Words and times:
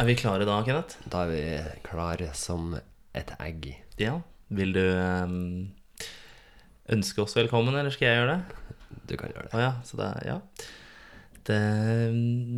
Er 0.00 0.06
vi 0.08 0.14
klare 0.16 0.46
da, 0.48 0.54
Kenneth? 0.64 0.96
Da 1.12 1.26
er 1.26 1.28
vi 1.28 1.40
klare 1.84 2.30
som 2.32 2.70
et 2.72 3.32
egg. 3.36 3.66
Ja. 4.00 4.14
Vil 4.48 4.70
du 4.72 4.80
ehm, 4.80 5.42
ønske 6.94 7.20
oss 7.20 7.36
velkommen, 7.36 7.76
eller 7.76 7.92
skal 7.92 8.08
jeg 8.08 8.22
gjøre 8.22 8.38
det? 8.38 8.94
Du 9.10 9.12
kan 9.20 9.34
gjøre 9.34 9.50
det. 9.50 9.52
det. 9.52 9.60
ja, 9.60 9.74
så 9.84 10.00
det 10.00 10.08
Ja. 10.24 10.38
Det 11.50 11.58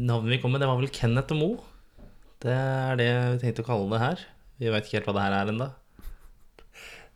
navnet 0.06 0.30
vi 0.30 0.38
kom 0.38 0.54
med, 0.54 0.62
det 0.62 0.70
var 0.70 0.78
vel 0.78 0.94
Kenneth 0.94 1.34
og 1.34 1.40
Mo. 1.40 1.50
Det 2.46 2.54
er 2.54 3.02
det 3.02 3.10
vi 3.10 3.43
tenkte 3.43 3.66
å 3.66 3.70
kalle 3.72 3.90
det 3.90 4.02
her. 4.04 4.24
Vi 4.62 4.70
veit 4.70 4.86
ikke 4.86 5.00
helt 5.00 5.11
hva 5.11 5.18
det 5.18 5.27
her 5.27 5.36
er 5.40 5.52
ennå. 5.56 5.70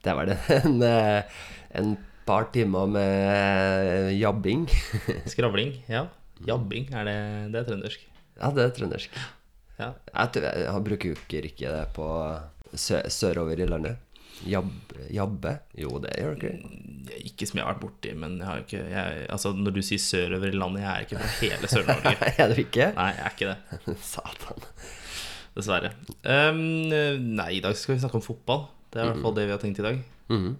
Det 0.02 0.18
var 0.18 0.32
det. 0.32 0.38
En, 0.58 0.82
eh, 0.90 1.40
en 1.70 1.96
par 2.26 2.50
timer 2.50 2.90
med 2.90 4.10
jabbing. 4.18 4.66
Skravling. 5.36 5.76
Ja. 5.86 6.08
Jabbing, 6.42 6.90
er 6.90 7.12
det, 7.12 7.18
det 7.54 7.62
er 7.62 7.74
trøndersk. 7.74 8.08
Ja, 8.40 8.50
det 8.50 8.66
er 8.66 8.78
trøndersk. 8.82 9.20
Ja. 9.78 9.92
Jeg, 10.12 10.42
jeg 10.42 10.84
bruker 10.88 11.12
jo 11.12 11.16
ikke 11.16 11.72
det 11.72 11.86
på 11.96 12.08
sø 12.76 13.00
sørover 13.12 13.60
i 13.60 13.68
landet. 13.68 14.02
Jab, 14.44 14.68
jabbe? 15.12 15.52
Jo, 15.80 15.96
det 16.02 16.12
gjør 16.18 16.34
dere 16.36 16.58
ikke. 16.58 17.20
Ikke 17.30 17.46
som 17.48 17.60
jeg 17.60 17.64
har 17.64 17.72
vært 17.72 17.82
borti, 17.86 18.12
men 18.18 18.36
jeg 18.40 18.48
har 18.48 18.62
ikke 18.64 18.82
jeg, 18.90 19.20
Altså, 19.32 19.52
når 19.56 19.76
du 19.76 19.80
sier 19.86 20.02
sørover 20.02 20.50
i 20.50 20.58
landet, 20.58 20.82
jeg 20.82 20.90
er 20.90 21.06
ikke 21.06 21.20
fra 21.22 21.30
hele 21.40 21.70
Sør-Norge. 21.72 22.14
Er 22.42 22.52
du 22.52 22.60
ikke? 22.60 22.88
Nei, 22.98 23.08
jeg 23.14 23.24
er 23.24 23.36
ikke 23.36 23.52
det. 23.52 23.96
Satan. 24.12 24.66
Dessverre. 25.56 25.92
Um, 26.28 26.60
nei, 27.38 27.48
i 27.56 27.62
dag 27.64 27.78
skal 27.78 27.96
vi 27.96 28.02
snakke 28.02 28.20
om 28.20 28.26
fotball. 28.26 28.66
Det 28.92 29.00
er 29.00 29.08
i 29.08 29.12
hvert 29.14 29.24
fall 29.24 29.38
det 29.38 29.46
vi 29.46 29.54
har 29.54 29.62
tenkt 29.62 29.80
i 29.80 29.86
dag. 29.86 30.02
Mm 30.28 30.42
-hmm. 30.42 30.54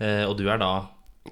uh, 0.00 0.24
og 0.28 0.36
du 0.38 0.48
er 0.48 0.58
da 0.60 0.72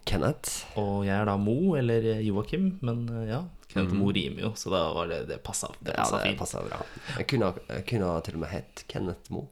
Kenneth. 0.07 0.65
Og 0.81 1.05
jeg 1.07 1.17
er 1.17 1.25
da 1.25 1.37
Mo, 1.37 1.77
eller 1.77 2.21
Joakim. 2.21 2.79
Men 2.81 3.09
uh, 3.11 3.29
ja, 3.29 3.43
Kenneth 3.75 3.95
mm. 3.95 4.01
Mo 4.01 4.13
rimer 4.15 4.47
jo, 4.47 4.53
så 4.59 4.71
da 4.73 4.83
var 4.95 5.11
det 5.11 5.21
Det 5.29 5.41
passa, 5.45 5.69
det 5.81 5.97
Ja, 5.97 6.05
det 6.11 6.23
fint. 6.29 6.39
bra. 6.69 6.81
Jeg 7.19 7.27
kunne, 7.31 7.53
jeg 7.69 7.87
kunne 7.91 8.13
til 8.25 8.39
og 8.39 8.45
med 8.45 8.51
hett 8.55 8.85
Kenneth 8.89 9.33
Mo. 9.35 9.43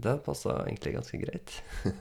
Det 0.00 0.16
passa 0.24 0.62
egentlig 0.66 0.96
ganske 0.98 1.22
greit. 1.22 1.60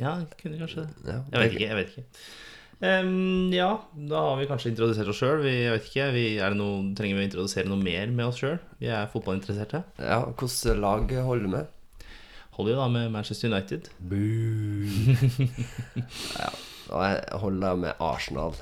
Ja, 0.00 0.14
kunne 0.40 0.56
kanskje 0.56 0.86
det. 1.04 1.04
Jeg 1.04 1.36
vet 1.36 1.52
ikke. 1.52 1.66
jeg 1.66 1.76
vet 1.76 1.90
ikke 1.92 2.04
Um, 2.82 3.52
Ja, 3.54 3.76
da 3.94 4.18
har 4.26 4.40
vi 4.40 4.48
kanskje 4.50 4.72
introdusert 4.72 5.06
oss 5.12 5.20
sjøl. 5.20 5.44
Er 5.46 5.76
trenger 6.98 7.14
vi 7.14 7.22
å 7.22 7.26
introdusere 7.28 7.70
noe 7.70 7.78
mer 7.78 8.10
med 8.10 8.26
oss 8.26 8.40
sjøl? 8.40 8.56
Vi 8.80 8.88
er 8.90 9.06
fotballinteresserte. 9.12 9.84
Ja, 10.02 10.16
Hvilket 10.32 10.80
lag 10.82 11.06
holder 11.28 11.46
du 11.46 11.50
med? 11.52 11.70
Holder 12.56 12.74
jo 12.74 12.80
da 12.80 12.88
med 12.90 13.12
Manchester 13.14 13.46
United. 13.52 13.86
ja, 16.42 16.50
og 16.90 17.04
jeg 17.06 17.38
holder 17.42 17.78
med 17.84 18.02
Arsenal. 18.02 18.56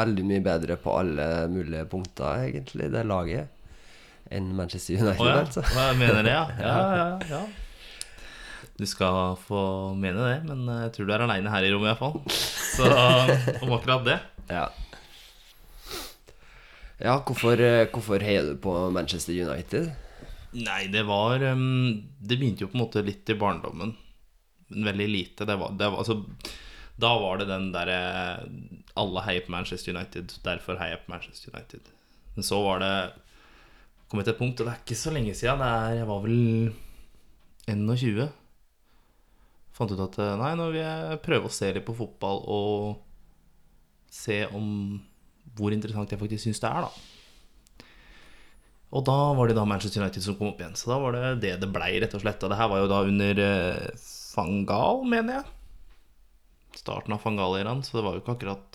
Veldig 0.00 0.26
mye 0.26 0.42
bedre 0.44 0.76
på 0.80 0.92
alle 1.00 1.26
mulige 1.52 1.86
punkter, 1.90 2.44
egentlig, 2.50 2.90
det 2.92 3.06
laget, 3.08 3.48
enn 4.30 4.52
Manchester 4.56 5.00
United, 5.00 5.24
oh, 5.24 5.30
ja. 5.30 5.40
altså. 5.42 5.64
Jeg 5.74 5.98
mener 5.98 6.22
det, 6.22 6.36
ja. 6.38 6.44
Ja, 6.60 6.76
ja, 7.00 7.08
ja. 7.32 7.42
Du 8.80 8.86
skal 8.88 9.34
få 9.44 9.62
mene 10.00 10.22
det, 10.24 10.36
men 10.48 10.68
jeg 10.86 10.92
tror 10.94 11.08
du 11.08 11.12
er 11.12 11.24
aleine 11.26 11.50
her 11.52 11.66
i 11.66 11.72
rommet 11.74 11.90
iallfall. 11.90 12.14
Så 12.30 12.86
om 13.64 13.74
akkurat 13.76 14.06
det. 14.06 14.20
Ja. 14.48 14.68
Ja, 17.00 17.16
hvorfor, 17.24 17.60
eh, 17.60 17.88
hvorfor 17.92 18.20
heier 18.24 18.46
du 18.48 18.54
på 18.60 18.72
Manchester 18.92 19.36
United? 19.36 19.90
Nei, 20.56 20.82
det 20.90 21.04
var 21.06 21.40
um, 21.54 22.02
Det 22.18 22.36
begynte 22.36 22.64
jo 22.64 22.70
på 22.72 22.76
en 22.76 22.82
måte 22.82 23.04
litt 23.06 23.28
i 23.30 23.36
barndommen. 23.38 23.94
Men 24.70 24.90
veldig 24.92 25.08
lite. 25.10 25.46
Det 25.48 25.56
var, 25.60 25.72
det 25.78 25.88
var, 25.90 26.02
altså, 26.02 26.20
da 27.00 27.14
var 27.22 27.40
det 27.40 27.48
den 27.50 27.70
derre 27.74 28.00
Alle 29.00 29.24
heier 29.26 29.46
på 29.46 29.54
Manchester 29.54 29.94
United, 29.96 30.36
derfor 30.44 30.78
heier 30.80 30.98
jeg 30.98 31.04
på 31.06 31.14
Manchester 31.14 31.54
United. 31.54 31.90
Men 32.36 32.46
så 32.46 32.60
var 32.64 32.82
det 32.82 32.94
kommet 34.10 34.26
til 34.26 34.34
et 34.34 34.40
punkt, 34.40 34.60
og 34.60 34.66
det 34.66 34.74
er 34.74 34.82
ikke 34.82 34.98
så 34.98 35.12
lenge 35.14 35.34
siden. 35.38 35.62
Jeg 35.96 36.08
var 36.08 36.24
vel 36.24 36.72
21. 37.70 38.26
Fant 39.76 39.94
ut 39.94 40.02
at 40.02 40.18
eh, 40.20 40.34
nei, 40.40 40.50
nå 40.58 40.66
vil 40.72 40.82
jeg 40.82 41.22
prøve 41.24 41.48
å 41.48 41.54
se 41.54 41.70
litt 41.72 41.86
på 41.86 41.96
fotball 41.96 42.42
og 42.50 43.06
se 44.10 44.42
om 44.50 44.98
hvor 45.56 45.72
interessant 45.74 46.10
jeg 46.12 46.20
faktisk 46.20 46.44
syns 46.44 46.60
det 46.62 46.70
er, 46.70 46.86
da. 46.86 47.86
Og 48.90 49.04
da 49.06 49.18
var 49.38 49.46
det 49.46 49.54
da 49.54 49.64
Manchester 49.68 50.02
United 50.02 50.24
som 50.24 50.36
kom 50.38 50.50
opp 50.50 50.60
igjen. 50.60 50.74
Så 50.78 50.90
da 50.90 50.98
var 50.98 51.14
det 51.14 51.36
det 51.44 51.52
det 51.62 51.68
blei, 51.70 51.92
rett 52.02 52.14
og 52.16 52.24
slett. 52.24 52.42
Og 52.42 52.50
det 52.50 52.58
her 52.58 52.70
var 52.72 52.82
jo 52.82 52.88
da 52.90 53.02
under 53.06 53.42
eh, 53.44 54.08
Fangal, 54.30 55.02
mener 55.10 55.32
jeg. 55.40 55.46
Starten 56.80 57.12
av 57.16 57.20
Fangal-eraen, 57.24 57.80
så 57.82 57.98
det 57.98 58.04
var 58.06 58.12
jo 58.14 58.20
ikke 58.22 58.36
akkurat 58.38 58.68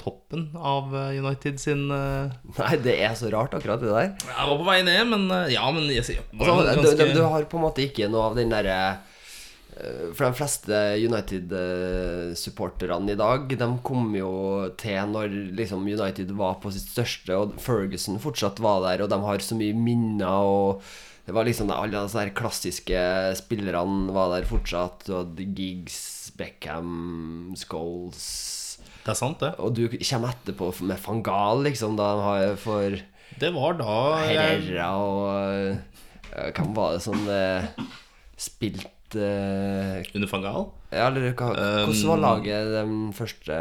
toppen 0.00 0.48
av 0.58 0.88
eh, 0.98 1.18
United 1.22 1.60
sin 1.62 1.84
uh... 1.92 2.32
Nei, 2.58 2.76
det 2.82 2.96
er 3.04 3.12
så 3.16 3.28
rart, 3.30 3.52
akkurat 3.54 3.80
det 3.84 3.92
der. 3.92 4.08
Jeg 4.26 4.48
var 4.50 4.56
på 4.58 4.64
vei 4.66 4.80
ned, 4.86 5.04
men 5.12 5.22
uh, 5.30 5.44
ja, 5.52 5.68
men 5.70 5.84
jeg 5.92 6.02
jeg 6.02 6.18
Altså, 6.34 6.56
du, 6.64 6.68
ganske- 6.80 7.06
du, 7.12 7.18
du 7.20 7.26
har 7.30 7.44
på 7.52 7.56
en 7.60 7.66
måte 7.68 7.84
ikke 7.84 8.08
noe 8.10 8.24
av 8.30 8.34
den 8.40 8.50
derre 8.50 8.78
uh, 8.96 10.10
For 10.16 10.22
de 10.26 10.32
fleste 10.40 10.74
United-supporterne 11.04 13.12
i 13.14 13.20
dag, 13.20 13.40
de 13.60 13.68
kom 13.86 14.04
jo 14.18 14.32
til 14.80 14.98
når 15.14 15.26
liksom 15.60 15.86
United 15.86 16.28
var 16.40 16.54
på 16.64 16.72
sitt 16.74 16.88
største, 16.90 17.32
og 17.38 17.54
Ferguson 17.62 18.18
fortsatt 18.22 18.58
var 18.64 18.78
der, 18.88 18.98
og 19.06 19.10
de 19.12 19.18
har 19.28 19.38
så 19.44 19.54
mye 19.60 19.74
minner, 19.76 20.40
og 20.42 20.82
det 21.24 21.32
var 21.32 21.46
liksom 21.48 21.70
alle 21.72 22.02
de 22.04 22.30
klassiske 22.36 23.00
spillerne 23.38 24.12
var 24.12 24.34
der 24.34 24.48
fortsatt, 24.48 25.06
Du 25.06 25.14
hadde 25.16 25.46
Giggs, 25.56 26.32
Beckham, 26.36 27.54
Scholes 27.56 28.26
Det 29.04 29.12
er 29.14 29.16
sant, 29.18 29.40
det. 29.40 29.54
Og 29.58 29.72
du 29.76 29.86
kommer 29.88 30.34
etterpå 30.34 30.68
med 30.84 31.00
Fangal, 31.00 31.64
liksom, 31.64 31.96
da 31.96 32.10
de 32.12 32.26
har 32.28 32.56
for 32.60 32.98
Det 33.40 33.52
var 33.56 33.78
da 33.80 33.96
jeg, 34.28 34.36
Herrera 34.36 34.90
og 35.00 35.24
eh, 36.34 36.50
Hvem 36.52 36.76
var 36.76 36.96
det 36.96 37.02
som 37.06 37.24
eh, 37.30 37.68
spilte 38.36 39.24
eh, 39.24 40.14
Under 40.14 40.28
Fangal. 40.28 40.68
Ja, 40.92 41.08
eller 41.08 41.32
hva, 41.32 41.52
Um, 41.54 41.88
hvordan 41.88 42.08
var 42.10 42.20
laget 42.22 42.72
den 42.74 42.96
første 43.16 43.56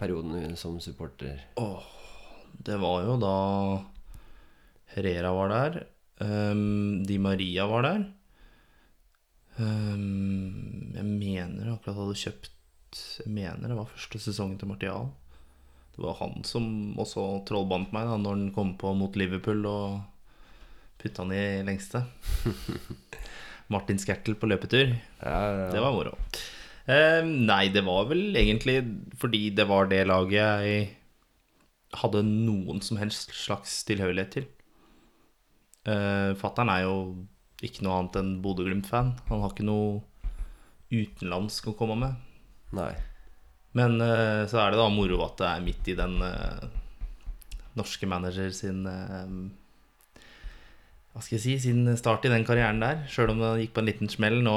perioden 0.00 0.56
som 0.58 0.80
supporter? 0.82 1.38
Åh, 1.60 1.84
Det 2.64 2.76
var 2.80 3.04
jo 3.06 3.16
da 3.22 3.36
Herrera 4.94 5.30
var 5.36 5.52
der. 5.52 5.84
Um, 6.22 7.02
Di 7.06 7.18
Maria 7.18 7.66
var 7.66 7.86
der. 7.86 8.04
Um, 9.58 10.94
jeg 10.94 11.04
mener 11.06 11.66
jeg 11.68 11.76
akkurat 11.76 11.98
hadde 12.00 12.16
kjøpt 12.18 12.50
Jeg 13.22 13.30
mener 13.30 13.70
det 13.70 13.76
var 13.78 13.90
første 13.90 14.20
sesongen 14.22 14.58
til 14.58 14.70
Martial. 14.70 15.12
Det 15.94 16.02
var 16.02 16.18
han 16.18 16.42
som 16.46 16.66
også 16.98 17.44
trollbandt 17.46 17.92
meg 17.94 18.08
da 18.08 18.18
når 18.18 18.34
han 18.34 18.48
kom 18.54 18.74
på 18.78 18.90
mot 18.98 19.14
Liverpool 19.18 19.62
og 19.70 20.00
putta 20.98 21.22
han 21.22 21.34
i 21.34 21.62
lengste. 21.66 22.02
Martin 23.74 23.98
Skertel 23.98 24.36
på 24.38 24.50
løpetur. 24.50 24.94
Ja, 25.22 25.38
ja, 25.38 25.70
Det 25.72 25.82
var 25.82 25.94
moro. 25.94 26.14
Um, 26.84 27.30
nei, 27.48 27.70
det 27.72 27.84
var 27.86 28.10
vel 28.10 28.36
egentlig 28.36 28.82
fordi 29.16 29.48
det 29.56 29.64
var 29.70 29.88
det 29.88 30.02
laget 30.10 30.34
jeg 30.68 30.90
hadde 32.02 32.24
noen 32.26 32.82
som 32.84 32.98
helst 33.00 33.32
slags 33.38 33.78
tilhørighet 33.88 34.34
til. 34.34 34.50
Uh, 35.84 36.32
Fattern 36.40 36.70
er 36.72 36.84
jo 36.86 36.94
ikke 37.64 37.84
noe 37.84 37.98
annet 37.98 38.16
enn 38.20 38.38
Bodø-Glimt-fan. 38.44 39.12
Han 39.28 39.42
har 39.42 39.52
ikke 39.52 39.66
noe 39.68 40.00
utenlandsk 40.92 41.68
å 41.70 41.76
komme 41.76 41.96
med. 42.00 42.12
Nei. 42.76 42.92
Men 43.76 43.98
uh, 44.00 44.44
så 44.48 44.62
er 44.62 44.72
det 44.72 44.80
da 44.80 44.88
moro 44.92 45.20
at 45.26 45.36
det 45.40 45.50
er 45.50 45.66
midt 45.66 45.90
i 45.92 45.98
den 45.98 46.16
uh, 46.22 46.64
norske 47.74 48.06
manager 48.06 48.52
sin 48.54 48.84
Hva 51.10 51.18
skal 51.18 51.34
jeg 51.34 51.42
si 51.42 51.54
Sin 51.64 51.88
start 51.98 52.24
i 52.26 52.30
den 52.30 52.46
karrieren 52.46 52.78
der. 52.82 53.02
Sjøl 53.10 53.32
om 53.34 53.42
det 53.42 53.64
gikk 53.64 53.74
på 53.74 53.82
en 53.82 53.90
liten 53.90 54.10
smell. 54.12 54.38
Nå 54.46 54.56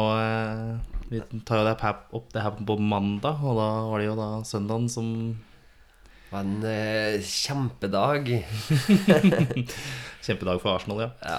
Vi 1.09 1.17
tar 1.47 1.63
jo 1.63 1.65
det 1.65 1.75
opp 2.13 2.29
det 2.35 2.43
her 2.45 2.53
på 2.61 2.77
mandag, 2.77 3.41
og 3.41 3.57
da 3.57 3.69
var 3.89 3.97
det 3.99 4.07
jo 4.11 4.15
da 4.19 4.29
søndagen 4.45 4.87
som 4.91 5.07
Det 6.27 6.33
var 6.35 6.43
en 6.43 6.63
eh, 6.67 7.21
kjempedag. 7.23 8.33
Kjempedag 10.27 10.59
for 10.59 10.73
Arsenal, 10.73 11.05
ja. 11.05 11.11
Ja. 11.23 11.37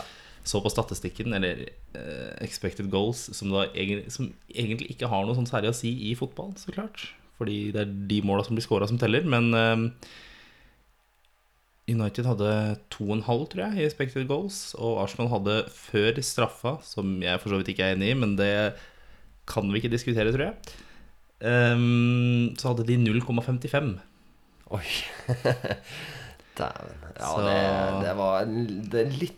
Så 0.49 0.63
på 0.65 0.73
statistikken, 0.73 1.35
eller 1.37 1.67
eh, 1.69 2.31
expected 2.41 2.89
goals, 2.89 3.27
som, 3.37 3.53
da 3.53 3.67
egentlig, 3.69 4.15
som 4.15 4.31
egentlig 4.49 4.95
ikke 4.95 5.11
har 5.13 5.27
noe 5.29 5.37
sånn 5.37 5.51
særlig 5.51 5.75
å 5.75 5.77
si 5.77 5.93
i 6.09 6.15
fotball, 6.17 6.55
så 6.57 6.73
klart. 6.73 7.11
Fordi 7.37 7.59
det 7.75 7.85
er 7.85 7.93
de 8.09 8.23
måla 8.25 8.47
som 8.47 8.57
blir 8.57 8.65
scora, 8.65 8.89
som 8.89 8.97
teller. 9.01 9.29
Men 9.29 9.53
eh, 9.53 9.85
United 11.93 12.25
hadde 12.33 12.51
2,5, 12.97 13.23
tror 13.53 13.65
jeg, 13.67 13.77
i 13.77 13.87
expected 13.87 14.29
goals. 14.29 14.73
Og 14.81 15.03
Arsenal 15.05 15.29
hadde 15.37 15.63
før 15.77 16.21
straffa, 16.25 16.79
som 16.85 17.19
jeg 17.25 17.45
for 17.45 17.53
så 17.53 17.61
vidt 17.61 17.75
ikke 17.75 17.93
er 17.93 17.97
enig 17.97 18.15
i, 18.15 18.19
men 18.25 18.37
det 18.41 18.53
kan 19.49 19.69
vi 19.69 19.81
ikke 19.81 19.93
diskutere, 19.93 20.33
tror 20.33 20.51
jeg. 20.51 20.77
Um, 21.39 22.57
så 22.59 22.73
hadde 22.73 22.89
de 22.89 22.99
0,55. 23.05 23.99
Oi. 24.75 24.85
Dæven. 26.59 27.03
Ja, 27.19 27.27
Så- 27.35 27.43
det, 27.47 28.07
det 28.07 28.15
var 28.19 28.43
en- 28.43 28.89
det 28.91 29.05
litt 29.19 29.35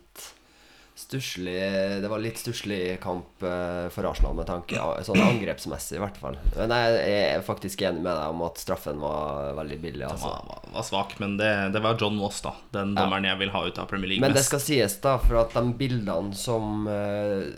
stusslig 1.01 1.55
Det 2.03 2.09
var 2.11 2.19
litt 2.21 2.37
stusslig 2.37 3.01
kamp 3.01 3.43
eh, 3.43 3.87
for 3.89 4.05
Arsenal 4.05 4.35
med 4.37 4.45
tanke 4.47 4.77
ja, 4.77 4.99
Sånn 5.03 5.17
angrepsmessig, 5.23 5.97
i 5.97 6.01
hvert 6.03 6.19
fall. 6.21 6.37
Men 6.59 6.75
jeg 6.77 7.15
er 7.37 7.45
faktisk 7.47 7.81
enig 7.89 8.03
med 8.05 8.13
deg 8.19 8.35
om 8.35 8.43
at 8.45 8.61
straffen 8.61 9.01
var 9.01 9.55
veldig 9.57 9.79
billig. 9.81 10.05
Altså. 10.05 10.29
var, 10.29 10.45
var, 10.51 10.67
var 10.75 10.85
svak, 10.85 11.15
men 11.23 11.39
det, 11.41 11.49
det 11.73 11.81
var 11.85 11.97
John 12.01 12.19
Moss, 12.21 12.43
da. 12.45 12.53
Den 12.77 12.93
dommeren 12.99 13.25
jeg 13.31 13.39
vil 13.41 13.51
ha 13.55 13.65
ut 13.67 13.79
av 13.81 13.89
Premier 13.89 14.13
League 14.13 14.21
Men 14.27 14.37
det 14.37 14.45
skal 14.45 14.61
sies, 14.61 14.99
da, 15.01 15.17
for 15.25 15.41
at 15.41 15.57
de 15.57 15.73
bildene 15.81 16.37
som 16.37 16.85
eh, 16.91 17.49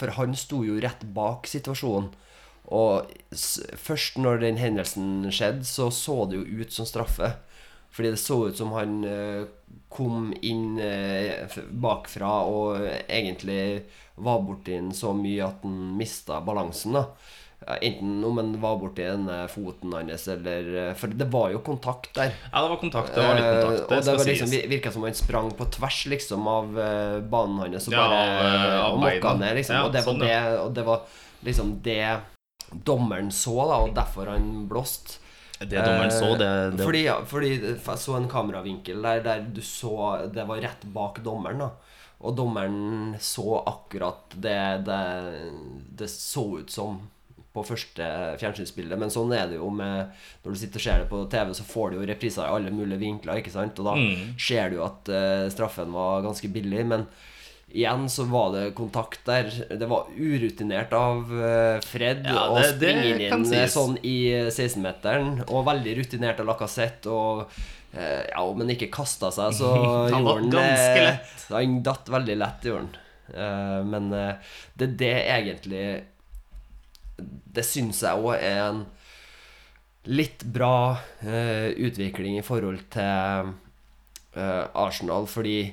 For 0.00 0.16
han 0.16 0.32
sto 0.36 0.62
jo 0.66 0.80
rett 0.82 1.04
bak 1.16 1.46
situasjonen. 1.50 2.08
Og 2.74 3.06
først 3.78 4.18
når 4.18 4.40
den 4.42 4.58
hendelsen 4.58 5.28
skjedde, 5.30 5.66
så 5.66 5.90
så 5.94 6.24
det 6.26 6.40
jo 6.40 6.62
ut 6.62 6.72
som 6.74 6.88
straffe. 6.88 7.36
Fordi 7.96 8.12
det 8.12 8.20
så 8.20 8.42
ut 8.50 8.58
som 8.58 8.74
han 8.76 8.98
eh, 9.08 9.46
kom 9.88 10.28
inn 10.44 10.76
eh, 10.82 11.56
bakfra 11.70 12.42
og 12.44 12.82
egentlig 13.08 13.86
var 14.20 14.42
borti 14.44 14.74
den 14.74 14.92
så 14.96 15.14
mye 15.16 15.46
at 15.46 15.64
han 15.64 15.96
mista 15.96 16.42
balansen. 16.44 16.98
da 16.98 17.06
Enten 17.80 18.20
om 18.28 18.36
han 18.36 18.52
var 18.60 18.76
borti 18.82 19.06
den 19.06 19.24
eh, 19.32 19.46
foten 19.48 19.96
hans, 19.96 20.26
eller 20.28 20.92
For 21.00 21.08
det 21.08 21.30
var 21.32 21.54
jo 21.54 21.62
kontakt 21.64 22.12
der. 22.18 22.36
Ja, 22.50 22.66
det 22.66 22.74
var 22.74 22.82
kontakt. 22.84 23.14
Det 23.14 23.24
var 23.24 23.40
litt 23.40 23.48
kontakt. 23.48 23.88
Det 23.88 23.96
og 23.96 24.04
det 24.10 24.18
var 24.18 24.32
liksom, 24.34 24.54
virka 24.76 24.92
som 24.92 25.08
han 25.08 25.16
sprang 25.22 25.50
på 25.56 25.72
tvers 25.78 26.04
liksom 26.12 26.52
av 26.52 26.80
banen 27.32 27.64
hans 27.64 27.88
og 27.88 27.96
Ja, 27.96 28.08
bare 28.12 28.78
og 28.90 29.02
mokka 29.06 29.38
ned. 29.40 29.56
Liksom. 29.62 29.78
Ja, 29.78 29.88
og, 29.88 29.96
det 29.96 30.04
var 30.04 30.12
sånn, 30.12 30.26
det, 30.26 30.40
og 30.66 30.76
det 30.76 30.90
var 30.92 31.20
liksom 31.46 31.78
det 31.86 32.02
dommeren 32.72 33.30
så, 33.32 33.54
da, 33.68 33.76
og 33.86 33.94
derfor 33.96 34.26
han 34.32 34.66
blåste. 34.70 35.18
Det 35.58 35.70
dommeren 35.80 36.10
så, 36.12 36.34
det, 36.36 36.48
det 36.76 36.84
Fordi, 36.84 37.02
ja, 37.06 37.14
fordi 37.24 37.50
jeg 37.64 37.98
så 38.02 38.16
en 38.18 38.26
kameravinkel 38.28 38.98
der, 39.02 39.22
der 39.24 39.40
du 39.56 39.62
så 39.64 40.26
Det 40.34 40.44
var 40.44 40.60
rett 40.60 40.82
bak 40.92 41.22
dommeren, 41.24 41.62
da. 41.64 41.70
Og 42.20 42.34
dommeren 42.36 43.14
så 43.20 43.62
akkurat 43.66 44.34
det 44.36 44.58
det, 44.84 45.00
det 45.96 46.08
så 46.12 46.44
ut 46.60 46.70
som 46.72 46.98
på 47.56 47.62
første 47.64 48.04
fjernsynsbildet. 48.36 48.98
Men 49.00 49.08
sånn 49.12 49.32
er 49.32 49.46
det 49.48 49.56
jo 49.56 49.70
med 49.72 50.10
Når 50.44 50.52
du 50.52 50.58
sitter 50.60 50.76
og 50.76 50.84
ser 50.84 50.98
det 51.00 51.08
på 51.08 51.22
TV, 51.32 51.54
så 51.56 51.64
får 51.64 51.90
du 51.94 51.96
jo 52.02 52.08
repriser 52.10 52.44
i 52.44 52.52
alle 52.58 52.72
mulige 52.74 53.00
vinkler, 53.00 53.40
ikke 53.40 53.54
sant? 53.54 53.78
Og 53.80 53.88
da 53.88 53.94
Mm. 53.96 54.34
ser 54.36 54.68
du 54.74 54.82
at 54.84 55.08
uh, 55.08 55.48
straffen 55.52 55.92
var 55.96 56.20
ganske 56.26 56.48
billig. 56.52 56.84
Men 56.84 57.06
igjen 57.70 58.06
så 58.08 58.24
var 58.30 58.52
det 58.54 58.74
kontakt 58.78 59.24
der. 59.26 59.50
Det 59.76 59.86
var 59.90 60.06
urutinert 60.16 60.92
av 60.96 61.30
eh, 61.42 61.80
Fred 61.84 62.24
Ja, 62.26 62.48
å 62.50 62.56
det- 62.60 62.78
det 62.80 62.92
springe 62.94 63.28
kan 63.30 63.44
inn 63.44 63.52
eh, 63.52 63.66
sies. 63.66 63.74
sånn 63.74 63.96
i 64.02 64.16
16-meteren. 64.50 65.42
Og 65.48 65.64
veldig 65.66 65.96
rutinert 65.98 66.40
av 66.40 66.46
Lacassette. 66.46 67.06
Og 67.10 67.50
eh, 67.96 68.24
ja, 68.30 68.42
om 68.44 68.60
han 68.62 68.70
ikke 68.70 68.90
kasta 68.94 69.30
seg, 69.34 69.52
så 69.58 69.72
Han 70.14 70.24
gjorde 70.24 70.42
han 70.42 70.50
det- 70.50 71.02
lett. 71.02 71.46
Han 71.50 71.82
datt 71.82 72.08
veldig 72.08 72.36
lett, 72.38 72.64
gjorde 72.70 72.86
han. 72.86 72.96
Eh, 73.34 73.80
men 73.84 74.12
eh, 74.14 74.34
det 74.78 74.86
er 74.88 74.96
det 75.00 75.14
egentlig 75.26 75.86
Det 77.18 77.64
syns 77.64 78.02
jeg 78.04 78.20
òg 78.22 78.34
er 78.36 78.58
en 78.68 78.84
litt 80.06 80.44
bra 80.44 80.98
eh, 81.26 81.72
utvikling 81.82 82.36
i 82.38 82.42
forhold 82.46 82.84
til 82.94 83.48
eh, 84.36 84.64
Arsenal, 84.78 85.26
fordi 85.26 85.72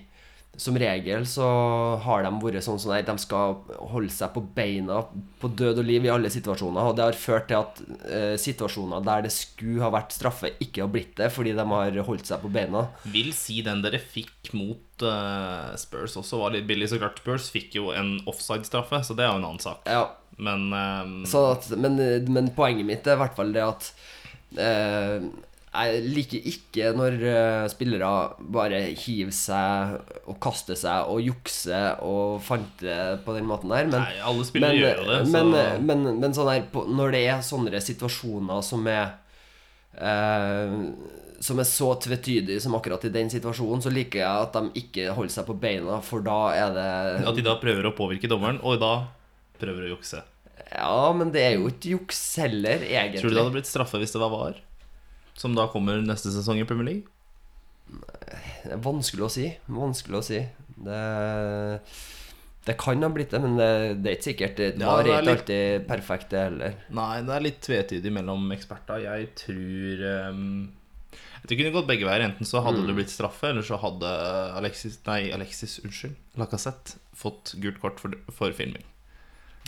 som 0.56 0.76
regel 0.78 1.24
så 1.26 1.46
har 2.04 2.22
de 2.22 2.30
vært 2.44 2.62
sånn 2.62 2.78
som 2.78 2.92
at 2.94 3.08
de 3.08 3.16
skal 3.22 3.56
holde 3.90 4.12
seg 4.14 4.30
på 4.36 4.44
beina 4.54 5.00
på 5.42 5.50
død 5.50 5.80
og 5.82 5.88
liv 5.88 6.06
i 6.06 6.12
alle 6.14 6.30
situasjoner. 6.30 6.90
Og 6.92 6.98
det 6.98 7.08
har 7.08 7.18
ført 7.18 7.48
til 7.50 7.58
at 7.58 7.82
eh, 8.06 8.36
situasjoner 8.38 9.02
der 9.06 9.26
det 9.26 9.32
skulle 9.34 9.82
ha 9.82 9.90
vært 9.94 10.14
straffe, 10.14 10.52
ikke 10.62 10.84
har 10.86 10.92
blitt 10.94 11.16
det 11.18 11.32
fordi 11.34 11.56
de 11.58 11.66
har 11.72 11.98
holdt 12.06 12.30
seg 12.30 12.44
på 12.44 12.52
beina. 12.54 12.86
Vil 13.16 13.32
si 13.34 13.64
den 13.66 13.82
dere 13.82 13.98
fikk 13.98 14.54
mot 14.54 15.06
eh, 15.10 15.72
Spurs 15.82 16.20
også 16.22 16.44
var 16.44 16.54
litt 16.54 16.70
billig. 16.70 16.92
Så 16.92 17.02
klart 17.02 17.18
Spurs 17.24 17.50
fikk 17.54 17.80
jo 17.80 17.90
en 17.96 18.20
offside-straffe, 18.30 19.02
så 19.08 19.18
det 19.18 19.26
er 19.26 19.34
jo 19.34 19.42
en 19.42 19.48
annen 19.50 19.64
sak. 19.64 19.90
Ja, 19.90 20.06
Men 20.38 20.70
eh, 20.70 21.16
Sånn 21.34 21.50
at, 21.56 21.66
men, 21.82 21.98
men 22.30 22.54
poenget 22.54 22.86
mitt 22.86 23.10
er 23.10 23.18
i 23.18 23.24
hvert 23.24 23.36
fall 23.42 23.56
det 23.58 23.66
at 23.66 23.90
eh, 24.62 25.26
jeg 25.74 26.02
liker 26.14 26.48
ikke 26.52 26.90
når 26.94 27.16
eh, 27.26 27.64
spillere 27.72 28.10
bare 28.54 28.82
hiver 28.94 29.34
seg 29.34 29.96
og 30.30 30.38
kaster 30.44 30.78
seg 30.78 31.10
og 31.10 31.24
jukser 31.26 32.04
og 32.06 32.44
fanter 32.46 33.18
på 33.26 33.34
den 33.34 33.48
måten 33.50 33.74
der. 33.74 33.88
Men, 33.90 34.04
Nei, 34.04 34.20
alle 34.22 34.46
spillere 34.46 34.76
men, 34.76 34.82
gjør 34.84 35.02
det. 35.08 35.18
Så 35.26 35.32
men, 35.34 35.88
men, 35.88 36.06
men 36.22 36.36
sånn 36.38 36.52
her, 36.52 36.68
når 36.70 37.16
det 37.16 37.22
er 37.26 37.42
sånne 37.46 37.82
situasjoner 37.82 38.62
som 38.66 38.86
er 38.92 39.16
eh, 39.98 40.76
Som 41.44 41.60
er 41.60 41.68
så 41.68 41.90
tvetydige 42.06 42.62
som 42.62 42.78
akkurat 42.78 43.04
i 43.10 43.12
den 43.12 43.32
situasjonen, 43.34 43.82
så 43.84 43.92
liker 43.92 44.22
jeg 44.22 44.44
at 44.46 44.54
de 44.60 44.84
ikke 44.84 45.16
holder 45.18 45.34
seg 45.34 45.48
på 45.50 45.58
beina, 45.60 45.98
for 46.06 46.24
da 46.24 46.38
er 46.56 46.78
det 46.78 46.92
at 47.28 47.40
de 47.40 47.44
da 47.44 47.58
prøver 47.60 47.90
å 47.90 47.96
påvirke 47.98 48.30
dommeren, 48.32 48.62
og 48.62 48.78
da 48.80 48.94
prøver 49.60 49.90
å 49.90 49.96
jukse. 49.96 50.22
Ja, 50.70 51.10
men 51.18 51.34
det 51.34 51.44
er 51.44 51.58
jo 51.58 51.68
ikke 51.74 51.98
juks 51.98 52.22
heller, 52.40 52.86
egentlig. 52.86 53.26
Tror 53.26 53.34
du 53.34 53.36
det 53.36 53.44
hadde 53.44 53.56
blitt 53.58 53.70
straffe 53.70 54.00
hvis 54.00 54.14
det 54.16 54.22
var 54.22 54.32
VAR? 54.32 54.62
Som 55.40 55.56
da 55.58 55.68
kommer 55.72 56.02
neste 56.06 56.32
sesong 56.34 56.60
i 56.62 56.66
Premier 56.70 56.90
League? 56.90 57.10
Det 58.64 58.74
er 58.76 58.82
vanskelig 58.84 59.26
å 59.26 59.32
si. 59.34 59.48
Vanskelig 59.72 60.20
å 60.20 60.26
si. 60.26 60.40
Det, 60.84 61.00
det 62.66 62.76
kan 62.80 63.04
ha 63.04 63.10
blitt 63.14 63.34
det, 63.34 63.42
men 63.44 63.58
det, 63.60 63.68
det 64.04 64.12
er 64.14 64.16
ikke 64.18 64.30
sikkert. 64.30 64.62
Det 64.62 64.70
Ja, 64.86 64.94
er 65.02 65.10
ikke 65.10 65.34
alltid 65.36 65.88
perfekt, 65.90 66.30
det 66.32 66.46
heller. 66.48 66.78
Nei, 66.96 67.18
det 67.28 67.36
er 67.36 67.46
litt 67.50 67.60
tvetydig 67.66 68.14
mellom 68.16 68.46
eksperter. 68.56 69.04
Jeg 69.04 69.34
tror 69.42 70.06
um, 70.32 70.46
Jeg 71.12 71.44
tror 71.44 71.52
det 71.52 71.60
kunne 71.60 71.76
gått 71.76 71.90
begge 71.92 72.08
veier. 72.08 72.26
Enten 72.30 72.48
så 72.50 72.64
hadde 72.66 72.86
det 72.88 72.96
blitt 72.98 73.12
straffe, 73.14 73.52
eller 73.52 73.68
så 73.68 73.78
hadde 73.84 74.14
Alexis 74.62 75.02
Nei, 75.10 75.20
Alexis, 75.36 75.80
unnskyld. 75.84 76.16
Lacassette 76.40 76.98
fått 77.20 77.54
gult 77.62 77.82
kort 77.84 78.00
for, 78.02 78.16
for 78.34 78.56
filming. 78.56 78.86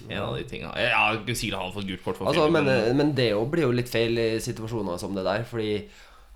En 0.09 0.17
av 0.21 0.35
de 0.37 0.43
tinga. 0.43 0.73
Ja, 0.77 1.03
sikkert 1.39 1.55
han 1.57 1.69
har 1.69 1.75
fått 1.75 1.87
gult 1.87 2.03
kort 2.03 2.17
for 2.19 2.27
Altså, 2.27 2.45
filming. 2.49 2.65
men, 2.67 2.97
men 2.99 3.13
det 3.15 3.29
jo 3.31 3.45
blir 3.49 3.63
jo 3.69 3.71
litt 3.71 3.89
feil 3.89 4.17
i 4.19 4.27
situasjoner 4.43 4.99
som 5.01 5.15
det 5.15 5.23
der, 5.25 5.45
fordi 5.47 5.85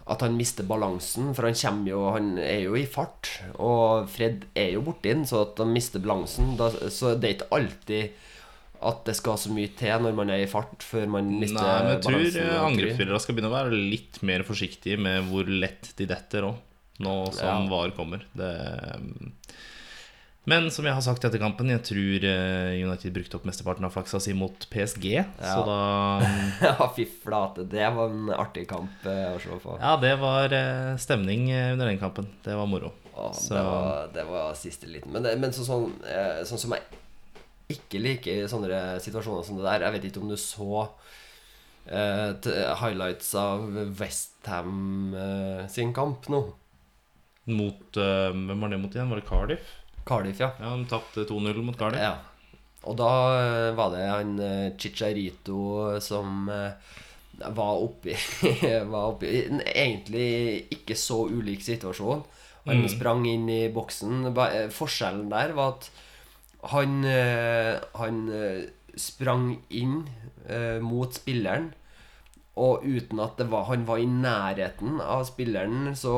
at 0.09 0.23
han 0.25 0.37
mister 0.39 0.65
balansen, 0.65 1.33
for 1.37 1.45
han 1.45 1.53
jo 1.85 1.99
Han 2.15 2.31
er 2.41 2.63
jo 2.63 2.73
i 2.79 2.85
fart, 2.89 3.29
og 3.59 4.07
Fred 4.09 4.47
er 4.57 4.71
jo 4.73 4.81
borti 4.87 5.11
den, 5.11 5.25
så 5.29 5.43
at 5.43 5.59
han 5.61 5.73
mister 5.75 5.99
balansen 6.01 6.55
da, 6.57 6.71
Så 6.89 7.11
det 7.19 7.27
er 7.29 7.35
ikke 7.37 7.51
alltid 7.59 8.25
at 8.81 9.01
det 9.05 9.13
skal 9.19 9.35
så 9.37 9.51
mye 9.51 9.67
til 9.75 9.99
når 10.05 10.13
man 10.15 10.29
er 10.31 10.45
i 10.45 10.47
fart, 10.47 10.79
før 10.87 11.05
man 11.11 11.27
mister 11.41 11.59
Nei, 11.59 11.81
men 11.83 11.91
jeg 11.91 12.01
tror 12.05 12.15
balansen. 12.15 12.45
eh, 12.47 12.61
angrepsspillere 12.63 13.19
skal 13.19 13.35
begynne 13.35 13.51
å 13.51 13.57
være 13.57 13.75
litt 13.91 14.21
mer 14.23 14.45
forsiktige 14.47 14.97
med 15.03 15.27
hvor 15.27 15.51
lett 15.51 15.89
de 15.99 16.07
detter 16.07 16.47
òg, 16.47 16.55
nå 17.03 17.15
som 17.35 17.45
Ja. 17.45 17.69
VAR 17.69 17.91
kommer. 17.91 18.23
Det, 18.33 18.53
ehm, 18.95 19.33
men 20.49 20.67
som 20.73 20.87
jeg 20.87 20.95
har 20.97 21.03
sagt 21.05 21.25
etter 21.27 21.41
kampen, 21.41 21.69
jeg 21.71 21.83
tror 21.87 22.25
eh, 22.27 22.77
United 22.81 23.13
brukte 23.15 23.37
opp 23.39 23.45
mesteparten 23.47 23.85
av 23.87 23.93
flaksa 23.93 24.21
si 24.23 24.33
mot 24.37 24.65
PSG. 24.71 25.07
Så 25.39 25.59
da 25.67 25.79
Ja, 26.67 26.89
fy 26.95 27.05
flate. 27.23 27.67
Det 27.69 27.89
var 27.95 28.09
en 28.11 28.31
artig 28.35 28.65
kamp 28.69 29.05
eh, 29.05 29.27
å 29.35 29.39
se 29.41 29.59
på. 29.63 29.77
Ja, 29.81 29.95
det 30.01 30.15
var 30.21 30.55
eh, 30.55 30.95
stemning 31.01 31.49
under 31.53 31.89
den 31.91 32.01
kampen. 32.01 32.29
Det 32.45 32.57
var 32.57 32.69
moro. 32.69 32.91
Åh, 33.13 33.33
Så- 33.35 33.53
det, 33.53 33.63
var, 33.67 34.09
det 34.15 34.25
var 34.31 34.57
siste 34.57 34.89
liten. 34.89 35.13
Men, 35.13 35.27
det, 35.27 35.35
men 35.41 35.53
så, 35.55 35.67
sånn, 35.67 35.91
sånn 36.49 36.65
som 36.65 36.75
jeg 36.77 36.99
ikke 37.69 38.01
liker 38.01 38.43
i 38.45 38.49
sånne 38.49 38.97
situasjoner 39.03 39.45
som 39.45 39.59
det 39.59 39.67
der 39.67 39.83
Jeg 39.85 39.93
vet 39.93 40.05
ikke 40.09 40.23
om 40.23 40.31
du 40.31 40.37
så 40.41 40.87
uh, 41.91 42.31
highlights 42.81 43.33
av 43.37 43.67
Westham 43.99 45.13
uh, 45.13 45.67
sin 45.69 45.93
kamp 45.93 46.29
nå. 46.33 46.41
Mot 47.49 47.97
uh, 48.01 48.29
Hvem 48.33 48.65
var 48.65 48.73
det 48.73 48.81
mot 48.81 48.95
igjen? 48.95 49.09
Var 49.13 49.21
det 49.21 49.27
Cardiff? 49.29 49.75
Cardiff, 50.09 50.41
ja. 50.41 50.49
Ja, 50.59 50.73
De 50.75 50.85
tapte 50.89 51.25
2-0 51.29 51.61
mot 51.63 51.77
Cardiff. 51.77 52.01
ja. 52.01 52.15
Og 52.87 52.95
da 52.95 53.07
eh, 53.35 53.75
var 53.75 53.89
det 53.91 54.05
han 54.07 54.29
eh, 54.39 54.69
Chicharito 54.79 55.99
som 55.99 56.47
eh, 56.49 56.71
var 57.51 57.81
oppi 57.83 58.13
Var 58.93 59.09
oppi 59.09 59.33
en 59.49 59.59
egentlig 59.67 60.63
ikke 60.77 60.95
så 60.95 61.25
ulik 61.27 61.61
situasjon. 61.65 62.23
Han 62.69 62.81
Mm. 62.83 62.87
sprang 62.91 63.25
inn 63.27 63.47
i 63.49 63.67
boksen. 63.73 64.27
Forskjellen 64.75 65.29
der 65.31 65.51
var 65.57 65.73
at 65.77 65.89
han, 66.71 66.99
han 67.95 68.17
sprang 68.99 69.45
inn 69.73 70.03
mot 70.83 71.15
spilleren, 71.15 71.69
og 72.59 72.83
uten 72.85 73.19
at 73.23 73.37
det 73.39 73.47
var, 73.49 73.63
han 73.71 73.87
var 73.87 73.97
i 74.03 74.05
nærheten 74.05 74.99
av 75.01 75.23
spilleren, 75.31 75.95
så 75.95 76.13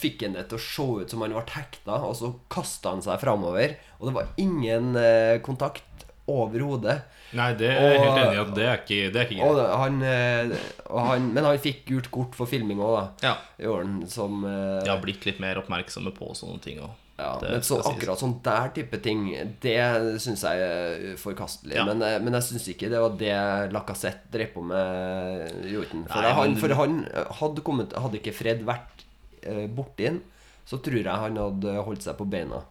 fikk 0.00 0.24
han 0.26 0.36
det 0.38 0.46
til 0.50 0.58
å 0.58 0.64
se 0.66 0.86
ut 1.02 1.12
som 1.12 1.24
han 1.24 1.34
ble 1.36 1.44
hekta, 1.56 2.00
og 2.06 2.16
så 2.18 2.32
kasta 2.52 2.94
han 2.94 3.04
seg 3.04 3.20
framover. 3.22 3.76
Og 4.00 4.08
det 4.08 4.16
var 4.16 4.32
ingen 4.40 4.94
eh, 5.00 5.36
kontakt 5.44 6.06
overhodet. 6.26 7.00
Nei, 7.36 7.48
det 7.58 7.68
er 7.70 7.90
jeg 7.90 8.02
helt 8.02 8.20
enig 8.20 8.36
i 8.36 8.42
at 8.42 8.52
det 8.54 8.66
er 8.66 8.80
ikke, 8.80 9.00
det 9.14 9.20
er 9.20 9.26
ikke 9.26 9.40
greit. 9.40 9.72
han, 9.80 9.96
eh, 10.06 10.68
han, 11.08 11.32
men 11.34 11.48
han 11.48 11.58
fikk 11.62 11.82
gult 11.90 12.10
kort 12.14 12.38
for 12.38 12.50
filming 12.50 12.82
òg, 12.82 12.94
da. 12.96 13.32
Ja. 13.32 13.34
Han 13.72 13.98
som 14.10 14.44
eh, 14.46 14.84
De 14.84 14.92
har 14.92 15.02
blitt 15.02 15.26
litt 15.28 15.42
mer 15.42 15.58
oppmerksomme 15.62 16.14
på 16.16 16.30
sånne 16.38 16.62
ting 16.64 16.82
òg. 16.84 16.94
Ja, 17.16 17.30
men 17.40 17.62
så 17.64 17.78
akkurat 17.80 18.20
sånn 18.20 18.34
der 18.44 18.68
type 18.76 18.98
ting, 19.00 19.30
det 19.62 19.78
syns 20.20 20.42
jeg 20.44 20.60
er 20.60 21.14
forkastelig. 21.16 21.78
Ja. 21.78 21.86
Men, 21.88 22.02
eh, 22.04 22.18
men 22.20 22.36
jeg 22.36 22.48
syns 22.50 22.68
ikke 22.74 22.90
det 22.92 23.00
var 23.00 23.16
det 23.16 23.36
Lacassette 23.72 24.28
drev 24.34 24.52
på 24.52 24.64
med, 24.66 25.54
Jotun. 25.70 26.04
For, 26.10 26.20
Nei, 26.26 26.34
han, 26.36 26.58
for 26.60 26.76
han 26.76 27.00
hadde, 27.40 27.64
kommet, 27.64 27.96
hadde 27.96 28.20
ikke 28.20 28.36
Fred 28.36 28.66
vært 28.68 29.05
eh, 29.46 29.66
borti 29.72 30.10
den, 30.10 30.22
så 30.66 30.80
tror 30.82 30.98
jeg 30.98 31.22
han 31.22 31.38
hadde 31.38 31.76
holdt 31.86 32.06
seg 32.06 32.18
på 32.18 32.26
beina. 32.28 32.64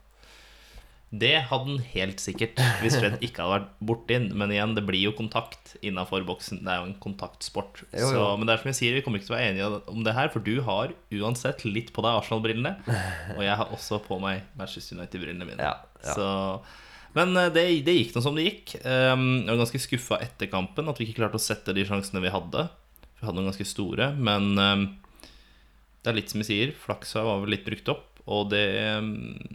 Det 1.15 1.35
hadde 1.47 1.69
han 1.69 1.83
helt 1.93 2.19
sikkert 2.19 2.57
hvis 2.81 2.97
Fred 2.99 3.21
ikke 3.23 3.43
hadde 3.43 3.53
vært 3.53 3.67
borti 3.87 4.17
den. 4.17 4.25
Men 4.35 4.51
igjen, 4.51 4.73
det 4.75 4.83
blir 4.87 4.99
jo 4.99 5.13
kontakt 5.15 5.75
innafor 5.85 6.25
boksen. 6.27 6.63
Det 6.65 6.71
er 6.71 6.81
jo 6.81 6.89
en 6.89 6.97
kontaktsport. 7.03 7.83
Jo, 7.93 8.01
jo. 8.01 8.09
Så, 8.11 8.23
men 8.39 8.49
det 8.49 8.55
er 8.55 8.63
som 8.63 8.71
jeg 8.71 8.79
sier, 8.79 8.97
vi 8.97 9.03
kommer 9.05 9.21
ikke 9.21 9.29
til 9.29 9.35
å 9.35 9.37
være 9.37 9.51
enige 9.53 9.69
om 9.93 10.01
det 10.07 10.15
her, 10.17 10.31
for 10.33 10.43
du 10.43 10.55
har 10.65 10.95
uansett 11.15 11.63
litt 11.67 11.93
på 11.95 12.03
deg 12.03 12.19
Arsenal-brillene. 12.19 12.73
Og 13.37 13.45
jeg 13.45 13.59
har 13.61 13.71
også 13.75 14.01
på 14.03 14.19
meg 14.23 14.43
Manchester 14.59 14.99
United-brillene 14.99 15.47
mine. 15.47 15.69
Ja, 15.69 15.77
ja. 16.03 16.17
Så, 16.17 16.27
men 17.15 17.31
eh, 17.39 17.51
det, 17.53 17.65
det 17.87 17.95
gikk 17.95 18.15
nå 18.17 18.25
som 18.25 18.35
det 18.35 18.49
gikk. 18.49 18.75
Um, 18.83 19.45
jeg 19.45 19.53
var 19.53 19.61
ganske 19.63 19.83
skuffa 19.85 20.19
etter 20.25 20.51
kampen 20.51 20.91
at 20.91 20.99
vi 20.99 21.07
ikke 21.07 21.21
klarte 21.21 21.39
å 21.39 21.45
sette 21.45 21.75
de 21.75 21.87
sjansene 21.87 22.23
vi 22.25 22.33
hadde. 22.33 22.67
Vi 23.15 23.23
hadde 23.23 23.39
noen 23.39 23.53
ganske 23.53 23.67
store, 23.69 24.11
men 24.19 24.51
um, 24.59 24.87
det 26.05 26.11
er 26.11 26.19
litt 26.19 26.31
som 26.31 26.43
vi 26.43 26.47
sier, 26.47 26.75
flaksa 26.77 27.23
var 27.25 27.41
vel 27.43 27.55
litt 27.55 27.65
brukt 27.65 27.89
opp. 27.91 28.11
Og 28.25 28.49
det, 28.49 28.65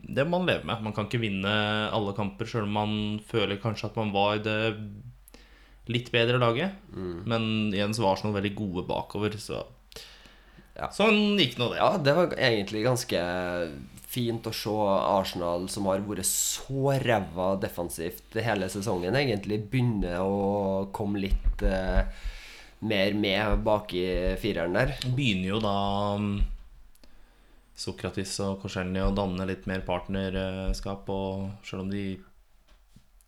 det 0.06 0.24
må 0.26 0.38
man 0.38 0.46
leve 0.46 0.66
med. 0.66 0.82
Man 0.84 0.94
kan 0.94 1.08
ikke 1.08 1.22
vinne 1.22 1.52
alle 1.90 2.14
kamper 2.14 2.46
sjøl 2.46 2.68
om 2.68 2.76
man 2.76 2.92
føler 3.26 3.58
kanskje 3.62 3.88
at 3.88 3.98
man 3.98 4.12
var 4.14 4.42
det 4.44 4.58
litt 5.90 6.10
bedre 6.14 6.38
laget. 6.38 6.76
Mm. 6.94 7.16
Men 7.30 7.44
igjen 7.74 7.94
så 7.96 8.04
var 8.04 8.14
Arsenal 8.14 8.36
veldig 8.38 8.54
gode 8.58 8.86
bakover, 8.90 9.38
så 9.38 9.64
Ja. 10.78 10.86
Sånn 10.94 11.36
gikk 11.36 11.58
nå 11.58 11.72
det. 11.72 11.80
Ja, 11.82 11.96
det 12.00 12.14
var 12.16 12.30
egentlig 12.38 12.86
ganske 12.86 13.18
fint 14.10 14.46
å 14.48 14.52
se 14.54 14.72
Arsenal, 14.72 15.68
som 15.70 15.86
har 15.90 16.02
vært 16.06 16.26
så 16.26 16.94
ræva 17.02 17.52
defensivt 17.62 18.38
hele 18.42 18.70
sesongen, 18.72 19.18
egentlig 19.18 19.60
begynne 19.70 20.16
å 20.22 20.88
komme 20.94 21.20
litt 21.26 21.62
eh, 21.66 22.06
mer 22.80 23.12
med 23.14 23.62
bak 23.66 23.92
i 23.94 24.06
fireren 24.40 24.72
der. 24.78 24.94
Begynner 25.16 25.48
jo 25.54 25.58
da 25.64 25.74
um, 26.16 26.30
Sokratis 27.80 28.32
og 28.44 28.58
Korselny 28.62 29.00
å 29.04 29.12
danne 29.16 29.46
litt 29.48 29.66
mer 29.70 29.82
partnerskap, 29.86 31.08
og 31.12 31.64
selv 31.64 31.86
om 31.86 31.92
de 31.92 32.04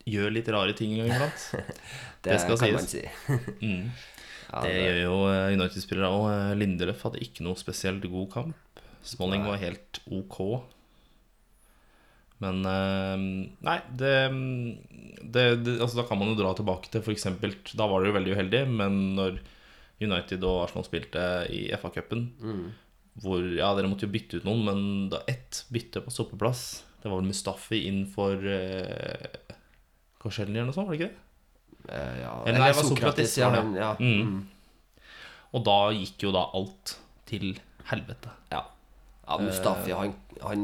gjør 0.08 0.32
litt 0.34 0.48
rare 0.52 0.74
ting 0.76 0.96
iblant. 0.98 1.46
Det, 2.22 2.30
Det 2.36 2.40
skal 2.42 2.58
kan 2.60 2.74
man 2.76 2.88
sies. 2.88 3.22
si. 3.28 3.38
Mm. 3.66 3.86
Ja, 4.52 4.60
Det 4.66 4.72
det- 4.74 4.80
gjør 4.84 4.98
jo 5.00 5.12
eh, 5.32 5.54
United-spillere 5.56 6.08
òg. 6.12 6.26
Lindelöf 6.60 7.00
hadde 7.06 7.22
ikke 7.24 7.40
noe 7.46 7.56
spesielt 7.56 8.04
god 8.12 8.26
kamp. 8.34 8.80
Smalling 9.02 9.46
var 9.48 9.56
helt 9.62 10.00
ok. 10.12 10.36
Men 12.42 12.60
eh, 12.66 13.24
Nei, 13.62 13.78
det, 14.00 14.12
det, 15.22 15.44
det 15.64 15.76
Altså, 15.80 16.00
da 16.00 16.06
kan 16.08 16.18
man 16.20 16.32
jo 16.32 16.38
dra 16.40 16.52
tilbake 16.58 16.90
til 16.92 17.02
f.eks. 17.04 17.26
Da 17.78 17.86
var 17.90 18.02
det 18.02 18.10
jo 18.12 18.16
veldig 18.18 18.36
uheldig, 18.36 18.62
men 18.74 19.00
når 19.18 19.40
United 20.02 20.42
og 20.48 20.64
Arsenal 20.64 20.86
spilte 20.88 21.26
i 21.54 21.68
FA-cupen, 21.78 22.24
Mm. 22.42 22.64
hvor 23.22 23.44
Ja, 23.54 23.68
dere 23.78 23.90
måtte 23.92 24.08
jo 24.08 24.14
bytte 24.14 24.40
ut 24.40 24.46
noen, 24.48 24.64
men 24.66 24.80
da 25.12 25.20
ett 25.30 25.64
bytte 25.70 26.00
på 26.02 26.10
stoppeplass 26.10 26.62
Det 27.02 27.10
var 27.10 27.20
vel 27.20 27.28
Mustafi 27.28 27.82
inn 27.90 28.00
for 28.10 28.34
uh, 28.34 29.52
Korselny 30.22 30.56
eller 30.58 30.70
noe 30.70 30.76
sånt, 30.76 30.88
var 30.88 30.96
det 30.96 31.02
ikke 31.02 31.12
det? 31.12 31.92
Eh, 31.92 32.16
ja. 32.22 32.32
Eller 32.46 32.60
nei, 32.62 32.68
det 32.72 32.78
var 32.78 32.86
Sokrates, 32.88 33.36
ja. 33.38 33.48
han- 33.50 33.74
ja. 33.74 33.92
Mm. 33.98 34.22
Mm. 34.22 35.06
Og 35.52 35.64
da 35.66 35.76
gikk 35.92 36.22
jo 36.24 36.30
da 36.34 36.44
alt 36.54 36.94
til 37.28 37.48
helvete. 37.90 38.30
Ja. 38.54 38.62
ja 39.26 39.38
Mustafi, 39.42 39.90
han, 39.98 40.14
han 40.40 40.62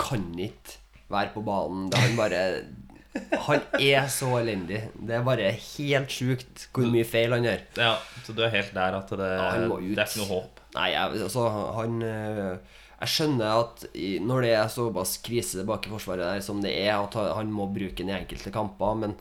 kan 0.00 0.24
ikke 0.40 0.79
være 1.10 1.32
på 1.34 1.42
banen. 1.46 1.88
Er 1.92 2.04
han 2.06 2.16
bare 2.18 2.42
Han 3.48 3.64
er 3.82 4.04
så 4.06 4.28
elendig. 4.38 4.84
Det 4.94 5.16
er 5.16 5.24
bare 5.26 5.48
helt 5.50 6.12
sjukt 6.14 6.68
hvor 6.70 6.86
mye 6.92 7.06
feil 7.08 7.32
han 7.34 7.42
gjør. 7.48 7.64
Ja, 7.80 7.96
Så 8.22 8.34
du 8.36 8.44
er 8.46 8.52
helt 8.54 8.70
der 8.76 8.94
at 9.00 9.10
det, 9.10 9.30
Ja, 9.40 9.48
det 9.58 9.98
er 9.98 10.06
ikke 10.06 10.20
noe 10.22 10.30
håp? 10.30 10.60
Nei, 10.76 10.92
jeg, 10.92 11.22
altså, 11.26 11.48
han 11.74 11.96
øh, 12.06 12.56
Jeg 13.00 13.08
skjønner 13.16 13.56
at 13.64 13.84
når 14.30 14.46
det 14.46 14.52
er 14.60 14.70
såpass 14.70 15.16
krise 15.26 15.64
bak 15.66 15.88
i 15.88 15.90
forsvaret 15.90 16.22
der 16.36 16.40
som 16.46 16.62
det 16.62 16.76
er, 16.84 17.00
at 17.00 17.14
han- 17.34 17.50
må 17.50 17.66
bruke 17.74 17.96
den 17.98 18.12
i 18.12 18.18
enkelte 18.20 18.52
kamper, 18.54 18.94
men 19.02 19.16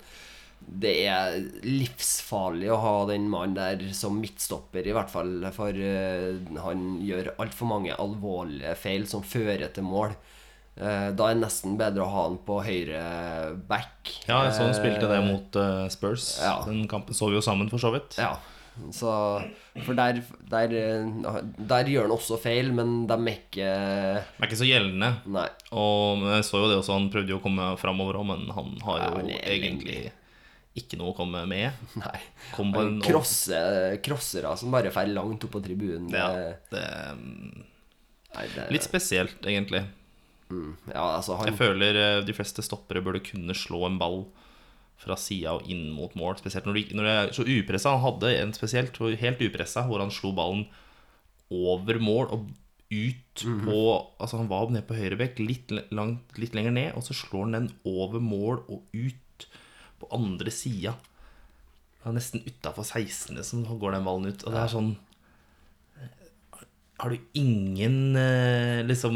det 0.69 0.91
er 1.07 1.39
livsfarlig 1.65 2.67
å 2.69 2.77
ha 2.83 2.93
den 3.09 3.25
mannen 3.31 3.55
der 3.57 3.79
som 3.95 4.19
midtstopper, 4.21 4.85
i 4.85 4.93
hvert 4.93 5.09
fall. 5.09 5.31
For 5.55 5.73
øh, 5.73 6.35
han 6.61 6.83
gjør 7.07 7.31
altfor 7.41 7.69
mange 7.71 7.95
alvorlige 7.95 8.75
feil 8.77 9.07
som 9.09 9.23
fører 9.25 9.71
til 9.73 9.87
mål. 9.87 10.13
Eh, 10.79 11.09
da 11.11 11.25
er 11.27 11.35
det 11.35 11.43
nesten 11.43 11.73
bedre 11.79 12.05
å 12.05 12.11
ha 12.13 12.21
han 12.29 12.37
på 12.47 12.61
høyre 12.63 13.01
back. 13.67 14.13
Ja, 14.29 14.45
jeg 14.47 14.53
så 14.55 14.63
han 14.63 14.77
spilte 14.77 15.09
det 15.09 15.17
Eh, 15.19 15.25
mot 15.27 15.55
eh, 15.59 15.87
Spurs. 15.91 16.37
ja. 16.39 16.53
Den 16.65 16.85
kampen 16.87 17.13
så 17.17 17.27
vi 17.29 17.35
jo 17.35 17.43
sammen, 17.43 17.67
for 17.71 17.81
så 17.83 17.91
vidt. 17.91 18.15
Ja. 18.17 18.37
Så 18.95 19.11
For 19.83 19.91
der, 19.97 20.21
der, 20.47 20.71
der 20.71 21.89
gjør 21.91 22.05
han 22.07 22.13
også 22.15 22.37
feil, 22.39 22.69
men 22.71 23.07
de 23.09 23.17
er 23.17 23.33
ikke 23.33 23.65
De 23.65 24.21
er 24.39 24.47
ikke 24.47 24.59
så 24.61 24.69
gjeldende. 24.69 25.09
Nei. 25.27 25.47
Og 25.75 26.23
jeg 26.31 26.45
så 26.47 26.61
jo 26.63 26.69
det 26.71 26.77
også, 26.79 26.95
han 26.95 27.09
prøvde 27.11 27.33
jo 27.35 27.41
å 27.41 27.43
komme 27.43 27.73
framover 27.81 28.21
òg, 28.21 28.29
men 28.31 28.47
han 28.55 28.77
har 28.87 29.03
jo 29.03 29.25
er 29.35 29.51
egentlig 29.57 29.97
ikke 30.79 30.95
noe 31.01 31.11
å 31.11 31.17
komme 31.17 31.41
med. 31.49 31.75
Nei. 32.05 32.19
Kom 32.55 32.71
Krosse, 33.03 33.59
Krossere 34.05 34.55
som 34.55 34.71
bare 34.71 34.93
fer 34.95 35.11
langt 35.11 35.43
opp 35.43 35.57
på 35.57 35.63
tribunen. 35.65 36.07
ja, 36.15 36.29
det- 36.71 37.67
Nei, 38.29 38.45
det, 38.55 38.67
Litt 38.71 38.85
spesielt, 38.85 39.41
egentlig. 39.43 39.83
Ja, 40.49 41.15
altså, 41.17 41.35
han 41.37 41.51
Jeg 41.51 41.57
føler 41.59 41.97
eh, 41.99 42.21
de 42.25 42.33
fleste 42.33 42.63
stoppere 42.65 43.03
burde 43.05 43.21
kunne 43.25 43.53
slå 43.57 43.85
en 43.87 43.99
ball 44.01 44.23
fra 44.99 45.15
sida 45.15 45.53
og 45.55 45.67
inn 45.69 45.89
mot 45.95 46.15
mål. 46.19 46.37
Spesielt 46.41 46.65
når, 46.67 46.73
de, 46.79 46.95
når 46.97 47.05
det 47.07 47.11
er 47.17 47.29
så 47.37 47.45
upressa. 47.47 47.93
Han 47.95 48.01
hadde 48.03 48.31
en 48.41 48.53
spesielt 48.57 48.97
helt 49.21 49.43
upressa 49.45 49.85
hvor 49.87 50.01
han 50.03 50.11
slo 50.11 50.31
ballen 50.35 50.65
over 51.53 51.99
mål 52.03 52.33
og 52.35 52.49
ut 52.89 53.43
Mhm. 53.45 53.65
på 53.69 53.75
Altså 54.19 54.37
Han 54.37 54.47
var 54.49 54.65
nede 54.73 54.81
på 54.89 54.95
høyre 54.97 55.15
bekk, 55.15 55.37
litt, 55.45 55.69
langt, 55.93 56.37
litt 56.41 56.55
lenger 56.57 56.71
ned, 56.73 56.95
og 56.97 57.03
så 57.05 57.13
slår 57.13 57.45
han 57.45 57.51
den 57.53 57.67
over 57.85 58.19
mål 58.19 58.63
og 58.67 58.81
ut 58.93 59.45
på 60.01 60.09
andre 60.11 60.49
sida. 60.51 60.95
Nesten 62.09 62.41
utafor 62.47 62.83
16. 62.83 63.43
som 63.43 63.63
går 63.63 63.91
den 63.93 64.03
ballen 64.07 64.25
ut. 64.33 64.43
Og 64.43 64.51
det 64.51 64.59
er 64.63 64.73
sånn 64.73 64.97
Har 66.99 67.13
du 67.13 67.19
ingen 67.33 68.15
eh, 68.19 68.83
Liksom 68.83 69.15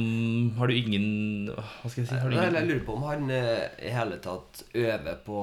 Har 0.58 0.72
du 0.72 0.76
ingen 0.78 1.08
Hva 1.52 1.90
skal 1.90 2.04
jeg 2.04 2.10
si? 2.10 2.16
Har 2.16 2.32
du 2.32 2.36
Nei, 2.38 2.46
ingen, 2.48 2.56
Jeg 2.56 2.70
lurer 2.70 2.84
på 2.88 2.96
om 2.96 3.04
han 3.10 3.34
eh, 3.34 3.66
i 3.84 3.92
hele 3.92 4.20
tatt 4.24 4.62
øver 4.72 5.20
på 5.26 5.40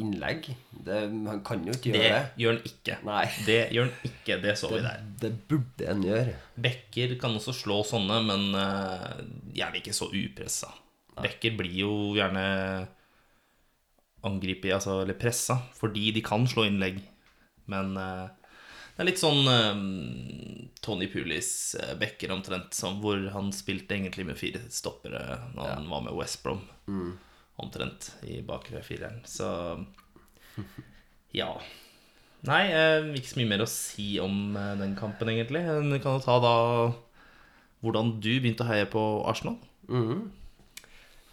innlegg. 0.00 0.50
Det, 0.70 0.98
han 1.30 1.40
kan 1.46 1.64
jo 1.64 1.72
ikke 1.72 1.94
gjøre 1.94 2.02
det. 2.02 2.20
Det 2.34 2.42
gjør 2.44 2.54
han 2.54 2.68
ikke. 2.72 2.98
Nei. 3.08 3.24
Det 3.46 3.58
gjør 3.74 3.88
han 3.88 4.10
ikke. 4.10 4.38
Det 4.44 4.54
så 4.60 4.72
vi 4.74 4.82
der. 4.84 5.06
Det 5.24 5.32
burde 5.48 5.88
han 5.88 6.04
gjøre. 6.04 6.36
Bekker 6.68 7.16
kan 7.22 7.40
også 7.40 7.56
slå 7.56 7.80
sånne, 7.88 8.20
men 8.28 8.46
eh, 8.58 9.24
gjerne 9.56 9.80
ikke 9.80 9.96
så 9.96 10.10
upressa. 10.12 10.70
Bekker 11.18 11.56
blir 11.58 11.80
jo 11.80 11.92
gjerne 12.18 12.44
angrepet, 14.28 14.74
altså, 14.76 15.00
eller 15.02 15.16
pressa, 15.18 15.56
fordi 15.78 16.12
de 16.14 16.22
kan 16.26 16.44
slå 16.50 16.68
innlegg. 16.68 17.00
Men 17.70 17.96
det 18.98 19.04
er 19.04 19.06
litt 19.12 19.20
sånn 19.22 19.46
um, 19.46 20.70
Tony 20.82 21.06
Pulis 21.06 21.76
uh, 21.78 21.94
Becker 22.00 22.32
omtrent, 22.34 22.74
som, 22.74 22.98
hvor 22.98 23.22
han 23.30 23.52
spilte 23.54 23.94
egentlig 23.94 24.26
med 24.26 24.40
fire 24.40 24.64
stoppere 24.74 25.22
da 25.54 25.68
han 25.76 25.86
var 25.86 26.02
med 26.08 26.18
West 26.18 26.42
Brom. 26.42 26.64
Omtrent 27.62 28.10
i 28.26 28.40
bakre 28.46 28.82
fireren. 28.82 29.22
Så 29.22 29.46
ja. 31.34 31.52
Nei, 32.46 32.64
eh, 32.70 33.06
ikke 33.18 33.32
så 33.32 33.38
mye 33.40 33.50
mer 33.50 33.64
å 33.64 33.70
si 33.70 34.08
om 34.22 34.56
eh, 34.56 34.74
den 34.78 34.94
kampen, 34.98 35.30
egentlig. 35.32 35.64
Men 35.66 35.94
Vi 35.96 36.02
kan 36.02 36.18
jo 36.18 36.24
ta 36.24 36.38
da 36.42 36.56
hvordan 37.82 38.16
du 38.22 38.30
begynte 38.40 38.66
å 38.66 38.70
heie 38.70 38.86
på 38.90 39.02
Arsenal. 39.30 39.58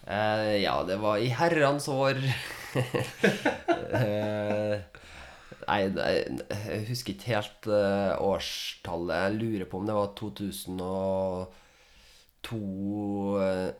Eh, 0.05 0.55
ja, 0.63 0.75
det 0.85 0.97
var 1.01 1.21
i 1.21 1.29
herrens 1.33 1.87
år. 1.89 2.21
eh, 4.01 4.81
nei, 5.67 5.89
jeg 5.89 6.85
husker 6.89 7.13
ikke 7.15 7.33
helt 7.33 7.67
eh, 7.71 8.21
årstallet. 8.21 9.15
Jeg 9.15 9.35
lurer 9.39 9.65
på 9.69 9.77
om 9.79 9.85
det 9.87 9.95
var 9.97 10.07
2002 10.19 12.57
eh, 13.41 13.71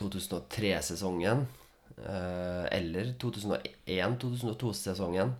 2003-sesongen. 0.00 1.38
Eh, 1.98 2.64
eller 2.78 3.04
2001-2002-sesongen. 3.22 5.30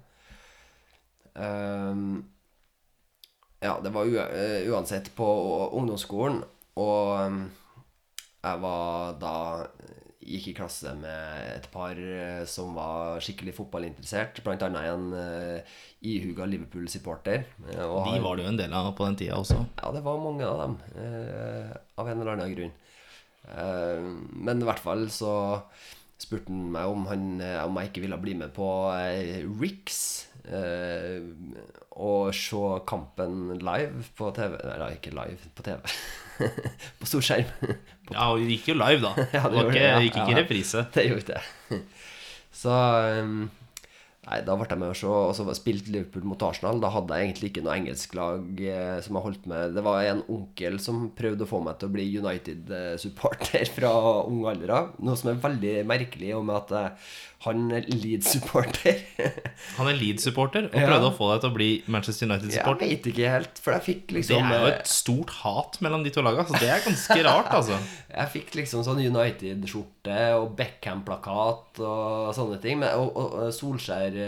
Um, 1.35 2.31
ja, 3.59 3.81
det 3.83 3.91
var 3.91 4.07
uansett 4.07 5.11
på 5.17 5.27
ungdomsskolen, 5.75 6.45
og 6.79 7.27
um, 7.27 7.51
jeg 8.45 8.61
var 8.63 9.19
da 9.19 9.67
Gikk 10.25 10.47
i 10.49 10.55
klasse 10.57 10.95
med 10.97 11.49
et 11.53 11.67
par 11.73 11.99
eh, 12.01 12.45
som 12.49 12.73
var 12.77 13.21
skikkelig 13.25 13.53
fotballinteressert, 13.59 14.41
blant 14.45 14.63
annet 14.65 14.89
en 14.89 15.11
uh, 15.13 15.75
ihuga 16.01 16.47
Liverpool-supporter. 16.49 17.45
Uh, 17.67 17.99
De 18.09 18.23
var 18.25 18.39
det 18.39 18.47
jo 18.47 18.53
en 18.55 18.61
del 18.61 18.77
av 18.77 18.93
på 18.97 19.05
den 19.05 19.19
tida 19.21 19.37
også. 19.37 19.59
ja, 19.83 19.93
det 19.93 20.05
var 20.07 20.23
mange 20.23 20.49
av 20.49 20.63
dem, 20.63 20.79
Uh, 20.95 21.75
av 22.01 22.09
en 22.09 22.21
eller 22.21 22.33
annen 22.35 22.57
grunn. 22.57 22.75
Men 23.45 24.63
i 24.63 24.65
hvert 24.65 24.81
fall 24.81 25.03
så 25.13 25.61
spurte 26.17 26.49
han 26.49 26.71
meg 26.73 26.89
om, 26.89 27.03
han, 27.11 27.27
om 27.67 27.77
jeg 27.77 27.91
ikke 27.91 28.05
ville 28.07 28.17
bli 28.23 28.33
med 28.41 28.55
på 28.57 28.69
Rix, 29.61 29.99
å 31.93 32.13
se 32.33 32.63
kampen 32.89 33.59
live 33.61 34.07
på 34.17 34.31
TV 34.37 34.57
Eller 34.63 34.97
ikke 34.97 35.13
live, 35.13 35.53
på 35.55 35.67
TV. 35.67 35.85
på 37.01 37.09
stor 37.09 37.25
skjerm. 37.25 37.75
Ja, 38.13 38.31
og 38.31 38.41
vi 38.41 38.57
gikk 38.57 38.73
jo 38.73 38.79
live, 38.79 39.03
da. 39.05 39.27
Ja, 39.37 39.45
det 39.51 39.67
det 39.73 39.85
ja. 39.85 39.99
gikk 40.05 40.17
ikke 40.21 40.33
i 40.33 40.41
reprise. 40.41 40.87
Det 40.95 41.07
gjorde 41.09 41.25
ikke 41.25 41.37
det. 41.37 41.85
Så 42.55 42.73
um, 43.25 43.45
Nei, 44.25 44.39
da 44.41 44.55
ble 44.57 44.65
jeg 44.65 44.81
med 44.81 44.89
og 44.89 44.97
så, 44.97 45.13
Og 45.29 45.35
så 45.37 45.45
spilte 45.57 45.93
Liverpool 45.93 46.25
mot 46.29 46.41
Arsenal. 46.47 46.79
Da 46.81 46.89
hadde 46.95 47.19
jeg 47.19 47.29
egentlig 47.29 47.51
ikke 47.51 47.65
noe 47.67 47.75
engelsklag 47.77 48.63
eh, 48.65 48.95
som 49.05 49.19
jeg 49.19 49.27
holdt 49.27 49.49
med. 49.51 49.75
Det 49.77 49.85
var 49.85 50.01
en 50.09 50.23
onkel 50.33 50.79
som 50.81 51.11
prøvde 51.17 51.45
å 51.45 51.51
få 51.51 51.61
meg 51.67 51.77
til 51.77 51.91
å 51.91 51.95
bli 51.97 52.07
United-supporter 52.23 53.69
fra 53.77 53.93
ung 54.25 54.47
alder 54.49 54.73
av. 54.79 54.95
Noe 55.05 55.21
som 55.21 55.35
er 55.35 55.43
veldig 55.45 55.75
merkelig, 55.91 56.33
og 56.39 56.47
med 56.49 56.57
at 56.63 56.73
eh, 56.79 57.13
han 57.45 57.65
er 57.77 57.85
Leeds-supporter. 57.91 59.01
Han 59.79 59.89
er 59.91 59.97
Leeds-supporter 59.99 60.67
og 60.71 60.75
Ja. 60.81 60.87
prøvde 60.89 61.09
å 61.11 61.15
få 61.17 61.29
deg 61.33 61.43
til 61.45 61.51
å 61.51 61.55
bli 61.57 61.69
Manchester 61.93 62.29
United-supporter. 62.31 62.87
Jeg 62.89 62.99
vet 62.99 63.09
ikke 63.13 63.31
helt, 63.35 63.61
for 63.65 63.75
jeg 63.77 63.85
fikk 63.89 64.15
liksom 64.17 64.49
Det 64.49 64.57
er 64.59 64.65
jo 64.65 64.71
eh, 64.71 64.79
et 64.79 64.91
stort 64.91 65.31
hat 65.43 65.79
mellom 65.85 66.05
de 66.07 66.13
to 66.15 66.25
lagene, 66.25 66.47
så 66.49 66.61
det 66.63 66.71
er 66.73 66.85
ganske 66.87 67.19
rart, 67.29 67.51
altså. 67.59 67.77
Jeg 68.15 68.33
fikk 68.37 68.55
liksom 68.61 68.85
sånn 68.87 69.03
United-skjorte 69.05 70.19
og 70.41 70.53
Beckham-plakat 70.59 71.81
og 71.85 72.33
sånne 72.37 72.61
ting. 72.63 72.79
Men, 72.83 72.95
og 73.01 73.13
og, 73.15 73.39
og 73.45 73.53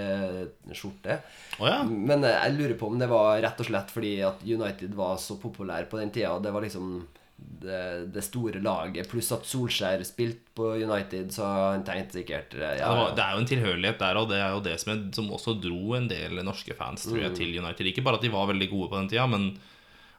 Solskjær-skjorte. 0.06 1.18
Oh, 1.60 1.66
ja. 1.68 1.82
Men 1.86 2.24
eh, 2.26 2.36
jeg 2.44 2.56
lurer 2.58 2.76
på 2.80 2.90
om 2.90 2.98
det 3.00 3.08
var 3.10 3.40
rett 3.44 3.60
og 3.62 3.68
slett 3.70 3.92
fordi 3.94 4.16
at 4.26 4.42
United 4.44 4.94
var 4.96 5.16
så 5.22 5.38
populær 5.40 5.86
på 5.90 6.00
den 6.00 6.12
tida. 6.14 6.34
Det 6.42 6.52
var 6.52 6.64
liksom 6.66 6.98
det, 7.36 8.06
det 8.14 8.22
store 8.24 8.60
laget. 8.64 9.08
Pluss 9.10 9.30
at 9.34 9.46
Solskjær 9.48 10.02
spilte 10.08 10.52
på 10.56 10.70
United, 10.80 11.30
så 11.34 11.46
han 11.46 11.84
tenkte 11.86 12.20
sikkert 12.20 12.54
eh, 12.56 12.78
ja, 12.80 12.90
Det, 13.12 13.22
er 13.22 13.36
jo 13.36 13.42
en 13.44 13.50
tilhørighet 13.50 14.00
der, 14.00 14.20
og 14.20 14.28
det 14.32 14.40
er 14.40 14.54
jo 14.56 14.62
det 14.64 14.76
som, 14.80 14.92
er, 14.94 15.06
som 15.16 15.32
også 15.36 15.56
dro 15.60 15.96
en 15.98 16.08
del 16.10 16.40
norske 16.46 16.76
fans 16.78 17.04
tror 17.08 17.20
jeg, 17.20 17.32
Mm. 17.34 17.38
til 17.40 17.56
United. 17.60 17.90
Ikke 17.92 18.04
bare 18.06 18.20
at 18.20 18.24
de 18.24 18.32
var 18.32 18.48
veldig 18.52 18.70
gode 18.72 18.92
på 18.92 19.00
den 19.00 19.10
tida, 19.12 19.26
men 19.30 19.50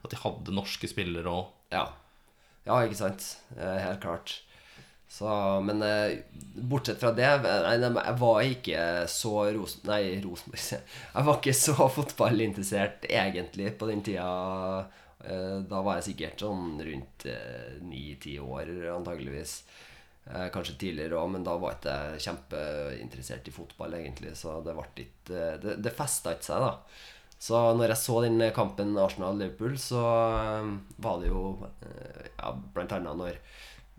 at 0.03 0.11
de 0.13 0.19
hadde 0.21 0.53
norske 0.55 0.89
spillere 0.89 1.31
òg. 1.31 1.47
Ja, 1.73 1.87
ja 2.67 2.83
ikke 2.85 2.99
sant. 2.99 3.31
Eh, 3.57 3.79
Helt 3.81 4.03
klart. 4.03 4.41
Så, 5.09 5.27
men 5.63 5.81
eh, 5.87 6.17
bortsett 6.67 6.99
fra 6.99 7.13
det 7.15 7.27
nei, 7.39 7.77
Jeg 7.79 8.15
var 8.19 8.41
ikke 8.43 8.81
så 9.07 9.45
Ros 9.55 9.77
Nei, 9.87 10.01
Rosenborg 10.19 10.59
jeg. 10.59 10.81
Jeg 11.15 11.27
var 11.29 11.37
ikke 11.39 11.53
så 11.55 11.87
fotballinteressert 11.95 13.07
egentlig 13.07 13.71
på 13.79 13.87
den 13.87 14.03
tida. 14.03 14.27
Eh, 15.27 15.59
Da 15.69 15.81
var 15.85 15.99
jeg 15.99 16.09
sikkert 16.13 16.39
sånn 16.45 16.79
rundt 16.87 17.27
ni-ti 17.83 18.37
år, 18.39 18.71
antageligvis. 18.95 19.59
Eh, 20.27 20.47
Kanskje 20.51 20.77
tidligere 20.79 21.19
òg, 21.21 21.29
men 21.35 21.43
da 21.47 21.55
var 21.59 21.77
jeg 21.83 22.19
kjempeinteressert 22.25 23.47
i 23.47 23.53
fotball, 23.55 23.93
egentlig. 23.99 24.33
Så 24.35 24.57
det 24.65 24.73
ble 24.75 24.87
ikke 25.05 25.37
eh, 25.37 25.59
Det, 25.63 25.77
det 25.83 25.93
festa 25.95 26.33
ikke 26.35 26.49
seg, 26.49 26.65
da. 26.65 26.73
Så 27.39 27.59
når 27.77 27.91
jeg 27.93 28.01
så 28.01 28.17
den 28.25 28.41
kampen 28.55 28.95
Arsenal-Liverpool, 28.97 29.77
så 29.77 30.03
eh, 30.41 30.71
var 31.05 31.21
det 31.21 31.29
jo 31.31 31.43
eh, 31.85 32.27
ja, 32.39 32.51
blant 32.73 32.95
annet 32.97 33.19
når 33.21 33.39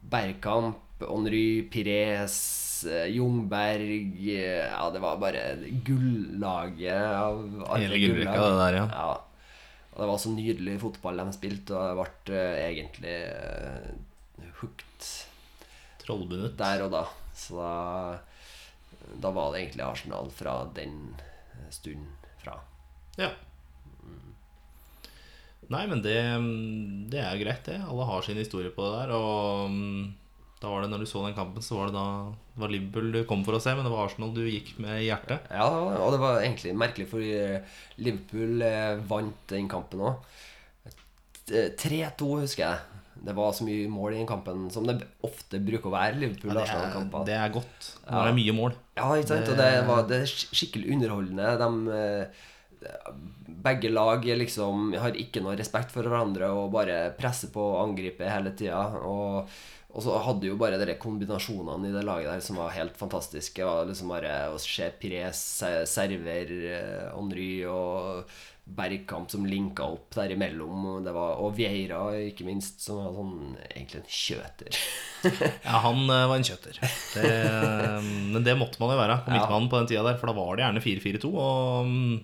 Bergkamp, 0.09 0.85
Henry, 1.01 1.63
Pires, 1.71 2.37
eh, 2.91 3.07
Jungberg 3.15 4.19
eh, 4.35 4.67
Ja, 4.67 4.89
det 4.95 5.01
var 5.03 5.19
bare 5.23 5.43
gullaget 5.87 6.99
av 6.99 7.41
alle 7.69 7.85
Hele 7.85 8.01
gullrekka, 8.03 8.37
det 8.43 8.59
der, 8.65 8.79
ja. 8.81 8.87
ja. 8.93 9.09
Og 9.99 10.05
det 10.05 10.11
var 10.13 10.21
så 10.23 10.31
nydelig 10.31 10.77
fotball 10.79 11.19
de 11.19 11.33
spilte, 11.35 11.75
og 11.75 11.89
jeg 11.89 11.97
ble 11.99 12.37
eh, 12.39 12.59
egentlig 12.69 13.17
uh, 13.35 14.53
hooked 14.61 15.09
Trollbundet. 16.05 16.55
der 16.61 16.85
og 16.85 16.93
da. 16.95 17.03
Så 17.35 17.59
da, 17.59 18.21
da 19.19 19.33
var 19.35 19.51
det 19.51 19.65
egentlig 19.65 19.83
Arsenal 19.89 20.31
fra 20.31 20.55
den 20.77 20.95
stunden 21.75 22.15
fra. 22.39 22.55
Ja. 23.19 23.33
Nei, 25.69 25.83
men 25.91 26.01
det, 26.07 26.17
det 27.13 27.19
er 27.21 27.43
greit, 27.43 27.67
det. 27.67 27.83
Alle 27.83 28.07
har 28.09 28.23
sin 28.23 28.39
historie 28.39 28.71
på 28.73 28.87
det 28.87 29.03
der. 29.03 29.17
Og 29.19 29.75
mm, 29.75 30.05
da 30.59 30.71
var 30.73 30.83
det 30.83 30.91
når 30.91 31.05
du 31.05 31.07
så 31.07 31.23
den 31.23 31.37
kampen, 31.37 31.63
så 31.63 31.79
var 31.79 31.91
det 31.91 31.95
da 31.95 32.07
det 32.59 32.63
var 32.65 32.73
Liverpool 32.73 33.13
du 33.15 33.21
kom 33.31 33.45
for 33.47 33.55
å 33.55 33.63
se, 33.63 33.75
men 33.79 33.87
det 33.87 33.93
var 33.93 34.09
Arsenal 34.09 34.33
du 34.35 34.43
gikk 34.43 34.73
med 34.83 35.05
i 35.05 35.07
hjertet. 35.07 35.47
Ja, 35.55 35.69
og 36.03 36.11
det 36.15 36.19
var 36.23 36.41
egentlig 36.43 36.75
merkelig, 36.75 37.07
fordi 37.13 37.33
Liverpool 38.03 38.65
eh, 38.67 38.99
vant 39.11 39.45
den 39.53 39.71
kampen 39.71 40.03
òg. 40.11 40.39
3-2, 41.49 42.27
husker 42.43 42.65
jeg. 42.65 42.99
Det 43.29 43.35
var 43.35 43.55
så 43.57 43.65
mye 43.67 43.87
mål 43.91 44.15
i 44.15 44.19
den 44.21 44.29
kampen 44.29 44.67
som 44.71 44.85
det 44.87 45.01
ofte 45.27 45.59
bruker 45.63 45.91
å 45.91 45.95
være 45.95 46.11
Ja, 46.11 46.13
det, 46.13 46.19
er, 46.19 46.21
Liverpool-Arsenal-kamper. 46.27 47.25
det 47.27 47.39
godt 47.55 47.89
når 48.05 48.29
det 48.29 48.33
er 48.33 48.39
mye 48.43 48.55
mål. 48.59 48.77
Ja, 48.99 49.09
ikke 49.15 49.31
sant? 49.33 49.51
Og 49.55 49.59
det, 49.59 49.73
var, 49.89 50.05
det 50.11 50.21
er 50.23 50.37
skikkelig 50.37 50.93
underholdende. 50.95 51.49
De, 51.63 51.99
eh, 51.99 52.47
begge 53.69 53.91
lag 53.91 54.23
liksom 54.43 54.93
har 54.99 55.19
ikke 55.19 55.43
noe 55.43 55.57
respekt 55.59 55.91
for 55.95 56.07
hverandre 56.07 56.51
og 56.55 56.71
bare 56.75 57.09
presser 57.19 57.51
på 57.55 57.65
og 57.73 57.81
angriper 57.89 58.31
hele 58.31 58.55
tida. 58.59 58.85
Og, 59.03 59.51
og 59.89 60.03
så 60.05 60.19
hadde 60.21 60.51
jo 60.51 60.59
bare 60.61 60.77
de 60.77 60.93
kombinasjonene 61.01 61.89
i 61.89 61.95
det 61.95 62.03
laget 62.05 62.29
der 62.29 62.43
som 62.45 62.59
var 62.61 62.75
helt 62.77 62.99
fantastiske. 63.01 63.65
Og 63.65 63.89
liksom 63.89 64.11
bare 64.13 64.53
Å 64.53 64.59
se 64.61 64.85
Pires 65.01 65.41
server, 65.89 66.53
eh, 66.69 67.07
Henry 67.15 67.65
og 67.65 68.29
Bergkamp 68.69 69.33
som 69.33 69.49
linka 69.49 69.87
opp 69.89 70.13
der 70.19 70.35
imellom. 70.35 70.83
Og, 70.93 70.99
det 71.07 71.15
var, 71.17 71.41
og 71.41 71.57
Vieira, 71.57 72.03
ikke 72.21 72.45
minst, 72.45 72.85
som 72.85 73.01
var 73.01 73.17
sånn 73.17 73.57
egentlig 73.73 74.01
en 74.03 74.17
kjøter. 74.21 74.73
Ja, 75.65 75.81
han 75.83 75.99
eh, 76.05 76.29
var 76.31 76.37
en 76.37 76.47
kjøter. 76.47 76.77
Det, 77.17 77.33
men 78.37 78.45
det 78.45 78.61
måtte 78.61 78.79
man 78.83 78.93
jo 78.93 79.01
være 79.01 79.23
på 79.25 79.33
midtbanen 79.33 79.71
på 79.73 79.79
den 79.81 79.89
tida 79.91 80.05
der, 80.05 80.21
for 80.21 80.29
da 80.29 80.37
var 80.37 80.53
det 80.53 80.63
gjerne 80.67 80.85
4-4-2. 80.85 81.33
Og 81.33 81.89
mm, 81.89 82.17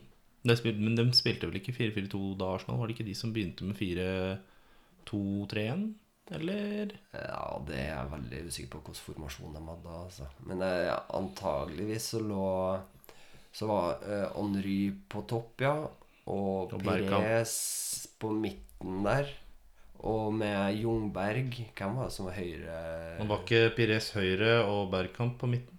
men 0.45 1.01
de 1.01 1.09
spilte 1.17 1.49
vel 1.49 1.57
ikke 1.63 1.79
4-4-2 1.81 2.37
da, 2.37 2.53
Arsenal? 2.59 2.77
Var 2.77 2.85
det 2.93 2.97
ikke 2.99 3.09
de 3.09 3.17
som 3.17 3.33
begynte 3.33 3.65
med 3.65 3.81
4-2-3-1? 3.81 6.04
Eller? 6.33 6.95
Ja, 7.13 7.45
det 7.69 7.77
er 7.77 7.91
jeg 7.91 8.13
veldig 8.15 8.39
usikker 8.49 8.71
på 8.73 8.81
hvilken 8.81 9.03
formasjon 9.11 9.57
de 9.57 9.63
hadde. 9.67 9.97
Altså. 10.07 10.29
Men 10.49 10.65
eh, 10.65 10.95
antageligvis 11.19 12.07
så 12.15 12.23
lå 12.25 12.47
Så 13.55 13.69
var 13.69 14.01
eh, 14.09 14.31
Henry 14.35 14.79
på 15.09 15.25
topp, 15.29 15.61
ja. 15.61 15.75
Og 16.25 16.73
Og 16.73 16.81
Perez 16.81 17.55
på 18.19 18.33
midten 18.33 19.03
der. 19.05 19.29
Og 20.05 20.33
med 20.37 20.81
Jungberg 20.81 21.53
Hvem 21.77 21.95
var 21.97 22.09
det 22.09 22.13
som 22.17 22.27
var 22.29 22.37
høyre 22.37 22.81
Man 23.21 23.31
var 23.31 23.45
ikke 23.45 23.71
Pires 23.77 24.11
høyre 24.17 24.59
og 24.67 24.91
Bergkamp 24.93 25.39
på 25.41 25.49
midten? 25.49 25.74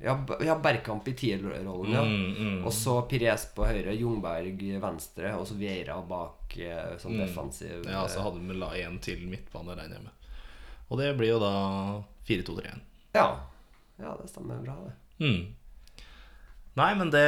Ja, 0.00 0.14
ja 0.40 0.54
Bergkamp 0.58 1.08
i 1.08 1.12
tierrollen, 1.12 1.92
ja. 1.92 2.02
Mm, 2.02 2.30
mm. 2.38 2.64
Og 2.64 2.72
så 2.72 2.94
Pires 3.10 3.44
på 3.54 3.66
høyre, 3.68 3.92
Jungberg 3.98 4.62
venstre, 4.80 5.34
og 5.36 5.44
så 5.46 5.58
Vieira 5.60 5.98
bak 6.08 6.56
eh, 6.56 6.96
som 6.98 7.12
Mm. 7.12 7.20
defensiv. 7.26 7.84
Ja, 7.84 8.06
så 8.08 8.22
hadde 8.24 8.40
vi 8.40 8.56
la 8.56 8.70
én 8.80 8.98
til 9.04 9.26
midtbane, 9.28 9.76
regner 9.76 9.98
jeg 9.98 10.06
med. 10.06 10.28
Og 10.90 10.98
det 10.98 11.10
blir 11.18 11.34
jo 11.34 11.38
da 11.42 11.52
4-2-3-1. 12.26 12.80
ja. 13.14 13.26
ja, 14.00 14.16
det 14.22 14.30
stemmer 14.32 14.62
bra, 14.64 14.74
det. 14.86 14.94
Mm. 15.20 15.42
Nei, 16.80 16.94
men 16.96 17.10
det 17.10 17.26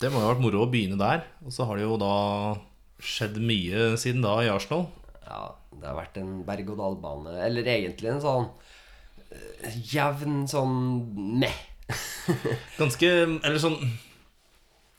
Det 0.00 0.10
må 0.10 0.18
jo 0.18 0.26
ha 0.26 0.32
vært 0.32 0.42
moro 0.42 0.64
å 0.64 0.70
begynne 0.70 0.96
der. 0.98 1.20
Og 1.44 1.52
så 1.54 1.66
har 1.68 1.76
det 1.78 1.84
jo 1.84 1.96
da 2.00 2.56
skjedd 3.02 3.36
mye 3.38 3.92
siden 4.00 4.22
da 4.24 4.32
i 4.42 4.48
Arsenal. 4.50 4.88
Ja, 5.26 5.52
det 5.78 5.86
har 5.86 5.94
vært 6.00 6.16
en 6.18 6.40
berg-og-dal-bane. 6.48 7.36
Eller 7.44 7.62
egentlig 7.70 8.10
en 8.10 8.22
sånn 8.24 8.48
eh, 8.48 8.71
jevn 9.92 10.46
sånn 10.50 10.78
meh. 11.42 11.58
Ganske 12.80 13.08
Eller 13.42 13.58
sånn 13.60 13.76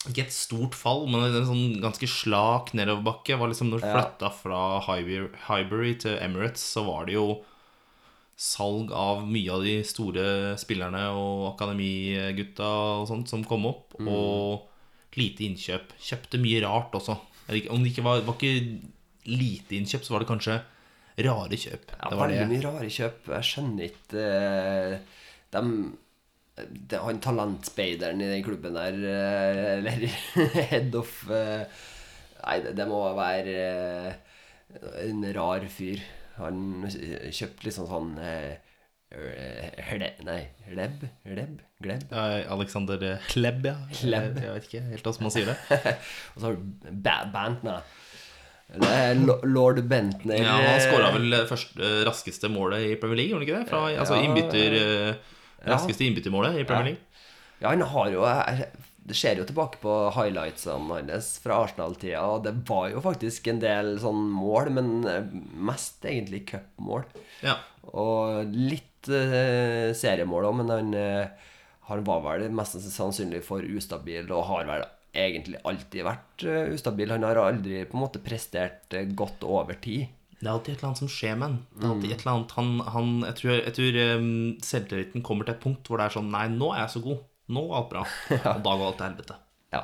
Ikke 0.09 0.25
et 0.25 0.33
stort 0.35 0.75
fall, 0.75 1.05
men 1.07 1.23
en 1.29 1.45
sånn 1.47 1.79
ganske 1.81 2.07
slak 2.11 2.73
nedoverbakke. 2.75 3.37
Var 3.39 3.49
liksom 3.53 3.69
Når 3.71 3.81
du 3.81 3.87
Ja. 3.87 3.93
flytta 3.95 4.29
fra 4.35 4.59
Highbury, 4.83 5.95
til 5.97 6.17
Emirates, 6.19 6.61
så 6.75 6.83
var 6.85 7.05
det 7.07 7.15
jo 7.15 7.43
salg 8.35 8.91
av 8.91 9.23
mye 9.29 9.51
av 9.53 9.63
de 9.63 9.77
store 9.85 10.57
spillerne 10.59 11.05
og 11.15 11.53
akademigutta 11.53 12.65
og 12.99 13.07
sånt 13.07 13.29
som 13.29 13.43
kom 13.47 13.65
opp. 13.69 13.93
Mm. 13.99 14.07
Og 14.09 14.67
lite 15.15 15.45
innkjøp. 15.47 15.93
Kjøpte 16.01 16.41
mye 16.41 16.61
rart 16.65 16.91
også. 16.97 17.15
Om 17.69 17.83
det 17.83 17.93
ikke 17.93 18.03
var, 18.03 18.21
var 18.25 18.35
ikke 18.35 18.81
lite 19.29 19.77
innkjøp, 19.77 20.03
så 20.03 20.11
var 20.15 20.23
det 20.23 20.31
kanskje 20.31 20.61
rare 21.21 21.57
kjøp. 21.59 21.91
Ja, 21.93 22.09
det 22.09 22.17
var 22.17 22.27
veldig 22.27 22.39
det. 22.39 22.47
mye 22.51 22.63
rare 22.65 22.89
kjøp. 22.97 23.27
Jeg 23.35 23.47
skjønner 23.49 23.87
ikke 23.89 24.09
de, 24.13 24.99
dem- 25.53 25.97
det, 26.57 26.99
Han 27.01 27.19
talentspeideren 27.21 28.21
i 28.21 28.27
den 28.29 28.43
klubben 28.45 28.75
der, 28.77 28.97
eh, 29.09 29.77
eller 29.77 30.03
head 30.71 30.95
of 30.99 31.23
eh, 31.33 31.63
Nei, 32.43 32.57
det, 32.65 32.73
det 32.75 32.85
må 32.89 32.99
være 33.15 33.53
eh, 33.55 34.13
en 35.07 35.23
rar 35.37 35.63
fyr. 35.71 36.01
Han 36.37 36.85
kjøpte 36.91 37.63
liksom 37.69 37.85
sånn 37.87 38.13
eh, 38.19 38.53
eh, 39.13 39.93
Nei, 40.25 40.39
Hleb? 40.67 41.05
Hleb? 41.29 41.59
Gleb? 41.83 42.05
Ja, 42.11 42.23
Alexander 42.53 43.01
Klebb, 43.29 43.65
ja. 43.69 43.75
Klebb. 43.95 44.37
Jeg 44.41 44.53
vet 44.57 44.67
ikke 44.69 44.83
helt 44.91 45.05
hvordan 45.07 45.25
man 45.27 45.33
sier 45.35 45.49
det. 45.53 45.57
Og 46.33 46.37
så 46.41 46.45
har 46.49 46.55
du 46.57 46.91
ba 47.05 47.15
Bantner. 47.33 47.81
Det 47.83 47.83
er 47.83 47.83
lo- 47.83 48.62
lord 49.43 49.83
Bentner. 49.87 50.41
Ja, 50.41 50.57
Han 50.57 50.81
skåra 50.81 51.11
vel 51.13 51.29
det 51.29 51.43
første, 51.49 51.91
raskeste 52.07 52.49
målet 52.49 52.87
i 52.87 52.95
Premier 52.95 53.21
League, 53.21 53.31
gjorde 53.33 53.43
han 53.43 53.47
ikke 53.47 53.59
det? 53.59 53.69
Fra, 53.69 53.83
altså 54.01 54.15
Ja. 54.17 54.23
innbytter, 54.27 54.77
eh, 54.79 55.15
Ja. 55.63 55.75
Raskeste 55.77 56.03
innbyttermålet 56.03 56.57
i 56.59 56.65
Premier 56.65 56.83
League. 56.83 57.01
Ja, 57.61 57.69
han 57.69 57.81
har 57.81 58.09
jo 58.09 58.25
det 59.05 59.15
ser 59.19 59.35
jo 59.35 59.43
tilbake 59.43 59.81
på 59.81 59.93
highlightsene 60.15 61.01
hans 61.03 61.39
fra 61.43 61.57
Arsenal-tida, 61.65 62.21
og 62.23 62.43
det 62.45 62.53
var 62.69 62.89
jo 62.93 63.01
faktisk 63.03 63.49
en 63.51 63.59
del 63.59 63.97
sånn 63.99 64.29
mål, 64.31 64.71
men 64.77 64.91
eh, 65.09 65.25
mest 65.53 66.05
egentlig 66.07 66.45
cupmål. 66.47 67.03
Ja. 67.43 67.57
Og 67.91 68.47
litt 68.55 69.09
uh, 69.11 69.91
seriemål 69.91 70.47
òg, 70.47 70.55
men 70.61 70.69
han, 70.71 70.93
uh, 70.95 71.49
han 71.89 72.03
var 72.07 72.21
vel 72.23 72.45
mest 72.55 72.79
sannsynlig 72.79 73.43
for 73.43 73.59
ustabil, 73.59 74.31
og 74.31 74.47
har 74.47 74.69
vel 74.69 74.85
egentlig 75.13 75.61
alltid 75.67 76.05
vært 76.07 76.45
eh, 76.47 76.73
ustabil. 76.73 77.13
Han 77.13 77.25
har 77.27 77.39
aldri 77.41 77.83
på 77.85 77.97
en 77.97 78.03
måte 78.03 78.21
prestert 78.23 78.93
eh, 78.97 79.09
godt 79.13 79.45
over 79.45 79.77
tid. 79.83 80.09
Det 80.39 80.49
er 80.49 80.55
alltid 80.57 80.73
et 80.73 80.79
eller 80.81 80.89
annet 80.89 80.99
som 80.99 81.11
skjer 81.11 81.35
med 81.39 81.45
eller 82.17 82.31
annet 82.33 82.53
han, 82.57 82.71
han 82.91 83.11
Jeg 83.23 83.35
tror, 83.39 83.51
jeg 83.61 83.75
tror 83.77 83.99
um, 84.19 84.31
selvtilliten 84.59 85.23
kommer 85.23 85.47
til 85.47 85.55
et 85.55 85.61
punkt 85.63 85.87
hvor 85.87 86.01
det 86.01 86.09
er 86.09 86.15
sånn 86.17 86.33
Nei, 86.33 86.47
nå 86.51 86.73
er 86.73 86.81
jeg 86.83 86.95
så 86.97 87.03
god. 87.05 87.21
Nå 87.53 87.63
er 87.69 87.77
alt 87.77 87.91
bra. 87.93 88.01
Og 88.55 88.65
da 88.65 88.73
går 88.73 88.85
alt 88.89 88.99
til 88.99 89.07
helvete. 89.07 89.37
Ja, 89.75 89.83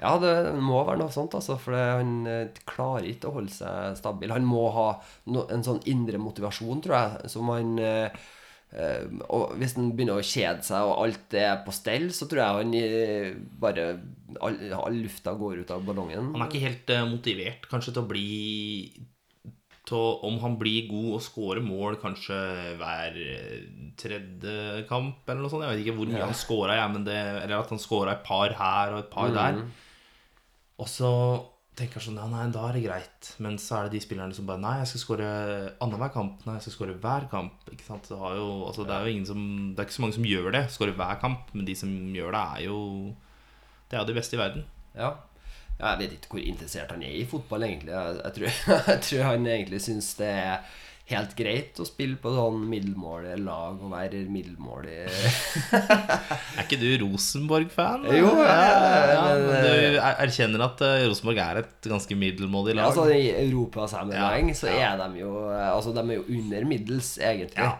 ja 0.00 0.16
det 0.22 0.32
må 0.64 0.80
være 0.82 1.02
noe 1.04 1.14
sånt, 1.14 1.36
altså. 1.38 1.58
For 1.62 1.78
han 1.78 2.16
eh, 2.30 2.58
klarer 2.66 3.06
ikke 3.06 3.30
å 3.30 3.36
holde 3.38 3.54
seg 3.54 4.00
stabil. 4.00 4.34
Han 4.34 4.48
må 4.48 4.64
ha 4.74 4.88
no, 5.30 5.46
en 5.46 5.62
sånn 5.66 5.82
indre 5.90 6.18
motivasjon, 6.22 6.82
tror 6.82 6.98
jeg, 6.98 7.32
som 7.36 7.54
han 7.54 7.78
eh, 7.82 8.26
Og 8.76 9.54
hvis 9.56 9.74
han 9.78 9.92
begynner 9.96 10.20
å 10.20 10.24
kjede 10.24 10.64
seg, 10.66 10.84
og 10.84 11.06
alt 11.06 11.36
er 11.40 11.62
på 11.64 11.72
stell, 11.72 12.10
så 12.12 12.28
tror 12.28 12.42
jeg 12.42 12.58
han 12.58 12.74
eh, 12.76 13.30
bare 13.60 13.86
all, 14.44 14.58
all 14.76 14.98
lufta 15.06 15.32
går 15.38 15.62
ut 15.62 15.72
av 15.72 15.86
ballongen. 15.86 16.34
Han 16.34 16.44
er 16.44 16.50
ikke 16.50 16.66
helt 16.66 16.92
eh, 16.92 17.06
motivert 17.08 17.64
kanskje 17.70 17.96
til 17.96 18.04
å 18.04 18.10
bli 18.10 18.26
til 19.88 20.18
Om 20.28 20.34
han 20.42 20.58
blir 20.60 20.84
god 20.90 21.14
og 21.16 21.22
scorer 21.24 21.64
mål 21.64 21.94
kanskje 22.02 22.36
hver 22.76 23.14
eh, 23.22 23.68
tredje 23.96 24.82
kamp, 24.90 25.22
eller 25.24 25.40
noe 25.40 25.52
sånt. 25.52 25.64
Jeg 25.64 25.78
vet 25.78 25.86
ikke 25.86 25.96
hvor 25.96 26.10
mye 26.12 26.26
han 26.26 26.36
scora, 26.36 26.76
men 26.92 27.06
det, 27.08 27.16
eller 27.16 27.56
at 27.62 27.72
han 27.72 27.80
scora 27.80 28.18
et 28.18 28.26
par 28.26 28.52
her 28.58 28.92
og 28.92 29.00
et 29.00 29.08
par 29.14 29.32
der. 29.32 29.62
Og 30.78 30.90
så 30.92 31.12
tenker 31.78 32.02
sånn 32.02 32.18
Ja, 32.18 32.26
nei, 32.30 32.46
da 32.54 32.64
er 32.68 32.76
det 32.76 32.84
greit. 32.84 33.30
Men 33.44 33.58
så 33.62 33.78
er 33.78 33.86
det 33.86 33.96
de 33.98 34.02
spillerne 34.04 34.36
som 34.36 34.48
bare 34.48 34.62
Nei, 34.62 34.74
jeg 34.82 34.90
skal 34.92 35.02
skåre 35.04 35.28
annenhver 35.84 36.12
kamp. 36.14 36.42
Nei, 36.46 36.56
jeg 36.58 36.66
skal 36.66 36.76
skåre 36.76 36.98
hver 37.02 37.28
kamp. 37.32 37.62
Ikke 37.72 37.86
sant? 37.86 38.10
Det, 38.10 38.18
jo, 38.18 38.48
altså, 38.68 38.86
det 38.88 38.96
er 38.96 39.06
jo 39.06 39.14
ingen 39.14 39.28
som 39.28 39.46
Det 39.72 39.82
er 39.82 39.88
ikke 39.88 39.98
så 39.98 40.04
mange 40.04 40.18
som 40.18 40.28
gjør 40.28 40.50
det. 40.56 40.64
Skårer 40.74 40.98
hver 40.98 41.22
kamp. 41.22 41.54
Men 41.54 41.68
de 41.68 41.78
som 41.78 41.94
gjør 42.16 42.34
det, 42.36 42.44
er 42.44 42.66
jo 42.66 42.82
Det 43.88 43.96
er 43.96 44.04
jo 44.04 44.10
de 44.10 44.18
beste 44.18 44.38
i 44.38 44.42
verden. 44.42 44.66
Ja. 44.98 45.14
Jeg 45.78 45.98
vet 46.00 46.14
ikke 46.16 46.34
hvor 46.34 46.42
interessert 46.42 46.90
han 46.90 47.04
er 47.06 47.14
i 47.14 47.26
fotball, 47.30 47.64
egentlig. 47.68 47.94
Jeg, 47.94 48.20
jeg, 48.24 48.34
tror, 48.34 48.60
jeg 48.92 49.02
tror 49.08 49.26
han 49.28 49.46
egentlig 49.46 49.82
syns 49.84 50.10
det 50.18 50.30
er 50.34 50.78
helt 51.08 51.30
greit 51.38 51.78
å 51.80 51.86
spille 51.88 52.18
på 52.20 52.28
sånn 52.34 52.58
middelmådige 52.68 53.38
lag 53.40 53.78
og 53.80 53.92
være 53.94 54.18
middelmådig 54.28 54.96
Er 56.58 56.64
ikke 56.66 56.78
du 56.80 56.88
Rosenborg-fan? 57.02 58.04
Jo, 58.12 58.32
ja, 58.42 58.56
ja, 58.58 58.98
ja, 59.14 59.22
men, 59.40 59.64
Du 59.64 59.70
er- 60.02 60.18
erkjenner 60.26 60.64
at 60.66 60.82
eh, 60.84 61.06
Rosenborg 61.08 61.40
er 61.44 61.62
et 61.62 61.88
ganske 61.88 62.18
middelmådig 62.20 62.74
Ja, 62.74 62.80
lag? 62.82 62.90
altså 62.92 63.06
I 63.14 63.30
europasammenheng 63.46 64.52
Ja, 64.52 64.58
så 64.60 64.68
er 64.74 65.00
de 65.00 65.22
jo 65.22 65.32
Altså 65.48 65.94
de 65.96 66.04
er 66.04 66.18
jo 66.20 66.26
under 66.28 66.68
middels, 66.74 67.14
egentlig. 67.18 67.56
Ja. 67.64 67.78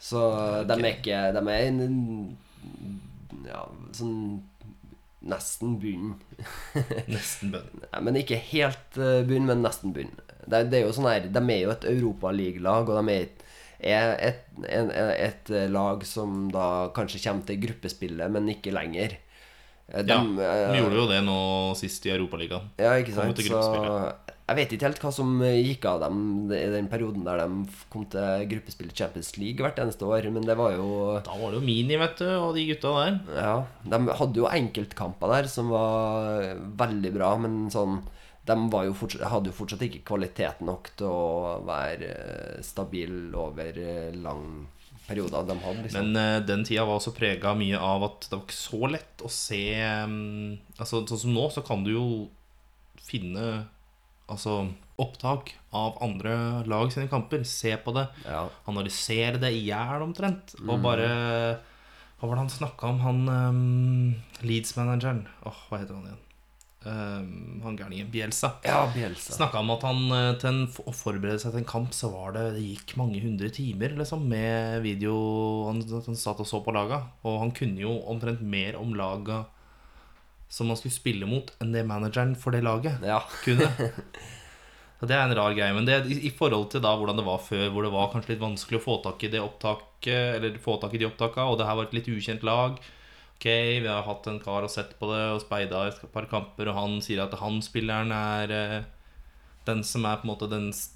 Så 0.00 0.24
de 0.68 0.78
er 0.80 0.90
ikke 0.94 1.20
De 1.36 1.44
er 1.52 1.68
en 1.68 2.36
Ja, 3.44 3.66
sånn 3.92 4.18
nesten 5.24 5.78
bunn. 5.80 6.10
Nesten 7.08 7.48
bønn. 7.54 7.84
Ja, 7.86 8.00
men 8.04 8.16
ikke 8.20 8.36
helt 8.50 8.96
bunn, 9.24 9.46
men 9.48 9.62
nesten 9.64 9.94
bunn. 9.96 10.10
Det, 10.46 10.62
det 10.70 10.80
er 10.80 10.86
jo 10.86 10.94
sånn 10.96 11.08
her 11.08 11.28
De 11.32 11.40
er 11.40 11.60
jo 11.62 11.72
et 11.74 11.86
europaligalag, 11.88 12.90
og 12.92 12.98
de 13.00 13.18
er, 13.18 14.14
et, 14.30 14.42
en, 14.68 14.90
et, 14.90 15.28
et 15.28 15.52
lag 15.72 16.04
som 16.08 16.48
da 16.52 16.88
kanskje 16.96 17.22
kommer 17.26 17.48
til 17.48 17.60
gruppespillet, 17.66 18.32
men 18.32 18.52
ikke 18.54 18.72
lenger. 18.74 19.18
De, 19.84 20.00
Ja, 20.08 20.20
de 20.24 20.40
eh, 20.40 20.78
gjorde 20.80 20.96
jo 20.96 21.08
det 21.10 21.18
nå 21.26 21.38
sist 21.76 22.06
i 22.08 22.14
Europaligaen. 22.14 22.70
Ja, 22.80 22.94
ikke 22.96 23.12
sant. 23.12 23.36
Så 23.44 23.58
jeg 24.44 24.56
vet 24.58 24.72
ikke 24.76 24.88
helt 24.88 25.00
hva 25.00 25.10
som 25.12 25.28
gikk 25.40 25.84
av 25.88 26.02
dem 26.02 26.16
i 26.52 26.64
den 26.72 26.88
perioden 26.92 27.22
der 27.24 27.40
de 27.42 27.62
kom 27.92 28.04
til 28.12 28.42
gruppespill 28.50 28.90
i 28.90 28.96
Champions 28.96 29.30
League 29.40 29.64
hvert 29.64 29.78
eneste 29.80 30.04
år, 30.08 30.28
men 30.32 30.44
det 30.44 30.56
var 30.60 30.74
jo 30.76 30.88
Da 31.24 31.36
var 31.36 31.52
det 31.52 31.60
jo 31.60 31.64
Mini, 31.64 31.96
vet 32.00 32.18
du, 32.20 32.26
og 32.28 32.50
de 32.56 32.66
gutta 32.68 32.92
der. 32.98 33.16
Ja, 33.36 33.54
de 33.88 34.00
hadde 34.20 34.40
jo 34.42 34.50
enkeltkamper 34.50 35.32
der 35.32 35.48
som 35.52 35.72
var 35.72 36.44
veldig 36.80 37.12
bra, 37.16 37.34
men 37.40 37.66
sånn 37.72 38.02
De 38.44 38.56
var 38.70 38.84
jo 38.84 38.94
fortsatt, 38.96 39.24
hadde 39.32 39.50
jo 39.50 39.56
fortsatt 39.56 39.82
ikke 39.86 40.04
kvalitet 40.10 40.60
nok 40.64 40.90
til 40.98 41.08
å 41.08 41.58
være 41.64 42.08
eh, 42.12 42.62
stabil 42.64 43.32
over 43.40 43.78
eh, 43.80 44.16
lang 44.20 44.66
perioder. 45.06 45.46
De 45.48 45.56
hadde 45.62 45.84
liksom 45.86 46.10
Men 46.10 46.18
uh, 46.20 46.46
den 46.46 46.64
tida 46.66 46.84
var 46.84 46.98
også 46.98 47.14
prega 47.16 47.54
mye 47.56 47.80
av 47.80 48.06
at 48.08 48.28
det 48.28 48.36
var 48.36 48.44
ikke 48.46 48.58
så 48.58 48.90
lett 48.92 49.24
å 49.24 49.30
se 49.32 49.64
um, 50.04 50.56
Altså 50.78 51.04
Sånn 51.04 51.22
som 51.26 51.36
nå, 51.36 51.44
så 51.52 51.64
kan 51.66 51.84
du 51.84 51.92
jo 51.94 52.08
finne 53.04 53.64
Altså 54.30 54.62
opptak 55.00 55.50
av 55.74 55.98
andre 56.04 56.32
lag 56.70 56.92
sine 56.94 57.10
kamper. 57.10 57.42
Se 57.44 57.72
på 57.82 57.92
det. 57.96 58.04
Ja. 58.24 58.44
Analysere 58.70 59.40
det 59.42 59.50
i 59.52 59.64
hjel 59.66 60.04
omtrent. 60.04 60.54
Og 60.62 60.78
bare 60.84 61.08
Hva 62.20 62.28
var 62.30 62.36
det 62.36 62.44
han 62.44 62.52
snakka 62.54 62.92
om? 62.92 63.02
Han 63.04 63.24
um, 63.28 64.14
Leeds-manageren 64.46 65.26
Åh, 65.44 65.64
hva 65.68 65.82
heter 65.82 65.98
han 65.98 66.06
igjen? 66.08 66.23
Um, 66.84 67.62
han 67.64 67.76
gærningen. 67.78 68.10
Bjelsa. 68.12 68.50
ja, 68.64 68.82
Bjelsa. 68.92 69.32
Snakka 69.38 69.62
om 69.62 69.70
at 69.72 69.86
han 69.88 70.02
eh, 70.12 70.34
til 70.42 70.50
en, 70.50 70.58
å 70.84 70.92
forberede 70.92 71.38
seg 71.40 71.54
til 71.54 71.62
en 71.62 71.68
kamp, 71.70 71.94
så 71.96 72.10
var 72.12 72.34
det 72.36 72.42
Det 72.58 72.64
gikk 72.66 72.92
mange 73.00 73.22
hundre 73.24 73.48
timer 73.48 73.94
liksom 73.96 74.26
med 74.28 74.82
video 74.84 75.14
Han, 75.70 75.80
han 75.88 76.18
satt 76.20 76.42
og 76.44 76.48
så 76.50 76.60
på 76.60 76.74
laga. 76.76 77.00
Og 77.24 77.38
han 77.40 77.54
kunne 77.56 77.80
jo 77.80 77.96
omtrent 78.12 78.44
mer 78.44 78.76
om 78.80 78.92
laga 78.98 79.46
som 80.52 80.68
han 80.70 80.78
skulle 80.78 80.94
spille 80.94 81.26
mot, 81.26 81.48
enn 81.64 81.72
det 81.74 81.82
manageren 81.88 82.36
for 82.38 82.54
det 82.54 82.60
laget 82.62 83.02
Ja. 83.02 83.22
kunne. 83.42 83.66
Så 85.00 85.08
det 85.10 85.16
er 85.16 85.24
en 85.26 85.34
rar 85.34 85.52
greie. 85.56 85.74
Men 85.74 85.88
det, 85.88 85.96
i, 86.06 86.28
i 86.28 86.30
forhold 86.32 86.68
til 86.70 86.80
da 86.84 86.92
hvordan 86.96 87.18
det 87.18 87.24
var 87.26 87.40
før, 87.42 87.64
hvor 87.74 87.82
det 87.82 87.90
var 87.92 88.12
kanskje 88.12 88.34
litt 88.34 88.44
vanskelig 88.44 88.78
å 88.78 88.84
få 88.84 88.94
tak 89.02 89.24
i 89.26 89.30
det 89.32 89.40
opptaket, 89.42 90.36
eller 90.36 90.60
få 90.62 90.76
tak 90.80 90.94
i 90.94 91.00
de 91.02 91.08
opptaka, 91.08 91.48
og 91.50 91.58
det 91.58 91.66
her 91.66 91.80
var 91.80 91.88
et 91.88 91.96
litt 91.98 92.12
ukjent 92.12 92.46
lag 92.46 92.78
Ok, 93.34 93.46
vi 93.84 93.88
har 93.90 94.02
hatt 94.06 94.26
en 94.30 94.38
kar 94.40 94.64
og 94.64 94.70
sett 94.72 94.94
på 94.98 95.08
det 95.10 95.22
og 95.34 95.42
speida 95.42 95.82
et 95.90 95.98
par 96.14 96.26
kamper, 96.30 96.70
og 96.70 96.78
han 96.78 96.94
sier 97.04 97.20
at 97.26 97.34
han 97.40 97.58
spilleren 97.64 98.12
er 98.14 98.52
eh, 98.54 98.84
den 99.66 99.82
som 99.84 100.04
er 100.08 100.16
på 100.20 100.24
en 100.28 100.32
måte 100.32 100.48
den 100.48 100.70
s- 100.72 100.92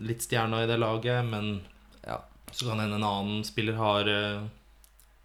litt 0.00 0.22
stjerna 0.24 0.62
i 0.64 0.68
det 0.70 0.78
laget, 0.80 1.20
men 1.28 1.60
ja. 2.06 2.22
så 2.52 2.70
kan 2.70 2.80
hende 2.80 2.96
en 2.96 3.04
annen 3.04 3.42
spiller 3.44 3.76
har 3.76 4.08
uh, 4.08 4.46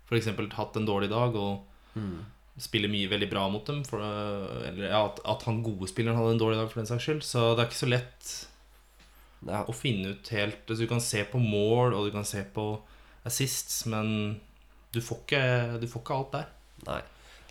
for 0.09 0.17
eksempel 0.17 0.49
hatt 0.57 0.75
en 0.75 0.85
dårlig 0.89 1.07
dag 1.09 1.35
og 1.39 1.63
spiller 2.59 2.91
mye 2.91 3.07
veldig 3.07 3.29
bra 3.31 3.45
mot 3.49 3.65
dem. 3.67 3.83
For, 3.87 3.99
eh, 4.03 4.67
eller 4.69 4.89
ja, 4.89 5.05
at, 5.07 5.21
at 5.25 5.43
han 5.47 5.61
gode 5.63 5.87
spilleren 5.87 6.17
hadde 6.19 6.35
en 6.35 6.41
dårlig 6.41 6.59
dag 6.59 6.67
for 6.71 6.81
den 6.81 6.87
saks 6.91 7.03
skyld. 7.07 7.23
Så 7.23 7.53
det 7.55 7.63
er 7.63 7.69
ikke 7.69 7.79
så 7.85 7.89
lett 7.93 8.33
ja. 9.47 9.63
å 9.63 9.73
finne 9.75 10.11
ut 10.15 10.29
helt 10.35 10.61
altså, 10.67 10.81
Du 10.83 10.87
kan 10.91 11.01
se 11.03 11.23
på 11.31 11.39
mål, 11.39 11.93
og 11.95 12.05
du 12.07 12.11
kan 12.15 12.27
se 12.27 12.43
på 12.55 12.67
assists, 13.25 13.85
men 13.91 14.41
du 14.95 15.01
får 15.03 15.19
ikke, 15.25 15.41
du 15.81 15.87
får 15.91 16.03
ikke 16.05 16.19
alt 16.19 16.35
der. 16.37 16.51
Nei. 16.87 17.01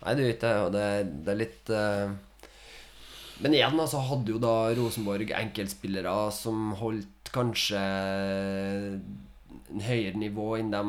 Nei, 0.01 0.13
det 0.17 0.25
vet 0.27 0.41
det. 0.43 0.53
Og 0.65 0.71
det, 0.75 0.87
det 1.25 1.33
er 1.33 1.39
litt 1.39 1.71
uh... 1.73 2.15
Men 3.43 3.55
igjen, 3.57 3.79
altså, 3.83 3.99
hadde 4.07 4.31
jo 4.31 4.39
da 4.39 4.53
Rosenborg 4.77 5.31
enkeltspillere 5.35 6.15
som 6.31 6.69
holdt 6.79 7.31
kanskje 7.35 7.81
en 9.75 9.81
høyere 9.83 10.19
nivå 10.21 10.53
enn 10.59 10.69
de 10.71 10.83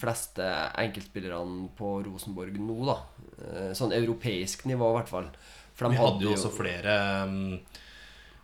fleste 0.00 0.46
enkeltspillerne 0.82 1.68
på 1.78 1.92
Rosenborg 2.06 2.56
nå, 2.58 2.78
da. 2.88 2.96
Eh, 3.42 3.70
Sånn 3.76 3.94
europeisk 3.94 4.64
nivå, 4.70 4.88
i 4.90 4.96
hvert 4.98 5.12
fall. 5.12 5.28
For 5.76 5.86
de 5.86 5.94
Vi 5.94 6.00
hadde 6.02 6.26
jo 6.26 6.32
også 6.34 6.50
flere 6.54 6.96
um, 7.28 7.60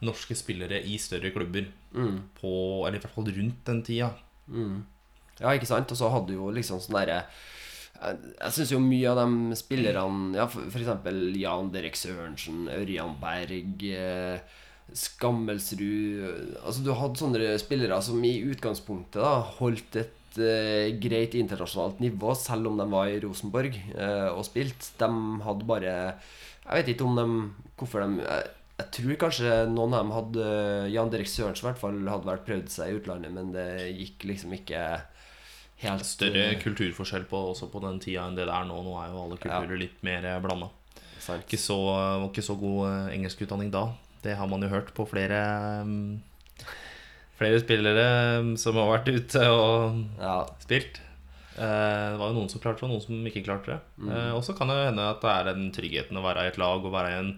norske 0.07 0.37
spillere 0.39 0.79
i 0.85 0.99
større 1.03 1.33
klubber 1.35 1.67
Mm. 1.89 2.19
på 2.37 2.51
Eller 2.85 2.99
i 2.99 3.01
hvert 3.01 3.15
fall 3.15 3.31
rundt 3.33 3.63
den 3.65 3.79
tida. 3.83 4.11
Ja, 5.39 5.55
ikke 5.55 5.69
sant? 5.71 5.91
Og 5.93 5.99
så 6.01 6.11
hadde 6.13 6.33
du 6.33 6.39
jo 6.39 6.51
liksom 6.55 6.83
sånn 6.83 6.99
derre 6.99 7.23
Jeg, 7.99 8.19
jeg 8.35 8.55
syns 8.55 8.73
jo 8.75 8.81
mye 8.83 9.11
av 9.13 9.21
de 9.21 9.59
spillerne 9.59 10.39
Ja, 10.39 10.49
eksempel 10.49 11.37
Jan 11.39 11.73
Derek 11.75 11.99
Sørensen, 11.99 12.67
Ørjan 12.75 13.17
Berg 13.23 13.85
eh, 13.93 14.59
Skammelsrud 14.99 16.59
Altså 16.63 16.85
du 16.85 16.93
hadde 16.97 17.23
sånne 17.23 17.57
spillere 17.61 18.01
som 18.05 18.23
i 18.25 18.39
utgangspunktet 18.51 19.21
da 19.23 19.39
holdt 19.59 19.99
et 20.01 20.39
uh, 20.41 20.89
greit 21.01 21.35
internasjonalt 21.37 22.01
nivå, 22.01 22.33
selv 22.39 22.71
om 22.71 22.79
de 22.81 22.87
var 22.89 23.11
i 23.11 23.19
Rosenborg 23.21 23.75
uh, 23.95 24.31
og 24.33 24.45
spilte. 24.47 24.93
De 25.01 25.09
hadde 25.45 25.69
bare 25.69 25.93
Jeg 25.93 26.73
vet 26.81 26.93
ikke 26.95 27.09
om 27.09 27.19
de 27.19 27.27
Hvorfor 27.79 28.05
de 28.05 28.25
jeg, 28.25 28.49
jeg 28.79 28.91
tror 28.95 29.17
kanskje 29.25 29.55
noen 29.73 29.95
av 29.95 30.05
dem 30.05 30.13
hadde 30.15 30.49
Jan 30.95 31.09
Derek 31.11 31.31
Sørensen 31.31 31.65
i 31.65 31.69
hvert 31.69 31.81
fall 31.81 31.97
hadde 32.07 32.29
vært 32.29 32.45
prøvd 32.47 32.69
seg 32.71 32.93
i 32.93 32.99
utlandet, 33.01 33.33
men 33.35 33.51
det 33.55 33.67
gikk 33.91 34.29
liksom 34.31 34.55
ikke 34.55 34.83
helt 35.83 36.07
Større 36.07 36.45
eh, 36.53 36.59
kulturforskjell 36.63 37.27
på, 37.31 37.41
også 37.53 37.69
på 37.73 37.83
den 37.85 38.01
tida 38.03 38.27
enn 38.27 38.39
det 38.39 38.49
det 38.49 38.55
er 38.55 38.69
nå. 38.69 38.79
Nå 38.85 38.97
er 39.01 39.13
jo 39.13 39.25
alle 39.25 39.41
kulturer 39.41 39.81
litt 39.81 39.99
mer 40.07 40.27
blanda. 40.45 40.71
sant. 41.23 41.45
Ikke 41.47 41.61
så, 41.61 41.79
var 41.85 42.29
ikke 42.31 42.47
så 42.47 42.57
god 42.59 42.81
eh, 42.89 43.11
engelskutdanning 43.19 43.71
da. 43.75 43.89
Det 44.25 44.35
har 44.39 44.51
man 44.51 44.65
jo 44.65 44.73
hørt 44.73 44.91
på 44.97 45.07
flere 45.07 45.43
mm, 45.87 46.25
Flere 47.39 47.61
spillere 47.63 48.07
mm, 48.43 48.57
som 48.59 48.75
har 48.81 48.89
vært 48.91 49.13
ute 49.15 49.45
og 49.55 50.01
Ja, 50.19 50.41
spilt. 50.65 50.99
Eh, 51.55 52.07
det 52.11 52.19
var 52.19 52.33
jo 52.33 52.39
noen 52.41 52.51
som 52.51 52.63
klarte 52.63 52.83
det, 52.83 52.89
og 52.89 52.97
noen 52.97 53.05
som 53.05 53.31
ikke 53.31 53.45
klarte 53.47 53.77
det. 53.77 53.79
Mm. 54.03 54.35
og 54.35 54.43
så 54.47 54.57
kan 54.59 54.71
det 54.73 54.81
hende 54.89 55.07
at 55.13 55.23
det 55.23 55.35
er 55.37 55.49
den 55.53 55.71
tryggheten 55.75 56.19
å 56.19 56.25
være 56.27 56.47
i 56.47 56.51
et 56.51 56.59
lag 56.59 56.83
og 56.83 56.95
være 56.95 57.15
i 57.15 57.21
en 57.23 57.33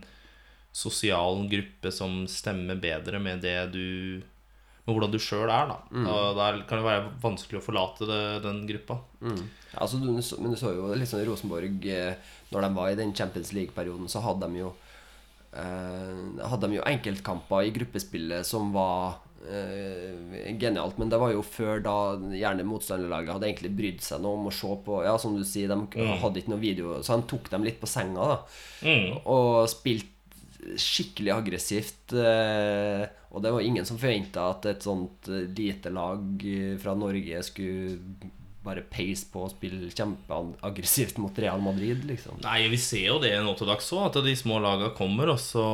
sosial 0.73 1.45
gruppe 1.51 1.91
som 1.93 2.23
stemmer 2.31 2.79
bedre 2.81 3.19
med 3.21 3.43
det 3.45 3.59
du 3.75 4.23
Med 4.91 4.99
hvordan 4.99 5.15
du 5.15 5.21
sjøl 5.23 5.47
er, 5.47 5.71
da. 5.71 5.79
Og 6.03 6.37
da 6.39 6.51
kan 6.67 6.81
det 6.81 6.87
være 6.87 7.09
vanskelig 7.23 7.61
å 7.61 7.65
forlate 7.65 8.09
det, 8.11 8.21
den 8.43 8.65
gruppa. 8.67 8.99
Mm. 9.23 9.41
Altså, 9.79 10.01
du, 10.03 10.11
men 10.11 10.51
du 10.51 10.59
så 10.59 10.75
jo 10.75 10.91
i 10.91 11.25
Rosenborg 11.29 11.85
eh, 11.87 12.31
Når 12.51 12.65
de 12.65 12.71
var 12.75 12.91
i 12.91 12.97
den 12.99 13.13
Champions 13.15 13.53
League-perioden, 13.55 14.09
så 14.11 14.23
hadde 14.25 14.49
de 14.51 14.65
jo 14.65 14.73
eh, 15.55 16.47
Hadde 16.51 16.67
de 16.67 16.81
jo 16.81 16.87
enkeltkamper 16.91 17.69
i 17.69 17.75
gruppespillet 17.77 18.49
som 18.49 18.73
var 18.75 19.21
eh, 19.47 20.51
genialt. 20.59 20.99
Men 20.99 21.13
det 21.13 21.21
var 21.23 21.35
jo 21.37 21.47
før 21.47 21.85
da 21.85 21.97
gjerne 22.35 22.67
motstanderlaget 22.67 23.37
hadde 23.37 23.51
egentlig 23.53 23.75
brydd 23.79 24.03
seg 24.05 24.25
noe 24.25 24.41
om 24.41 24.51
å 24.51 24.55
se 24.59 24.75
på 24.87 25.03
Ja, 25.07 25.15
som 25.23 25.39
du 25.39 25.47
sier, 25.47 25.71
de 25.71 26.09
hadde 26.25 26.43
ikke 26.43 26.55
noe 26.57 26.65
video, 26.65 26.99
så 27.07 27.21
de 27.21 27.29
tok 27.31 27.53
dem 27.55 27.69
litt 27.69 27.79
på 27.83 27.91
senga, 27.91 28.33
da. 28.35 28.41
Mm. 28.83 29.21
Og 29.31 29.69
spilte 29.71 30.19
skikkelig 30.81 31.33
aggressivt. 31.33 32.13
Eh, 32.13 33.07
og 33.31 33.45
det 33.45 33.55
var 33.55 33.63
ingen 33.63 33.87
som 33.87 33.99
forventa 34.01 34.51
at 34.51 34.67
et 34.73 34.85
sånt 34.85 35.31
eh, 35.31 35.47
lite 35.55 35.93
lag 35.95 36.45
eh, 36.47 36.77
fra 36.83 36.97
Norge 36.99 37.43
skulle 37.47 37.99
bare 38.61 38.83
peise 38.93 39.25
på 39.33 39.47
og 39.47 39.53
spille 39.55 39.89
kjempeaggressivt 39.89 41.17
mot 41.23 41.37
Real 41.41 41.63
Madrid, 41.65 42.03
liksom. 42.05 42.43
Nei, 42.45 42.67
vi 42.69 42.77
ser 42.81 43.07
jo 43.07 43.15
det 43.23 43.33
nå 43.41 43.55
til 43.57 43.71
dags 43.71 43.87
òg, 43.97 44.11
at 44.11 44.19
de 44.27 44.35
små 44.37 44.59
laga 44.61 44.91
kommer, 44.97 45.33
og 45.33 45.41
så 45.41 45.65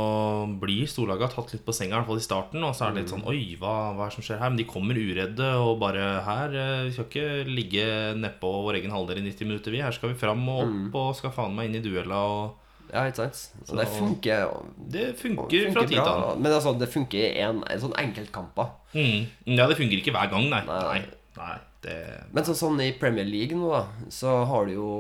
blir 0.63 0.87
storlaga 0.91 1.27
tatt 1.33 1.51
litt 1.55 1.65
på 1.67 1.75
senga, 1.75 1.97
i 1.97 1.99
hvert 1.99 2.11
fall 2.13 2.23
i 2.23 2.27
starten. 2.27 2.63
Og 2.63 2.77
så 2.77 2.87
er 2.87 2.95
det 2.95 3.03
litt 3.03 3.15
sånn 3.15 3.27
Oi, 3.27 3.41
hva, 3.59 3.75
hva 3.97 4.07
er 4.07 4.13
det 4.13 4.19
som 4.21 4.29
skjer 4.29 4.39
her? 4.43 4.53
Men 4.55 4.61
de 4.61 4.69
kommer 4.71 5.01
uredde 5.01 5.49
og 5.65 5.81
bare 5.83 6.05
her 6.29 6.55
eh, 6.55 6.85
Vi 6.87 6.95
skal 6.95 7.09
ikke 7.11 7.51
ligge 7.51 7.89
nedpå 8.21 8.53
vår 8.69 8.79
egen 8.83 8.95
halvdel 8.95 9.25
i 9.25 9.27
90 9.33 9.51
minutter, 9.51 9.75
vi. 9.75 9.83
Her 9.83 9.97
skal 9.97 10.13
vi 10.13 10.21
fram 10.21 10.47
og 10.47 10.63
opp 10.69 11.01
og 11.03 11.19
skal 11.19 11.35
faen 11.35 11.59
meg 11.59 11.73
inn 11.73 11.81
i 11.81 11.85
duella 11.85 12.23
og 12.37 12.63
Ja, 12.93 13.05
ikke 13.07 13.17
sant? 13.17 13.53
Og 13.61 13.69
Så- 13.69 13.77
det 13.77 13.89
funker, 13.89 14.49
Det 14.91 15.07
funker, 15.19 15.49
funker 15.49 15.73
fra 15.73 15.81
tid 15.87 15.89
til 15.89 16.03
bra. 16.03 16.17
annen. 16.17 16.43
Men 16.43 16.53
altså, 16.53 16.79
det 16.79 16.89
funker 16.89 17.19
i 17.19 17.41
en, 17.41 17.63
en 17.71 17.81
sånn 17.81 17.97
enkeltkamper. 17.99 18.71
Mm. 18.95 19.27
Ja, 19.47 19.67
det 19.67 19.77
funker 19.77 19.99
ikke 19.99 20.13
hver 20.13 20.31
gang, 20.31 20.51
nei. 20.51 20.65
Nei. 20.67 20.83
Nei, 20.83 21.07
nei 21.37 21.57
det 21.87 22.25
Men 22.33 22.45
så, 22.45 22.55
sånn 22.57 22.81
i 22.83 22.93
Premier 22.99 23.25
League 23.29 23.57
nå, 23.57 23.71
da, 23.71 23.85
så 24.13 24.45
har 24.49 24.67
du 24.67 24.77
jo 24.77 24.91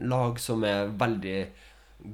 lag 0.00 0.38
som 0.42 0.64
er 0.64 0.92
veldig 1.00 1.38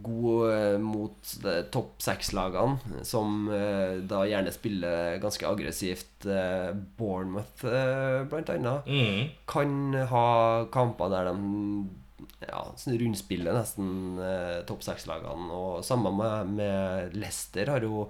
gode 0.05 0.53
eh, 0.55 0.79
mot 0.81 1.33
de 1.43 1.55
topp 1.73 2.01
seks-lagene, 2.03 3.03
som 3.05 3.51
eh, 3.53 4.01
da 4.09 4.23
gjerne 4.25 4.53
spiller 4.55 5.19
ganske 5.23 5.45
aggressivt. 5.45 6.25
Eh, 6.25 6.71
Bournemouth, 6.99 7.67
eh, 7.69 8.23
blant 8.31 8.53
annet, 8.55 8.89
mm. 8.89 9.29
kan 9.51 9.75
ha 10.09 10.25
kamper 10.73 11.13
der 11.13 11.29
de 11.29 11.37
ja, 12.49 12.63
sånn 12.81 12.99
rundspiller 13.01 13.57
nesten 13.57 13.91
eh, 14.23 14.63
topp 14.69 14.85
seks-lagene. 14.87 15.51
Og 15.51 15.85
samme 15.87 16.13
med, 16.15 16.55
med 16.61 17.19
Leicester 17.19 17.73
har 17.75 17.85
jo 17.87 18.07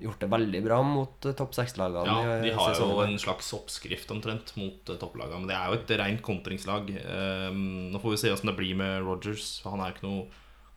gjort 0.00 0.22
det 0.24 0.28
veldig 0.32 0.60
bra 0.64 0.80
mot 0.86 1.28
eh, 1.28 1.36
topp 1.38 1.54
seks-lagene. 1.56 2.16
Ja, 2.16 2.40
de 2.42 2.52
har 2.56 2.76
jo 2.78 3.00
en 3.04 3.18
slags 3.20 3.52
oppskrift 3.56 4.10
omtrent 4.14 4.54
mot 4.60 4.92
eh, 4.92 5.00
topplagene. 5.00 5.44
Men 5.44 5.50
det 5.52 5.58
er 5.58 5.68
jo 5.68 5.80
et 5.80 5.94
rent 6.02 6.24
kontringslag. 6.24 6.92
Um, 7.04 7.64
nå 7.92 8.02
får 8.02 8.16
vi 8.16 8.20
se 8.24 8.34
åssen 8.34 8.52
det 8.52 8.58
blir 8.58 8.76
med 8.78 9.02
Rogers. 9.06 9.58
Han 9.68 9.82
er 9.82 9.92
jo 9.92 9.98
ikke 9.98 10.08
noe 10.10 10.28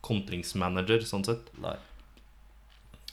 kontringsmanager, 0.06 1.04
sånn 1.08 1.26
sett. 1.26 1.50
Nei. 1.62 1.76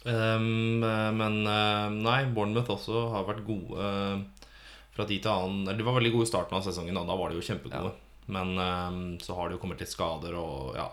Um, 0.04 0.84
men 0.84 1.38
eh, 1.48 1.90
nei, 1.96 2.24
Bournemouth 2.36 2.74
også 2.76 3.06
har 3.14 3.28
vært 3.28 3.46
gode 3.48 3.80
eh, 3.80 4.50
fra 4.94 5.08
tid 5.08 5.24
til 5.24 5.32
annen. 5.32 5.68
Eller 5.68 5.80
de 5.80 5.88
var 5.88 5.98
veldig 5.98 6.14
gode 6.18 6.28
i 6.28 6.32
starten 6.34 6.60
av 6.60 6.66
sesongen, 6.66 7.00
og 7.00 7.08
da 7.10 7.18
var 7.20 7.32
de 7.32 7.40
jo 7.40 7.48
kjempegode. 7.48 7.94
Men 8.32 8.58
eh, 8.58 9.20
så 9.24 9.36
har 9.38 9.50
det 9.50 9.58
jo 9.58 9.64
kommet 9.64 9.84
litt 9.84 9.92
skader, 9.92 10.38
og 10.40 10.78
ja. 10.80 10.90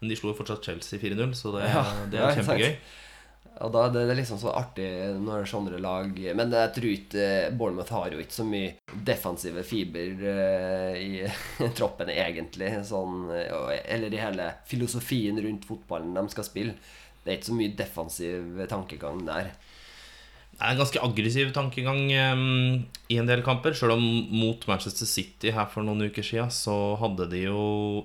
Men 0.00 0.08
de 0.08 0.16
slo 0.16 0.32
jo 0.32 0.38
fortsatt 0.38 0.64
Chelsea 0.64 1.00
4-0, 1.00 1.36
så 1.36 1.54
det, 1.56 1.68
Ja, 1.74 1.84
det 2.08 2.20
er 2.20 2.30
ikke 2.30 2.42
kjempegøy. 2.42 2.74
Og 3.60 3.72
da 3.74 3.82
det, 3.92 4.06
det 4.08 4.14
er 4.14 4.18
liksom 4.22 4.38
så 4.40 4.52
artig 4.56 4.86
når 5.20 5.48
sånne 5.48 5.80
lag 5.82 6.14
Men 6.38 6.54
jeg 6.54 6.70
tror 6.76 6.92
ikke 6.94 7.24
Bournemouth 7.58 7.92
har 7.92 8.14
jo 8.14 8.20
ikke 8.22 8.38
så 8.38 8.46
mye 8.48 8.70
defensive 9.04 9.64
fiber 9.66 10.22
uh, 10.22 10.94
i 10.96 11.26
troppen, 11.78 12.12
egentlig. 12.14 12.70
Sånn, 12.88 13.26
eh, 13.36 13.82
eller 13.96 14.16
i 14.16 14.22
hele 14.22 14.48
filosofien 14.70 15.40
rundt 15.44 15.68
fotballen 15.68 16.16
de 16.16 16.24
skal 16.32 16.48
spille. 16.48 16.78
Det 17.20 17.28
er 17.28 17.36
ikke 17.36 17.50
så 17.50 17.58
mye 17.58 17.76
defensiv 17.76 18.62
tankegang 18.70 19.20
der. 19.28 19.52
Er 20.60 20.74
en 20.74 20.80
ganske 20.80 21.00
aggressiv 21.00 21.52
tankegang 21.56 22.02
um, 22.36 22.82
i 23.08 23.16
en 23.20 23.28
del 23.28 23.42
kamper. 23.46 23.72
Selv 23.76 23.96
om 23.96 24.04
mot 24.28 24.66
Manchester 24.68 25.08
City 25.08 25.54
her 25.56 25.68
for 25.72 25.86
noen 25.86 26.10
uker 26.10 26.26
siden 26.26 26.52
så 26.52 26.76
hadde 27.00 27.30
de 27.32 27.46
jo 27.46 27.62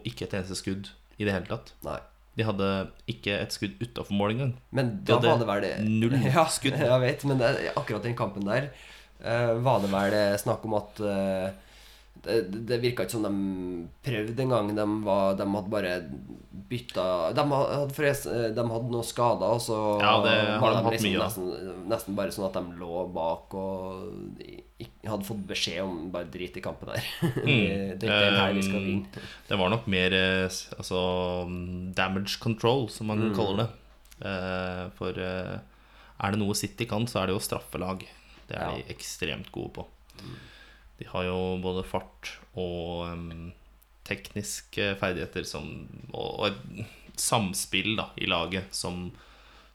ikke 0.08 0.30
et 0.30 0.38
eneste 0.40 0.58
skudd 0.62 0.92
i 1.20 1.28
det 1.28 1.36
hele 1.36 1.50
tatt. 1.50 1.74
Nei. 1.86 2.00
De 2.36 2.44
hadde 2.44 2.70
ikke 3.12 3.36
et 3.40 3.54
skudd 3.56 3.76
utafor 3.80 4.16
mål 4.16 4.34
engang. 4.36 4.56
Men 4.76 4.96
De 5.02 5.14
da 5.14 5.36
hadde 5.36 5.48
var 5.48 5.64
det 5.64 5.76
null 5.84 6.16
ja, 6.28 6.48
skudd. 6.52 6.80
Jeg 6.80 7.04
vet, 7.04 7.28
men 7.28 7.40
det, 7.40 7.52
akkurat 7.76 8.08
den 8.08 8.18
kampen 8.18 8.48
der 8.48 8.72
uh, 9.24 9.56
var 9.64 9.84
det 9.84 9.92
vel 9.92 10.16
eh, 10.16 10.40
snakk 10.40 10.66
om 10.68 10.76
at 10.80 11.00
eh, 11.04 11.54
det, 12.26 12.64
det 12.70 12.82
virka 12.84 13.06
ikke 13.06 13.16
som 13.16 13.24
de 13.26 13.32
prøvde 14.06 14.44
engang. 14.46 14.74
De, 14.78 14.86
var, 15.06 15.36
de 15.40 15.46
hadde 15.56 15.72
bare 15.74 15.94
bytta 16.66 17.06
De 17.38 17.44
hadde, 17.52 17.80
forresten, 17.94 18.56
de 18.58 18.64
hadde 18.72 18.90
noen 18.94 19.06
skader, 19.06 19.54
og 19.56 19.62
så 19.62 19.80
Ja, 20.02 20.14
det 20.26 20.36
har 20.58 20.62
var 20.64 20.90
de 20.90 20.94
liksom 20.96 21.18
nesten, 21.22 21.84
nesten 21.92 22.16
bare 22.18 22.34
sånn 22.34 22.48
at 22.50 22.58
de 22.58 22.80
lå 22.80 23.04
bak 23.14 23.54
og 23.54 24.42
hadde 25.06 25.28
fått 25.28 25.44
beskjed 25.48 25.84
om 25.86 26.10
bare 26.12 26.28
drit 26.34 26.58
i 26.58 26.64
kampen 26.66 26.90
her. 26.92 27.06
det, 27.46 28.00
det 28.02 28.10
er 28.10 28.40
her 28.40 28.58
Um. 28.76 29.06
Det 29.48 29.60
var 29.62 29.70
nok 29.72 29.86
mer 29.92 30.16
eh, 30.18 30.50
altså, 30.80 31.00
mm, 31.48 31.94
damage 31.96 32.40
control, 32.42 32.88
som 32.90 33.08
man 33.14 33.22
Mm. 33.30 33.36
kaller 33.38 33.62
det. 33.62 33.70
Eh, 34.26 34.82
for 34.98 35.22
eh, 35.22 35.56
er 36.26 36.32
det 36.34 36.40
noe 36.42 36.56
City 36.58 36.88
kan, 36.90 37.06
så 37.08 37.22
er 37.22 37.30
det 37.30 37.38
jo 37.38 37.44
straffelag. 37.46 38.08
Det 38.50 38.58
er 38.58 38.76
de 38.76 38.84
ekstremt 38.94 39.48
gode 39.54 39.72
på. 39.78 39.86
De 41.00 41.08
har 41.10 41.28
jo 41.28 41.38
både 41.64 41.84
fart 41.88 42.36
og 42.56 43.06
um, 43.12 43.52
tekniske 44.08 44.94
ferdigheter 45.02 45.48
som, 45.48 45.68
og, 46.14 46.48
og 46.48 47.20
samspill 47.20 47.96
da, 48.00 48.10
i 48.22 48.30
laget 48.30 48.76
som 48.76 49.10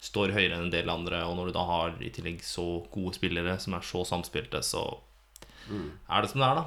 står 0.01 0.33
høyere 0.33 0.57
enn 0.57 0.69
en 0.69 0.73
del 0.73 0.91
andre. 0.93 1.23
Og 1.29 1.37
når 1.37 1.51
du 1.51 1.57
da 1.59 1.65
har 1.69 1.97
i 2.01 2.13
tillegg 2.15 2.41
så 2.47 2.67
gode 2.93 3.19
spillere 3.19 3.59
som 3.61 3.77
er 3.77 3.85
så 3.85 4.05
samspilte, 4.09 4.63
så 4.65 4.85
er 5.71 6.23
det 6.23 6.31
som 6.33 6.43
det 6.43 6.49
er, 6.49 6.63
da. 6.63 6.65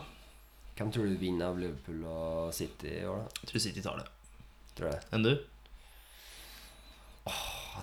Hvem 0.78 0.92
tror 0.94 1.10
du 1.10 1.18
vinner 1.22 1.52
av 1.52 1.60
Liverpool 1.62 2.06
og 2.10 2.54
City 2.56 2.90
i 3.02 3.06
år, 3.06 3.26
da? 3.26 3.42
Jeg 3.42 3.50
tror 3.52 3.64
City 3.66 3.84
tar 3.86 4.00
det. 4.02 4.08
Tror 4.78 4.90
jeg. 4.90 5.02
Enn 5.14 5.26
du? 5.26 5.34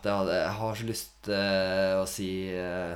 Det 0.01 0.15
hadde, 0.15 0.39
jeg 0.39 0.57
har 0.59 0.79
så 0.79 0.89
lyst 0.89 1.31
uh, 1.31 2.01
å 2.01 2.07
si 2.09 2.31
eh, 2.55 2.95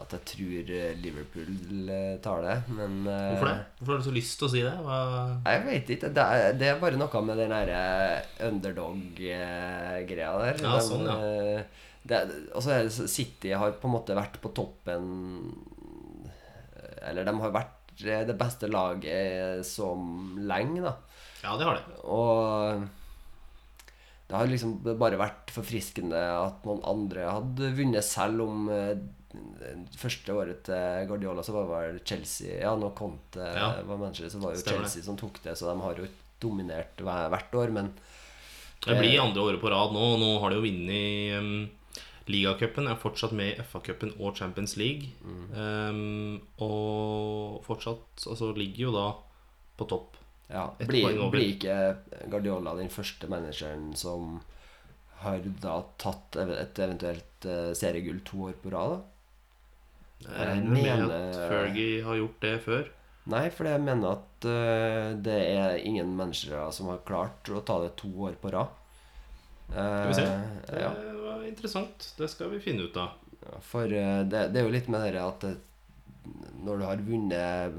at 0.00 0.14
jeg 0.16 0.22
tror 0.30 0.70
eh, 0.76 0.92
Liverpool 1.00 1.90
eh, 1.92 2.14
tar 2.24 2.44
det, 2.44 2.56
men 2.72 3.00
eh, 3.04 3.26
Hvorfor 3.34 3.50
det? 3.50 3.56
Hvorfor 3.78 3.92
har 3.92 4.00
du 4.00 4.06
så 4.06 4.14
lyst 4.14 4.36
til 4.40 4.46
å 4.46 4.52
si 4.52 4.62
det? 4.64 4.72
Hva... 4.86 5.00
Jeg 5.44 5.64
vet 5.66 5.92
ikke. 5.96 6.12
Det 6.16 6.24
er, 6.24 6.54
det 6.60 6.70
er 6.70 6.80
bare 6.80 7.00
noe 7.00 7.22
med 7.26 7.40
den 7.42 7.52
derre 7.54 7.82
underdog-greia 8.48 10.30
der. 10.40 10.62
Ja, 10.64 10.78
sånn, 10.84 11.04
ja. 11.08 11.64
det, 12.08 12.22
og 12.54 12.64
så 12.64 12.78
er 12.78 12.88
City 12.90 13.52
har 13.52 13.76
på 13.76 13.90
en 13.90 13.96
måte 13.98 14.16
vært 14.16 14.40
på 14.40 14.52
toppen 14.56 15.04
Eller 17.04 17.28
de 17.28 17.36
har 17.42 17.54
vært 17.54 17.76
det 18.00 18.36
beste 18.40 18.70
laget 18.70 19.66
så 19.68 19.92
lenge, 20.40 20.80
da. 20.86 20.96
Ja, 21.44 21.58
det 21.60 21.66
har 21.68 21.76
det. 21.76 22.00
Og 22.08 22.86
det 24.30 24.38
har 24.38 24.48
liksom 24.48 24.78
bare 24.96 25.20
vært 25.20 25.52
forfriskende 25.52 26.16
at 26.16 26.64
noen 26.64 26.80
andre 26.88 27.26
hadde 27.28 27.74
vunnet, 27.76 28.06
selv 28.06 28.46
om 28.46 28.70
første 30.00 30.34
året 30.34 30.62
til 30.66 31.06
Guardiola 31.10 31.42
så 31.46 31.54
var 31.54 31.66
det 31.66 31.72
vel 31.74 31.98
Chelsea 32.06 32.60
Ja, 32.62 32.72
nå 32.78 32.90
Conte 32.98 33.44
Ja. 33.54 33.68
var 33.86 34.00
manager, 34.00 34.28
så 34.28 34.40
var 34.42 34.52
det 34.52 34.60
jo 34.60 34.64
Stemmer 34.64 34.84
det. 34.84 34.90
Chelsea 34.90 35.06
som 35.06 35.16
tok 35.20 35.42
det, 35.44 35.56
så 35.58 35.70
de 35.70 35.80
har 35.80 36.00
jo 36.02 36.08
dominert 36.40 36.96
hvert 37.04 37.54
år, 37.54 37.70
men 37.70 37.92
Det 38.80 38.96
blir 38.98 39.20
andre 39.20 39.42
året 39.42 39.60
på 39.60 39.70
rad 39.70 39.92
nå. 39.92 40.00
og 40.14 40.20
Nå 40.22 40.30
har 40.40 40.50
de 40.50 40.56
jo 40.56 40.64
vunnet 40.64 41.38
um, 41.38 41.70
ligacupen. 42.26 42.88
Er 42.88 42.96
fortsatt 42.96 43.32
med 43.36 43.52
i 43.58 43.62
FA-cupen 43.62 44.14
og 44.18 44.36
Champions 44.38 44.76
League. 44.80 45.10
Um, 45.52 46.40
og 46.58 47.60
fortsatt 47.66 48.24
altså, 48.26 48.54
ligger 48.56 48.86
jo 48.88 48.94
da 48.96 49.08
på 49.76 49.86
topp. 49.88 50.16
ja, 50.50 50.64
blir, 50.80 51.12
blir 51.30 51.52
ikke 51.54 51.76
Guardiola 52.30 52.74
den 52.78 52.88
første 52.90 53.28
manageren 53.30 53.92
som 53.96 54.40
har 55.20 55.38
da 55.60 55.76
tatt 56.00 56.36
et 56.40 56.78
eventuelt 56.80 57.44
eh, 57.44 57.72
seriegull 57.76 58.22
to 58.24 58.46
år 58.48 58.54
på 58.62 58.72
rad, 58.72 58.96
da? 58.96 59.09
Jeg 60.20 60.46
regner 60.48 60.70
med 60.70 60.82
mener- 60.84 61.14
at 61.30 61.38
Fergie 61.50 62.02
har 62.04 62.18
gjort 62.20 62.40
det 62.44 62.54
før. 62.64 62.88
Nei, 63.30 63.44
for 63.54 63.68
jeg 63.68 63.80
mener 63.84 64.16
at 64.16 64.46
uh, 64.48 65.14
det 65.22 65.38
er 65.54 65.80
ingen 65.86 66.12
managere 66.16 66.70
som 66.72 66.88
har 66.90 67.02
klart 67.06 67.48
å 67.52 67.60
ta 67.64 67.78
det 67.84 67.94
to 68.00 68.08
år 68.26 68.36
på 68.40 68.50
rad. 68.52 68.68
Skal 69.70 70.08
vi 70.08 70.14
se. 70.18 70.24
Eh, 70.26 70.70
Det 70.70 70.80
ja, 70.82 70.90
var 71.24 71.44
interessant. 71.46 72.08
Det 72.18 72.28
skal 72.32 72.50
vi 72.50 72.58
finne 72.64 72.88
ut 72.88 72.96
av. 72.96 73.12
for 73.62 73.84
uh, 73.86 74.22
det, 74.26 74.48
det 74.52 74.60
er 74.60 74.66
jo 74.66 74.72
litt 74.74 74.88
med 74.92 75.04
det 75.14 75.22
at 75.22 75.44
når 76.64 76.78
du 76.80 76.84
har 76.84 77.04
vunnet 77.06 77.78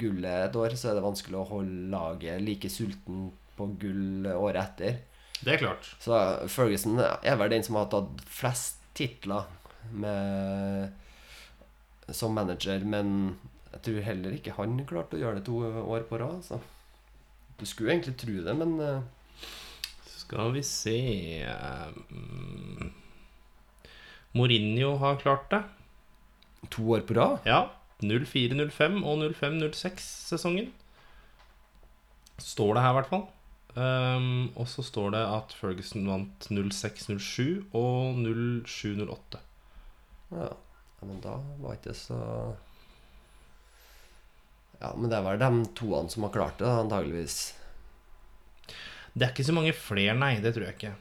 gullet 0.00 0.46
et 0.48 0.56
år, 0.56 0.76
så 0.78 0.90
er 0.90 0.94
det 0.98 1.04
vanskelig 1.04 1.36
å 1.40 1.48
holde 1.50 1.90
laget 1.92 2.40
like 2.42 2.70
sulten 2.72 3.28
på 3.56 3.66
gull 3.80 4.26
året 4.32 4.62
etter. 4.62 4.96
Det 5.44 5.52
er 5.56 5.60
klart. 5.60 5.88
Så 6.00 6.16
Ferguson 6.48 6.96
er 7.00 7.36
vel 7.36 7.52
den 7.52 7.64
som 7.66 7.76
har 7.76 7.90
tatt 7.92 8.22
flest 8.24 8.80
titler 8.96 9.44
med, 9.92 10.92
som 12.14 12.34
manager, 12.36 12.84
men 12.86 13.36
jeg 13.72 13.82
tror 13.86 14.06
heller 14.06 14.36
ikke 14.36 14.54
han 14.56 14.78
klarte 14.88 15.18
å 15.18 15.20
gjøre 15.20 15.40
det 15.40 15.46
to 15.48 15.60
år 15.82 16.06
på 16.08 16.20
rad. 16.22 16.40
Så. 16.46 16.60
Du 17.58 17.64
skulle 17.68 17.94
egentlig 17.94 18.16
tro 18.20 18.38
det, 18.46 18.56
men 18.56 18.76
uh... 18.80 19.02
Skal 20.26 20.50
vi 20.56 20.62
se 20.66 20.98
um, 21.46 22.88
Mourinho 24.34 24.96
har 24.98 25.20
klart 25.20 25.46
det. 25.52 25.62
to 26.70 26.82
år 26.96 27.04
på 27.06 27.14
rad? 27.14 27.46
Ja. 27.46 27.68
04-05 28.02 28.98
og 29.06 29.22
05-06-sesongen. 29.38 30.72
Står 32.42 32.74
det 32.74 32.82
her, 32.82 32.90
i 32.90 32.98
hvert 32.98 33.12
fall. 33.12 33.24
Um, 33.76 34.50
og 34.56 34.68
så 34.68 34.82
står 34.84 35.12
det 35.14 35.22
at 35.22 35.54
Ferguson 35.56 36.08
vant 36.08 36.48
06-07 36.50 37.72
og 37.76 38.20
07-08. 38.24 39.40
Ja. 40.32 40.52
Ja, 40.96 41.06
men 41.06 41.20
da 41.24 41.36
var 41.62 41.76
ikke 41.76 41.92
det 41.92 41.98
så 42.00 42.18
Ja, 44.80 44.92
men 44.96 45.08
det 45.08 45.16
er 45.18 45.24
vel 45.24 45.40
de 45.40 45.50
toene 45.76 46.12
som 46.12 46.26
har 46.26 46.34
klart 46.34 46.58
det, 46.60 46.68
da, 46.68 46.82
antageligvis. 46.82 47.36
Det 49.16 49.24
er 49.24 49.32
ikke 49.32 49.46
så 49.48 49.54
mange 49.56 49.72
flere, 49.72 50.16
nei. 50.20 50.34
Det 50.44 50.52
tror 50.52 50.66
jeg 50.66 50.76
ikke. 50.76 50.94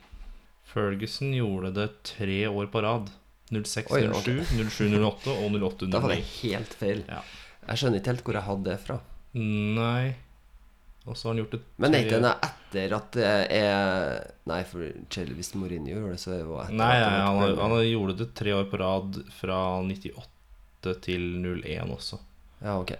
Ferguson 0.71 1.33
gjorde 1.35 1.73
det 1.75 1.89
tre 2.07 2.37
år 2.47 2.69
på 2.71 2.83
rad. 2.85 3.11
06-07, 3.51 3.91
Oi, 3.91 4.05
ok. 4.15 4.29
07-08 4.71 5.33
og 5.35 5.57
08-09. 5.59 5.89
Da 5.91 5.99
var 6.01 6.15
det 6.15 6.21
helt 6.39 6.77
feil. 6.79 7.03
Ja. 7.11 7.19
Jeg 7.65 7.81
skjønner 7.81 7.99
ikke 7.99 8.13
helt 8.13 8.23
hvor 8.29 8.39
jeg 8.39 8.47
hadde 8.47 8.69
det 8.71 8.77
fra. 8.85 8.97
Nei 9.35 10.15
Og 11.05 11.17
så 11.17 11.27
har 11.27 11.35
han 11.35 11.41
gjort 11.43 11.51
det 11.53 11.59
Men 11.77 11.95
er 11.95 12.05
ikke 12.05 12.17
den 12.17 12.29
etter 12.33 12.93
at 12.97 13.09
det 13.13 13.33
er 13.53 14.23
Nei, 14.49 14.61
for 14.67 14.85
Chelsea, 15.13 15.37
hvis 15.37 15.51
Mourinho 15.57 15.93
gjorde 15.93 16.15
det, 16.15 16.21
så 16.21 16.31
er 16.33 16.39
det 16.41 16.61
etter 16.63 16.79
Nei, 16.79 16.93
ja, 16.97 17.09
han, 17.27 17.41
har, 17.41 17.57
han 17.61 17.75
gjorde 17.85 18.17
det 18.23 18.29
tre 18.37 18.55
år 18.57 18.69
på 18.71 18.79
rad 18.81 19.19
fra 19.37 19.59
98 19.85 20.95
til 21.05 21.27
01 21.41 21.93
også. 21.93 22.19
Ja, 22.61 22.77
ok. 22.81 22.95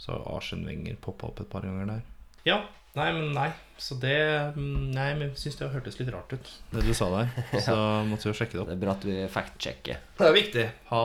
Så 0.00 0.12
har 0.12 0.26
Arsen 0.36 0.64
Wenger 0.68 0.96
poppa 1.00 1.28
opp 1.30 1.40
et 1.40 1.50
par 1.52 1.64
ganger 1.64 1.88
der. 1.96 2.04
Ja. 2.48 2.60
Nei, 2.96 3.10
men 3.12 3.32
nei. 3.36 3.50
Så 3.76 3.98
det 4.00 4.16
mm, 4.56 4.92
Nei, 4.94 5.10
men 5.18 5.26
jeg 5.26 5.40
syns 5.40 5.58
det 5.60 5.66
hørtes 5.74 5.98
litt 6.00 6.08
rart 6.14 6.32
ut, 6.32 6.52
det 6.72 6.84
du 6.86 6.94
sa 6.96 7.10
der. 7.12 7.28
Så 7.66 7.74
måtte 8.08 8.24
vi 8.24 8.30
jo 8.32 8.36
sjekke 8.38 8.56
det 8.56 8.62
opp. 8.62 8.70
Det 8.70 8.76
er 8.78 8.84
bra 8.86 8.94
at 8.96 9.04
vi 9.04 9.16
fact-sjekker. 9.32 9.98
Det 10.16 10.28
er 10.30 10.36
viktig. 10.36 10.64
Ha 10.92 11.02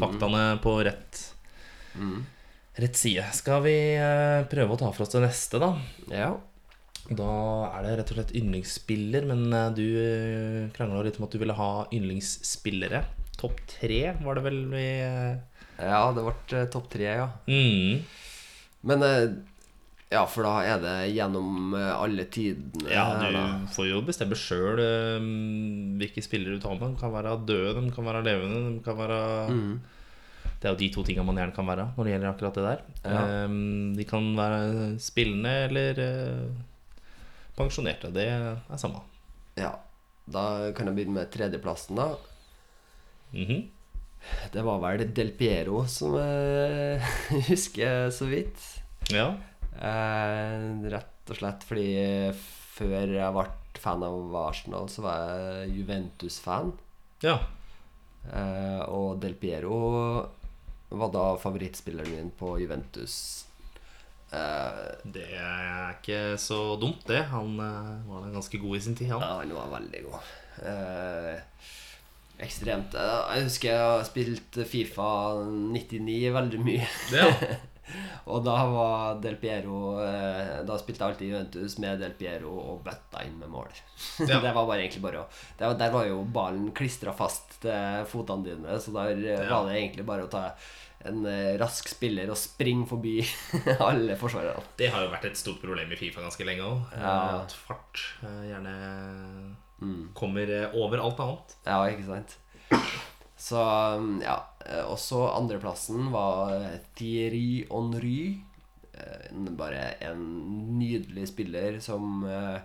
faktaene 0.00 0.44
på 0.64 0.78
rett, 0.88 1.24
Mm. 1.96 2.26
Rett 2.80 2.96
side. 2.98 3.24
Skal 3.36 3.62
vi 3.64 3.76
eh, 3.96 4.42
prøve 4.50 4.74
å 4.76 4.80
ta 4.80 4.90
for 4.92 5.06
oss 5.06 5.14
det 5.14 5.22
neste, 5.24 5.60
da? 5.62 5.72
Ja. 6.12 6.34
Da 7.06 7.26
er 7.70 7.84
det 7.86 7.92
rett 8.00 8.10
og 8.12 8.18
slett 8.18 8.32
yndlingsspiller, 8.36 9.26
men 9.30 9.44
eh, 9.54 9.68
du 9.76 9.84
krangla 10.76 11.04
litt 11.06 11.20
om 11.20 11.26
at 11.28 11.34
du 11.36 11.38
ville 11.42 11.54
ha 11.56 11.70
yndlingsspillere. 11.94 13.04
Topp 13.38 13.60
tre 13.68 14.00
var 14.24 14.38
det 14.38 14.46
vel 14.46 14.62
vi 14.72 14.86
eh, 15.04 15.36
ja, 15.76 16.00
det 16.16 16.22
ble 16.24 16.32
eh, 16.62 16.70
topp 16.72 16.86
tre, 16.92 17.04
ja. 17.20 17.28
mm. 17.46 18.00
Men 18.88 19.02
eh, 19.04 19.26
Ja, 20.08 20.22
for 20.30 20.46
da 20.46 20.52
er 20.64 20.78
det 20.80 20.94
gjennom 21.16 21.74
eh, 21.76 21.90
alle 21.98 22.24
tidene 22.32 22.92
Ja, 22.94 23.04
du 23.20 23.26
da. 23.34 23.42
får 23.74 23.88
jo 23.90 24.00
bestemme 24.06 24.38
sjøl 24.38 24.78
hvilke 26.00 26.22
spillere 26.24 26.56
du 26.56 26.62
tar 26.62 26.76
med. 26.78 26.94
De 26.94 27.00
kan 27.00 27.12
være 27.12 27.34
døde, 27.48 27.82
de 27.82 27.92
kan 27.94 28.06
være 28.08 28.22
levende, 28.26 28.62
de 28.78 28.84
kan 28.86 28.98
være 29.00 29.20
Mm. 29.52 29.76
Det 30.60 30.68
er 30.68 30.72
jo 30.74 30.80
de 30.80 30.88
to 30.94 31.04
tingene 31.04 31.26
man 31.28 31.36
gjerne 31.40 31.54
kan 31.56 31.68
være 31.68 31.88
når 31.96 32.06
det 32.06 32.12
gjelder 32.14 32.30
akkurat 32.30 32.56
det 32.58 32.64
der. 32.66 32.84
Ja. 33.04 33.24
Um, 33.44 33.92
de 33.96 34.06
kan 34.08 34.30
være 34.38 34.60
spillende 35.02 35.52
eller 35.66 36.00
uh, 36.00 36.46
pensjonerte. 37.58 38.10
Det 38.14 38.26
er 38.32 38.80
samme. 38.80 39.02
Ja. 39.60 39.74
Da 40.26 40.72
kan 40.74 40.88
jeg 40.88 40.96
begynne 40.96 41.20
med 41.20 41.30
tredjeplassen, 41.30 42.00
da. 42.00 42.08
Mhm. 43.36 43.66
Det 44.50 44.62
var 44.66 44.80
vel 44.82 45.04
Del 45.14 45.28
Piero 45.38 45.84
som 45.86 46.16
jeg 46.18 47.44
husker 47.46 48.08
så 48.10 48.26
vidt. 48.26 48.58
Ja. 49.14 49.28
Eh, 49.76 50.64
rett 50.90 51.30
og 51.30 51.38
slett 51.38 51.62
fordi 51.68 51.86
før 52.76 53.12
jeg 53.12 53.36
ble 53.36 53.44
fan 53.78 54.02
av 54.02 54.34
Arsenal, 54.40 54.88
så 54.90 55.04
var 55.04 55.20
jeg 55.28 55.76
Juventus-fan. 55.78 56.72
ja. 57.22 57.36
Eh, 58.26 58.80
og 58.90 59.20
Del 59.22 59.36
Piero 59.38 59.76
var 61.00 61.12
da 61.14 61.26
favorittspilleren 61.40 62.12
min 62.14 62.30
på 62.38 62.54
Juventus. 62.60 63.16
Uh, 64.32 64.90
Det 65.04 65.26
er 65.38 65.92
ikke 65.96 66.22
så 66.40 66.76
dumt, 66.80 67.04
det. 67.08 67.22
Han 67.30 67.54
uh, 67.60 68.02
var 68.10 68.26
da 68.26 68.32
ganske 68.34 68.58
god 68.62 68.76
i 68.76 68.80
sin 68.88 68.96
tid, 68.98 69.12
han. 69.14 69.22
ja, 69.22 69.36
han 69.42 69.54
var 69.54 69.70
veldig 69.78 70.02
god. 70.08 70.32
Uh, 70.66 71.36
ekstremt. 72.42 72.92
Jeg 72.96 73.46
husker 73.46 73.70
jeg 73.72 73.86
har 73.86 74.04
spilt 74.08 74.58
Fifa 74.68 75.06
99 75.46 76.18
veldig 76.34 76.60
mye. 76.66 76.90
Ja. 77.14 77.30
Og 78.26 78.40
da 78.42 78.56
var 78.66 79.20
Del 79.22 79.36
Piero 79.38 79.94
Da 80.66 80.74
spilte 80.80 81.04
jeg 81.04 81.12
alltid 81.12 81.28
Juventus 81.30 81.76
med 81.78 82.00
Del 82.02 82.16
Piero 82.18 82.50
og 82.58 82.80
bøtta 82.82 83.22
inn 83.22 83.36
med 83.38 83.46
mål. 83.52 83.70
Ja. 84.26 84.40
det 84.42 84.50
var 84.56 84.66
bare 84.66 84.80
egentlig 84.82 85.04
bare 85.04 85.20
å 85.22 85.28
det 85.30 85.68
var, 85.68 85.76
Der 85.78 85.92
var 85.94 86.08
jo 86.10 86.16
ballen 86.34 86.72
klistra 86.74 87.14
fast 87.14 87.60
til 87.62 88.02
fotene 88.10 88.42
dine, 88.48 88.80
så 88.82 88.90
der 88.96 89.22
Ja. 89.22 89.38
var 89.52 89.70
det 89.70 89.78
egentlig 89.78 90.06
bare 90.10 90.26
å 90.26 90.32
ta 90.32 90.42
en 91.08 91.24
eh, 91.30 91.54
rask 91.60 91.88
spiller 91.90 92.30
og 92.32 92.38
springe 92.40 92.86
forbi 92.90 93.18
alle 93.88 94.16
forsvarerne. 94.20 94.64
Det 94.80 94.90
har 94.94 95.04
jo 95.06 95.12
vært 95.12 95.28
et 95.30 95.38
stort 95.40 95.60
problem 95.62 95.92
i 95.92 95.98
Fifa 96.00 96.24
ganske 96.24 96.46
lenge 96.48 96.66
òg. 96.66 96.82
Ja. 96.98 97.14
At 97.44 97.54
fart 97.66 98.02
eh, 98.22 98.42
gjerne 98.52 98.76
Mm. 99.76 100.06
kommer 100.16 100.48
eh, 100.48 100.72
over 100.80 101.02
alt 101.04 101.18
annet. 101.20 101.50
Ja, 101.66 101.82
ikke 101.92 102.06
sant? 102.08 102.30
Så 103.36 103.60
um, 103.60 104.22
ja. 104.24 104.38
Også 104.88 105.18
andreplassen 105.36 106.08
var 106.14 106.54
Thierry 106.96 107.66
Henry. 107.68 108.38
Eh, 108.96 109.26
Bare 109.58 109.82
en 110.08 110.22
nydelig 110.78 111.28
spiller 111.28 111.76
som 111.84 112.24
eh, 112.24 112.56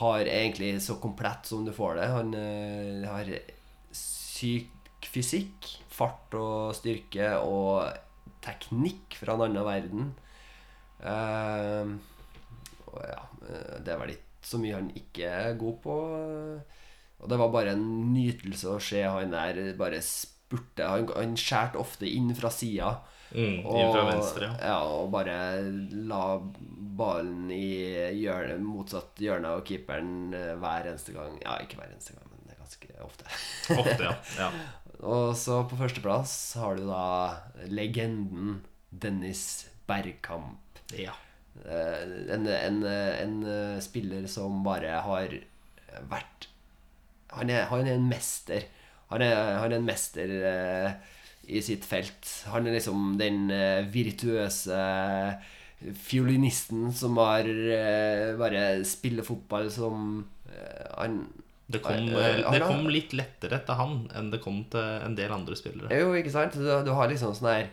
har 0.00 0.26
egentlig 0.26 0.72
så 0.82 0.98
komplett 0.98 1.46
som 1.46 1.62
du 1.64 1.70
får 1.72 2.00
det. 2.00 2.10
Han 2.16 2.34
eh, 2.34 3.06
har 3.06 3.30
syk 3.94 5.06
fysikk, 5.14 5.70
fart 5.94 6.34
og 6.38 6.74
styrke 6.76 7.34
og 7.44 7.86
teknikk 8.44 9.18
fra 9.20 9.36
en 9.36 9.46
annen 9.46 9.66
verden. 9.66 10.12
Eh, 11.04 11.94
og 12.90 13.00
ja, 13.02 13.22
eh, 13.48 13.74
det 13.84 13.94
er 13.94 14.00
vel 14.02 14.14
ikke 14.16 14.32
så 14.44 14.60
mye 14.60 14.76
han 14.76 14.90
ikke 14.98 15.30
er 15.30 15.58
god 15.60 15.80
på. 15.84 15.96
Og 17.24 17.30
det 17.30 17.40
var 17.40 17.52
bare 17.54 17.72
en 17.72 17.88
nytelse 18.12 18.74
å 18.74 18.82
se 18.82 19.00
han 19.06 19.32
der 19.32 19.72
bare 19.80 20.02
spurte. 20.04 20.84
Han, 20.84 21.08
han 21.16 21.36
skjærte 21.40 21.80
ofte 21.80 22.08
inn 22.10 22.34
fra 22.36 22.52
sida. 22.52 22.98
Mm, 23.34 23.64
inn 23.64 23.90
fra 23.90 24.02
venstre, 24.06 24.46
ja. 24.46 24.66
ja, 24.68 24.74
og 24.94 25.08
bare 25.10 25.34
la 26.06 26.36
ballen 26.94 27.48
i 27.50 27.64
hjørne, 28.20 28.60
motsatt 28.62 29.18
hjørne 29.18 29.56
av 29.56 29.64
keeperen 29.66 30.36
eh, 30.36 30.52
hver 30.60 30.92
eneste 30.92 31.16
gang. 31.16 31.40
Ja, 31.42 31.56
ikke 31.64 31.80
hver 31.80 31.90
eneste 31.90 32.14
gang, 32.14 32.28
men 32.30 32.44
det 32.46 32.54
er 32.54 32.60
ganske 32.60 32.92
ofte. 33.02 33.26
Ofte, 33.74 33.96
ja. 34.06 34.14
ja. 34.44 34.52
Og 35.04 35.34
så 35.36 35.58
på 35.68 35.76
førsteplass 35.78 36.32
har 36.60 36.78
du 36.78 36.86
da 36.88 37.04
legenden 37.68 38.62
Dennis 38.90 39.66
Bergkamp. 39.88 40.80
ja. 40.96 41.12
Eh, 41.64 42.00
En, 42.34 42.46
en, 42.48 42.80
en 42.84 43.34
eh, 43.46 43.80
spiller 43.84 44.26
som 44.26 44.64
bare 44.66 44.96
har 45.06 45.36
vært 46.10 46.48
Han 47.30 47.50
er, 47.50 47.66
han 47.70 47.86
er 47.86 47.94
en 47.98 48.08
mester. 48.10 48.64
Han 49.10 49.22
er, 49.22 49.34
han 49.60 49.72
er 49.72 49.76
en 49.78 49.86
mester 49.86 50.30
eh, 50.50 50.90
i 51.46 51.60
sitt 51.62 51.84
felt. 51.84 52.26
Han 52.50 52.66
er 52.66 52.74
liksom 52.78 53.16
den 53.20 53.48
virtuøse 53.92 54.78
fiolinisten 56.00 56.92
som 56.96 57.18
har 57.20 57.44
bare 58.40 58.84
spiller 58.88 59.26
fotball 59.26 59.68
som 59.74 60.24
han 60.96 61.18
Det 61.66 61.80
kom, 61.80 61.96
Eh, 62.12 62.40
eh, 62.40 62.50
det 62.52 62.60
kom 62.60 62.88
litt 62.92 63.14
lettere 63.16 63.58
til 63.64 63.78
han 63.78 63.96
enn 64.14 64.30
det 64.32 64.42
kom 64.44 64.64
til 64.70 64.84
en 64.84 65.16
del 65.16 65.32
andre 65.32 65.56
spillere. 65.56 65.88
Jo, 65.96 66.12
ikke 66.18 66.32
sant? 66.34 66.58
Du, 66.60 66.68
du 66.84 66.92
har 66.92 67.08
liksom 67.08 67.34
sånn 67.36 67.50
her 67.50 67.66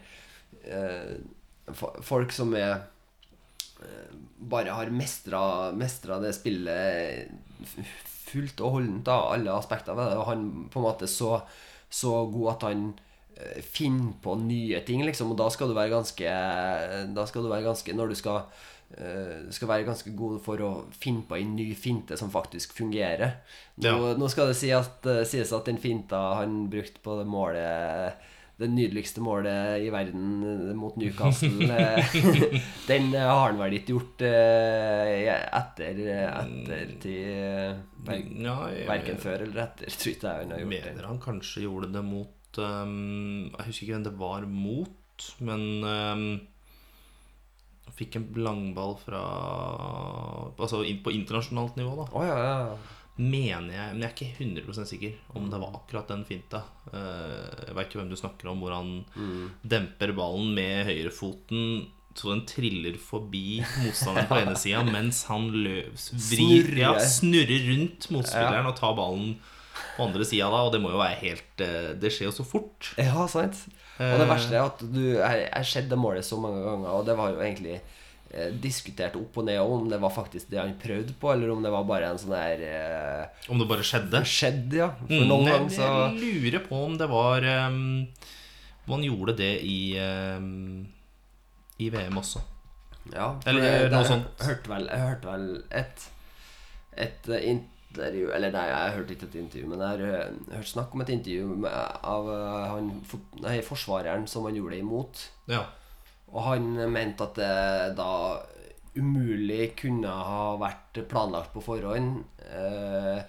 eh, 0.63 1.19
Folk 2.03 2.33
som 2.35 2.55
er 2.57 2.87
eh, 3.83 4.15
Bare 4.51 4.73
har 4.75 4.91
mestra, 4.91 5.71
det 6.23 6.33
spillet 6.35 7.29
fullt 8.31 8.63
og 8.63 8.77
holdent 8.77 9.11
av 9.11 9.33
alle 9.35 9.53
aspekter 9.53 9.95
ved 9.97 10.11
det. 10.11 10.17
Og 10.19 10.27
han 10.29 10.49
på 10.71 10.79
en 10.79 10.87
måte 10.87 11.09
så, 11.11 11.41
så 11.91 12.25
god 12.31 12.51
at 12.55 12.67
han 12.69 12.85
eh, 13.35 13.59
finner 13.61 14.15
på 14.23 14.37
nye 14.39 14.81
ting, 14.87 15.03
liksom. 15.07 15.33
Og 15.33 15.39
da 15.41 15.49
skal 15.53 15.71
du 15.71 15.75
være 15.77 15.93
ganske 15.93 16.35
Da 17.11 17.27
skal 17.27 17.43
du 17.43 17.51
være 17.51 17.67
ganske 17.67 17.95
Når 17.97 18.13
du 18.13 18.15
skal 18.17 18.39
eh, 18.39 18.69
skal 19.51 19.67
være 19.71 19.85
ganske 19.87 20.11
gode 20.15 20.39
for 20.43 20.57
å 20.65 20.71
finne 20.91 21.23
på 21.27 21.37
en 21.39 21.55
ny 21.55 21.69
finte 21.75 22.17
som 22.17 22.29
faktisk 22.33 22.73
fungerer. 22.77 23.37
Nå, 23.77 23.87
Ja. 23.87 24.13
nå 24.17 24.29
skal 24.29 24.47
det 24.51 24.57
si 24.59 24.71
at, 24.71 25.05
eh, 25.05 25.23
sies 25.25 25.51
at 25.53 25.65
den 25.65 25.77
finta 25.77 26.35
han 26.41 26.69
brukte 26.69 26.99
på 27.01 27.17
det 27.21 27.27
målet 27.27 28.13
det 28.61 28.67
nydeligste 28.69 29.21
målet 29.25 29.81
i 29.81 29.89
verden 29.89 30.43
eh, 30.45 30.75
mot 30.77 30.93
Newcastle. 30.95 31.65
eh, 31.65 32.11
den 32.91 33.07
eh, 33.15 33.25
har 33.25 33.47
han 33.49 33.57
vel 33.57 33.73
ikke 33.79 33.95
gjort 33.95 34.21
etter, 34.21 36.01
etter 36.29 37.07
eh, 37.15 37.75
ver- 38.05 38.27
Ja, 38.43 38.55
Verken 38.87 39.17
før 39.21 39.45
eller 39.47 39.63
etter, 39.65 39.89
tror 39.89 40.13
ikke 40.13 40.27
jeg 40.29 40.43
han 40.45 40.53
har 40.53 40.61
gjort 40.61 40.71
det. 40.75 40.83
mener 40.93 41.09
han 41.09 41.19
kanskje 41.23 41.63
gjorde 41.65 41.91
det 41.95 42.03
mot 42.05 42.61
um, 42.61 43.49
Jeg 43.57 43.65
husker 43.67 43.85
ikke 43.87 43.95
hvem 43.95 44.07
det 44.09 44.15
var 44.19 44.45
mot, 44.49 45.27
men 45.39 45.65
um, 45.85 46.25
Fikk 48.01 48.17
en 48.17 48.25
langball 48.41 48.95
fra 48.97 49.21
Altså 50.57 50.81
på 51.05 51.13
internasjonalt 51.13 51.77
nivå, 51.79 51.93
da. 52.01 52.09
Oh, 52.17 52.25
ja, 52.25 52.35
ja. 52.41 52.97
Mener 53.21 53.73
jeg, 53.75 53.93
men 53.93 54.01
jeg 54.01 54.09
er 54.09 54.13
ikke 54.15 54.45
100 54.47 54.85
sikker 54.89 55.37
om 55.37 55.49
det 55.51 55.59
var 55.61 55.75
akkurat 55.77 56.09
den 56.09 56.23
finta. 56.25 56.63
Eh, 56.89 57.65
jeg 57.67 57.75
veit 57.77 57.89
ikke 57.89 57.99
hvem 57.99 58.09
du 58.09 58.17
snakker 58.17 58.49
om, 58.49 58.61
hvor 58.63 58.73
han 58.73 58.93
demper 59.61 60.13
ballen 60.17 60.53
med 60.57 60.87
høyrefoten 60.89 61.83
så 62.17 62.33
den 62.33 62.41
triller 62.49 62.97
forbi 62.99 63.61
motstanderen 63.85 64.27
på 64.27 64.39
ene 64.41 64.55
sida, 64.63 64.81
mens 64.83 65.23
han 65.29 65.47
løp, 65.53 65.93
vrir, 65.95 66.65
Snurrer. 66.67 66.79
ja, 66.81 66.91
snurrer 66.99 67.67
rundt 67.69 68.09
motspilleren 68.11 68.67
og 68.67 68.75
tar 68.79 68.97
ballen 68.97 69.37
på 69.95 70.07
andre 70.07 70.25
sida 70.27 70.49
da, 70.51 70.63
og 70.67 70.73
det 70.73 70.81
må 70.83 70.91
jo 70.91 70.99
være 70.99 71.19
helt 71.21 71.63
eh, 71.63 71.93
Det 71.99 72.11
skjer 72.11 72.29
jo 72.29 72.33
så 72.35 72.45
fort. 72.47 72.91
Ja, 72.99 73.23
sant. 73.31 73.63
Og 74.01 74.19
det 74.19 74.27
Eh. 74.27 74.31
verste 74.33 74.55
er 74.57 74.65
at 74.65 74.79
du 74.93 75.01
Jeg 75.17 75.49
har 75.53 75.63
sett 75.63 75.89
det 75.89 75.97
målet 75.99 76.25
så 76.25 76.39
mange 76.41 76.63
ganger, 76.65 76.89
og 76.89 77.05
det 77.05 77.15
var 77.17 77.29
jo 77.33 77.39
egentlig 77.43 77.79
eh, 78.33 78.49
diskutert 78.63 79.15
opp 79.19 79.37
og 79.37 79.45
ned 79.45 79.59
om 79.59 79.89
det 79.91 79.99
var 80.01 80.09
faktisk 80.15 80.49
det 80.49 80.59
han 80.61 80.73
prøvde 80.79 81.13
på, 81.19 81.31
eller 81.33 81.51
om 81.51 81.61
det 81.63 81.71
var 81.73 81.83
bare 81.83 82.09
en 82.11 82.17
sånn 82.21 82.31
der 82.31 82.61
eh, 82.63 83.49
Om 83.51 83.59
det 83.59 83.67
bare 83.67 83.83
skjedde. 83.83 84.21
Skjedde, 84.25 84.77
ja. 84.79 84.87
For 85.01 85.11
Mm, 85.19 85.27
noen 85.27 85.45
jeg, 85.49 85.57
ganger 85.57 85.75
så 85.75 85.89
jeg 85.89 86.21
lurer 86.23 86.63
på 86.69 86.79
om 86.85 86.95
det 86.97 87.09
var 87.11 87.43
um, 87.67 88.07
Man 88.87 89.03
gjorde 89.03 89.35
det 89.37 89.51
i 89.63 89.97
um, 89.99 90.87
I 91.79 91.89
VM 91.89 92.17
også. 92.17 92.39
Ja, 93.13 93.35
Eller 93.45 93.61
det- 93.61 93.91
noe 93.91 94.05
sånt. 94.05 94.25
Hørte 94.39 94.69
vel, 94.69 94.87
jeg 94.87 94.99
hørte 94.99 95.25
vel 95.27 95.63
et, 95.71 96.07
et 96.97 97.29
eh, 97.29 97.49
intervju 97.91 98.31
Eller 98.35 98.53
nei, 98.55 98.63
jeg 98.69 98.95
hørte 98.95 99.15
ikke 99.15 99.27
et 99.29 99.37
intervju, 99.41 99.67
men 99.71 99.83
jeg 99.83 99.89
har 99.89 100.01
eh, 100.07 100.55
hørt 100.57 100.71
snakk 100.71 100.95
om 100.95 101.03
et 101.03 101.13
intervju 101.13 101.59
med, 101.65 101.75
av 102.15 102.31
eh, 102.31 102.65
han, 102.71 102.89
nei, 103.43 103.59
forsvareren 103.67 104.27
som 104.31 104.47
han 104.47 104.57
gjorde 104.57 104.77
det 104.77 104.83
imot. 104.85 105.23
Ja. 105.51 105.65
Og 106.31 106.45
han 106.47 106.73
mente 106.93 107.27
at 107.27 107.39
det 107.39 107.95
da 107.99 108.11
umulig 108.95 109.71
kunne 109.79 110.11
ha 110.11 110.51
vært 110.59 111.01
planlagt 111.11 111.53
på 111.55 111.63
forhånd. 111.63 112.23
Eh, 112.51 113.23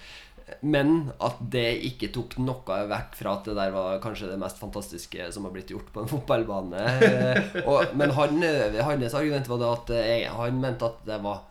men 0.60 1.12
at 1.22 1.38
det 1.52 1.68
ikke 1.88 2.10
tok 2.12 2.36
noe 2.42 2.78
vekk 2.90 3.14
fra 3.16 3.36
at 3.38 3.46
det 3.48 3.54
der 3.56 3.72
var 3.74 4.00
kanskje 4.02 4.32
det 4.32 4.40
mest 4.42 4.58
fantastiske 4.60 5.30
som 5.32 5.46
har 5.46 5.54
blitt 5.54 5.70
gjort 5.72 5.92
på 5.94 6.02
en 6.02 6.10
fotballbane. 6.14 6.82
Eh, 7.06 7.62
og, 7.64 7.94
men 7.98 8.14
han, 8.18 8.42
hans 8.42 9.16
argument 9.18 9.50
var 9.50 9.62
det 9.62 9.72
at 9.72 9.94
eh, 10.00 10.28
han 10.30 10.60
mente 10.62 10.90
at 10.90 11.02
det 11.08 11.22
var 11.24 11.48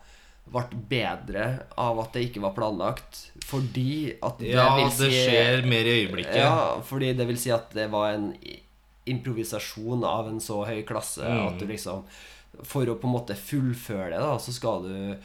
ble 0.52 0.62
bedre 0.90 1.44
av 1.80 1.98
at 2.02 2.12
det 2.14 2.26
ikke 2.28 2.42
var 2.44 2.52
planlagt, 2.56 3.30
fordi 3.48 4.14
at 4.22 4.38
det 4.38 4.52
ja, 4.52 4.68
vil 4.76 4.90
det 5.00 5.10
skjer 5.12 5.66
mer 5.68 5.88
i 5.88 5.94
øyeblikket. 6.02 6.36
ja, 6.36 6.80
fordi 6.84 7.12
det 7.18 7.26
vil 7.28 7.38
si 7.40 7.50
at 7.54 7.70
det 7.76 7.88
var 7.92 8.12
en 8.14 8.30
improvisasjon 9.06 10.04
av 10.06 10.28
en 10.30 10.40
så 10.40 10.60
høy 10.68 10.82
klasse 10.86 11.24
Mm. 11.26 11.46
at 11.48 11.58
du 11.58 11.66
liksom 11.66 12.04
For 12.68 12.84
å 12.86 12.98
på 13.00 13.08
en 13.08 13.14
måte 13.16 13.34
fullføre 13.34 14.10
det, 14.12 14.18
da, 14.20 14.34
så 14.38 14.52
skal 14.52 14.82
du 14.84 15.16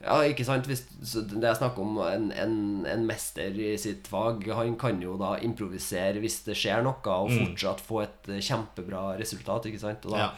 Ja, 0.00 0.20
ikke 0.22 0.44
sant? 0.46 0.66
Hvis, 0.68 0.84
det 1.32 1.42
er 1.48 1.56
snakk 1.58 1.78
om 1.82 1.96
en, 1.98 2.28
en, 2.30 2.84
en 2.86 3.06
mester 3.08 3.50
i 3.58 3.72
sitt 3.80 4.06
fag. 4.06 4.44
Han 4.54 4.76
kan 4.78 5.00
jo 5.02 5.16
da 5.18 5.32
improvisere 5.42 6.20
hvis 6.20 6.44
det 6.46 6.54
skjer 6.54 6.84
noe, 6.84 7.00
og 7.02 7.30
Mm. 7.32 7.38
fortsatt 7.46 7.80
få 7.80 8.02
et 8.04 8.28
eh, 8.28 8.38
kjempebra 8.44 9.16
resultat. 9.18 9.66
Ikke 9.66 9.80
sant? 9.80 10.02
Da, 10.04 10.16
Ja. 10.18 10.30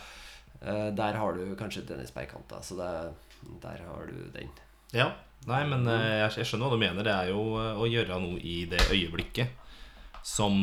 eh, 0.63 0.91
der 0.95 1.13
har 1.19 1.33
du 1.35 1.55
kanskje 1.59 1.85
Dennis 1.87 2.13
Bergkamp, 2.15 2.47
da. 2.49 2.61
Så 2.63 2.77
det, 2.79 3.13
der 3.63 3.83
har 3.87 4.07
du 4.11 4.19
den. 4.35 4.51
Ja. 4.95 5.11
Nei, 5.49 5.63
men 5.71 5.87
eh, 5.87 6.25
jeg, 6.25 6.33
jeg 6.41 6.49
skjønner 6.51 6.69
hva 6.69 6.77
du 6.77 6.83
mener. 6.83 7.07
Det 7.07 7.15
er 7.15 7.29
jo 7.31 7.43
eh, 7.61 7.79
å 7.79 7.87
gjøre 7.89 8.19
noe 8.23 8.41
i 8.43 8.57
det 8.71 8.81
øyeblikket 8.91 9.55
som 10.27 10.57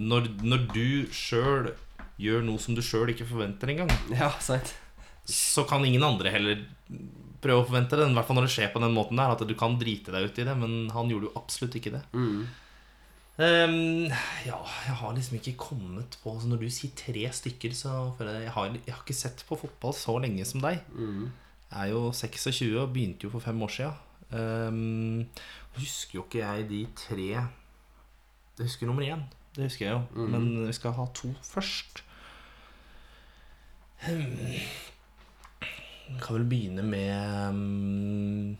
Når, 0.00 0.28
når 0.42 0.62
du 0.72 0.86
sjøl 1.12 1.72
gjør 2.20 2.42
noe 2.46 2.60
som 2.62 2.74
du 2.76 2.80
sjøl 2.84 3.10
ikke 3.12 3.26
forventer 3.28 3.70
engang, 3.72 3.90
Ja, 4.16 4.30
sant? 4.42 4.72
så 5.30 5.62
kan 5.68 5.84
ingen 5.86 6.02
andre 6.02 6.32
heller 6.32 6.62
prøve 7.40 7.62
å 7.62 7.66
forvente 7.68 7.96
det. 7.96 8.08
I 8.08 8.14
hvert 8.16 8.26
fall 8.26 8.38
når 8.40 8.48
det 8.48 8.54
skjer 8.54 8.72
på 8.72 8.80
den 8.82 8.94
måten 8.96 9.20
der, 9.20 9.30
at 9.36 9.44
du 9.46 9.52
kan 9.58 9.76
drite 9.78 10.10
deg 10.14 10.26
ut 10.26 10.40
i 10.42 10.46
det. 10.48 10.54
Men 10.58 10.74
han 10.94 11.12
gjorde 11.12 11.28
jo 11.28 11.36
absolutt 11.38 11.76
ikke 11.78 11.92
det. 11.94 12.00
Mm. 12.16 12.40
Um, 13.40 14.10
ja, 14.44 14.58
jeg 14.88 14.96
har 15.00 15.14
liksom 15.16 15.38
ikke 15.38 15.54
kommet 15.56 16.18
på 16.20 16.34
så 16.36 16.48
Når 16.50 16.58
du 16.60 16.66
sier 16.74 16.90
tre 16.98 17.22
stykker, 17.32 17.72
så 17.72 18.10
føler 18.18 18.34
jeg 18.36 18.42
Jeg 18.48 18.52
har, 18.52 18.66
jeg 18.74 18.92
har 18.92 19.00
ikke 19.00 19.16
sett 19.16 19.44
på 19.48 19.56
fotball 19.62 19.94
så 19.96 20.16
lenge 20.20 20.44
som 20.48 20.60
deg. 20.64 20.82
Mm. 20.92 21.30
Er 21.70 21.90
jo 21.92 22.12
26 22.12 22.80
og 22.80 22.92
begynte 22.92 23.24
jo 23.24 23.30
for 23.30 23.42
fem 23.44 23.62
år 23.62 23.68
sia. 23.74 23.90
Um, 24.30 25.26
husker 25.78 26.18
jo 26.18 26.24
ikke 26.24 26.38
jeg 26.38 26.68
de 26.70 26.86
tre 26.96 27.26
Jeg 27.26 27.46
husker 28.60 28.86
nummer 28.86 29.02
én. 29.02 29.22
Det 29.56 29.64
husker 29.64 29.86
jeg 29.86 29.92
jo. 29.92 30.02
Mm. 30.14 30.30
Men 30.30 30.66
vi 30.66 30.72
skal 30.72 30.92
ha 30.92 31.06
to 31.14 31.32
først. 31.42 32.04
Vi 36.10 36.18
kan 36.22 36.36
vel 36.36 36.44
begynne 36.48 36.82
med 36.82 37.48
um, 37.48 38.56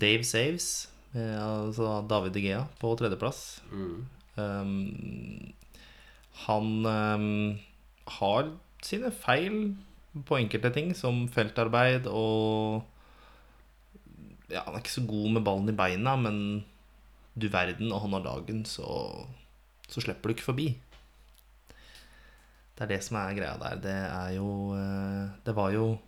Dave 0.00 0.24
Saves. 0.24 0.90
Med, 1.12 1.34
altså 1.40 2.06
David 2.10 2.30
De 2.30 2.40
Gea 2.40 2.64
på 2.80 2.94
tredjeplass. 2.94 3.62
Mm. 3.72 4.06
Um, 4.36 5.52
han 6.32 6.86
um, 6.86 7.58
har 8.06 8.52
sine 8.82 9.12
feil 9.12 9.76
på 10.12 10.38
enkelte 10.40 10.72
ting, 10.74 10.94
som 10.96 11.26
feltarbeid 11.30 12.08
og 12.10 12.82
Ja, 14.50 14.64
han 14.66 14.74
er 14.74 14.82
ikke 14.82 14.98
så 14.98 15.06
god 15.06 15.36
med 15.36 15.44
ballen 15.46 15.70
i 15.70 15.76
beina, 15.78 16.16
men 16.18 16.64
du 17.38 17.46
verden, 17.48 17.92
og 17.94 18.00
han 18.02 18.16
har 18.16 18.24
dagen, 18.24 18.64
så, 18.66 18.86
så 19.86 20.02
slipper 20.02 20.26
du 20.26 20.34
ikke 20.34 20.48
forbi. 20.48 20.66
Det 22.74 22.86
er 22.86 22.90
det 22.96 23.02
som 23.04 23.20
er 23.20 23.36
greia 23.36 23.54
der. 23.60 23.78
Det 23.84 23.94
er 24.08 24.30
jo 24.38 24.72
eh, 24.72 25.30
Det 25.44 25.54
var 25.54 25.70
jo 25.74 25.98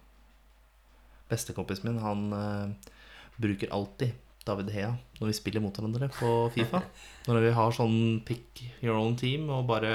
Bestekompisen 1.28 1.90
min, 1.90 2.02
han 2.02 2.22
eh, 2.32 2.92
bruker 3.38 3.70
alltid 3.72 4.16
David 4.46 4.72
Hea 4.74 4.90
når 5.20 5.30
vi 5.30 5.36
spiller 5.36 5.62
mot 5.62 5.76
hverandre 5.76 6.08
på 6.16 6.30
Fifa. 6.54 6.80
Når 7.28 7.44
vi 7.44 7.52
har 7.54 7.76
sånn 7.76 7.98
pick 8.26 8.64
your 8.82 8.98
own 8.98 9.14
team 9.14 9.46
og 9.54 9.68
bare 9.68 9.92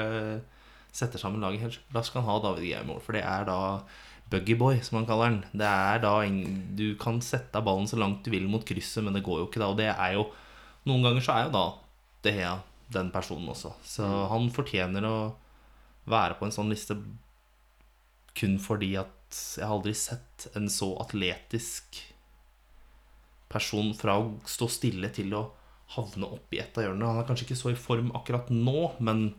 setter 0.92 1.18
sammen 1.20 1.40
laget 1.40 1.60
helt 1.60 1.78
Da 1.92 2.02
skal 2.02 2.22
han 2.22 2.30
ha 2.30 2.38
David 2.42 2.64
Gea 2.68 2.82
i 2.82 2.86
mål, 2.88 3.00
for 3.04 3.12
det 3.12 3.22
er 3.24 3.44
da 3.48 3.58
Buggyboy, 4.30 4.82
som 4.84 4.98
han 4.98 5.06
kaller 5.08 5.30
den. 5.30 5.44
Det 5.56 5.68
er 5.68 5.98
da 6.04 6.20
en- 6.20 6.76
Du 6.76 6.94
kan 6.96 7.20
sette 7.20 7.62
ballen 7.64 7.86
så 7.88 7.96
langt 7.96 8.24
du 8.24 8.30
vil 8.30 8.48
mot 8.48 8.64
krysset, 8.64 9.02
men 9.04 9.14
det 9.14 9.24
går 9.24 9.38
jo 9.40 9.46
ikke 9.48 9.60
da. 9.60 9.68
Og 9.68 9.76
det 9.76 9.88
er 9.94 10.12
jo 10.14 10.30
Noen 10.86 11.02
ganger 11.02 11.20
så 11.20 11.32
er 11.34 11.44
jo 11.46 11.52
da 11.52 11.74
De 12.22 12.32
Gea 12.32 12.58
den 12.90 13.10
personen 13.10 13.48
også. 13.48 13.72
Så 13.84 14.28
han 14.28 14.48
fortjener 14.50 15.04
å 15.04 15.34
være 16.06 16.38
på 16.38 16.46
en 16.46 16.50
sånn 16.52 16.70
liste 16.70 16.96
kun 18.34 18.58
fordi 18.58 18.96
at 18.98 19.08
jeg 19.58 19.66
har 19.66 19.74
aldri 19.76 19.92
sett 19.94 20.46
en 20.56 20.68
så 20.68 20.94
atletisk 21.02 21.98
person 23.48 23.92
fra 23.96 24.16
å 24.20 24.30
stå 24.48 24.68
stille 24.72 25.10
til 25.12 25.32
å 25.36 25.42
havne 25.96 26.28
opp 26.36 26.52
i 26.52 26.60
et 26.60 26.76
av 26.78 26.84
hjørnene. 26.84 27.08
Han 27.12 27.22
er 27.22 27.28
kanskje 27.28 27.46
ikke 27.48 27.60
så 27.60 27.72
i 27.72 27.78
form 27.80 28.10
akkurat 28.16 28.50
nå, 28.52 28.92
men 29.00 29.34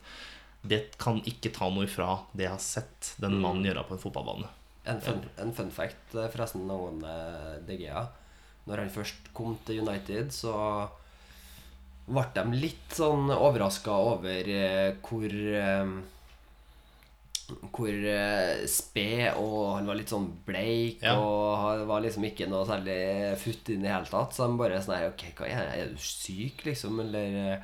det 0.62 0.98
kan 1.00 1.22
ikke 1.24 1.54
ta 1.56 1.70
noe 1.72 1.86
ifra 1.88 2.18
det 2.36 2.44
jeg 2.48 2.52
har 2.52 2.64
sett 2.64 3.14
den 3.24 3.38
mannen 3.40 3.64
gjøre 3.70 3.86
på 3.88 3.96
en 3.96 4.02
fotballbane. 4.04 4.50
En 4.90 5.00
fun, 5.04 5.22
en 5.40 5.54
fun 5.56 5.70
fact 5.72 6.16
eh, 6.16 6.28
forresten 6.34 6.66
angående 6.66 7.14
De 7.68 7.78
Gea. 7.80 8.06
Når 8.68 8.84
han 8.84 8.90
først 8.94 9.30
kom 9.34 9.56
til 9.66 9.80
United, 9.86 10.32
så 10.36 10.54
ble 12.10 12.24
de 12.36 12.44
litt 12.58 12.96
sånn 12.98 13.30
overraska 13.36 13.94
over 14.14 14.48
eh, 14.50 14.96
hvor 15.06 15.30
eh, 15.34 15.92
Hvor 17.74 17.96
sped 18.70 19.38
og 19.42 19.62
han 19.80 19.88
var 19.90 19.98
litt 19.98 20.12
sånn 20.14 20.28
bleik 20.46 21.02
Ja. 21.02 21.16
og 21.18 21.56
han 21.64 21.86
var 21.90 22.04
liksom 22.04 22.28
ikke 22.28 22.46
noe 22.50 22.68
særlig 22.70 22.98
futt 23.42 23.72
inn 23.74 23.82
i 23.82 23.88
det 23.88 23.94
hele 23.96 24.06
tatt. 24.12 24.36
Så 24.38 24.46
de 24.46 24.58
bare 24.60 24.82
sånn 24.86 24.98
her 25.00 25.08
Ok, 25.10 25.24
hva 25.40 25.48
er 25.50 25.64
det? 25.72 25.80
Er 25.80 25.94
du 25.96 26.04
syk, 26.04 26.62
liksom? 26.68 27.00
Eller 27.02 27.64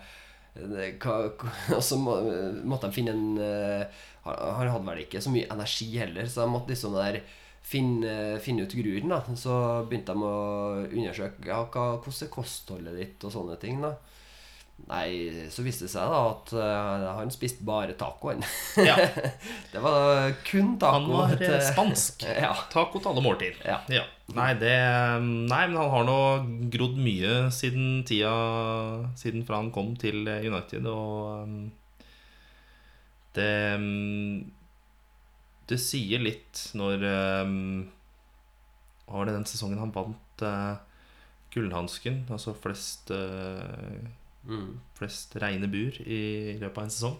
eh, 0.55 1.07
Og 1.77 1.83
så 1.83 1.97
må, 1.99 2.17
måtte 2.63 2.89
de 2.89 2.97
finne 2.97 3.15
en 3.15 3.39
eh, 3.41 4.03
Han 4.25 4.53
han 4.59 4.71
hadde 4.73 4.87
vel 4.87 5.03
ikke 5.05 5.21
så 5.21 5.33
mye 5.33 5.49
energi 5.53 5.89
heller, 5.99 6.25
så 6.25 6.45
de 6.45 6.53
måtte 6.53 6.73
liksom 6.73 6.95
der 6.97 7.19
finne, 7.65 8.39
finne 8.41 8.65
ut 8.65 8.73
gruren. 8.77 9.13
da 9.13 9.37
Så 9.37 9.55
begynte 9.89 10.15
de 10.15 10.25
å 10.25 10.35
undersøke 10.89 11.49
ja, 11.49 11.63
hva, 11.65 11.85
hvordan 11.99 12.27
er 12.27 12.33
kostholdet 12.33 12.99
ditt 12.99 13.27
og 13.27 13.33
sånne 13.35 13.57
ting. 13.61 13.81
da 13.85 13.95
Nei, 14.85 15.47
så 15.49 15.63
viste 15.65 15.87
det 15.87 15.91
seg 15.95 16.11
da 16.11 16.17
at 16.29 16.51
uh, 16.53 17.05
han 17.17 17.31
spiste 17.33 17.63
bare 17.65 17.95
taco. 17.97 18.33
Ja, 18.77 18.93
det 19.71 19.79
var 19.81 20.33
kun 20.45 20.75
taco. 20.77 20.91
han 20.99 21.07
var 21.09 21.31
eh, 21.33 21.39
til- 21.41 21.63
spansk. 21.71 22.25
Ja. 22.27 22.51
Taco 22.69 22.99
til 23.01 23.09
alle 23.13 23.23
måltider. 23.25 23.57
Ja. 23.65 24.03
Nei, 24.35 24.49
det, 24.59 24.73
nei, 25.23 25.61
men 25.71 25.77
han 25.79 25.89
har 25.93 26.05
nå 26.05 26.17
grodd 26.73 26.99
mye 27.01 27.33
siden 27.53 28.03
tida 28.09 28.33
Siden 29.17 29.43
fra 29.47 29.59
han 29.61 29.71
kom 29.73 29.93
til 30.01 30.25
United. 30.27 30.85
Og 30.89 31.45
um, 31.45 31.57
Det 33.37 33.49
um, 33.77 34.51
Det 35.69 35.77
sier 35.81 36.21
litt 36.21 36.61
når 36.77 37.05
um, 37.45 37.57
var 39.05 39.25
det 39.29 39.35
den 39.37 39.45
sesongen 39.49 39.81
han 39.81 39.93
vant 39.93 40.45
uh, 40.45 40.77
gullhansken? 41.53 42.23
Altså 42.33 42.53
flest 42.57 43.09
uh, 43.13 44.01
Mm. 44.45 44.79
flest 44.97 45.35
reine 45.41 45.67
bur 45.71 45.97
i 46.05 46.57
løpet 46.61 46.77
av 46.77 46.83
en 46.83 46.93
sesong. 46.93 47.17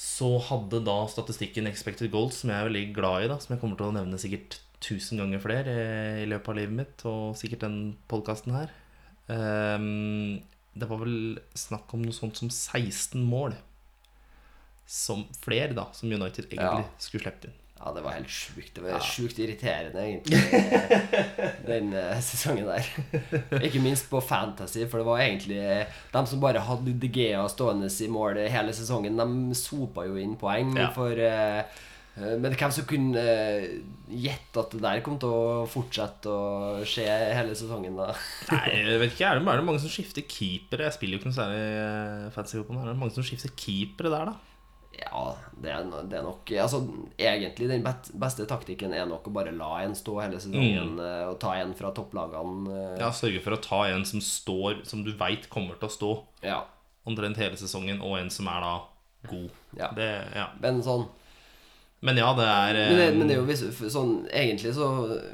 Så 0.00 0.28
hadde 0.46 0.80
da 0.86 0.96
statistikken 1.10 1.66
expected 1.68 2.10
goals, 2.12 2.40
som 2.40 2.52
jeg 2.52 2.62
er 2.62 2.68
veldig 2.70 2.84
glad 2.96 3.24
i, 3.24 3.30
da 3.32 3.38
som 3.42 3.54
jeg 3.54 3.60
kommer 3.62 3.76
til 3.80 3.90
å 3.90 3.96
nevne 3.96 4.20
sikkert 4.22 4.60
tusen 4.80 5.18
ganger 5.20 5.42
flere 5.42 5.74
i 6.22 6.28
løpet 6.30 6.48
av 6.48 6.56
livet 6.56 6.76
mitt, 6.78 7.02
og 7.10 7.34
sikkert 7.36 7.66
den 7.66 7.80
podkasten 8.08 8.54
her 8.56 8.70
um, 9.28 10.38
Det 10.72 10.88
var 10.88 11.02
vel 11.02 11.18
snakk 11.58 11.92
om 11.92 12.06
noe 12.06 12.16
sånt 12.16 12.38
som 12.40 12.48
16 12.48 13.20
mål. 13.28 13.58
Som 14.90 15.26
flere, 15.42 15.74
da, 15.76 15.88
som 15.92 16.08
United 16.10 16.46
egentlig 16.48 16.86
Ja. 16.86 16.94
skulle 16.98 17.26
sluppet 17.26 17.50
inn. 17.50 17.59
Ja, 17.80 17.92
det 17.96 18.02
var 18.04 18.12
helt 18.12 18.28
sjukt. 18.28 18.74
Det 18.76 18.82
var 18.84 19.00
sjukt 19.00 19.38
irriterende, 19.40 20.02
egentlig, 20.04 20.36
den 21.70 21.92
eh, 21.96 22.18
sesongen 22.20 22.66
der. 22.68 22.88
Ikke 23.64 23.80
minst 23.80 24.10
på 24.10 24.20
Fantasy, 24.20 24.82
for 24.90 25.00
det 25.00 25.06
var 25.08 25.22
egentlig 25.24 25.62
de 26.12 26.24
som 26.28 26.42
bare 26.42 26.60
hadde 26.66 26.92
De 27.00 27.08
Gea 27.14 27.46
stående 27.48 27.88
i 27.88 28.08
mål 28.12 28.42
hele 28.52 28.74
sesongen, 28.76 29.16
de 29.16 29.56
sopa 29.56 30.04
jo 30.08 30.18
inn 30.20 30.36
poeng 30.40 30.74
Ja. 30.76 30.90
for 30.92 31.16
eh, 31.16 31.62
eh, 32.20 32.36
Men 32.42 32.52
hvem 32.52 32.74
som 32.76 32.84
kunne 32.90 33.16
eh, 33.24 33.64
gjette 34.12 34.60
at 34.60 34.76
det 34.76 34.82
der 34.84 35.00
kom 35.06 35.16
til 35.22 35.32
å 35.32 35.64
fortsette 35.70 36.28
å 36.28 36.84
skje 36.84 37.08
hele 37.08 37.56
sesongen, 37.56 37.96
da? 37.96 38.10
Nei, 38.52 38.62
jeg 38.76 39.00
vet 39.06 39.14
ikke, 39.16 39.32
er 39.32 39.40
det 39.40 39.48
bare 39.48 39.64
mange 39.64 39.80
som 39.80 39.88
skifter 39.96 40.28
keepere? 40.28 40.84
Jeg 40.90 40.98
spiller 40.98 41.16
jo 41.16 41.22
ikke 41.24 41.32
noe 41.32 41.40
særlig 41.40 41.64
eh, 41.80 42.28
fancy 42.36 42.60
fotball. 42.60 42.84
Er 42.84 42.92
det 42.92 43.00
mange 43.06 43.16
som 43.16 43.24
skifter 43.24 43.56
keepere 43.56 44.12
der, 44.12 44.34
da? 44.34 44.38
Ja, 44.98 45.36
det 45.62 45.70
er, 45.70 45.84
det 46.10 46.16
er 46.18 46.24
nok 46.26 46.50
Altså, 46.60 46.80
egentlig, 47.16 47.68
den 47.70 47.84
beste 48.20 48.44
taktikken 48.50 48.92
er 48.92 49.06
nok 49.08 49.28
å 49.30 49.32
bare 49.32 49.52
la 49.54 49.68
en 49.84 49.94
stå 49.96 50.16
hele 50.20 50.40
sesongen 50.42 50.96
mm. 50.98 51.30
og 51.30 51.38
ta 51.40 51.54
en 51.60 51.72
fra 51.78 51.92
topplagene. 51.96 52.66
eh, 52.74 52.98
Ja, 53.00 53.12
Sørge 53.14 53.40
for 53.44 53.54
å 53.56 53.60
ta 53.62 53.84
en 53.92 54.04
som 54.04 54.20
står 54.20 54.82
Som 54.90 55.04
du 55.06 55.12
veit 55.16 55.46
kommer 55.48 55.78
til 55.80 55.88
å 55.88 55.94
stå 55.94 56.10
ja. 56.44 56.58
omtrent 57.06 57.38
hele 57.40 57.56
sesongen, 57.56 58.02
og 58.02 58.18
en 58.18 58.28
som 58.34 58.50
er 58.50 58.60
da 58.66 58.74
god. 59.30 59.48
Ja. 59.78 59.88
Det, 59.96 60.10
ja. 60.34 60.48
Men 60.60 60.82
sånn 60.84 61.06
Men 62.02 62.16
ja, 62.20 62.28
det 62.36 62.44
er 62.50 62.74
Men 62.90 62.98
det, 62.98 63.06
eh, 63.08 63.16
men 63.22 63.28
det 63.30 63.34
er 63.36 63.40
jo 63.40 63.48
hvis, 63.48 63.64
sånn 63.94 64.14
Egentlig 64.32 64.74
så 64.76 64.86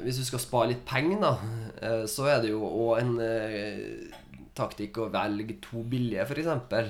Hvis 0.05 0.21
du 0.21 0.25
skal 0.27 0.43
spare 0.43 0.71
litt 0.75 0.85
penger, 0.87 1.19
da, 1.23 1.33
eh, 1.81 2.01
så 2.07 2.29
er 2.29 2.41
det 2.45 2.53
jo 2.53 2.61
òg 2.67 2.99
en 3.01 3.13
eh, 3.23 4.11
taktikk 4.57 4.97
å 5.03 5.11
velge 5.13 5.59
to 5.61 5.83
billige, 5.85 6.23
f.eks., 6.25 6.47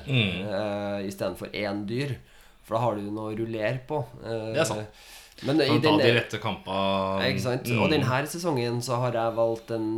Mm. 0.08 0.48
eh, 0.48 1.08
istedenfor 1.10 1.50
én 1.52 1.82
dyr. 1.90 2.14
For 2.68 2.76
da 2.76 2.82
har 2.84 2.98
du 3.00 3.06
noe 3.16 3.32
å 3.32 3.38
rullere 3.40 3.80
på. 3.88 4.02
Eh, 4.24 4.52
Det 4.54 4.60
er 4.66 4.68
sant. 4.68 5.04
Men 5.48 5.60
Kan 5.62 5.82
ta 5.86 5.92
de 6.02 6.12
rette 6.18 6.40
kampene. 6.42 7.28
ikke 7.32 7.44
sant? 7.46 7.68
Mm. 7.70 7.82
Og 7.84 7.92
denne 7.94 8.22
sesongen 8.28 8.82
så 8.84 8.98
har 9.04 9.14
jeg 9.16 9.36
valgt 9.38 9.72
en 9.76 9.90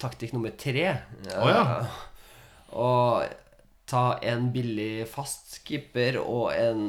taktikk 0.00 0.32
nummer 0.36 0.52
tre. 0.56 0.86
Å, 1.34 1.48
ja. 1.50 1.64
Og 2.72 3.24
ta 3.90 4.04
en 4.22 4.48
billig 4.54 5.06
fast 5.10 5.58
keeper 5.66 6.20
og 6.22 6.52
en 6.54 6.84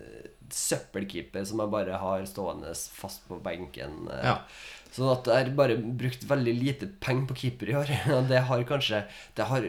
eh, 0.00 0.30
søppelkeeper 0.50 1.44
som 1.46 1.60
jeg 1.62 1.70
bare 1.76 2.00
har 2.00 2.24
stående 2.26 2.72
fast 2.74 3.26
på 3.28 3.38
benken. 3.44 4.08
eh. 4.10 4.24
Ja. 4.32 4.38
Sånn 4.90 5.12
at 5.12 5.28
jeg 5.30 5.44
har 5.44 5.54
bare 5.54 5.76
brukt 5.78 6.24
veldig 6.26 6.54
lite 6.56 6.88
penger 7.04 7.28
på 7.30 7.36
keeper 7.44 7.68
i 7.70 7.76
år. 7.78 7.92
Det 8.32 8.40
har 8.48 8.64
kanskje 8.66 9.04
Det 9.36 9.44
har 9.52 9.68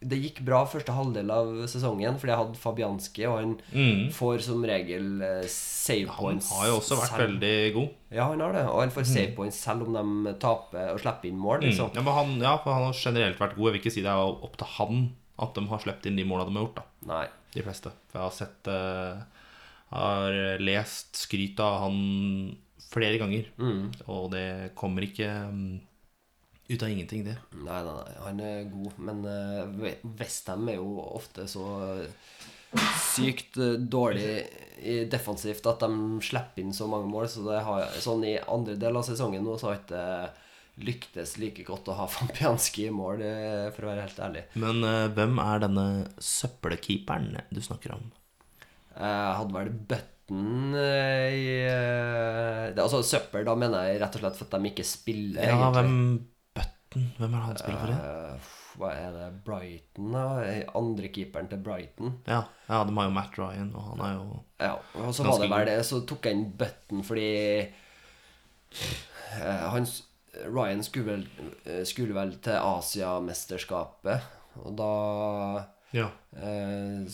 det 0.00 0.18
gikk 0.22 0.42
bra 0.44 0.64
første 0.68 0.92
halvdel 0.92 1.30
av 1.32 1.48
sesongen, 1.72 2.18
fordi 2.20 2.32
jeg 2.34 2.40
hadde 2.42 2.58
Fabianski, 2.60 3.24
og 3.26 3.38
han 3.40 3.54
Mm. 3.72 4.10
får 4.12 4.42
som 4.44 4.62
regel 4.62 5.22
save 5.48 6.06
points. 6.12 6.50
Han 6.52 6.60
har 6.60 6.68
jo 6.68 6.80
også 6.80 6.98
vært 7.00 7.10
selv. 7.16 7.22
veldig 7.40 7.74
god. 7.74 7.88
Ja, 8.12 8.28
han 8.28 8.40
har 8.40 8.52
det. 8.52 8.64
Og 8.68 8.80
han 8.80 8.90
får 8.90 9.06
save 9.06 9.34
points 9.34 9.56
selv 9.56 9.86
om 9.88 10.24
de 10.24 10.34
taper 10.38 10.92
og 10.92 11.00
slipper 11.00 11.28
inn 11.30 11.38
mål. 11.38 11.58
Mm. 11.62 11.66
Liksom. 11.70 11.90
Ja, 11.94 12.02
men 12.02 12.12
han, 12.14 12.38
ja, 12.40 12.56
for 12.58 12.72
han 12.74 12.84
har 12.84 12.92
generelt 12.92 13.38
vært 13.38 13.56
god. 13.56 13.72
Jeg 13.72 13.72
vil 13.72 13.80
ikke 13.80 13.92
si 13.96 14.02
det 14.02 14.12
er 14.12 14.44
opp 14.48 14.56
til 14.58 14.66
han 14.76 15.00
at 15.38 15.54
de 15.54 15.66
har 15.66 15.78
sluppet 15.78 16.06
inn 16.06 16.16
de 16.16 16.24
måla 16.24 16.44
de 16.46 16.52
har 16.52 16.66
gjort. 16.66 16.76
da 16.76 16.84
Nei. 17.14 17.26
De 17.54 17.62
fleste. 17.62 17.90
For 18.12 18.20
jeg 18.20 18.26
har 18.28 18.36
sett 18.36 18.68
uh, 18.68 19.22
Har 19.92 20.58
lest 20.58 21.14
skryt 21.14 21.60
av 21.60 21.80
han 21.84 22.56
flere 22.90 23.18
ganger. 23.20 23.44
Mm. 23.58 23.92
Og 24.08 24.30
det 24.32 24.74
kommer 24.74 25.02
ikke 25.06 25.28
mm, 25.50 25.80
ut 26.68 26.82
av 26.82 26.90
ingenting, 26.90 27.24
det. 27.26 27.36
Nei, 27.54 27.80
nei, 27.86 27.96
nei, 27.96 28.14
han 28.24 28.42
er 28.42 28.70
god, 28.72 29.00
men 29.08 29.24
uh, 29.26 29.90
Westham 30.18 30.68
er 30.72 30.80
jo 30.80 30.96
ofte 31.06 31.46
så 31.50 31.66
sykt 33.00 33.56
eh, 33.56 33.76
dårlig 33.78 34.46
i 34.82 34.96
defensivt 35.10 35.66
at 35.70 35.84
de 35.84 36.18
slipper 36.24 36.62
inn 36.62 36.74
så 36.76 36.88
mange 36.90 37.08
mål. 37.10 37.28
Så 37.30 37.46
har, 37.48 37.86
sånn 38.02 38.24
i 38.28 38.36
andre 38.40 38.76
del 38.80 38.98
av 38.98 39.06
sesongen 39.06 39.46
nå 39.46 39.56
så 39.60 39.70
har 39.70 39.80
ikke 39.80 40.02
lyktes 40.84 41.38
like 41.40 41.64
godt 41.64 41.88
å 41.88 41.96
ha 41.96 42.08
Fampianski 42.16 42.88
i 42.88 42.94
mål, 42.94 43.24
eh, 43.24 43.66
for 43.74 43.86
å 43.86 43.92
være 43.92 44.06
helt 44.08 44.20
ærlig. 44.28 44.44
Men 44.60 44.84
uh, 44.84 45.06
hvem 45.16 45.40
er 45.42 45.64
denne 45.64 45.86
søppelkeeperen 46.20 47.32
du 47.48 47.62
snakker 47.64 47.96
om? 47.96 48.10
Jeg 48.96 49.32
hadde 49.38 49.52
vel 49.52 49.72
eh, 49.92 51.32
i 51.36 51.50
det, 52.72 52.80
Altså 52.80 53.02
søppel, 53.04 53.44
da 53.44 53.52
mener 53.58 53.90
jeg 53.90 54.00
rett 54.00 54.16
og 54.16 54.22
slett 54.24 54.38
for 54.38 54.48
at 54.48 54.56
de 54.56 54.72
ikke 54.72 54.86
spiller. 54.88 55.44
Ja, 55.44 55.58
egentlig. 55.58 55.82
hvem 55.82 55.98
Button? 56.96 57.12
Hvem 57.18 57.34
er 57.34 57.38
det 57.38 57.46
han 57.46 57.58
spiller 57.60 57.80
for 57.80 57.92
det? 57.92 57.98
Uh, 58.00 58.52
hva 58.76 58.90
er 58.96 59.12
det? 59.14 59.28
Brighton, 59.44 60.12
da? 60.12 60.24
Andre 60.76 61.08
keeperen 61.12 61.48
til 61.48 61.62
Brighton. 61.64 62.18
Ja, 62.26 62.42
ja, 62.68 62.82
de 62.84 62.96
har 62.96 63.08
jo 63.08 63.14
Matt 63.14 63.38
Ryan, 63.38 63.70
og 63.74 63.82
han 63.90 64.04
er 64.06 64.12
jo 64.14 64.42
Ja, 64.60 64.74
og 64.94 65.14
så 65.14 65.26
var 65.26 65.40
det 65.40 65.50
vel 65.50 65.66
det 65.68 65.78
Så 65.84 66.00
tok 66.08 66.26
jeg 66.26 66.36
inn 66.36 66.46
Button 66.56 67.04
fordi 67.04 67.30
uh, 69.36 69.66
han, 69.74 69.86
Ryan 70.48 70.82
skulle 70.84 71.12
vel, 71.12 71.26
eh, 71.64 71.84
skulle 71.88 72.14
vel 72.16 72.34
til 72.44 72.56
Asiamesterskapet, 72.60 74.26
og 74.64 74.76
da 74.76 74.92
Ja. 75.94 76.08
eh, 76.34 77.04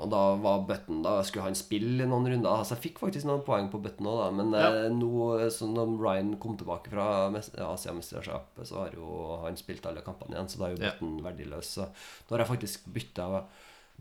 Og 0.00 0.08
da 0.10 0.20
var 0.40 0.62
Button 0.66 1.02
Da 1.04 1.18
skulle 1.22 1.44
han 1.44 1.54
spille 1.54 2.06
noen 2.08 2.24
runder. 2.30 2.48
Altså 2.62 2.74
Jeg 2.74 2.82
fikk 2.86 2.98
faktisk 3.02 3.26
noen 3.28 3.42
poeng 3.44 3.68
på 3.70 3.78
Button 3.84 4.08
òg, 4.08 4.18
da. 4.22 4.30
Men 4.38 4.54
eh, 4.56 4.88
nå 4.94 5.50
som 5.52 5.74
Ryan 6.00 6.36
kom 6.40 6.56
tilbake 6.56 6.90
fra 6.90 7.28
mes- 7.30 7.52
Asiamesterskapet, 7.54 8.66
så 8.66 8.78
har 8.86 8.96
jo 8.96 9.36
han 9.44 9.56
spilt 9.60 9.84
alle 9.86 10.00
kampene 10.02 10.34
igjen, 10.38 10.48
så 10.48 10.58
da 10.58 10.70
er 10.70 10.76
jo 10.76 10.82
Ja. 10.82 10.94
Verdiløs. 11.28 11.74
Så 11.76 11.86
nå 11.86 12.30
har 12.36 12.38
jeg 12.46 12.52
faktisk 12.54 12.88
bytta 12.92 13.44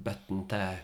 Button 0.02 0.48
til 0.48 0.80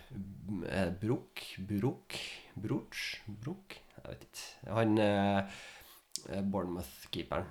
eh, 0.67 0.89
Broch 1.01 1.55
Broch 1.57 2.19
Broch 2.55 3.05
Brook 3.27 3.77
Jeg 4.03 4.11
vet 4.11 4.27
ikke. 4.27 4.73
Han 4.75 4.97
eh, 4.99 5.43
Bournemouth-keeperen. 6.43 7.45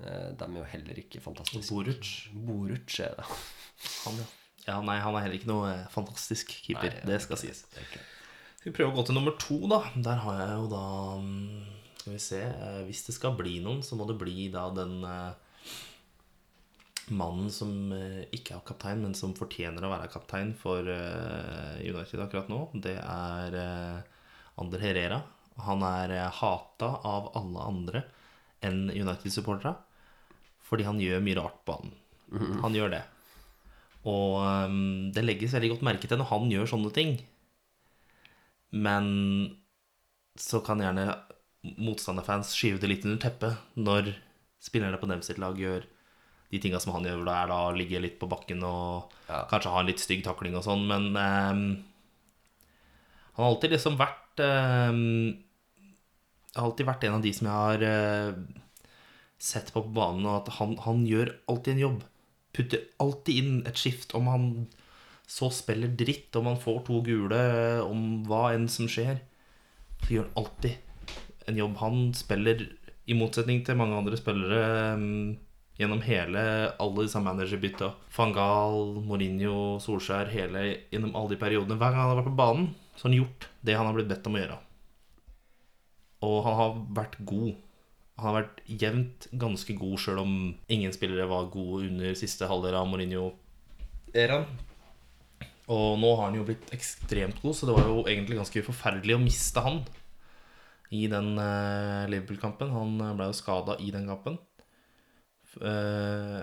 Eh, 0.00 0.30
de 0.38 0.44
er 0.48 0.58
jo 0.58 0.64
heller 0.72 0.98
ikke 1.02 1.20
fantastiske. 1.20 1.68
Boruc. 1.74 2.12
Boruc 2.32 3.00
er 3.04 3.14
det. 3.18 3.26
Han, 4.06 4.16
ja. 4.22 4.30
Ja. 4.66 4.78
Nei, 4.84 4.98
han 5.02 5.16
er 5.16 5.24
heller 5.24 5.38
ikke 5.38 5.50
noe 5.50 5.70
eh, 5.72 5.86
fantastisk 5.92 6.52
keeper. 6.64 6.92
Nei, 7.00 7.06
det 7.08 7.20
skal 7.24 7.40
sies. 7.40 7.64
det 7.74 7.86
Skal 7.90 8.68
vi 8.70 8.74
prøve 8.76 8.92
å 8.92 8.96
gå 9.00 9.06
til 9.08 9.18
nummer 9.18 9.36
to, 9.40 9.58
da. 9.70 9.82
Der 10.04 10.20
har 10.24 10.42
jeg 10.42 10.58
jo 10.60 10.68
da 10.70 10.84
mm, 11.22 11.62
Skal 12.02 12.14
vi 12.14 12.20
se 12.22 12.42
eh, 12.46 12.82
Hvis 12.86 13.02
det 13.08 13.16
skal 13.16 13.34
bli 13.38 13.56
noen, 13.64 13.82
så 13.86 13.98
må 13.98 14.06
det 14.10 14.18
bli 14.20 14.48
da 14.54 14.68
den 14.74 15.00
eh, 15.08 15.74
mannen 17.12 17.50
som 17.50 17.72
ikke 18.32 18.54
er 18.54 18.64
kaptein, 18.64 19.02
men 19.02 19.16
som 19.18 19.34
fortjener 19.36 19.84
å 19.84 19.90
være 19.90 20.08
kaptein 20.08 20.52
for 20.56 20.86
United 20.86 22.22
akkurat 22.22 22.48
nå. 22.48 22.60
Det 22.78 22.94
er 22.94 23.56
Ander 24.62 24.84
Herrera. 24.86 25.18
Han 25.66 25.82
er 25.84 26.14
hata 26.38 26.92
av 27.04 27.32
alle 27.36 27.66
andre 27.66 28.04
enn 28.64 28.86
United-supportere 28.94 29.74
fordi 30.72 30.86
han 30.86 31.02
gjør 31.02 31.26
mye 31.26 31.36
rart 31.36 31.58
på 31.66 31.74
banen. 31.74 31.92
Han 32.62 32.78
gjør 32.78 32.94
det. 32.94 33.02
Og 34.08 34.38
um, 34.42 35.10
det 35.14 35.22
legges 35.24 35.54
veldig 35.54 35.76
godt 35.76 35.86
merke 35.86 36.08
til 36.10 36.18
når 36.18 36.30
han 36.32 36.50
gjør 36.50 36.70
sånne 36.72 36.90
ting. 36.94 37.16
Men 38.72 39.06
så 40.38 40.62
kan 40.64 40.80
gjerne 40.82 41.06
motstanderfans 41.78 42.54
skyve 42.56 42.80
det 42.82 42.90
litt 42.90 43.04
under 43.06 43.20
teppet 43.22 43.78
når 43.78 44.14
spillerne 44.62 44.98
på 44.98 45.08
dem 45.10 45.22
sitt 45.22 45.38
lag 45.42 45.58
gjør 45.60 45.84
de 46.52 46.60
tinga 46.60 46.80
som 46.82 46.92
han 46.96 47.06
gjør, 47.06 47.22
da 47.24 47.36
er 47.42 47.48
da 47.48 47.58
å 47.68 47.76
ligge 47.76 48.00
litt 48.02 48.18
på 48.20 48.28
bakken 48.28 48.62
og 48.66 49.12
Ja. 49.28 49.44
kanskje 49.48 49.70
ha 49.72 49.80
en 49.80 49.88
litt 49.88 50.02
stygg 50.02 50.24
takling 50.26 50.56
og 50.58 50.64
sånn, 50.66 50.82
men 50.84 51.06
um, 51.16 51.62
han 53.32 53.44
har 53.44 53.48
alltid 53.48 53.72
liksom 53.72 53.96
vært 53.96 54.42
um, 54.44 55.38
Har 56.52 56.66
alltid 56.66 56.86
vært 56.86 57.04
en 57.08 57.14
av 57.16 57.22
de 57.24 57.32
som 57.32 57.48
jeg 57.48 57.56
har 57.56 57.84
uh, 57.88 58.40
sett 59.40 59.72
på 59.72 59.80
på 59.86 59.94
banen, 59.96 60.26
og 60.28 60.42
at 60.42 60.52
han, 60.58 60.76
han 60.84 61.06
gjør 61.08 61.32
alltid 61.48 61.72
en 61.74 61.80
jobb. 61.86 62.02
Putter 62.52 62.86
alltid 63.00 63.38
inn 63.40 63.60
et 63.68 63.78
skift, 63.80 64.14
om 64.18 64.28
han 64.28 64.48
så 65.28 65.48
spiller 65.54 65.92
dritt, 65.96 66.34
om 66.36 66.50
han 66.50 66.60
får 66.60 66.82
to 66.88 67.00
gule, 67.06 67.42
om 67.86 68.22
hva 68.28 68.50
enn 68.52 68.68
som 68.68 68.88
skjer. 68.90 69.22
Så 70.02 70.16
gjør 70.16 70.28
han 70.28 70.42
alltid 70.42 71.48
en 71.48 71.62
jobb. 71.62 71.78
Han 71.80 72.02
spiller, 72.16 72.66
i 73.08 73.16
motsetning 73.18 73.62
til 73.64 73.78
mange 73.80 73.96
andre 73.98 74.18
spillere, 74.20 74.60
mm, 75.00 75.38
gjennom 75.80 76.02
hele 76.04 76.42
alle 76.82 77.06
disse 77.06 77.22
managerbytta. 77.22 77.92
Fangal, 78.12 79.00
Mourinho, 79.06 79.78
Solskjær, 79.82 80.30
hele, 80.34 80.66
gjennom 80.92 81.16
alle 81.16 81.32
de 81.32 81.40
periodene. 81.40 81.78
Hver 81.80 81.94
gang 81.94 82.04
han 82.04 82.12
har 82.12 82.20
vært 82.20 82.30
på 82.30 82.40
banen, 82.42 82.68
så 82.94 83.06
har 83.06 83.10
han 83.10 83.20
gjort 83.22 83.48
det 83.64 83.76
han 83.78 83.88
har 83.88 83.96
blitt 83.96 84.12
bedt 84.12 84.28
om 84.28 84.36
å 84.36 84.42
gjøre. 84.42 84.58
Og 86.28 86.38
han 86.46 86.58
har 86.60 86.80
vært 87.00 87.16
god. 87.26 87.54
Han 88.20 88.28
har 88.28 88.36
vært 88.42 88.60
jevnt 88.68 89.26
ganske 89.40 89.74
god, 89.78 89.96
sjøl 90.00 90.20
om 90.22 90.34
ingen 90.72 90.92
spillere 90.94 91.30
var 91.30 91.50
gode 91.52 91.88
under 91.88 92.18
siste 92.18 92.48
halvdel 92.50 92.76
av 92.78 92.86
Mourinho-æraen. 92.90 94.46
Og 95.72 95.98
nå 96.02 96.10
har 96.18 96.28
han 96.28 96.36
jo 96.36 96.46
blitt 96.46 96.72
ekstremt 96.74 97.38
god, 97.42 97.56
så 97.56 97.68
det 97.68 97.76
var 97.76 97.86
jo 97.88 98.02
egentlig 98.04 98.38
ganske 98.40 98.64
forferdelig 98.66 99.16
å 99.16 99.22
miste 99.22 99.62
han 99.64 99.80
i 100.92 101.06
den 101.08 101.36
eh, 101.40 102.08
Liverpool-kampen. 102.12 102.72
Han 102.74 102.98
eh, 103.00 103.14
ble 103.16 103.30
jo 103.30 103.38
skada 103.38 103.78
i 103.80 103.92
den 103.94 104.10
kampen. 104.10 104.36
Eh, 105.60 106.42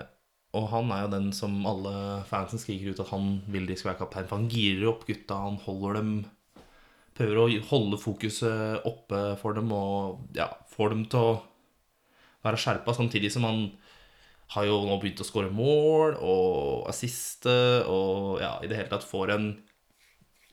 og 0.58 0.66
han 0.72 0.90
er 0.90 1.04
jo 1.04 1.12
den 1.12 1.30
som 1.36 1.60
alle 1.68 1.94
fansen 2.26 2.58
skriker 2.58 2.90
ut 2.90 3.02
at 3.04 3.12
han 3.12 3.36
vil 3.52 3.68
de 3.68 3.76
skal 3.78 3.92
være 3.92 4.00
kaptein. 4.02 4.26
For 4.26 4.40
han 4.40 4.50
girer 4.50 4.90
opp 4.90 5.06
gutta, 5.08 5.38
han 5.46 5.60
holder 5.66 6.00
dem 6.00 6.12
Prøver 7.20 7.36
å 7.36 7.48
holde 7.68 7.98
fokuset 8.00 8.86
oppe 8.88 9.18
for 9.42 9.52
dem 9.52 9.72
og 9.76 10.30
ja, 10.32 10.46
får 10.72 10.94
dem 10.94 11.02
til 11.10 11.20
å 11.20 11.32
være 12.44 12.60
skjerpa, 12.60 12.94
samtidig 12.96 13.32
som 13.34 13.46
han 13.48 13.64
har 14.54 14.66
jo 14.66 14.80
nå 14.86 14.96
begynt 14.98 15.20
å 15.22 15.26
skåre 15.26 15.50
mål 15.54 16.16
og 16.26 16.88
assiste 16.90 17.52
og 17.86 18.40
ja, 18.42 18.56
i 18.64 18.70
det 18.70 18.80
hele 18.80 18.90
tatt 18.90 19.06
får 19.06 19.36
en 19.36 19.50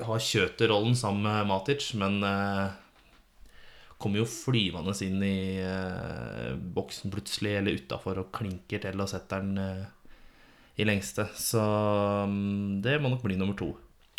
Har 0.05 0.21
kjøterrollen 0.21 0.93
sammen 0.93 1.25
med 1.25 1.47
Matic, 1.49 1.87
men 1.97 2.19
eh, 2.21 2.67
kommer 3.97 4.21
jo 4.21 4.27
flyvende 4.29 4.93
inn 5.01 5.23
i 5.25 5.57
eh, 5.57 6.51
boksen 6.53 7.09
plutselig, 7.09 7.55
eller 7.57 7.79
utafor, 7.81 8.21
og 8.21 8.29
klinker 8.29 8.83
til 8.83 9.01
og 9.01 9.09
setter 9.09 9.41
den 9.41 9.57
eh, 9.57 10.11
i 10.77 10.85
lengste. 10.85 11.25
Så 11.33 11.63
mm, 12.29 12.77
det 12.85 12.99
må 13.01 13.09
nok 13.09 13.25
bli 13.25 13.39
nummer 13.41 13.57
to. 13.57 13.71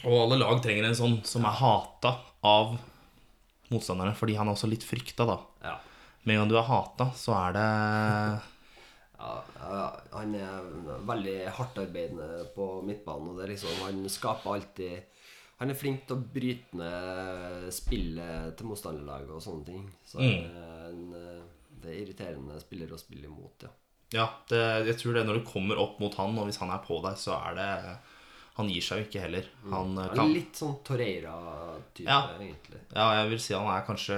Og 0.02 0.16
alle 0.24 0.40
lag 0.42 0.58
trenger 0.62 0.88
en 0.88 0.98
sånn 0.98 1.16
som 1.26 1.46
er 1.46 1.54
hata 1.60 2.16
av 2.42 2.74
motstanderne, 3.70 4.18
fordi 4.18 4.34
han 4.38 4.50
er 4.50 4.58
også 4.58 4.70
litt 4.70 4.86
frykta, 4.86 5.28
da. 5.30 5.38
Med 6.28 6.36
en 6.36 6.42
gang 6.42 6.50
du 6.52 6.58
er 6.60 6.66
hata, 6.68 7.06
så 7.16 7.32
er 7.38 7.54
det 7.56 7.66
Ja, 9.18 9.84
han 10.12 10.34
er 10.36 10.66
veldig 11.08 11.36
hardtarbeidende 11.56 12.42
på 12.54 12.66
midtbanen. 12.86 13.30
Og 13.32 13.38
det 13.38 13.46
er 13.46 13.52
liksom, 13.54 13.78
han 13.86 14.02
skaper 14.12 14.58
alltid 14.58 15.24
Han 15.58 15.72
er 15.72 15.78
flink 15.80 16.04
til 16.06 16.14
å 16.14 16.26
bryte 16.34 16.76
ned 16.78 17.64
spillet 17.74 18.52
til 18.60 18.68
motstanderlaget 18.68 19.32
og 19.34 19.40
sånne 19.42 19.64
ting. 19.66 19.88
Så 20.06 20.20
Mm. 20.22 20.44
en, 20.86 21.00
det 21.82 21.90
er 21.90 21.98
irriterende 22.04 22.60
spiller 22.62 22.92
å 22.94 22.98
spille 23.00 23.26
imot, 23.26 23.64
ja. 23.66 23.72
Ja, 24.12 24.28
det, 24.48 24.60
jeg 24.86 24.96
tror 25.00 25.14
det 25.18 25.24
når 25.26 25.40
du 25.40 25.44
kommer 25.50 25.80
opp 25.82 25.98
mot 26.00 26.14
han, 26.14 26.38
og 26.38 26.46
hvis 26.46 26.60
han 26.62 26.70
er 26.70 26.78
på 26.84 27.00
deg, 27.02 27.18
så 27.20 27.34
er 27.50 27.58
det 27.58 27.98
Han 28.58 28.68
gir 28.68 28.82
seg 28.82 28.98
jo 28.98 29.04
ikke 29.06 29.20
heller. 29.22 29.44
Han 29.70 29.92
mm. 29.94 29.98
Han 29.98 30.16
kan 30.16 30.24
er 30.30 30.34
litt 30.34 30.56
sånn 30.58 30.78
Torreira-type, 30.82 32.06
Ja. 32.08 32.22
egentlig. 32.38 32.80
Ja, 32.94 33.04
jeg 33.22 33.28
vil 33.30 33.38
si 33.38 33.54
han 33.54 33.68
er 33.70 33.84
kanskje 33.86 34.16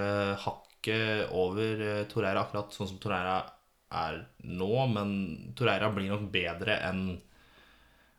hakket 0.81 1.31
over 1.33 1.81
eh, 1.81 2.07
Torreira, 2.09 2.43
akkurat 2.43 2.72
sånn 2.72 2.89
som 2.89 2.99
Torreira 2.99 3.45
er 3.91 4.26
nå. 4.45 4.87
Men 4.89 5.53
Torreira 5.57 5.91
blir 5.93 6.11
nok 6.11 6.31
bedre 6.33 6.81
enn 6.89 7.20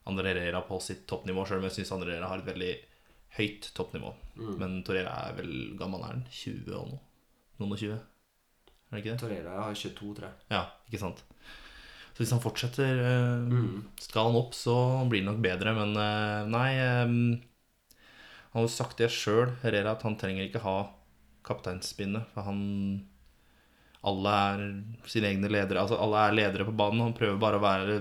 André 0.10 0.34
Herrera 0.34 0.62
på 0.66 0.80
sitt 0.82 1.06
toppnivå, 1.08 1.46
sjøl 1.46 1.60
om 1.62 1.68
jeg 1.70 1.80
syns 1.80 1.92
André 1.94 2.16
Herrera 2.16 2.32
har 2.32 2.42
et 2.42 2.50
veldig 2.50 2.72
høyt 3.38 3.72
toppnivå. 3.78 4.14
Men 4.60 4.82
Torreira 4.84 5.14
er 5.28 5.38
vel 5.38 5.76
gammel 5.78 6.02
er 6.04 6.16
han? 6.16 6.24
20 6.30 6.74
og 6.76 6.88
noe? 6.94 7.02
Noen 7.60 7.76
og 7.76 7.82
20? 7.82 7.92
Er 7.98 8.96
det 8.96 9.02
ikke 9.04 9.12
det? 9.12 9.20
Torreira 9.22 9.58
har 9.62 9.76
22, 9.78 10.16
tror 10.18 10.28
jeg. 10.28 10.40
Ja, 10.52 10.64
ikke 10.90 11.02
sant. 11.02 11.22
Så 12.12 12.26
hvis 12.26 12.34
han 12.34 12.42
fortsetter, 12.44 12.98
eh, 13.08 13.54
skal 14.04 14.28
han 14.28 14.36
opp, 14.40 14.58
så 14.58 14.76
blir 15.08 15.22
det 15.22 15.30
nok 15.30 15.40
bedre. 15.46 15.74
Men 15.78 15.96
eh, 15.96 16.50
nei 16.52 16.72
Han 18.52 18.60
har 18.60 18.66
jo 18.66 18.74
sagt 18.74 19.00
det 19.00 19.08
sjøl, 19.16 19.54
Herrera, 19.62 19.94
at 19.96 20.02
han 20.04 20.18
trenger 20.20 20.44
ikke 20.44 20.60
ha 20.66 20.74
kapteinspinnet. 21.48 22.28
For 22.34 22.48
han 22.48 22.62
Alle 24.04 24.32
er 24.34 24.62
sine 25.06 25.30
egne 25.30 25.50
ledere. 25.52 25.84
Altså 25.84 26.00
alle 26.02 26.24
er 26.28 26.34
ledere 26.40 26.66
på 26.66 26.74
banen. 26.74 27.04
Han 27.06 27.14
prøver 27.18 27.38
bare 27.42 27.60
å 27.60 27.62
være 27.66 27.98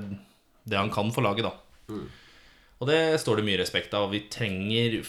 det 0.64 0.78
han 0.78 0.90
kan 0.92 1.10
for 1.12 1.26
laget, 1.26 1.44
da. 1.44 1.52
Og 2.80 2.88
det 2.88 3.00
står 3.20 3.36
det 3.40 3.44
mye 3.44 3.58
respekt 3.60 3.92
av. 3.98 4.06
Vi 4.14 4.22
trenger 4.32 5.00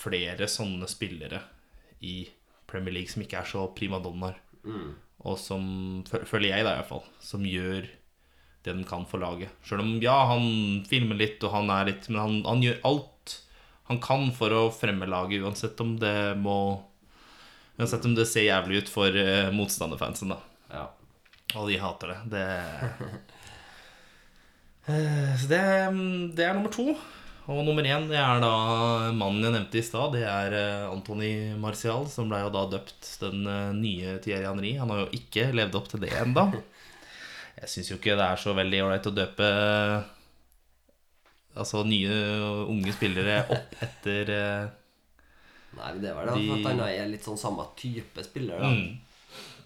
flere 0.00 0.46
sånne 0.48 0.88
spillere 0.88 1.42
i 2.00 2.22
Premier 2.70 2.94
League 2.96 3.12
som 3.12 3.20
ikke 3.20 3.42
er 3.42 3.48
så 3.50 3.66
primadonnaer. 3.76 4.38
Og 5.28 5.36
som, 5.36 5.66
fø- 6.08 6.24
føler 6.24 6.54
jeg 6.54 6.64
da 6.64 6.72
i 6.72 6.78
hvert 6.80 6.88
fall, 6.88 7.04
som 7.20 7.44
gjør 7.44 7.84
det 8.64 8.72
de 8.78 8.84
kan 8.88 9.04
for 9.08 9.20
laget. 9.20 9.52
Sjøl 9.64 9.82
om 9.84 9.92
ja, 10.00 10.14
han 10.30 10.46
filmer 10.88 11.16
litt, 11.20 11.42
og 11.44 11.52
han 11.52 11.68
er 11.72 11.90
litt 11.90 12.08
Men 12.08 12.20
han, 12.20 12.34
han 12.48 12.64
gjør 12.64 12.80
alt 12.88 13.36
han 13.90 13.98
kan 14.00 14.28
for 14.32 14.52
å 14.54 14.64
fremme 14.72 15.04
laget, 15.10 15.42
uansett 15.42 15.80
om 15.82 15.96
det 15.98 16.36
må 16.38 16.56
Uansett 17.80 18.04
om 18.04 18.14
det 18.16 18.28
ser 18.28 18.44
jævlig 18.44 18.82
ut 18.82 18.90
for 18.92 19.14
uh, 19.16 19.48
motstanderfansen, 19.56 20.34
da. 20.34 20.40
Ja. 20.70 20.84
Og 21.56 21.70
de 21.70 21.78
hater 21.80 22.12
det. 22.12 22.18
Det 22.34 22.44
uh, 24.90 25.32
Så 25.40 25.48
det, 25.48 25.62
det 26.36 26.44
er 26.44 26.54
nummer 26.58 26.72
to. 26.74 26.92
Og 27.50 27.64
nummer 27.66 27.82
én 27.82 28.04
det 28.06 28.18
er 28.20 28.38
da 28.42 28.50
mannen 29.16 29.42
jeg 29.42 29.54
nevnte 29.56 29.80
i 29.80 29.84
stad. 29.84 30.12
Det 30.14 30.22
er 30.28 30.54
uh, 30.54 30.92
Anthony 30.92 31.32
Martial, 31.58 32.04
som 32.10 32.28
ble 32.30 32.42
jo 32.44 32.52
da 32.54 32.66
døpt 32.76 33.08
den 33.22 33.42
eh, 33.48 33.72
nye 33.74 34.18
Thierry 34.22 34.46
Henry. 34.46 34.74
Han 34.78 34.92
har 34.92 35.04
jo 35.04 35.08
ikke 35.16 35.48
levd 35.56 35.78
opp 35.78 35.88
til 35.90 36.02
det 36.04 36.12
enda 36.20 36.46
Jeg 37.58 37.72
syns 37.72 37.90
jo 37.90 37.98
ikke 37.98 38.16
det 38.18 38.26
er 38.26 38.40
så 38.40 38.54
veldig 38.56 38.82
ålreit 38.86 39.08
å 39.10 39.14
døpe 39.14 39.48
eh, 39.48 40.10
Altså 41.60 41.82
nye, 41.82 42.14
unge 42.70 42.94
spillere 42.94 43.40
opp 43.50 43.74
etter 43.82 44.30
eh, 44.36 44.68
Nei, 45.78 45.92
det 46.02 46.12
var 46.16 46.26
det 46.26 46.34
De- 46.40 46.48
for 46.48 46.56
at 46.58 46.68
han 46.72 46.80
er 46.88 47.08
litt 47.12 47.24
sånn 47.26 47.38
samme 47.38 47.64
type 47.78 48.24
spiller, 48.26 48.58
da. 48.58 48.70
mm. 48.74 48.98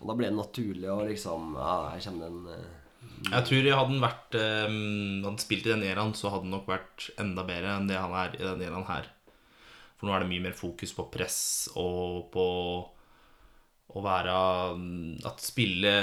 Og 0.00 0.08
da 0.10 0.14
blir 0.18 0.28
det 0.28 0.36
naturlig 0.36 0.90
å 0.92 1.04
liksom 1.08 1.54
Ja, 1.56 1.74
her 1.94 2.00
kommer 2.04 2.26
det 2.26 2.32
en 2.32 2.48
eh, 2.52 3.30
Jeg 3.32 3.46
tror 3.48 3.68
hadde 3.70 3.92
han 3.94 4.02
vært 4.04 4.36
um, 4.68 5.22
Hadde 5.24 5.44
spilt 5.44 5.66
i 5.66 5.72
den 5.72 5.84
eraen, 5.88 6.12
så 6.18 6.28
hadde 6.32 6.44
han 6.44 6.52
nok 6.58 6.66
vært 6.68 7.06
enda 7.22 7.44
bedre 7.48 7.76
enn 7.78 7.88
det 7.88 7.96
han 7.96 8.12
er 8.12 8.34
i 8.36 8.42
den 8.44 8.64
eraen 8.66 8.84
her. 8.90 9.08
For 9.96 10.08
nå 10.08 10.12
er 10.16 10.24
det 10.24 10.28
mye 10.34 10.44
mer 10.48 10.56
fokus 10.58 10.92
på 10.92 11.06
press 11.14 11.38
og 11.80 12.26
på 12.34 12.44
å 13.94 14.02
være 14.04 14.36
mm, 14.76 15.24
At 15.28 15.40
spille 15.44 15.94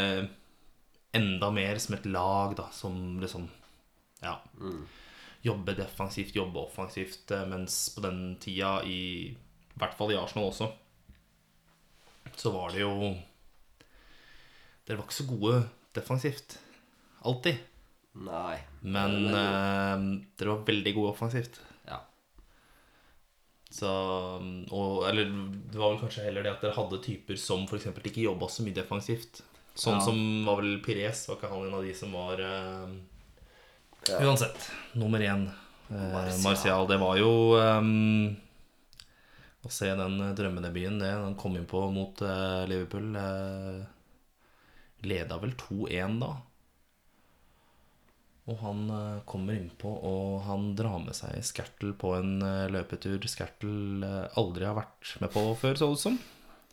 enda 1.14 1.52
mer 1.52 1.78
som 1.84 1.98
et 1.98 2.06
lag, 2.08 2.56
da, 2.58 2.70
som 2.72 3.20
liksom 3.22 3.50
Ja. 4.24 4.38
Jobbe 5.44 5.74
defensivt, 5.76 6.36
jobbe 6.38 6.62
offensivt, 6.62 7.32
eh, 7.34 7.46
mens 7.50 7.90
på 7.96 8.02
den 8.06 8.38
tida, 8.40 8.84
i, 8.86 9.36
i 9.82 9.84
hvert 9.88 9.98
fall 9.98 10.14
i 10.14 10.18
Arsenal 10.22 10.52
også, 10.52 10.70
så 12.38 12.52
var 12.54 12.72
det 12.72 12.84
jo 12.84 12.94
Dere 14.86 14.98
var 15.00 15.06
ikke 15.08 15.18
så 15.18 15.26
gode 15.30 15.58
defensivt. 15.96 16.56
Alltid. 17.28 17.60
Nei. 18.26 18.58
Men 18.82 19.18
eh, 19.30 20.06
dere 20.40 20.56
var 20.56 20.64
veldig 20.68 20.94
gode 20.98 21.12
offensivt. 21.14 21.60
Ja. 21.88 22.00
Så 23.72 23.88
og, 23.88 25.06
Eller 25.08 25.30
det 25.32 25.78
var 25.80 25.94
vel 25.94 26.02
kanskje 26.02 26.26
heller 26.26 26.44
det 26.44 26.52
at 26.56 26.66
dere 26.66 26.76
hadde 26.76 27.00
typer 27.06 27.40
som 27.40 27.64
f.eks. 27.70 27.88
ikke 28.02 28.26
jobba 28.26 28.50
så 28.52 28.66
mye 28.66 28.76
defensivt. 28.76 29.44
Sånn 29.78 30.02
Ja. 30.02 30.04
som 30.04 30.18
var 30.50 30.60
vel 30.60 30.82
Pires, 30.84 31.24
var 31.30 31.38
ikke 31.40 31.52
han 31.54 31.68
en 31.70 31.78
av 31.78 31.86
de 31.88 31.94
som 31.96 32.12
var 32.18 32.42
eh, 32.44 32.96
Ja. 34.10 34.18
Uansett, 34.26 34.72
nummer 34.98 35.22
én. 35.22 35.46
Eh, 35.92 36.32
Martial. 36.44 36.88
Det 36.90 36.98
var 37.00 37.18
jo 37.22 37.32
eh, 37.62 37.82
Å 39.62 39.70
se 39.70 39.90
den 39.94 40.20
eh, 40.22 40.36
drømmedebuten, 40.38 41.02
det. 41.04 41.12
Han 41.22 41.38
kom 41.40 41.58
inn 41.58 41.68
på 41.70 41.84
mot 41.94 42.22
eh, 42.26 42.62
Liverpool. 42.70 43.12
Eh, 43.16 43.82
leda 45.06 45.38
vel 45.42 45.54
2-1 45.58 46.20
da. 46.22 46.32
Og 48.50 48.58
han 48.64 48.86
eh, 48.90 49.24
kommer 49.30 49.58
innpå, 49.58 49.90
og 50.12 50.42
han 50.48 50.72
drar 50.78 50.98
med 51.04 51.18
seg 51.18 51.44
Skertel 51.46 51.94
på 52.02 52.16
en 52.18 52.40
eh, 52.46 52.70
løpetur 52.74 53.22
Skertel 53.30 54.06
eh, 54.06 54.40
aldri 54.42 54.66
har 54.66 54.80
vært 54.80 55.14
med 55.22 55.34
på 55.34 55.46
før, 55.62 55.78
så 55.78 55.92
ut 55.94 56.02
som. 56.02 56.18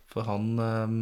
For 0.09 0.25
han 0.25 0.49
eh, 0.65 0.97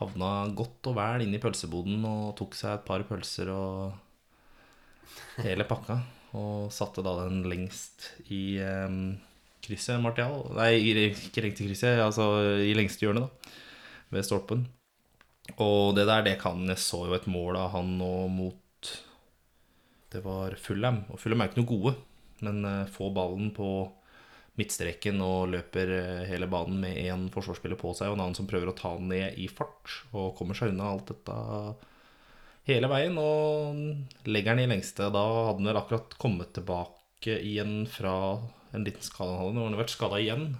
havna 0.00 0.30
godt 0.56 0.88
og 0.90 0.96
vel 0.96 1.26
inn 1.26 1.36
i 1.36 1.42
pølseboden 1.42 2.00
og 2.08 2.32
tok 2.40 2.56
seg 2.58 2.78
et 2.78 2.88
par 2.88 3.04
pølser 3.06 3.52
og 3.52 5.44
hele 5.44 5.68
pakka. 5.68 6.00
Og 6.34 6.72
satte 6.74 7.04
da 7.04 7.12
den 7.20 7.44
lengst 7.46 8.08
i 8.32 8.56
krysset, 9.64 10.00
Martial. 10.02 10.40
Nei, 10.56 10.70
ikke 11.18 11.44
lengst 11.44 11.64
krysset, 11.64 12.00
altså 12.04 12.28
i 12.62 12.74
lengste 12.76 13.06
hjørnet, 13.06 13.26
da. 13.26 13.52
Ved 14.14 14.26
stolpen. 14.26 14.66
Og 15.60 15.94
det 15.96 16.06
der, 16.08 16.22
det 16.24 16.38
kan 16.40 16.62
Jeg 16.70 16.80
så 16.80 17.02
jo 17.04 17.16
et 17.16 17.26
mål 17.28 17.58
av 17.60 17.74
han 17.74 17.90
nå 17.98 18.12
mot 18.32 18.92
Det 20.12 20.22
var 20.24 20.54
Fulham. 20.60 21.02
Og 21.10 21.20
Fulham 21.20 21.42
er 21.42 21.50
ikke 21.50 21.60
noe 21.60 21.72
gode, 21.72 21.94
men 22.46 22.62
få 22.86 23.08
får 23.08 23.14
ballen 23.18 23.50
på 23.56 23.68
midtstreken 24.58 25.18
og 25.24 25.50
løper 25.50 25.90
eh, 25.96 26.26
hele 26.30 26.46
banen 26.50 26.78
med 26.82 26.98
én 27.02 27.26
forsvarsspiller 27.34 27.78
på 27.80 27.90
seg 27.98 28.10
og 28.10 28.18
en 28.18 28.24
annen 28.26 28.38
som 28.38 28.46
prøver 28.46 28.70
å 28.70 28.76
ta 28.78 28.92
den 28.98 29.10
ned 29.10 29.38
i 29.42 29.48
fart 29.50 29.96
og 30.12 30.36
kommer 30.38 30.54
seg 30.58 30.70
unna 30.70 30.92
alt 30.92 31.10
dette 31.10 31.38
hele 32.68 32.88
veien 32.88 33.18
og 33.20 34.28
legger 34.30 34.54
den 34.54 34.68
i 34.68 34.70
lengste. 34.70 35.10
Da 35.12 35.24
hadde 35.48 35.58
han 35.58 35.70
vel 35.72 35.80
akkurat 35.80 36.14
kommet 36.22 36.54
tilbake 36.56 37.03
tilbake 37.24 37.40
igjen 37.40 37.86
fra 37.86 38.40
en 38.72 38.84
liten 38.84 39.02
skade 39.02 39.30
han 39.30 39.38
hadde. 39.38 39.54
Nå 39.54 39.60
har 39.60 39.70
han 39.70 39.78
vært 39.78 39.94
skada 39.94 40.20
igjen. 40.20 40.56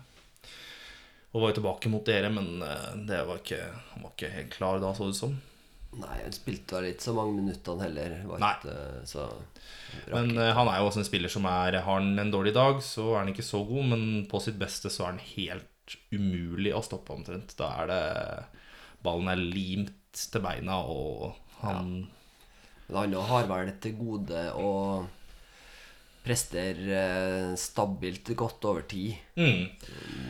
Og 1.35 1.43
var 1.43 1.51
jo 1.51 1.59
tilbake 1.59 1.91
mot 1.91 2.05
dere, 2.07 2.31
men 2.31 2.63
eh, 2.63 2.95
det 3.09 3.25
var 3.27 3.41
ikke, 3.41 3.59
han 3.93 4.05
var 4.05 4.13
ikke 4.15 4.31
helt 4.31 4.53
klar 4.53 4.79
da, 4.81 4.95
så 4.95 5.05
det 5.05 5.15
ut 5.15 5.19
som. 5.19 5.35
Nei, 5.95 6.19
han 6.23 6.35
spilte 6.35 6.77
vel 6.77 6.89
ikke 6.91 7.07
så 7.07 7.15
mange 7.15 7.35
minuttene 7.41 7.85
heller. 7.85 8.15
Var 8.27 8.41
Nei. 8.43 8.53
ikke, 8.59 8.77
så 9.07 9.27
Men 10.13 10.39
eh, 10.39 10.53
han 10.55 10.71
er 10.71 10.79
jo 10.79 10.89
også 10.89 11.03
en 11.03 11.07
spiller 11.07 11.31
som 11.31 11.47
er 11.47 11.81
Har 11.83 12.01
han 12.01 12.19
en 12.19 12.31
dårlig 12.31 12.55
dag, 12.55 12.81
så 12.83 13.13
er 13.13 13.25
han 13.25 13.33
ikke 13.35 13.47
så 13.47 13.65
god, 13.67 13.91
men 13.93 14.05
på 14.31 14.41
sitt 14.43 14.59
beste 14.59 14.91
så 14.91 15.05
er 15.05 15.15
han 15.15 15.27
helt 15.35 15.99
umulig 16.15 16.73
å 16.75 16.83
stoppe, 16.83 17.13
omtrent. 17.13 17.57
Da 17.59 17.73
er 17.83 17.91
det 17.91 18.03
Ballen 19.05 19.29
er 19.29 19.43
limt 19.43 20.15
til 20.15 20.41
beina, 20.41 20.79
og 20.87 21.35
han 21.61 22.07
Men 22.87 22.97
han 22.97 23.21
har 23.27 23.51
vel 23.51 23.75
til 23.83 23.99
gode 23.99 24.47
å 24.55 24.71
prestere 25.03 25.24
eh, 26.25 27.55
stabilt 27.61 28.31
godt 28.37 28.65
over 28.65 28.83
tid. 28.89 29.15
mm, 29.37 29.65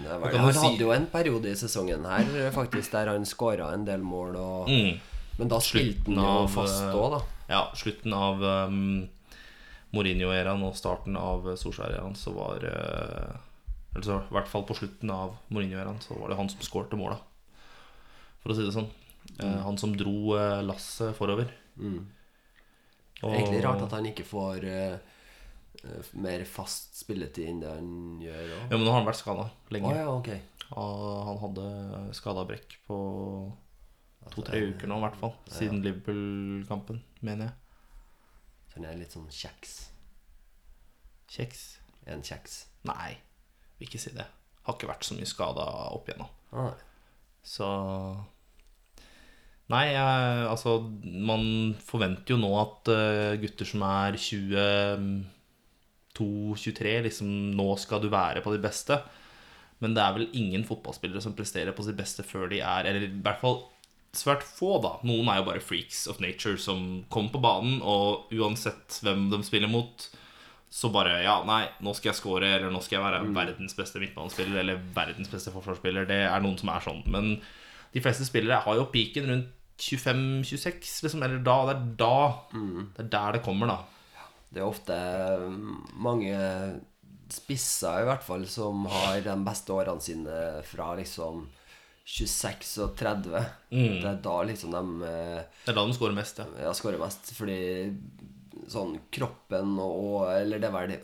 vel, 0.05 0.37
han 0.37 0.55
hadde 0.55 0.83
jo 0.83 0.93
en 0.93 1.07
periode 1.07 1.51
i 1.51 1.57
sesongen 1.57 2.05
her 2.05 2.25
eh, 2.35 2.51
faktisk 2.53 2.93
der 2.93 3.13
han 3.13 3.25
skåra 3.25 3.73
en 3.75 3.85
del 3.87 4.03
mål. 4.03 4.37
Og, 4.37 4.69
mm. 4.69 5.01
Men 5.39 5.49
da 5.51 5.61
spilte 5.63 6.11
han 6.11 6.19
jo 6.19 6.27
av, 6.45 6.49
fast 6.51 6.83
eh, 6.83 6.95
òg, 6.95 7.15
da. 7.15 7.21
Ja, 7.49 7.63
slutten 7.77 8.15
av 8.17 8.43
um, 8.43 9.09
Mourinho-æraen 9.95 10.63
og 10.65 10.77
starten 10.79 11.17
av 11.21 11.47
Solskjær-æraen 11.61 12.17
så 12.17 12.33
var 12.35 12.65
uh, 12.65 13.37
Eller 13.95 14.07
så 14.07 14.19
i 14.23 14.35
hvert 14.35 14.49
fall 14.51 14.65
på 14.67 14.77
slutten 14.79 15.11
av 15.15 15.37
Mourinho-æraen 15.51 16.01
så 16.03 16.17
var 16.19 16.33
det 16.33 16.39
han 16.41 16.51
som 16.51 16.63
skårte 16.65 16.99
måla, 16.99 17.21
for 18.43 18.51
å 18.51 18.57
si 18.57 18.65
det 18.67 18.75
sånn. 18.75 18.91
Eh, 19.39 19.61
han 19.65 19.79
som 19.81 19.95
dro 19.97 20.35
uh, 20.37 20.61
lasset 20.67 21.15
forover. 21.17 21.49
Mm. 21.79 22.03
Og- 23.23 23.35
Egentlig 23.35 23.63
rart 23.65 23.83
at 23.83 23.95
han 23.97 24.07
ikke 24.11 24.27
får 24.27 24.65
eh, 24.69 24.95
eh, 24.95 25.14
mer 26.25 26.45
fast 26.49 26.97
spilletid 27.03 27.49
enn 27.51 27.61
det 27.63 27.71
han 27.73 27.91
gjør 28.23 28.43
òg. 28.45 28.63
Ja, 28.71 28.77
men 28.77 28.85
nå 28.87 28.93
har 28.93 29.01
han 29.01 29.09
vært 29.09 29.21
skada 29.21 29.47
lenge. 29.75 29.91
lenge. 29.91 30.01
ja, 30.01 30.09
okay. 30.15 30.41
Han 30.75 31.41
hadde 31.43 31.67
skada 32.17 32.45
brekk 32.49 32.79
på 32.89 32.97
to-tre 34.33 34.63
uker 34.71 34.89
nå, 34.91 34.97
i 34.99 35.05
hvert 35.05 35.19
fall. 35.21 35.35
Siden 35.53 35.83
Liverpool-kampen, 35.85 37.03
mener 37.21 37.51
jeg. 37.51 37.55
Så 38.71 38.81
han 38.81 38.89
er 38.91 38.99
litt 39.03 39.15
sånn 39.15 39.29
kjeks. 39.31 39.75
Kjeks? 41.31 41.65
En 42.11 42.25
kjeks. 42.25 42.65
Nei, 42.89 43.15
vil 43.79 43.89
ikke 43.89 44.01
si 44.03 44.13
det. 44.17 44.27
Har 44.65 44.77
ikke 44.79 44.89
vært 44.89 45.05
så 45.07 45.17
mye 45.19 45.29
skada 45.29 45.65
opp 45.93 46.09
igjennom. 46.09 46.31
Ah, 46.55 46.73
Så 47.45 47.67
Nei, 49.73 49.87
jeg, 49.95 50.45
altså 50.49 50.75
Man 51.03 51.75
forventer 51.81 52.35
jo 52.35 52.37
nå 52.41 52.51
at 52.61 52.91
eh, 52.93 53.37
gutter 53.41 53.69
som 53.69 53.83
er 53.89 54.19
22-23, 56.19 56.95
liksom 57.09 57.31
Nå 57.59 57.69
skal 57.83 58.03
du 58.03 58.09
være 58.13 58.43
på 58.45 58.55
ditt 58.55 58.65
beste. 58.65 59.01
Men 59.83 59.97
det 59.97 60.03
er 60.05 60.17
vel 60.17 60.29
ingen 60.39 60.65
fotballspillere 60.67 61.23
som 61.23 61.35
presterer 61.37 61.75
på 61.77 61.85
sitt 61.87 61.99
beste 61.99 62.25
før 62.27 62.47
de 62.53 62.61
er 62.63 62.87
Eller 62.89 63.09
i 63.09 63.15
hvert 63.25 63.41
fall 63.43 63.65
svært 64.15 64.45
få, 64.47 64.77
da. 64.79 64.93
Noen 65.03 65.27
er 65.27 65.41
jo 65.41 65.49
bare 65.49 65.63
freaks 65.65 66.05
of 66.07 66.21
nature 66.23 66.55
som 66.63 67.03
kommer 67.11 67.33
på 67.35 67.41
banen, 67.43 67.81
og 67.83 68.31
uansett 68.31 69.01
hvem 69.03 69.25
de 69.33 69.41
spiller 69.43 69.67
mot, 69.67 70.05
så 70.71 70.91
bare 70.95 71.17
Ja, 71.25 71.41
nei, 71.47 71.65
nå 71.83 71.91
skal 71.99 72.13
jeg 72.13 72.21
score, 72.21 72.47
eller 72.47 72.71
nå 72.71 72.79
skal 72.85 73.01
jeg 73.01 73.05
være 73.09 73.33
verdens 73.35 73.75
beste 73.75 73.99
midtbanespiller, 73.99 74.61
eller 74.63 74.79
verdens 74.95 75.33
beste 75.33 75.51
forsvarsspiller. 75.55 76.07
Det 76.07 76.21
er 76.29 76.45
noen 76.47 76.55
som 76.61 76.71
er 76.71 76.87
sånn. 76.87 77.03
Men 77.11 77.35
de 77.95 78.03
fleste 78.03 78.27
spillere 78.27 78.63
har 78.63 78.79
jo 78.79 78.87
piken 78.95 79.27
rundt 79.31 79.51
25-26, 79.83 81.03
liksom. 81.09 81.23
Eller 81.27 81.43
da. 81.43 81.59
Det 81.67 81.75
er 81.75 81.85
da. 81.99 82.17
Det 82.95 83.05
er 83.05 83.11
der 83.19 83.39
det 83.39 83.43
kommer, 83.47 83.71
da. 83.71 83.79
Det 84.55 84.63
er 84.63 84.69
ofte 84.71 84.97
mm, 85.51 85.77
mange 86.05 86.35
spisser, 87.35 88.03
i 88.05 88.09
hvert 88.09 88.23
fall, 88.23 88.45
som 88.47 88.85
har 88.91 89.21
de 89.25 89.35
beste 89.47 89.75
årene 89.75 90.03
sine 90.05 90.41
fra 90.69 90.93
liksom 90.99 91.47
26 92.05 92.73
og 92.85 92.97
30. 93.01 93.31
Mm. 93.73 93.95
Det 94.03 94.11
er 94.11 94.19
da 94.27 94.35
liksom 94.45 94.75
de 94.75 95.09
eh, 95.09 95.41
Det 95.65 95.73
er 95.73 95.79
da 95.79 95.87
de 95.89 95.97
skårer 95.97 96.15
mest, 96.19 96.39
ja. 96.43 96.47
ja, 96.67 96.75
skårer 96.77 97.01
mest. 97.01 97.33
Fordi 97.37 97.57
sånn 98.71 98.99
kroppen 99.13 99.75
og 99.83 100.29
Eller 100.37 100.61
det 100.63 100.69
er 100.71 100.77
vel 100.77 100.93
det- 100.95 101.03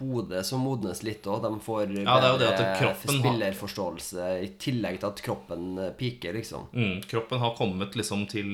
hodet 0.00 0.40
som 0.46 0.62
modnes 0.66 1.04
litt 1.06 1.22
òg. 1.30 1.42
De 1.44 1.50
får 1.62 1.92
Ja, 2.00 2.16
bedre 2.20 2.78
kroppen 2.80 3.12
har- 3.14 3.20
spillerforståelse 3.22 4.24
i 4.42 4.48
tillegg 4.58 4.98
til 5.00 5.06
at 5.12 5.22
kroppen 5.22 5.78
eh, 5.78 5.92
piker, 5.98 6.32
liksom. 6.34 6.66
Mm, 6.74 7.02
kroppen 7.06 7.38
har 7.38 7.54
kommet 7.58 7.94
liksom 7.94 8.26
til 8.30 8.48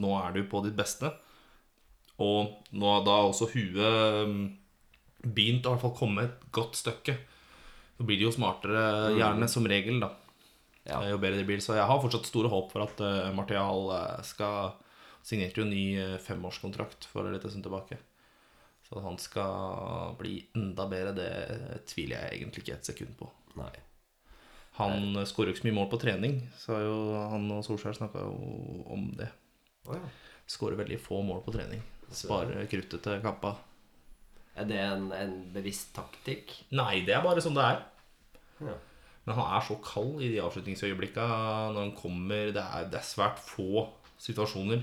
Nå 0.00 0.12
er 0.26 0.32
du 0.32 0.44
på 0.48 0.62
ditt 0.64 0.76
beste. 0.78 1.10
Og 2.20 2.72
nå 2.76 2.94
har 2.94 3.04
da 3.06 3.16
også 3.24 3.48
huet 3.54 4.28
mm, 4.28 4.40
begynt 5.24 5.66
å 5.66 5.72
i 5.72 5.74
hvert 5.74 5.84
fall 5.86 5.96
komme 5.96 6.26
et 6.26 6.42
godt 6.54 6.78
stykke. 6.80 7.16
Så 7.96 8.06
blir 8.08 8.20
de 8.20 8.28
jo 8.28 8.34
smartere 8.34 9.14
hjerne 9.16 9.48
som 9.50 9.66
regel, 9.68 10.00
da. 10.02 10.12
Ja. 10.88 11.02
Jo 11.10 11.18
bedre 11.20 11.40
det 11.40 11.48
blir. 11.48 11.60
Så 11.64 11.76
jeg 11.76 11.86
har 11.86 12.00
fortsatt 12.02 12.28
store 12.28 12.50
håp 12.52 12.72
for 12.72 12.86
at 12.86 13.02
uh, 13.04 13.32
Martial 13.36 13.90
eh, 13.96 14.22
skal 14.26 14.78
Signerte 15.20 15.60
jo 15.60 15.66
ny 15.68 15.98
eh, 16.00 16.14
femårskontrakt 16.24 17.04
for 17.04 17.28
litt 17.28 17.44
stund 17.44 17.66
tilbake. 17.66 17.98
Så 18.88 18.96
at 18.96 19.04
han 19.04 19.18
skal 19.20 20.14
bli 20.16 20.38
enda 20.56 20.86
bedre, 20.88 21.12
det 21.12 21.82
tviler 21.90 22.16
jeg 22.16 22.38
egentlig 22.38 22.64
ikke 22.64 22.78
et 22.78 22.88
sekund 22.88 23.12
på. 23.18 23.28
Nei. 23.60 23.74
Han 24.78 25.20
skårer 25.28 25.50
jo 25.50 25.58
ikke 25.58 25.60
så 25.60 25.68
mye 25.68 25.76
mål 25.76 25.90
på 25.92 26.00
trening, 26.00 26.40
så 26.56 26.80
jo 26.80 26.96
han 27.34 27.44
og 27.52 27.60
Solskjær 27.66 27.98
snakka 28.00 28.24
jo 28.24 28.32
om 28.88 29.10
det. 29.20 29.28
Oh, 29.84 29.92
ja. 29.98 30.08
Skårer 30.48 30.80
veldig 30.80 30.96
få 31.04 31.20
mål 31.26 31.44
på 31.44 31.52
trening. 31.58 31.84
Sparer 32.10 32.66
kruttet 32.70 33.02
til 33.04 33.22
kappa. 33.22 33.54
Er 34.58 34.66
det 34.68 34.78
en, 34.82 35.10
en 35.14 35.34
bevisst 35.54 35.92
taktikk? 35.96 36.52
Nei, 36.74 37.02
det 37.06 37.14
er 37.16 37.24
bare 37.24 37.42
sånn 37.44 37.56
det 37.56 37.66
er. 37.66 37.84
Ja. 38.66 38.76
Men 39.26 39.36
han 39.38 39.52
er 39.56 39.64
så 39.64 39.76
kald 39.84 40.22
i 40.24 40.30
de 40.32 40.40
avslutningsøyeblikka 40.42 41.24
når 41.70 41.80
han 41.84 41.94
kommer. 41.96 42.50
Det 42.56 42.64
er, 42.64 42.88
det 42.90 42.98
er 43.00 43.06
svært 43.06 43.40
få 43.42 43.86
situasjoner 44.20 44.82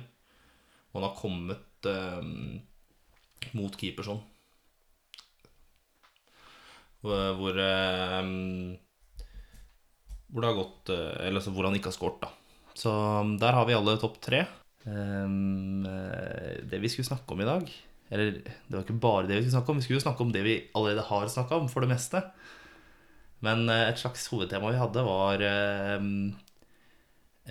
hvor 0.87 1.01
han 1.01 1.09
har 1.09 1.17
kommet 1.19 1.87
eh, 1.91 3.51
mot 3.57 3.75
keeper 3.77 4.07
sånn. 4.07 4.21
Hvor, 7.03 7.35
hvor, 7.37 7.59
eh, 7.61 8.31
hvor 10.31 10.41
det 10.41 10.49
har 10.49 10.57
gått 10.57 10.89
eh, 10.95 11.11
Eller 11.27 11.37
altså 11.37 11.53
hvor 11.53 11.67
han 11.67 11.77
ikke 11.77 11.91
har 11.91 11.97
skåret, 11.99 12.23
da. 12.23 12.31
Så 12.77 12.93
der 13.41 13.57
har 13.57 13.67
vi 13.67 13.75
alle 13.77 13.97
topp 14.01 14.17
tre. 14.23 14.45
Um, 14.87 15.83
det 16.69 16.79
vi 16.79 16.89
skulle 16.91 17.09
snakke 17.09 17.33
om 17.33 17.41
i 17.43 17.47
dag 17.47 17.65
Eller 18.07 18.37
det 18.39 18.71
var 18.71 18.85
ikke 18.85 19.01
bare 19.03 19.25
det 19.27 19.35
vi 19.35 19.41
skulle 19.43 19.57
snakke 19.57 19.73
om. 19.73 19.81
Vi 19.81 19.83
skulle 19.83 19.99
jo 19.99 20.05
snakke 20.05 20.23
om 20.23 20.31
det 20.31 20.43
vi 20.45 20.57
allerede 20.77 21.03
har 21.09 21.27
snakka 21.27 21.59
om, 21.59 21.67
for 21.71 21.83
det 21.83 21.91
meste. 21.91 22.21
Men 23.43 23.67
eh, 23.69 23.89
et 23.91 23.99
slags 23.99 24.29
hovedtema 24.31 24.71
vi 24.71 24.79
hadde, 24.79 25.03
var 25.05 25.43
um, 25.99 26.07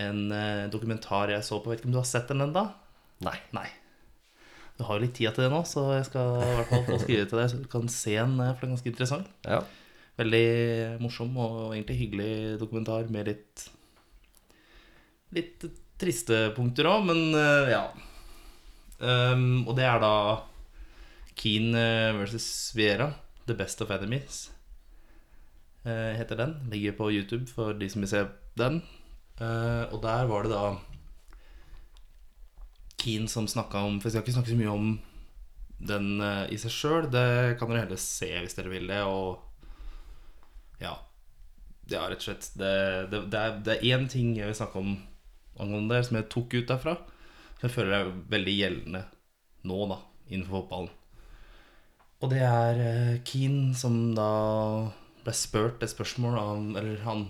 en 0.03 0.23
eh, 0.33 0.65
dokumentar 0.73 1.35
jeg 1.35 1.45
så 1.47 1.61
på. 1.61 1.71
Vet 1.71 1.83
ikke 1.83 1.91
om 1.91 1.97
du 1.99 2.01
har 2.01 2.09
sett 2.09 2.33
den 2.33 2.43
ennå? 2.47 2.65
Nei. 3.27 3.37
Nei. 3.57 3.69
Du 4.77 4.85
har 4.85 4.99
jo 4.99 5.07
litt 5.07 5.15
tid 5.17 5.33
til 5.33 5.47
det 5.47 5.53
nå, 5.53 5.63
så 5.69 5.87
jeg 5.97 6.09
skal 6.11 6.41
i 6.41 6.57
hvert 6.59 6.73
fall 6.73 6.85
få 6.89 6.99
skrive 7.01 7.29
til 7.29 7.41
deg, 7.41 7.49
så 7.53 7.61
du 7.63 7.71
kan 7.73 7.89
se 7.93 8.13
den, 8.17 8.37
for 8.37 8.65
den 8.65 8.73
er 8.73 8.75
ganske 8.75 8.93
interessant. 8.93 9.31
Ja. 9.47 9.63
Veldig 10.17 10.45
morsom 11.05 11.33
og 11.37 11.57
egentlig 11.71 11.97
hyggelig 12.01 12.35
dokumentar 12.61 13.09
med 13.13 13.33
litt 13.33 13.71
Litt 15.35 15.65
triste 16.01 16.51
punkter 16.57 16.89
òg, 16.91 17.07
men 17.09 17.23
uh, 17.37 17.71
ja. 17.71 17.87
Um, 18.97 19.67
og 19.69 19.75
det 19.77 19.85
er 19.85 20.01
da 20.01 20.13
Keen 21.37 21.75
eh, 21.77 22.17
versus 22.17 22.73
Viera. 22.77 23.11
The 23.47 23.55
Best 23.55 23.83
of 23.85 23.91
Enemies. 23.91 24.51
uh, 25.87 26.17
heter 26.17 26.37
den. 26.37 26.71
Ligger 26.71 26.93
på 26.93 27.11
YouTube 27.13 27.47
for 27.47 27.73
de 27.73 27.89
som 27.91 28.03
vil 28.03 28.09
se 28.09 28.27
den. 28.59 28.83
Uh, 29.41 29.85
og 29.93 30.01
der 30.03 30.25
var 30.27 30.43
det 30.43 30.53
da 30.53 30.77
Keen 32.97 33.29
som 33.29 33.45
snakka 33.47 33.83
om 33.85 34.01
For 34.01 34.09
jeg 34.09 34.13
skal 34.13 34.23
ikke 34.23 34.33
snakke 34.33 34.51
så 34.51 34.57
mye 34.57 34.73
om 34.73 34.87
den 35.77 36.23
uh, 36.23 36.47
i 36.49 36.57
seg 36.59 36.73
sjøl. 36.73 37.11
Det 37.13 37.59
kan 37.61 37.71
dere 37.71 37.85
heller 37.85 38.01
se 38.01 38.31
hvis 38.33 38.57
dere 38.57 38.73
vil 38.73 38.89
det. 38.89 39.03
Og 39.05 40.81
ja. 40.81 40.97
Ja, 41.87 42.09
rett 42.09 42.25
og 42.25 42.31
slett. 42.31 42.49
Det, 42.57 42.73
det, 43.13 43.27
det, 43.31 43.43
er, 43.45 43.61
det 43.63 43.83
én 43.85 44.09
ting 44.11 44.33
jeg 44.39 44.49
vil 44.49 44.59
snakke 44.59 44.81
om 44.81 44.97
angående 45.63 45.97
det, 45.97 46.07
som 46.09 46.19
jeg 46.19 46.29
tok 46.33 46.57
ut 46.57 46.69
derfra. 46.71 46.97
Som 47.57 47.69
jeg 47.69 47.75
føler 47.75 47.97
er 47.99 48.13
veldig 48.33 48.55
gjeldende 48.57 49.03
nå, 49.67 49.79
da, 49.91 49.99
innenfor 50.29 50.63
fotballen. 50.63 50.93
Og 52.25 52.33
det 52.33 52.43
er 52.47 52.83
eh, 52.83 53.17
Keane 53.29 53.77
som 53.77 53.97
da 54.17 54.31
ble 55.27 55.35
spurt 55.37 55.83
et 55.85 55.93
spørsmål 55.93 56.39
av 56.41 56.61
Eller 56.81 57.03
han 57.05 57.27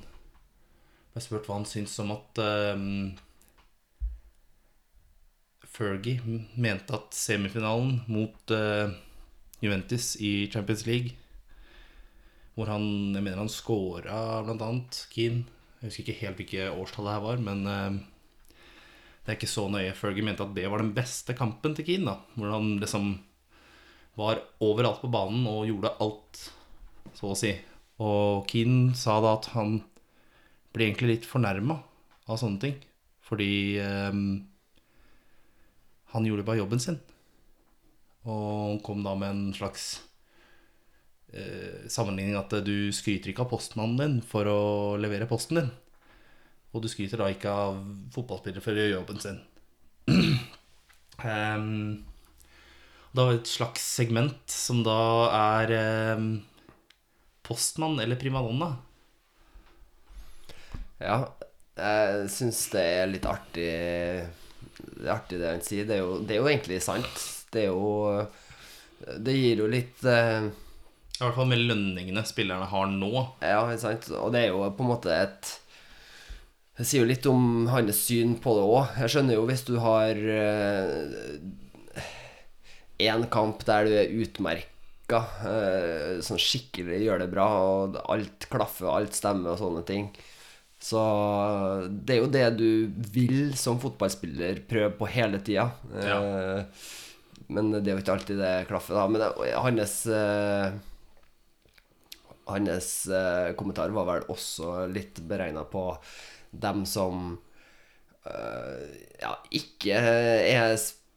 ble 1.15 1.23
spurt 1.25 1.49
hva 1.49 1.57
han 1.59 1.67
syntes 1.67 1.97
om 2.05 2.13
at 2.15 2.39
um, 2.77 3.17
Fergie 5.67 6.23
mente 6.55 6.95
at 6.95 7.17
semifinalen 7.17 8.03
mot 8.07 8.55
uh, 8.55 8.93
Juventus 9.65 10.15
i 10.23 10.47
Champions 10.53 10.85
League 10.87 11.17
hvor 12.57 12.71
han 12.73 13.13
Jeg 13.13 13.23
mener 13.23 13.43
han 13.43 13.53
scora 13.53 14.43
blant 14.45 14.63
annet 14.65 15.03
Keane. 15.13 15.45
Jeg 15.77 15.91
husker 15.91 16.05
ikke 16.07 16.21
helt 16.23 16.39
hvilke 16.41 16.69
årstall 16.73 17.05
det 17.05 17.13
her 17.13 17.25
var, 17.27 17.43
men 17.45 17.67
eh, 17.69 17.99
det 19.27 19.33
er 19.33 19.39
ikke 19.41 19.51
så 19.51 19.65
nøye. 19.67 19.95
Fergie 19.99 20.23
mente 20.23 20.45
at 20.47 20.55
det 20.55 20.69
var 20.71 20.79
den 20.79 20.93
beste 20.95 21.35
kampen 21.35 21.75
til 21.75 21.83
Keane. 21.89 22.13
da 22.15 22.39
Hvor 22.39 22.53
han 22.55 22.77
liksom 22.79 23.09
var 24.17 24.39
overalt 24.63 25.03
på 25.03 25.11
banen 25.11 25.43
og 25.51 25.67
gjorde 25.67 25.97
alt, 26.01 26.43
så 27.19 27.33
å 27.33 27.39
si. 27.39 27.51
Og 27.99 28.47
Keane 28.47 28.95
sa 28.95 29.19
da 29.25 29.35
at 29.35 29.51
han 29.57 29.81
ble 30.71 30.87
egentlig 30.87 31.11
litt 31.11 31.27
fornærma 31.27 31.81
av 32.31 32.39
sånne 32.39 32.63
ting. 32.63 32.79
Fordi 33.27 33.51
eh, 33.83 34.21
han 36.15 36.29
gjorde 36.31 36.47
bare 36.47 36.63
jobben 36.63 36.83
sin. 36.87 37.01
Og 38.31 38.47
han 38.71 38.79
kom 38.87 39.03
da 39.03 39.17
med 39.19 39.33
en 39.33 39.49
slags 39.59 39.89
eh, 41.35 41.83
sammenligning 41.91 42.39
at 42.39 42.55
du 42.63 42.93
skryter 42.95 43.35
ikke 43.35 43.43
av 43.43 43.51
postmannen 43.57 43.99
din 43.99 44.23
for 44.23 44.47
å 44.47 44.63
levere 45.03 45.27
posten 45.27 45.65
din. 45.65 45.75
Og 46.77 46.85
du 46.85 46.91
skryter 46.93 47.23
da 47.23 47.31
ikke 47.33 47.49
av 47.49 47.81
fotballspillere 48.13 48.65
for 48.65 48.77
å 48.77 48.83
gjøre 48.83 48.97
jobben 48.99 49.23
sin. 49.25 49.41
Um, 51.17 52.05
da 53.17 53.25
var 53.25 53.33
det 53.33 53.39
et 53.41 53.49
slags 53.49 53.85
segment 53.97 54.53
som 54.53 54.83
da 54.85 54.99
er 55.33 55.71
um, 56.19 56.27
postmann 57.47 57.97
eller 58.03 58.21
primadonna. 58.21 58.75
Ja, 61.01 61.23
jeg 61.77 62.29
syns 62.33 62.61
det 62.73 62.83
er 63.01 63.09
litt 63.11 63.27
artig 63.29 63.67
Det 63.67 65.05
er 65.05 65.13
artig 65.13 65.41
det 65.41 65.51
han 65.55 65.65
sier. 65.65 65.89
Det 65.89 65.97
er 65.97 66.05
jo, 66.05 66.21
det 66.21 66.37
er 66.37 66.43
jo 66.43 66.53
egentlig 66.53 66.83
sant. 66.85 67.25
Det 67.53 67.67
er 67.67 67.73
jo 67.73 69.17
Det 69.25 69.35
gir 69.37 69.61
jo 69.61 69.67
litt 69.73 70.05
uh, 70.05 70.49
I 70.49 71.21
hvert 71.21 71.37
fall 71.37 71.51
med 71.51 71.65
lønningene 71.65 72.25
spillerne 72.29 72.69
har 72.69 72.89
nå. 72.93 73.13
Ja, 73.41 73.63
ikke 73.65 73.85
sant. 73.87 74.11
Og 74.21 74.33
det 74.37 74.45
er 74.45 74.53
jo 74.53 74.65
på 74.77 74.85
en 74.85 74.93
måte 74.93 75.17
et 75.17 75.57
Det 76.77 76.85
sier 76.85 77.01
jo 77.03 77.09
litt 77.09 77.27
om 77.31 77.67
hans 77.73 77.97
syn 78.05 78.35
på 78.43 78.53
det 78.59 78.65
òg. 78.69 78.97
Jeg 79.01 79.13
skjønner 79.15 79.39
jo 79.39 79.47
hvis 79.49 79.65
du 79.65 79.77
har 79.81 80.19
én 83.01 83.27
kamp 83.33 83.65
der 83.69 83.89
du 83.89 83.95
er 83.97 84.13
utmerka, 84.25 85.21
eh, 85.49 86.19
sånn 86.25 86.41
skikkelig 86.41 87.03
gjør 87.05 87.23
det 87.25 87.31
bra, 87.33 87.47
og 87.65 87.99
alt 88.13 88.49
klaffer, 88.53 88.89
alt 88.93 89.17
stemmer 89.17 89.55
og 89.55 89.61
sånne 89.61 89.85
ting. 89.89 90.11
Så 90.81 91.01
det 92.05 92.17
er 92.17 92.21
jo 92.21 92.29
det 92.33 92.47
du 92.59 92.69
vil 93.15 93.55
som 93.57 93.81
fotballspiller 93.81 94.61
prøve 94.69 94.93
på 94.99 95.09
hele 95.13 95.41
tida. 95.41 95.71
Eh, 95.97 96.65
Men 97.49 97.71
det 97.71 97.87
er 97.87 97.95
jo 97.95 98.03
ikke 98.03 98.15
alltid 98.17 98.39
det 98.43 98.55
klaffer, 98.67 98.97
da. 98.99 99.07
Men 99.07 99.21
det, 99.23 99.53
hans 99.55 100.07
eh, 100.11 100.73
hans 102.51 102.89
eh, 103.07 103.53
kommentar 103.55 103.93
var 103.95 104.07
vel 104.09 104.25
også 104.33 104.87
litt 104.91 105.21
beregna 105.29 105.63
på 105.71 105.85
dem 106.51 106.85
som 106.89 107.39
eh, 108.27 108.85
ja, 109.23 109.35
ikke 109.51 109.99
er 109.99 110.77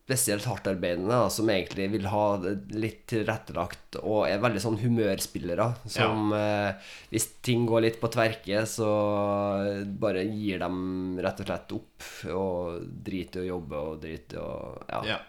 spesielt 0.09 0.47
hardtarbeidende, 0.49 1.17
som 1.29 1.49
egentlig 1.53 1.85
vil 1.93 2.07
ha 2.09 2.23
det 2.41 2.55
litt 2.73 3.03
tilrettelagt 3.11 3.99
og 3.99 4.23
er 4.25 4.41
veldig 4.41 4.61
sånn 4.63 4.79
humørspillere. 4.81 5.67
Som 5.85 6.33
eh, 6.33 6.71
hvis 7.11 7.27
ting 7.45 7.67
går 7.69 7.85
litt 7.85 7.99
på 8.01 8.09
tverke, 8.09 8.63
så 8.65 8.89
bare 10.01 10.25
gir 10.25 10.63
dem 10.63 11.19
rett 11.21 11.43
og 11.43 11.51
slett 11.51 11.75
opp 11.77 12.07
og 12.33 12.87
driter 13.05 13.43
i 13.43 13.45
å 13.45 13.51
jobbe 13.51 13.83
og 13.91 14.01
driter 14.05 14.39
i 14.39 14.41
å 14.41 14.49
Ja. 14.89 15.03
Ja. 15.13 15.19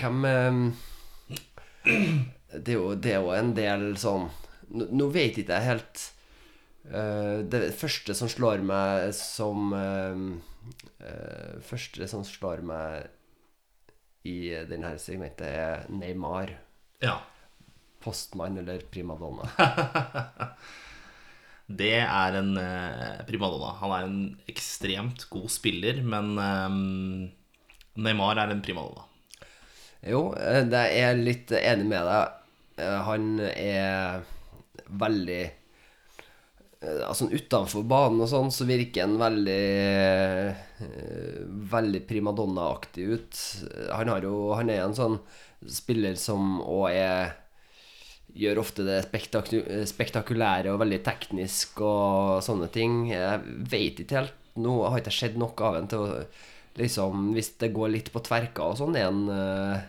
Hvem 0.00 0.24
eh, 0.28 0.56
det, 2.64 2.72
er 2.72 2.76
jo, 2.78 2.94
det 2.96 3.12
er 3.12 3.20
jo 3.22 3.32
en 3.36 3.54
del 3.56 3.90
sånn 4.00 4.28
Nå, 4.68 4.84
nå 4.92 5.06
vet 5.08 5.38
ikke 5.40 5.56
jeg 5.56 5.64
helt 5.70 6.02
eh, 6.92 7.38
Det 7.44 7.74
første 7.76 8.14
som 8.16 8.28
slår 8.30 8.62
meg 8.66 9.12
som 9.16 9.72
uh, 9.72 10.16
uh, 11.02 11.60
Første 11.64 12.08
som 12.10 12.24
slår 12.26 12.62
meg 12.66 13.08
i 14.28 14.50
denne 14.68 14.98
segmentet, 15.00 15.48
er 15.48 15.86
Neymar. 15.88 16.50
ja. 17.00 17.18
Postmann 17.98 18.58
eller 18.60 18.82
primadonna. 18.92 19.46
Det 21.80 21.94
er 21.98 22.36
en 22.38 22.52
primadonna. 23.26 23.72
Han 23.80 23.92
er 23.94 24.04
en 24.06 24.20
ekstremt 24.48 25.24
god 25.30 25.48
spiller, 25.50 26.02
men 26.04 26.36
Neymar 27.98 28.38
er 28.42 28.48
en 28.54 28.62
primadonna. 28.64 29.02
Jo, 30.06 30.34
det 30.36 30.78
er 30.78 30.92
jeg 30.94 31.22
litt 31.24 31.52
enig 31.58 31.86
med 31.90 32.06
deg. 32.10 32.24
Han 33.08 33.40
er 33.48 34.22
veldig 34.88 35.42
Altså 36.78 37.26
utenfor 37.32 37.82
banen 37.90 38.22
og 38.22 38.28
sånn, 38.30 38.52
så 38.54 38.62
virker 38.68 39.02
han 39.02 39.16
veldig 39.18 39.62
eh, 40.84 41.40
Veldig 41.72 42.04
primadonna-aktig 42.06 43.06
ut. 43.10 43.40
Han 43.90 44.12
jo 44.22 44.34
Han 44.54 44.70
er 44.70 44.84
en 44.84 44.94
sånn 44.94 45.18
spiller 45.66 46.14
som 46.14 46.60
òg 46.62 46.92
er 46.92 47.32
Gjør 48.38 48.60
ofte 48.60 48.84
det 48.86 49.00
spektaku 49.08 49.64
spektakulære 49.88 50.70
og 50.70 50.82
veldig 50.84 51.00
teknisk 51.02 51.80
og 51.82 52.44
sånne 52.44 52.68
ting. 52.70 53.08
Jeg 53.10 53.40
veit 53.72 53.98
ikke 54.04 54.20
helt 54.20 54.36
Nå 54.58 54.76
har 54.84 55.00
ikke 55.00 55.14
sett 55.14 55.38
noe 55.40 55.54
av 55.64 55.80
ham 55.80 55.90
til 55.90 56.04
å 56.04 56.22
Liksom, 56.78 57.32
hvis 57.34 57.56
det 57.58 57.72
går 57.74 57.90
litt 57.90 58.10
på 58.14 58.22
tverka 58.22 58.68
og 58.70 58.78
sånn, 58.78 58.96
er 58.98 59.08
han 59.08 59.24
eh, 59.34 59.86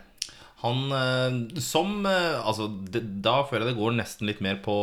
Han 0.64 0.80
eh, 0.96 1.62
som 1.62 2.00
eh, 2.10 2.40
Altså, 2.40 2.70
da 2.90 3.44
føler 3.46 3.68
jeg 3.68 3.76
det 3.76 3.82
går 3.82 3.98
nesten 4.00 4.30
litt 4.30 4.42
mer 4.42 4.58
på 4.66 4.76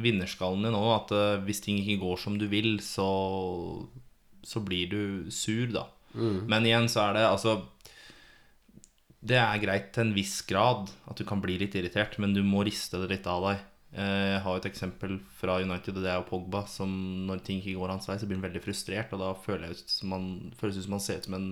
vinnerskallen 0.00 0.64
din 0.66 0.74
òg. 0.78 0.90
At 1.02 1.12
eh, 1.14 1.42
hvis 1.46 1.60
ting 1.64 1.78
ikke 1.80 2.00
går 2.02 2.18
som 2.24 2.38
du 2.40 2.46
vil, 2.50 2.78
så 2.82 3.08
Så 4.44 4.60
blir 4.60 4.88
du 4.90 5.30
sur, 5.32 5.66
da. 5.72 5.86
Men 6.46 6.64
igjen 6.68 6.86
så 6.88 7.00
er 7.08 7.14
det 7.16 7.22
altså 7.26 7.54
Det 9.24 9.38
er 9.40 9.62
greit 9.62 9.92
til 9.94 10.04
en 10.04 10.14
viss 10.16 10.42
grad 10.46 10.90
at 11.08 11.16
du 11.16 11.24
kan 11.24 11.40
bli 11.40 11.56
litt 11.58 11.74
irritert, 11.74 12.18
men 12.20 12.34
du 12.36 12.42
må 12.44 12.64
riste 12.66 13.00
det 13.00 13.08
litt 13.10 13.26
av 13.30 13.40
deg. 13.46 13.62
Eh, 13.96 14.34
Jeg 14.34 14.42
har 14.44 14.56
et 14.60 14.66
eksempel 14.68 15.16
fra 15.40 15.60
United, 15.62 15.96
og 15.96 16.02
det 16.04 16.10
er 16.12 16.18
jo 16.20 16.28
Pogba, 16.28 16.66
som 16.68 16.90
når 17.28 17.40
ting 17.46 17.62
ikke 17.62 17.78
går 17.80 17.94
hans 17.94 18.08
vei, 18.10 18.18
så 18.20 18.26
blir 18.28 18.36
han 18.40 18.44
veldig 18.50 18.62
frustrert, 18.66 19.12
og 19.16 19.22
da 19.24 19.30
føler 19.46 19.70
jeg 19.70 19.78
ut 19.78 19.94
som 19.96 20.12
han, 20.12 20.26
føles 20.60 20.76
det 20.76 20.82
ut 20.84 20.88
som 20.90 20.96
han 20.98 21.04
ser 21.06 21.22
ut 21.22 21.28
som 21.30 21.38
en 21.38 21.48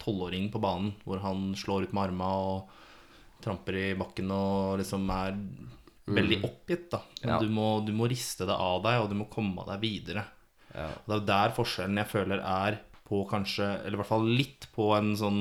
tolvåring 0.00 0.50
på 0.52 0.60
banen, 0.60 0.92
hvor 1.06 1.20
han 1.24 1.54
slår 1.56 1.88
ut 1.88 1.92
med 1.96 2.04
arma 2.10 2.28
og 2.36 2.76
tramper 3.44 3.76
i 3.80 3.86
bakken 3.96 4.28
og 4.36 4.78
liksom 4.82 5.08
er 5.14 5.38
veldig 6.16 6.38
oppgitt, 6.48 6.90
da. 6.92 7.00
Men 7.22 7.30
Ja. 7.34 7.38
du, 7.40 7.48
må, 7.48 7.68
du 7.86 7.92
må 7.96 8.08
riste 8.10 8.46
det 8.48 8.56
av 8.56 8.82
deg, 8.84 9.00
og 9.02 9.08
du 9.10 9.16
må 9.18 9.28
komme 9.30 9.64
deg 9.68 9.80
videre. 9.82 10.24
Ja. 10.74 10.88
Og 11.04 11.08
det 11.10 11.16
er 11.18 11.26
der 11.32 11.54
forskjellen 11.56 11.96
jeg 11.98 12.10
føler 12.12 12.40
er 12.44 12.78
på 13.10 13.24
kanskje, 13.30 13.66
eller 13.84 13.96
i 13.98 14.00
hvert 14.02 14.12
fall 14.12 14.28
litt 14.28 14.68
på 14.74 14.92
en 14.94 15.16
sånn 15.18 15.40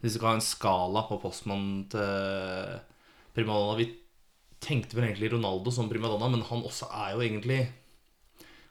Hvis 0.00 0.14
vi 0.14 0.18
skal 0.20 0.28
ha 0.30 0.34
en 0.38 0.44
skala 0.44 1.02
på 1.08 1.16
postmann 1.20 1.64
til 1.90 2.78
primadonna 3.34 3.74
Vi 3.80 3.88
tenkte 4.62 4.94
vel 4.94 5.08
egentlig 5.08 5.32
Ronaldo 5.32 5.72
som 5.74 5.88
primadonna, 5.90 6.28
men 6.30 6.44
han 6.46 6.62
også 6.62 6.86
er 6.94 7.16
jo 7.16 7.24
egentlig 7.26 7.58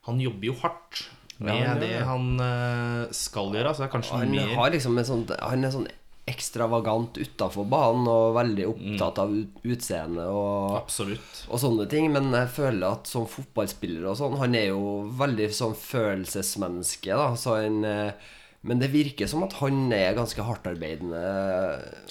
Han 0.08 0.22
jobber 0.24 0.48
jo 0.48 0.56
hardt 0.64 1.04
med 1.44 1.60
Ja, 1.60 1.76
det 1.80 1.92
han 2.08 2.40
eh, 2.40 3.12
skal 3.16 3.52
gjøre, 3.56 3.74
så 3.76 3.84
det 3.84 3.90
er 3.90 3.94
kanskje 3.98 4.18
Han 4.24 4.32
mer 4.32 4.56
har 4.56 4.72
liksom 4.72 4.98
en 5.00 5.08
sånn 5.12 5.28
Han 5.44 5.64
er 5.68 5.76
sånn 5.76 5.88
ekstravagant 6.30 7.18
utafor 7.20 7.68
banen 7.70 8.08
og 8.10 8.36
veldig 8.38 8.66
opptatt 8.70 9.22
av 9.24 9.34
utseende 9.66 10.26
og, 10.32 10.76
og 11.50 11.62
sånne 11.62 11.88
ting. 11.92 12.10
Men 12.14 12.32
jeg 12.36 12.52
føler 12.56 12.86
at 12.94 13.10
som 13.10 13.28
fotballspiller 13.30 14.08
og 14.10 14.18
sånn 14.20 14.38
Han 14.40 14.58
er 14.58 14.70
jo 14.72 14.84
veldig 15.20 15.50
sånn 15.56 15.76
følelsesmenneske, 15.78 17.16
da. 17.18 17.34
Så 17.40 17.58
han 17.60 17.82
eh, 17.88 18.30
Men 18.62 18.82
det 18.82 18.92
virker 18.92 19.30
som 19.32 19.46
at 19.46 19.56
han 19.62 19.88
er 19.96 20.18
ganske 20.18 20.44
hardtarbeidende. 20.44 21.20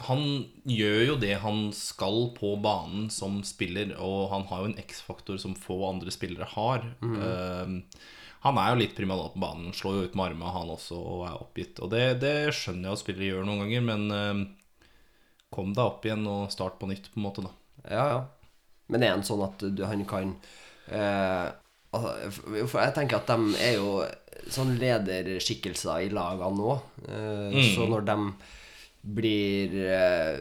Han 0.08 0.22
gjør 0.64 1.02
jo 1.10 1.16
det 1.20 1.34
han 1.42 1.66
skal 1.76 2.30
på 2.38 2.54
banen 2.64 3.10
som 3.12 3.42
spiller, 3.44 3.92
og 4.00 4.30
han 4.32 4.46
har 4.48 4.62
jo 4.62 4.70
en 4.70 4.78
X-faktor 4.80 5.36
som 5.40 5.58
få 5.58 5.82
andre 5.90 6.14
spillere 6.14 6.48
har. 6.54 6.88
Eh, 7.04 7.76
han 8.45 8.59
er 8.62 8.70
jo 8.70 8.80
litt 8.82 8.95
primadonna 8.97 9.32
på 9.34 9.43
banen, 9.43 9.72
slår 9.74 9.97
jo 9.97 10.09
ut 10.09 10.16
med 10.18 10.30
armene 10.30 10.55
han 10.55 10.72
også, 10.74 10.99
og 10.99 11.24
er 11.26 11.39
oppgitt. 11.41 11.80
Og 11.82 11.91
det, 11.95 12.05
det 12.22 12.34
skjønner 12.55 12.91
jeg 12.91 12.99
at 12.99 13.03
spillere 13.03 13.30
gjør 13.32 13.49
noen 13.49 13.64
ganger, 13.64 13.86
men 13.89 14.05
eh, 14.14 14.43
kom 15.55 15.72
deg 15.74 15.84
opp 15.84 16.07
igjen 16.07 16.26
og 16.30 16.53
start 16.55 16.78
på 16.78 16.91
nytt, 16.91 17.11
på 17.12 17.18
en 17.20 17.26
måte, 17.26 17.47
da. 17.47 17.55
Ja, 17.89 18.05
ja. 18.12 18.20
Men 18.89 19.05
er 19.05 19.16
han 19.16 19.26
sånn 19.26 19.43
at 19.45 19.61
du, 19.61 19.82
han 19.84 20.05
kan 20.09 20.30
eh, 20.89 21.49
altså, 21.93 22.14
jeg 22.55 22.95
tenker 22.97 23.18
at 23.18 23.28
de 23.28 23.59
er 23.61 23.74
jo 23.76 23.91
sånn 24.55 24.76
lederskikkelser 24.80 26.07
i 26.07 26.12
lagene 26.14 26.57
nå. 26.57 26.78
Eh, 27.11 27.59
Så 27.74 27.89
når 27.91 28.07
de 28.09 28.16
blir 29.18 29.74
eh, 29.82 30.41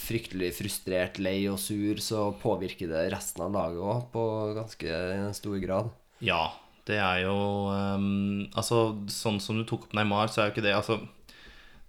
fryktelig 0.00 0.52
frustrert, 0.56 1.18
lei 1.22 1.40
og 1.50 1.58
sur, 1.60 1.98
så 2.02 2.28
påvirker 2.42 2.90
det 2.90 3.08
resten 3.12 3.44
av 3.46 3.52
laget 3.56 3.82
òg 3.82 4.06
på 4.14 4.24
ganske 4.56 5.00
stor 5.38 5.58
grad. 5.62 5.90
Ja, 6.22 6.44
det 6.88 6.98
er 6.98 7.24
jo 7.26 7.36
um, 7.70 8.46
Altså, 8.58 8.78
sånn 9.12 9.40
som 9.42 9.58
du 9.58 9.66
tok 9.68 9.88
opp 9.88 9.96
Neymar, 9.96 10.30
så 10.32 10.42
er 10.42 10.48
jo 10.48 10.54
ikke 10.56 10.66
det 10.66 10.74
Altså, 10.76 10.98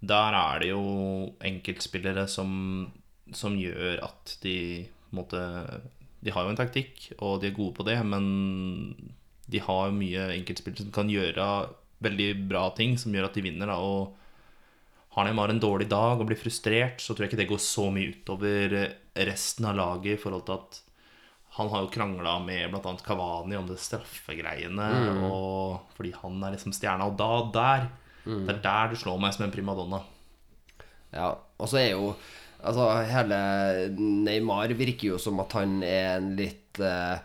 der 0.04 0.38
er 0.38 0.62
det 0.62 0.70
jo 0.74 0.84
enkeltspillere 1.48 2.28
som, 2.32 2.89
som 3.34 3.58
gjør 3.58 4.02
at 4.06 4.38
de 4.44 4.58
måtte 5.16 5.39
De 6.24 6.34
har 6.34 6.46
jo 6.46 6.54
en 6.54 6.60
taktikk, 6.60 7.12
og 7.20 7.41
de 7.41 7.50
er 7.50 7.56
gode 7.56 7.76
på 7.78 7.86
det, 7.88 7.98
men 8.08 8.26
de 9.52 9.60
har 9.60 9.89
jo 9.89 9.96
mye 9.98 10.30
enkeltspillere 10.38 10.86
som 10.86 10.94
kan 10.96 11.12
gjøre 11.12 11.48
veldig 12.04 12.30
bra 12.48 12.70
ting, 12.76 12.96
som 13.00 13.14
gjør 13.16 13.28
at 13.28 13.36
de 13.38 13.44
vinner, 13.44 13.68
da, 13.70 13.76
og 13.80 14.16
har 15.14 15.28
Neymar 15.28 15.52
en 15.54 15.62
dårlig 15.62 15.89
dag 15.91 16.18
og 16.18 16.30
blir 16.30 16.39
frustrert, 16.39 17.04
så 17.04 17.14
tror 17.14 17.26
jeg 17.26 17.34
ikke 17.34 17.41
det 17.44 17.52
går 17.52 17.62
så 17.62 17.89
mye 17.94 18.16
utover 18.16 18.78
resten 19.28 19.68
av 19.70 19.78
laget 19.78 20.16
i 20.16 20.22
forhold 20.22 20.48
til 20.48 20.58
at 20.58 20.80
han 21.54 21.70
har 21.70 21.84
jo 21.84 21.91
krangla 21.93 22.39
med 22.41 22.72
bl.a. 22.72 22.95
Kavani 23.06 23.58
om 23.60 23.68
det 23.70 23.78
straffegreiene, 23.78 24.88
og 25.28 25.91
fordi 25.93 26.14
han 26.18 26.39
er 26.41 26.56
liksom 26.56 26.74
stjerna. 26.74 27.12
Og 27.12 27.20
da, 27.20 27.34
der 27.54 27.91
Det 28.24 28.56
er 28.56 28.64
der 28.64 28.89
du 28.89 28.95
slår 28.97 29.20
meg 29.22 29.36
som 29.36 29.45
en 29.45 29.54
primadonna. 29.54 29.99
Ja, 31.14 31.36
og 31.60 31.70
så 31.70 31.78
er 31.84 31.91
jo 31.91 32.16
Altså, 32.64 32.86
hele 33.10 33.38
Neymar 33.99 34.72
virker 34.80 35.10
jo 35.10 35.18
som 35.20 35.41
at 35.43 35.51
han 35.58 35.82
er 35.84 36.14
en 36.14 36.30
litt 36.38 36.80
uh, 36.80 37.20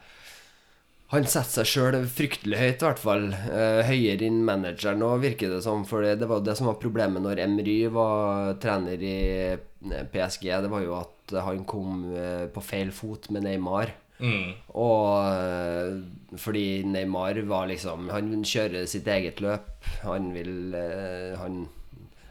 Han 1.12 1.28
setter 1.30 1.62
seg 1.62 1.68
sjøl 1.70 2.08
fryktelig 2.10 2.58
høyt, 2.58 2.82
i 2.82 2.86
hvert 2.88 2.98
fall. 3.00 3.28
Uh, 3.30 3.86
høyere 3.86 4.26
enn 4.26 4.40
manageren 4.44 5.04
òg, 5.06 5.22
virker 5.22 5.54
det 5.54 5.62
som. 5.62 5.86
For 5.86 6.02
det, 6.02 6.16
det 6.18 6.26
var 6.26 6.42
jo 6.42 6.48
det 6.48 6.56
som 6.58 6.66
var 6.68 6.80
problemet 6.82 7.22
når 7.22 7.44
Emry 7.46 7.78
var 7.94 8.58
trener 8.60 8.98
i 8.98 9.20
eh, 9.54 10.02
PSG. 10.10 10.50
Det 10.66 10.72
var 10.74 10.82
jo 10.82 10.98
at 10.98 11.36
han 11.46 11.62
kom 11.70 12.02
på 12.50 12.64
feil 12.64 12.90
fot 12.92 13.30
med 13.30 13.46
Neymar. 13.46 13.94
Og 14.20 15.24
eh, 15.30 16.36
fordi 16.36 16.82
Neymar 16.84 17.38
var 17.48 17.68
liksom 17.70 18.08
Han 18.10 18.32
kjører 18.44 18.86
sitt 18.90 19.06
eget 19.06 19.40
løp. 19.44 19.68
Han 20.02 20.32
vil 20.34 20.74
eh, 20.74 21.36
Han 21.40 21.66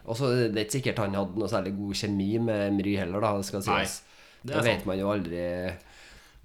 og 0.08 0.16
så 0.16 0.30
er 0.32 0.52
det 0.56 0.62
ikke 0.68 0.78
sikkert 0.78 1.00
han 1.04 1.16
hadde 1.20 1.36
noe 1.36 1.50
særlig 1.52 1.74
god 1.76 1.98
kjemi 2.00 2.28
med 2.40 2.62
Emry 2.70 2.94
heller, 2.96 3.20
da, 3.20 3.34
det 3.42 3.44
skal 3.50 3.64
sies. 3.66 3.96
det 4.40 4.54
Det, 4.54 4.62
vet 4.64 4.78
sant. 4.78 4.86
man 4.88 5.00
jo 5.02 5.10
aldri. 5.12 5.42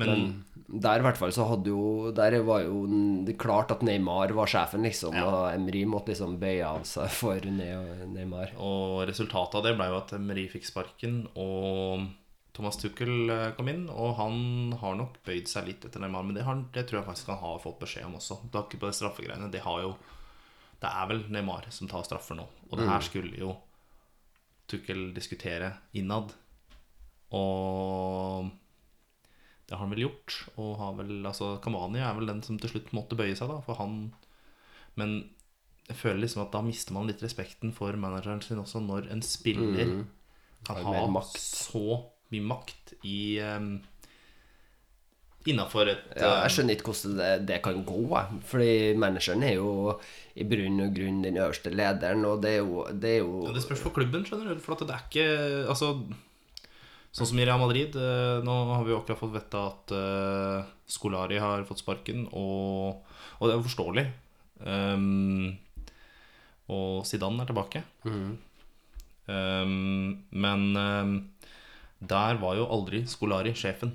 Men, 0.01 0.09
Men 0.67 0.81
der 0.83 0.99
i 0.99 1.05
hvert 1.05 1.19
fall 1.21 1.31
så 1.37 1.45
hadde 1.47 1.71
jo 1.71 2.11
Der 2.17 2.35
var 2.43 2.65
jo 2.65 2.81
det 3.27 3.37
klart 3.39 3.71
at 3.71 3.85
Neymar 3.87 4.33
var 4.35 4.51
sjefen, 4.51 4.83
liksom. 4.83 5.15
Ja. 5.15 5.29
Og 5.29 5.55
Emry 5.55 5.85
måtte 5.87 6.11
liksom 6.11 6.41
bøye 6.43 6.65
av 6.67 6.83
seg 6.91 7.07
for 7.15 7.39
Ne- 7.39 8.09
Neymar. 8.11 8.51
og 8.59 9.05
resultatet 9.07 9.55
av 9.61 9.63
det 9.69 9.77
ble 9.79 9.87
jo 9.93 10.01
at 10.01 10.13
Emry 10.19 10.49
fikk 10.51 10.67
sparken, 10.67 11.29
og 11.37 12.09
Thomas 12.53 12.77
Tuchel 12.77 13.31
eh, 13.33 13.51
kom 13.57 13.71
inn. 13.73 13.87
Og 13.91 14.17
han 14.19 14.75
har 14.81 14.97
nok 14.99 15.19
bøyd 15.27 15.51
seg 15.51 15.69
litt 15.69 15.87
etter 15.89 16.03
Neymar, 16.03 16.27
men 16.29 16.37
det, 16.37 16.45
har, 16.47 16.61
det 16.75 16.87
tror 16.89 17.01
jeg 17.01 17.09
faktisk 17.09 17.33
han 17.33 17.43
har 17.43 17.63
fått 17.65 17.81
beskjed 17.83 18.09
om 18.09 18.19
også. 18.21 18.43
Det 18.47 18.59
har 18.59 18.67
ikke 18.69 18.83
på 18.83 18.91
det 18.91 18.99
straffegreiene. 18.99 19.51
Det 19.53 19.65
har 19.65 19.85
jo 19.87 19.95
Det 20.83 20.91
er 20.91 21.11
vel 21.13 21.27
Neymar 21.31 21.69
som 21.71 21.89
tar 21.89 22.05
straffer 22.07 22.39
nå. 22.39 22.49
Og 22.71 22.79
det 22.79 22.89
her 22.89 23.05
skulle 23.07 23.39
jo 23.39 23.55
Tuchel 24.71 25.13
diskutere 25.15 25.73
innad. 25.99 26.33
Og 27.33 28.51
det 29.67 29.77
har 29.77 29.85
han 29.87 29.93
vel 29.95 30.05
gjort. 30.05 30.41
Og 30.61 30.75
har 30.81 30.97
vel 30.99 31.23
Altså, 31.25 31.55
Kamani 31.65 32.03
er 32.03 32.17
vel 32.19 32.29
den 32.29 32.43
som 32.45 32.59
til 32.61 32.75
slutt 32.75 32.93
måtte 32.97 33.17
bøye 33.17 33.37
seg, 33.39 33.49
da, 33.49 33.61
for 33.65 33.81
han 33.81 34.13
Men 35.01 35.31
jeg 35.89 35.97
føler 35.99 36.23
liksom 36.23 36.45
at 36.45 36.53
da 36.53 36.61
mister 36.65 36.95
man 36.95 37.09
litt 37.09 37.23
respekten 37.25 37.73
for 37.75 37.97
manageren 37.99 38.43
sin 38.45 38.61
også, 38.61 38.81
når 38.85 39.09
en 39.13 39.23
spiller 39.25 40.05
kan 40.67 40.79
ha 40.87 41.07
makt. 41.11 41.39
så 41.41 42.13
mye 42.33 42.49
makt 42.53 42.95
i 43.09 43.23
um, 43.45 43.75
Innafor 45.51 45.89
et 45.91 46.03
Ja, 46.15 46.29
eh, 46.29 46.41
jeg 46.45 46.55
skjønner 46.55 46.77
ikke 46.77 46.93
hvordan 46.93 47.17
det, 47.19 47.31
det 47.49 47.59
kan 47.65 47.81
gå, 47.87 48.03
jeg. 48.13 48.43
Fordi 48.47 48.75
manageren 49.01 49.43
er 49.47 49.57
jo 49.57 49.97
i 50.39 50.47
bunn 50.49 50.85
og 50.85 50.93
grunn 50.95 51.23
den 51.25 51.41
øverste 51.41 51.73
lederen, 51.75 52.23
og 52.29 52.45
det 52.45 52.53
er 52.57 52.61
jo, 52.61 52.85
det 52.93 53.17
er 53.17 53.25
jo 53.25 53.41
Ja, 53.49 53.55
Det 53.57 53.65
spørs 53.65 53.83
på 53.83 53.95
klubben, 53.97 54.27
skjønner 54.27 54.55
du. 54.55 54.63
For 54.63 54.77
at 54.77 54.85
det 54.87 54.95
er 54.95 55.09
ikke 55.09 55.27
Altså, 55.73 55.91
sånn 57.11 57.31
som 57.33 57.43
i 57.43 57.49
Real 57.49 57.61
Madrid 57.61 57.99
eh, 57.99 58.39
Nå 58.47 58.55
har 58.71 58.87
vi 58.87 58.95
jo 58.95 59.01
akkurat 59.01 59.19
fått 59.19 59.35
vite 59.35 59.65
at 59.73 59.97
uh, 59.97 60.71
Skolari 60.87 61.43
har 61.43 61.67
fått 61.67 61.83
sparken, 61.83 62.29
og, 62.31 63.03
og 63.41 63.45
det 63.47 63.53
er 63.55 63.59
jo 63.59 63.67
forståelig. 63.67 64.07
Um, 64.63 65.57
og 66.71 67.07
Zidane 67.09 67.43
er 67.43 67.49
tilbake. 67.49 67.83
Um, 69.27 70.21
men 70.31 70.67
um, 70.77 71.15
der 72.09 72.41
var 72.43 72.57
jo 72.59 72.67
aldri 72.73 73.05
Skolari 73.07 73.53
sjefen. 73.55 73.95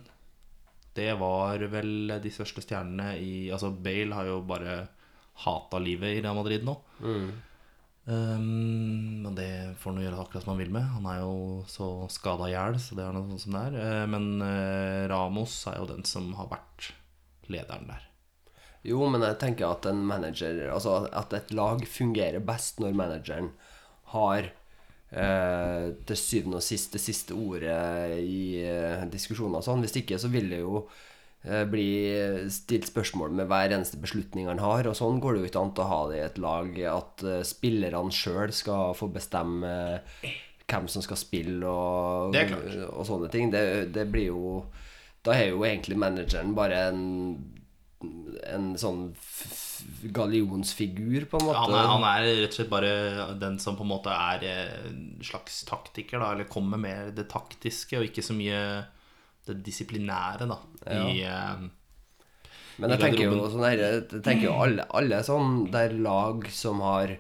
Det 0.98 1.12
var 1.20 1.62
vel 1.70 2.14
de 2.24 2.32
største 2.34 2.64
stjernene 2.64 3.12
i 3.22 3.50
Altså, 3.54 3.70
Bale 3.72 4.16
har 4.18 4.30
jo 4.30 4.40
bare 4.48 4.88
hata 5.44 5.78
livet 5.84 6.16
i 6.18 6.22
Real 6.24 6.38
Madrid 6.40 6.64
nå. 6.66 6.74
Um, 8.08 9.22
men 9.26 9.36
det 9.36 9.76
får 9.82 9.92
han 9.92 10.06
gjøre 10.06 10.20
akkurat 10.24 10.46
som 10.46 10.54
han 10.54 10.62
vil 10.62 10.72
med. 10.72 10.86
Han 10.96 11.08
er 11.12 11.20
jo 11.20 11.34
så 11.68 11.90
skada 12.10 12.48
i 12.48 12.54
hjel, 12.54 12.78
så 12.80 12.96
det 12.96 13.04
er 13.04 13.16
noe 13.18 13.28
sånt 13.28 13.44
som 13.44 13.58
det 13.58 13.64
er. 13.68 13.80
Eh, 13.84 14.06
Men 14.08 14.30
uh, 14.40 15.04
Ramos 15.12 15.58
er 15.68 15.82
jo 15.82 15.90
den 15.92 16.08
som 16.08 16.32
har 16.40 16.48
vært 16.54 16.94
lederen 17.52 17.90
der. 17.92 18.06
Jo, 18.88 19.02
men 19.12 19.26
jeg 19.26 19.40
tenker 19.42 19.68
at 19.68 19.86
en 19.90 20.00
manager 20.08 20.62
Altså 20.72 21.10
at 21.12 21.34
et 21.36 21.50
lag 21.52 21.82
fungerer 21.90 22.40
best 22.46 22.80
når 22.80 22.96
manageren 22.96 23.50
har 24.14 24.54
eh, 25.12 25.92
til 26.08 26.20
syvende 26.20 26.62
og 26.62 26.66
sist 26.66 26.96
det 26.96 27.04
siste 27.04 27.36
ordet 27.38 28.18
i 28.22 28.64
eh, 28.64 29.06
diskusjoner 29.12 29.62
og 29.62 29.68
sånn. 29.68 29.84
Hvis 29.86 30.00
ikke 30.02 30.20
så 30.22 30.32
vil 30.34 30.50
det 30.54 30.62
jo 30.64 30.82
eh, 31.44 31.64
bli 31.70 31.88
stilt 32.54 32.90
spørsmål 32.90 33.36
med 33.40 33.52
hver 33.52 33.76
eneste 33.76 34.00
beslutning 34.02 34.50
han 34.52 34.64
har, 34.64 34.90
og 34.90 34.98
sånn 35.00 35.22
går 35.24 35.38
det 35.38 35.46
jo 35.46 35.52
ikke 35.52 35.64
an 35.64 35.76
å 35.84 35.90
ha 35.92 36.02
det 36.12 36.20
i 36.20 36.26
et 36.28 36.42
lag 36.44 36.82
at 36.96 37.28
eh, 37.28 37.46
spillerne 37.48 38.14
sjøl 38.16 38.56
skal 38.56 38.98
få 38.98 39.12
bestemme 39.14 39.72
hvem 40.68 40.90
som 40.92 41.04
skal 41.04 41.20
spille 41.20 41.68
og, 41.68 42.36
og 42.36 43.06
sånne 43.08 43.32
ting. 43.32 43.54
Det, 43.54 43.94
det 43.96 44.10
blir 44.12 44.34
jo 44.34 44.66
Da 45.24 45.34
er 45.36 45.50
jo 45.52 45.64
egentlig 45.68 45.98
manageren 46.00 46.54
bare 46.56 46.88
en 46.90 47.06
en 48.48 48.74
sånn 48.80 49.08
gallionsfigur, 50.14 51.26
på 51.30 51.40
en 51.40 51.48
måte. 51.48 51.62
Han 51.64 51.76
er, 51.76 51.90
han 51.92 52.06
er 52.10 52.28
rett 52.44 52.52
og 52.54 52.58
slett 52.60 52.72
bare 52.72 52.92
den 53.40 53.58
som 53.62 53.78
på 53.78 53.86
en 53.86 53.92
måte 53.92 54.14
er 54.14 54.46
eh, 54.48 54.76
en 54.90 55.02
slags 55.26 55.62
taktiker, 55.70 56.22
da. 56.22 56.34
Eller 56.36 56.50
kommer 56.52 56.82
med 56.82 57.16
det 57.18 57.28
taktiske, 57.32 58.00
og 58.00 58.08
ikke 58.10 58.26
så 58.26 58.36
mye 58.38 58.62
det 59.48 59.60
disiplinære, 59.66 60.50
da. 60.50 60.60
I, 60.88 61.24
eh, 61.28 61.64
Men 62.78 62.94
jeg 62.96 63.04
tenker 63.06 63.24
jo 63.30 63.48
sånn 63.54 63.66
her, 63.66 63.86
Jeg 63.86 64.22
tenker 64.26 64.50
jo 64.50 64.58
alle, 64.66 64.90
alle 64.98 65.24
sånn 65.26 65.66
der 65.74 65.96
lag 65.98 66.46
som 66.54 66.84
har 66.86 67.16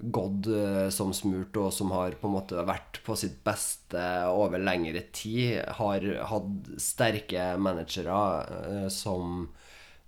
gått 0.00 0.50
eh, 0.54 0.88
som 0.94 1.14
smurt, 1.16 1.56
og 1.60 1.72
som 1.74 1.94
har 1.94 2.18
på 2.18 2.28
en 2.28 2.36
måte 2.36 2.66
vært 2.66 3.00
på 3.06 3.16
sitt 3.18 3.40
beste 3.46 4.04
over 4.30 4.62
lengre 4.62 5.06
tid, 5.14 5.62
har 5.80 6.04
hatt 6.30 6.76
sterke 6.80 7.54
managere 7.60 8.90
som 8.92 9.48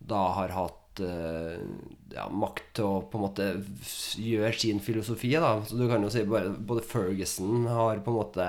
da 0.03 0.23
har 0.37 0.55
hatt 0.55 0.82
eh, 1.01 1.61
ja, 2.13 2.27
makt 2.29 2.73
til 2.77 2.89
å 2.89 3.01
på 3.09 3.19
en 3.19 3.25
måte 3.25 3.49
gjøre 4.21 4.53
sin 4.59 4.83
filosofi. 4.85 5.33
Da. 5.41 5.55
Så 5.65 5.79
du 5.81 5.87
kan 5.91 6.05
jo 6.05 6.11
si 6.13 6.25
bare, 6.29 6.53
Både 6.53 6.85
Ferguson 6.85 7.67
har 7.71 8.03
på 8.05 8.13
en 8.13 8.19
måte 8.19 8.49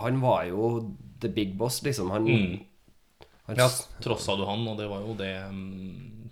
Han 0.00 0.20
var 0.22 0.46
jo 0.48 0.72
the 1.20 1.28
big 1.28 1.56
boss, 1.58 1.82
liksom. 1.84 2.10
Han, 2.14 2.28
han 3.48 3.60
ja, 3.60 3.68
trossa 4.02 4.36
du 4.36 4.46
han, 4.48 4.66
og 4.68 4.80
det 4.80 4.88
var 4.90 5.04
jo 5.04 5.14
det 5.18 5.32
um, 5.48 6.30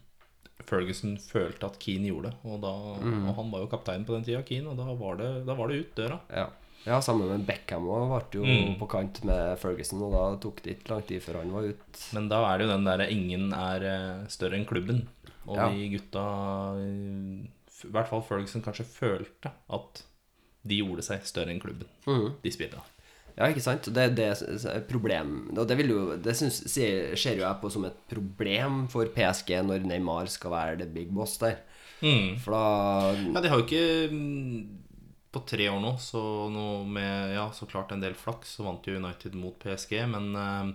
Ferguson 0.70 1.16
følte 1.18 1.68
at 1.68 1.78
Keane 1.82 2.10
gjorde. 2.10 2.32
Og, 2.46 2.60
da, 2.62 2.72
og 3.00 3.30
han 3.36 3.52
var 3.52 3.64
jo 3.64 3.70
kaptein 3.70 4.06
på 4.06 4.16
den 4.16 4.26
tida, 4.26 4.42
Keane, 4.46 4.72
og 4.72 4.78
da 4.78 4.94
var 4.98 5.20
det, 5.20 5.30
da 5.48 5.56
var 5.58 5.70
det 5.70 5.80
ut 5.82 5.94
døra. 5.98 6.20
Ja. 6.30 6.48
Ja, 6.86 7.00
sammen 7.04 7.28
med 7.28 7.46
Beckham 7.46 7.86
òg 7.88 8.08
ble 8.30 8.40
jo 8.40 8.44
Mm. 8.46 8.78
på 8.80 8.88
kant 8.88 9.22
med 9.24 9.58
Ferguson, 9.58 10.02
og 10.02 10.12
da 10.12 10.36
tok 10.40 10.62
det 10.62 10.78
ikke 10.78 10.90
lang 10.90 11.02
tid 11.06 11.22
før 11.22 11.40
han 11.42 11.52
var 11.52 11.62
ute. 11.68 12.04
Men 12.14 12.28
da 12.28 12.42
er 12.54 12.58
det 12.58 12.66
jo 12.66 12.72
den 12.72 12.84
derre 12.84 13.08
'ingen 13.10 13.52
er 13.52 13.82
eh, 13.84 14.26
større 14.28 14.54
enn 14.58 14.66
klubben'. 14.66 15.06
Og 15.46 15.56
Ja. 15.56 15.68
de 15.70 15.88
gutta 15.98 16.24
I 17.82 17.88
hvert 17.90 18.08
fall 18.08 18.22
Ferguson 18.22 18.62
kanskje 18.62 18.84
følte 18.84 19.52
at 19.72 20.02
de 20.66 20.76
gjorde 20.82 21.02
seg 21.02 21.22
større 21.24 21.48
enn 21.54 21.60
klubben, 21.62 21.86
de 22.42 22.50
spillerne. 22.52 22.82
Ja, 23.38 23.46
ikke 23.46 23.62
sant? 23.62 23.82
Det 23.94 23.96
er 23.96 24.14
det 24.14 24.36
s- 24.36 24.66
problem 24.88 25.56
Og 25.56 25.66
det, 25.66 25.76
vil 25.78 25.88
jo, 25.88 26.16
det 26.16 26.34
syns, 26.36 26.68
ser, 26.68 27.14
jo 27.36 27.40
jeg 27.46 27.60
på 27.62 27.70
som 27.70 27.84
et 27.86 27.94
problem 28.10 28.86
for 28.88 29.06
PSG 29.06 29.62
når 29.64 29.86
Neymar 29.86 30.26
skal 30.28 30.50
være 30.50 30.76
the 30.78 30.84
big 30.86 31.08
boss 31.14 31.38
der. 31.38 31.56
For 32.40 32.50
da 32.52 33.12
Ja, 33.14 33.40
de 33.40 33.48
har 33.48 33.58
jo 33.58 33.64
ikke 33.64 34.10
mm, 34.12 34.66
På 35.30 35.42
tre 35.46 35.68
år 35.70 35.78
nå, 35.82 35.94
så 36.02 36.20
nå 36.50 36.66
med 36.90 37.34
ja, 37.36 37.46
så 37.54 37.68
klart 37.70 37.92
en 37.94 38.02
del 38.02 38.16
flaks, 38.18 38.56
så 38.56 38.66
vant 38.66 38.86
jo 38.86 38.96
United 38.98 39.36
mot 39.38 39.54
PSG, 39.62 39.92
men 40.10 40.32
eh, 40.34 40.72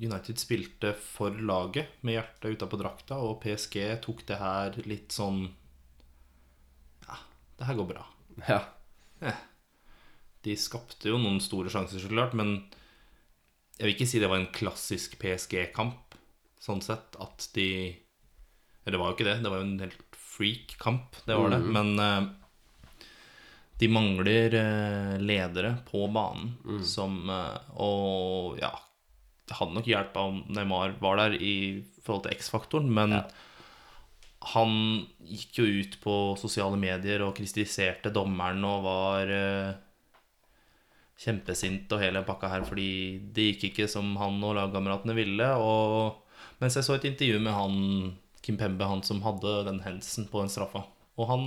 United 0.00 0.40
spilte 0.40 0.94
for 0.96 1.36
laget 1.44 2.00
med 2.00 2.16
hjertet 2.16 2.56
utapå 2.56 2.80
drakta, 2.80 3.20
og 3.20 3.42
PSG 3.42 3.76
tok 4.00 4.24
det 4.30 4.40
her 4.40 4.80
litt 4.88 5.12
sånn 5.12 5.42
Ja, 7.04 7.20
det 7.60 7.68
her 7.68 7.80
går 7.82 7.90
bra. 7.92 8.06
Ja. 8.48 8.62
De 10.40 10.56
skapte 10.56 11.10
jo 11.10 11.18
noen 11.20 11.42
store 11.44 11.68
sjanser, 11.72 12.00
så 12.00 12.08
klart, 12.08 12.32
men 12.32 12.62
jeg 13.76 13.84
vil 13.84 13.94
ikke 13.94 14.08
si 14.08 14.20
det 14.20 14.28
var 14.32 14.40
en 14.40 14.52
klassisk 14.52 15.18
PSG-kamp, 15.20 16.16
sånn 16.60 16.80
sett. 16.84 17.16
At 17.20 17.50
de 17.56 17.68
Eller 18.84 18.96
det 18.96 19.00
var 19.00 19.10
jo 19.10 19.16
ikke 19.18 19.28
det, 19.28 19.38
det 19.44 19.52
var 19.52 19.60
jo 19.60 19.66
en 19.68 19.82
helt 19.84 20.16
freak-kamp, 20.16 21.20
det 21.26 21.36
var 21.36 21.52
det. 21.52 21.60
Men 21.76 21.92
eh, 22.00 22.30
de 23.80 23.88
mangler 23.88 24.54
eh, 24.54 25.18
ledere 25.20 25.74
på 25.88 26.04
banen 26.12 26.82
som 26.84 27.22
eh, 27.32 27.76
Og 27.80 28.58
ja, 28.60 28.74
det 29.48 29.56
hadde 29.56 29.76
nok 29.76 29.88
hjulpet 29.88 30.20
om 30.20 30.42
Neymar 30.52 30.98
var 31.00 31.20
der 31.22 31.36
i 31.40 31.54
forhold 32.04 32.26
til 32.26 32.36
X-faktoren, 32.36 32.90
men 32.92 33.16
han 34.54 34.74
gikk 35.28 35.60
jo 35.60 35.66
ut 35.80 35.96
på 36.00 36.16
sosiale 36.40 36.78
medier 36.80 37.24
og 37.24 37.34
kritiserte 37.36 38.12
dommeren 38.14 38.64
og 38.64 38.84
var 38.86 39.32
eh, 39.34 39.72
kjempesint 41.20 41.92
og 41.92 42.00
hele 42.00 42.22
pakka 42.24 42.48
her 42.54 42.64
fordi 42.64 42.90
det 43.36 43.50
gikk 43.50 43.66
ikke 43.70 43.88
som 43.92 44.14
han 44.20 44.40
og 44.40 44.56
lagkameratene 44.56 45.16
ville. 45.16 45.50
Og 45.60 46.60
mens 46.62 46.76
jeg 46.78 46.86
så 46.86 46.96
et 46.96 47.08
intervju 47.10 47.40
med 47.44 47.56
han 47.56 47.76
Kim 48.40 48.56
Pembe, 48.56 48.88
han 48.88 49.04
som 49.04 49.20
hadde 49.24 49.58
den 49.68 49.82
hendelsen 49.84 50.28
på 50.32 50.40
den 50.40 50.52
straffa. 50.52 50.86
Og 51.20 51.28
han 51.28 51.44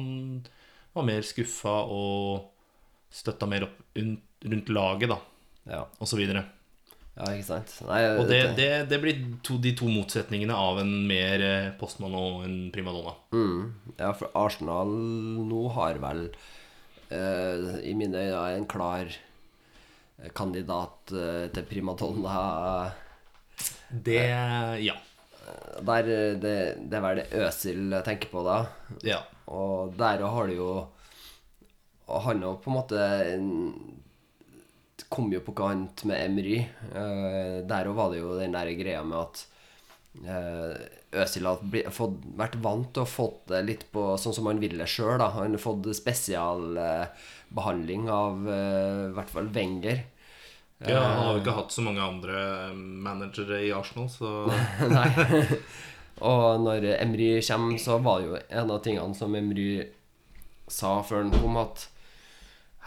var 0.93 1.05
mer 1.07 1.21
skuffa 1.25 1.77
og 1.89 2.49
støtta 3.13 3.47
mer 3.49 3.67
opp 3.67 3.79
rundt, 3.97 4.69
laget, 4.73 5.09
da, 5.13 5.17
Ja, 5.69 5.85
og 5.99 6.07
så 6.09 6.17
videre. 6.19 6.43
ja 7.15 7.29
ikke 7.31 7.45
sant. 7.47 7.73
Nei, 7.87 8.01
Og 8.19 8.27
det, 8.27 8.39
det, 8.57 8.69
det 8.89 8.99
blir 9.03 9.21
to, 9.45 9.57
de 9.63 9.71
to 9.77 9.87
motsetningene 9.87 10.55
av 10.57 10.81
en 10.81 10.91
mer 11.07 11.43
eh, 11.45 11.69
postmann 11.79 12.15
og 12.17 12.43
en 12.47 12.57
primadonna. 12.73 13.13
Mm, 13.31 13.93
ja, 13.99 14.09
for 14.17 14.33
Arsenal 14.35 14.91
nå 15.47 15.61
har 15.77 16.01
vel 16.03 16.25
eh, 17.13 17.79
i 17.85 17.93
mine 17.95 18.25
øyne 18.27 18.57
en 18.57 18.67
klar 18.67 19.05
eh, 19.13 20.31
kandidat 20.35 21.13
eh, 21.13 21.47
til 21.53 21.69
primadonna. 21.69 22.91
Det 23.89 24.19
Ja. 24.83 24.97
Der, 25.83 26.07
eh, 26.07 26.33
det, 26.39 26.57
det 26.89 26.97
er 26.97 27.03
vel 27.03 27.21
det 27.21 27.29
Øsil 27.45 27.93
tenker 28.05 28.31
på 28.33 28.43
da. 28.47 28.65
ja. 29.03 29.21
Og 29.51 29.95
der 29.99 30.23
har 30.23 30.47
du 30.47 30.57
jo 30.57 30.71
han 32.07 32.41
jo 32.43 32.55
på 32.61 32.69
en 32.69 32.77
måte 32.77 32.99
kom 35.13 35.33
jo 35.33 35.39
på 35.45 35.53
kant 35.57 36.03
med 36.09 36.25
Emry. 36.25 36.57
Uh, 36.93 37.57
der 37.69 37.87
òg 37.89 37.95
var 37.97 38.07
det 38.13 38.19
jo 38.21 38.39
den 38.39 38.55
der 38.55 38.67
greia 38.77 39.03
med 39.05 39.19
at 39.19 39.35
uh, 40.25 40.73
Øzil 41.23 41.45
har 41.45 41.57
fått, 41.93 42.15
vært 42.37 42.55
vant 42.63 42.93
til 42.93 43.01
å 43.03 43.05
fått 43.09 43.47
det 43.51 43.61
litt 43.67 43.85
på 43.93 44.17
sånn 44.21 44.35
som 44.35 44.47
han 44.49 44.61
ville 44.61 44.85
sjøl. 44.89 45.21
Han 45.21 45.53
har 45.53 45.61
fått 45.61 45.95
spesialbehandling 45.97 48.03
av 48.09 48.33
uh, 48.47 49.09
i 49.11 49.13
hvert 49.17 49.33
fall 49.33 49.47
Wenger. 49.53 49.99
ja. 50.81 50.99
Han 50.99 51.17
har 51.21 51.31
jo 51.35 51.41
ikke 51.43 51.59
hatt 51.59 51.71
så 51.75 51.81
mange 51.85 52.03
andre 52.03 52.35
managere 52.73 53.57
i 53.67 53.75
Arsenal, 53.75 54.09
så 54.09 54.29
Nei. 54.97 55.09
Og 56.23 56.61
når 56.63 56.87
Emry 56.97 57.35
kommer, 57.43 57.79
så 57.81 57.97
var 58.03 58.21
det 58.21 58.29
jo 58.29 58.39
en 58.61 58.71
av 58.71 58.83
tingene 58.85 59.17
som 59.17 59.35
Emry 59.35 59.83
sa 60.71 60.95
før 61.03 61.25
han 61.25 61.33
kom, 61.35 61.57
at 61.59 61.87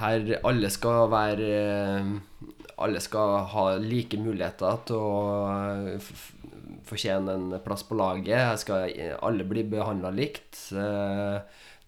her 0.01 0.35
alle 0.45 0.69
skal 0.73 1.07
være 1.09 1.51
eh, 1.57 2.09
Alle 2.85 3.01
skal 3.01 3.47
ha 3.49 3.63
like 3.81 4.19
muligheter 4.21 4.83
til 4.89 5.01
å 5.01 5.21
eh, 5.49 6.11
fortjene 6.85 7.33
en 7.33 7.55
plass 7.65 7.87
på 7.89 7.97
laget. 7.97 8.37
Her 8.37 8.59
skal 8.61 8.93
alle 9.25 9.47
bli 9.49 9.65
behandla 9.73 10.13
likt. 10.13 10.59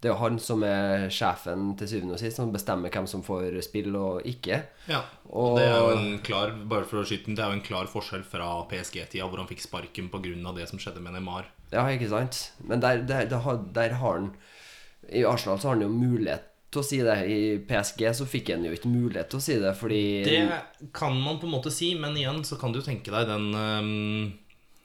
Det 0.00 0.06
er 0.08 0.12
jo 0.12 0.20
han 0.20 0.36
som 0.38 0.62
er 0.62 1.08
sjefen 1.10 1.72
til 1.78 1.88
syvende 1.90 2.14
og 2.14 2.20
sist, 2.20 2.36
som 2.38 2.52
bestemmer 2.54 2.92
hvem 2.94 3.06
som 3.10 3.22
får 3.26 3.56
spill 3.66 3.96
og 3.98 4.22
ikke. 4.30 4.60
Ja. 4.86 5.00
Og- 5.30 5.56
Det 5.58 5.64
er 5.66 5.78
jo 5.78 5.96
en 5.98 6.18
klar 6.20 6.52
bare 6.70 6.84
for 6.84 7.00
å 7.02 7.04
skyte 7.04 7.26
den, 7.26 7.34
det 7.34 7.42
er 7.44 7.48
jo 7.50 7.58
en 7.58 7.66
klar 7.66 7.86
forskjell 7.90 8.22
fra 8.22 8.62
PSG-tida, 8.70 9.26
hvor 9.28 9.38
han 9.38 9.48
fikk 9.48 9.60
sparken 9.66 10.08
pga. 10.08 10.54
det 10.54 10.68
som 10.68 10.78
skjedde 10.78 11.00
med 11.02 11.12
Neymar. 11.14 11.46
Ja, 11.72 11.82
ikke 11.88 12.08
sant? 12.08 12.52
Men 12.64 12.80
der, 12.80 13.02
der, 13.02 13.26
der, 13.26 13.38
har, 13.40 13.56
der 13.72 13.90
har 13.94 14.12
han 14.14 14.30
I 15.12 15.24
Arsenal 15.24 15.58
så 15.58 15.68
har 15.68 15.74
han 15.74 15.82
jo 15.82 15.88
mulighet 15.88 16.42
til 16.70 16.80
å 16.80 16.84
si 16.84 16.98
det. 17.02 17.16
I 17.26 17.58
PSG 17.66 18.02
så 18.14 18.26
fikk 18.28 18.50
han 18.54 18.64
jo 18.64 18.70
ikke 18.76 18.90
mulighet 18.92 19.30
til 19.30 19.38
å 19.38 19.42
si 19.42 19.54
det, 19.58 19.74
fordi 19.76 20.24
Det 20.24 20.92
kan 20.92 21.18
man 21.20 21.38
på 21.40 21.44
en 21.48 21.54
måte 21.56 21.72
si, 21.72 21.94
men 21.98 22.14
igjen 22.14 22.44
så 22.44 22.58
kan 22.60 22.70
du 22.72 22.78
jo 22.80 22.84
tenke 22.86 23.10
deg 23.10 23.26
den 23.26 23.52
ehm, 23.52 24.32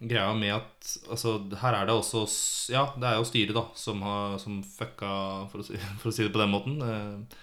greia 0.10 0.34
med 0.36 0.54
at 0.56 0.90
Altså, 1.10 1.38
her 1.62 1.78
er 1.78 1.88
det 1.88 1.96
også 1.96 2.26
Ja, 2.74 2.86
det 3.00 3.08
er 3.10 3.18
jo 3.20 3.28
styret, 3.28 3.54
da, 3.56 3.64
som 3.80 4.02
har 4.06 4.38
Som 4.42 4.62
fucka, 4.68 5.12
for 5.52 5.64
å 5.64 5.68
si, 5.68 5.78
for 6.02 6.12
å 6.12 6.16
si 6.16 6.26
det 6.28 6.34
på 6.36 6.42
den 6.44 6.54
måten. 6.54 6.82
eh, 6.84 7.40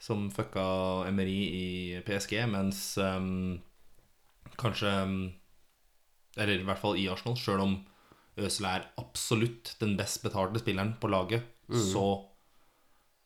som 0.00 0.30
fucka 0.32 0.62
Emery 1.10 1.40
i 1.52 1.66
PSG, 2.06 2.38
mens 2.48 2.78
ehm, 3.04 3.58
kanskje 4.56 4.88
ehm, 4.88 5.18
Eller 6.40 6.54
i 6.62 6.64
hvert 6.64 6.80
fall 6.80 6.96
i 6.96 7.04
Arsenal, 7.12 7.36
sjøl 7.36 7.60
om 7.66 7.74
Øsel 8.40 8.64
er 8.70 8.86
absolutt 8.96 9.74
den 9.82 9.96
best 9.98 10.22
betalte 10.24 10.62
spilleren 10.62 10.94
på 11.02 11.10
laget, 11.12 11.42
så 11.84 12.04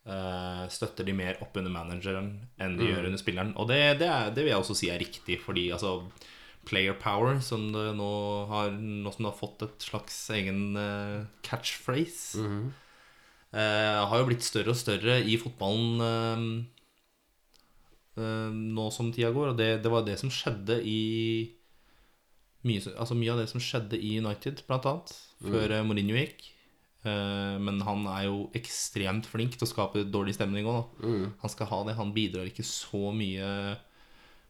eh, 0.09 0.64
støtter 0.68 1.05
de 1.07 1.14
mer 1.14 1.39
opp 1.45 1.55
under 1.61 1.70
manageren 1.70 2.33
enn 2.59 2.75
de 2.81 2.89
gjør 2.91 3.07
under 3.12 3.20
spilleren. 3.22 3.53
Og 3.61 3.68
det, 3.70 3.79
det, 4.01 4.09
er, 4.11 4.33
det 4.35 4.43
vil 4.43 4.51
jeg 4.51 4.59
også 4.64 4.75
si 4.75 4.91
er 4.91 4.99
riktig, 4.99 5.39
fordi 5.45 5.68
altså 5.77 5.93
Player 6.67 6.97
power, 7.01 7.41
som 7.45 7.69
det 7.75 7.91
nå 7.99 8.12
har 8.51 8.73
Nå 8.75 9.12
som 9.15 9.27
det 9.27 9.31
har 9.33 9.39
fått 9.39 9.65
et 9.67 9.89
slags 9.89 10.17
egen 10.35 10.77
eh, 10.81 11.27
catchphrase, 11.47 12.45
eh, 13.55 14.01
har 14.09 14.21
jo 14.21 14.29
blitt 14.31 14.47
større 14.47 14.75
og 14.75 14.81
større 14.81 15.19
i 15.23 15.37
fotballen 15.41 16.07
eh, 16.09 16.47
eh, 18.23 18.49
nå 18.55 18.89
som 18.95 19.12
tida 19.15 19.33
går. 19.35 19.53
Og 19.53 19.61
det, 19.61 19.71
det 19.85 19.93
var 19.93 20.07
det 20.07 20.19
som 20.23 20.33
skjedde 20.33 20.81
i 20.83 21.03
mye, 22.65 22.81
altså 22.97 23.17
mye 23.19 23.35
av 23.35 23.43
det 23.43 23.51
som 23.53 23.62
skjedde 23.62 24.01
i 24.01 24.17
United, 24.25 24.65
blant 24.69 24.89
annet, 24.89 25.15
før 25.45 25.79
mm. 25.79 25.89
Mourinho 25.89 26.19
gikk. 26.19 26.51
Eh, 27.05 27.57
men 27.61 27.83
han 27.85 28.07
er 28.09 28.27
jo 28.31 28.37
ekstremt 28.57 29.29
flink 29.29 29.59
til 29.59 29.67
å 29.67 29.71
skape 29.71 30.07
dårlig 30.09 30.39
stemning 30.39 30.69
òg, 30.69 30.81
da. 30.81 31.09
Han 31.43 31.53
skal 31.53 31.69
ha 31.69 31.81
det. 31.89 31.99
Han 32.01 32.15
bidrar 32.17 32.49
ikke 32.49 32.65
så 32.65 33.11
mye 33.12 33.49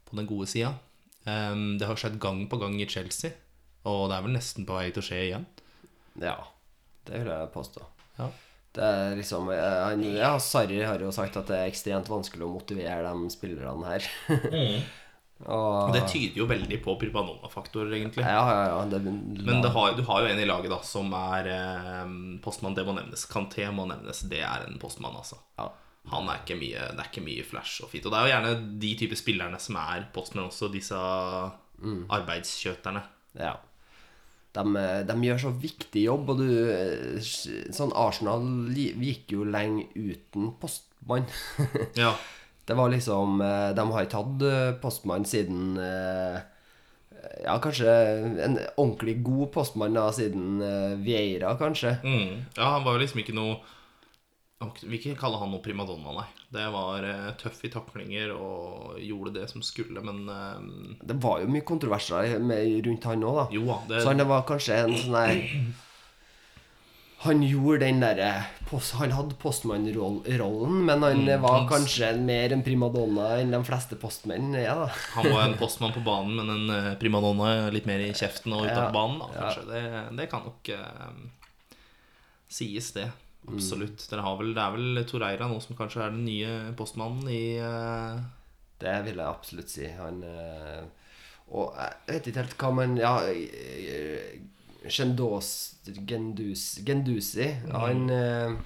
på 0.06 0.18
den 0.20 0.28
gode 0.30 0.46
sida. 0.50 0.76
Eh, 1.26 1.54
det 1.80 1.88
har 1.90 2.00
skjedd 2.00 2.20
gang 2.22 2.44
på 2.50 2.60
gang 2.62 2.78
i 2.80 2.88
Chelsea, 2.88 3.34
og 3.88 4.08
det 4.10 4.18
er 4.18 4.26
vel 4.26 4.36
nesten 4.36 4.66
på 4.68 4.76
vei 4.78 4.88
til 4.90 5.04
å 5.04 5.06
skje 5.06 5.20
igjen. 5.28 5.46
Ja, 6.22 6.38
det 7.08 7.22
vil 7.22 7.32
jeg 7.32 7.54
påstå. 7.54 7.86
Ja. 8.18 8.28
Det 8.74 8.82
er 8.82 9.12
liksom 9.14 9.48
eh, 9.54 10.16
Ja, 10.16 10.34
Sarri 10.42 10.80
har 10.82 10.98
jo 11.02 11.12
sagt 11.14 11.36
at 11.38 11.46
det 11.50 11.60
er 11.60 11.70
ekstremt 11.70 12.10
vanskelig 12.10 12.42
å 12.46 12.54
motivere 12.56 13.06
de 13.06 13.30
spillerne 13.30 13.86
her. 13.86 14.08
Og 14.30 14.90
Og 15.44 15.92
det 15.92 16.04
tyder 16.08 16.38
jo 16.38 16.46
veldig 16.48 16.78
på 16.82 16.94
primadonna-faktorer, 16.98 17.92
egentlig. 17.98 18.22
Ja, 18.22 18.42
ja, 18.48 18.66
ja. 18.70 18.82
Det, 18.88 19.00
Men 19.02 19.62
det 19.62 19.72
har, 19.74 19.94
du 19.98 20.02
har 20.06 20.22
jo 20.22 20.30
en 20.30 20.40
i 20.40 20.46
laget 20.46 20.70
da 20.72 20.78
som 20.86 21.10
er 21.18 21.50
eh, 21.50 22.12
postmann. 22.42 22.76
Det 22.78 22.86
må 22.86 22.94
nevnes. 22.96 23.26
Kanté 23.30 23.66
må 23.74 23.86
nevnes. 23.90 24.22
Det 24.30 24.40
er 24.46 24.68
en 24.68 24.78
postmann, 24.82 25.18
altså. 25.18 25.40
ja. 25.58 25.68
Han 26.12 26.28
er 26.28 26.42
ikke 26.42 26.58
mye, 26.60 26.88
det 26.92 27.00
er 27.00 27.08
ikke 27.08 27.24
mye 27.24 27.44
flash 27.48 27.84
og 27.84 27.88
fint. 27.92 28.04
Og 28.04 28.12
det 28.12 28.18
er 28.18 28.26
jo 28.26 28.32
gjerne 28.34 28.80
de 28.82 28.90
type 29.00 29.16
spillerne 29.16 29.60
som 29.62 29.78
er 29.80 30.08
postmenn 30.12 30.50
også, 30.50 30.68
disse 30.72 30.98
arbeidskjøterne. 32.12 33.02
Ja. 33.40 33.54
De, 34.54 34.62
de 35.08 35.14
gjør 35.26 35.40
så 35.42 35.50
viktig 35.58 36.04
jobb, 36.04 36.28
og 36.30 36.38
du 36.38 36.46
eh, 36.70 37.18
Sånn 37.74 37.94
Arsenal 37.98 38.44
gikk 38.76 39.32
jo 39.34 39.46
lenge 39.48 39.88
uten 39.96 40.52
postmann. 40.60 41.26
Ja. 41.98 42.14
Det 42.64 42.76
var 42.78 42.88
liksom 42.88 43.42
eh, 43.44 43.72
De 43.76 43.82
har 43.92 44.06
ikke 44.06 44.20
hatt 44.22 44.44
eh, 44.48 44.76
postmann 44.80 45.26
siden 45.28 45.74
Ja, 47.42 47.58
kanskje 47.60 47.90
en 48.46 48.56
ordentlig 48.76 49.18
god 49.26 49.50
postmann 49.56 49.96
da, 49.98 50.06
siden 50.14 50.60
Vieira, 51.02 51.56
kanskje. 51.60 51.96
Mm. 52.04 52.44
ja, 52.54 52.68
han 52.76 52.84
var 52.84 52.94
jo 52.94 53.02
liksom 53.02 53.24
ikke 53.24 53.34
noe 53.36 53.58
han 54.60 54.70
kan 54.70 54.90
ikke- 54.96 55.16
kalle 55.18 55.36
han 55.38 55.50
noe 55.50 55.60
primadonna, 55.60 56.12
nei. 56.14 56.26
Det 56.54 56.66
var 56.72 57.04
eh, 57.04 57.30
tøff 57.36 57.64
i 57.64 57.68
taklinger 57.68 58.30
og 58.32 58.98
gjorde 59.02 59.34
det 59.34 59.48
som 59.50 59.60
skulle, 59.62 60.00
men 60.00 60.28
eh, 60.28 60.98
Det 61.04 61.16
var 61.20 61.40
jo 61.42 61.48
mye 61.48 61.64
kontroverser 61.66 62.38
rundt 62.38 63.04
han 63.04 63.22
òg, 63.24 63.36
da. 63.42 63.48
jo. 63.52 63.80
Det, 63.88 64.02
Så 64.02 64.08
han 64.14 64.28
var 64.28 64.42
kanskje 64.48 64.78
en 64.84 64.94
sånn 64.94 65.12
der 65.18 65.74
Han 67.24 67.40
gjorde 67.42 67.80
den 67.80 68.00
derre 68.00 68.44
Han 69.00 69.10
hadde 69.16 69.34
postmannrollen, 69.40 70.84
men 70.84 71.02
han 71.02 71.20
Mm, 71.24 71.40
var 71.42 71.66
kanskje 71.68 72.10
mer 72.20 72.52
en 72.52 72.62
primadonna 72.62 73.38
enn 73.40 73.50
de 73.50 73.60
fleste 73.64 73.96
postmenn 73.96 74.54
er, 74.54 74.74
da. 74.74 74.86
Han 75.14 75.30
var 75.32 75.42
en 75.48 75.54
postmann 75.58 75.92
på 75.94 76.02
banen, 76.04 76.34
men 76.36 76.50
en 76.50 76.70
eh, 76.70 76.94
primadonna 77.00 77.70
litt 77.72 77.86
mer 77.86 77.98
i 78.00 78.12
kjeften 78.12 78.52
og 78.52 78.66
utafor 78.66 78.88
Ja, 78.88 78.92
banen. 78.92 79.18
Da, 79.18 79.50
ja. 79.50 79.64
Det, 80.10 80.16
det 80.18 80.30
kan 80.30 80.42
nok 80.44 80.68
uh, 80.68 81.12
sies, 82.48 82.92
det. 82.92 83.10
Mm. 83.44 83.58
Absolutt. 83.58 84.06
Vel, 84.08 84.54
det 84.56 84.62
er 84.62 84.72
vel 84.72 85.04
Toreira 85.08 85.48
nå 85.50 85.58
som 85.60 85.76
kanskje 85.76 86.00
er 86.06 86.14
den 86.14 86.24
nye 86.24 86.72
postmannen 86.78 87.28
i 87.28 87.58
uh... 87.60 88.16
Det 88.80 88.94
vil 89.06 89.20
jeg 89.20 89.28
absolutt 89.28 89.70
si. 89.72 89.84
Han 89.98 90.22
uh, 90.24 90.84
Og 91.52 91.76
jeg 91.76 91.92
vet 92.08 92.30
ikke 92.30 92.42
helt 92.42 92.56
hva 92.60 92.70
man 92.80 92.96
Ja 92.98 93.14
eh, 93.28 94.40
Gendos 94.84 95.50
Gendus, 95.84 96.64
Gendusi 96.84 97.50
Han 97.72 98.08
uh, 98.10 98.56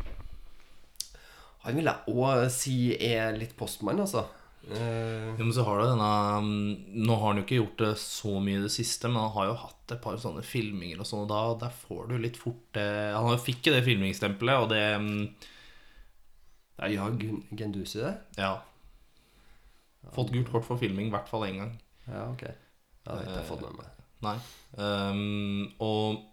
Han 1.66 1.78
vil 1.78 1.90
jeg 1.90 2.14
òg 2.14 2.46
si 2.54 2.78
er 2.94 3.36
litt 3.36 3.56
postmann, 3.58 4.00
altså. 4.00 4.24
Jo, 4.68 5.44
men 5.44 5.52
så 5.54 5.62
har 5.64 5.78
du 5.80 5.86
denne 5.86 6.12
mm, 6.44 7.02
Nå 7.06 7.14
har 7.16 7.30
han 7.30 7.38
jo 7.40 7.44
ikke 7.46 7.60
gjort 7.60 7.82
det 7.82 7.92
så 8.02 8.34
mye 8.42 8.58
i 8.58 8.64
det 8.66 8.72
siste, 8.74 9.08
men 9.08 9.22
han 9.22 9.34
har 9.36 9.46
jo 9.48 9.58
hatt 9.62 9.77
et 9.94 10.02
par 10.02 10.16
sånne 10.20 10.44
filminger 10.46 11.00
og 11.02 11.08
sånn, 11.08 11.24
og 11.26 11.30
da 11.32 11.66
der 11.66 11.74
får 11.84 12.08
du 12.10 12.16
litt 12.20 12.38
fort 12.40 12.78
eh, 12.80 13.14
Han 13.14 13.38
fikk 13.42 13.68
jo 13.68 13.74
det 13.76 13.84
filmingstempelet, 13.86 14.64
og 14.64 14.72
det 14.72 14.84
mm, 15.02 15.20
er, 16.78 16.94
ja, 16.94 17.08
Gendusi, 17.58 18.00
det? 18.04 18.14
Ja. 18.38 18.54
Fått 20.14 20.32
gult 20.32 20.50
kort 20.52 20.66
for 20.66 20.80
filming, 20.80 21.10
i 21.10 21.14
hvert 21.14 21.28
fall 21.30 21.46
én 21.48 21.60
gang. 21.60 21.72
Ja, 22.06 22.24
ok. 22.30 22.44
Ja, 22.48 22.54
det 23.04 23.14
har 23.14 23.24
ikke 23.24 23.38
jeg 23.40 23.48
fått 23.48 23.64
med 23.66 23.78
meg. 23.78 23.94
Nei. 24.24 24.36
Um, 24.78 25.62
og 25.84 26.24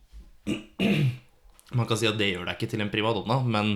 Man 1.75 1.87
kan 1.89 1.97
si 1.97 2.07
at 2.07 2.17
det 2.19 2.29
gjør 2.29 2.45
deg 2.45 2.57
ikke 2.57 2.69
til 2.71 2.83
en 2.83 2.91
primadonna, 2.93 3.39
men 3.41 3.71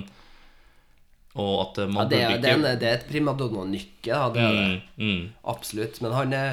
Og 1.40 1.54
at 1.64 1.80
man 1.90 2.04
Ja, 2.04 2.10
det, 2.10 2.20
er, 2.22 2.36
det, 2.42 2.52
er 2.52 2.58
en, 2.58 2.68
det 2.82 2.88
er 2.90 2.98
et 3.00 3.08
primadonna-nykke. 3.10 4.20
Det 4.36 4.44
er 4.44 4.56
det. 4.56 4.68
mm, 4.98 5.06
mm. 5.06 5.26
Absolutt. 5.52 6.00
Men 6.02 6.16
han 6.16 6.34
er 6.38 6.52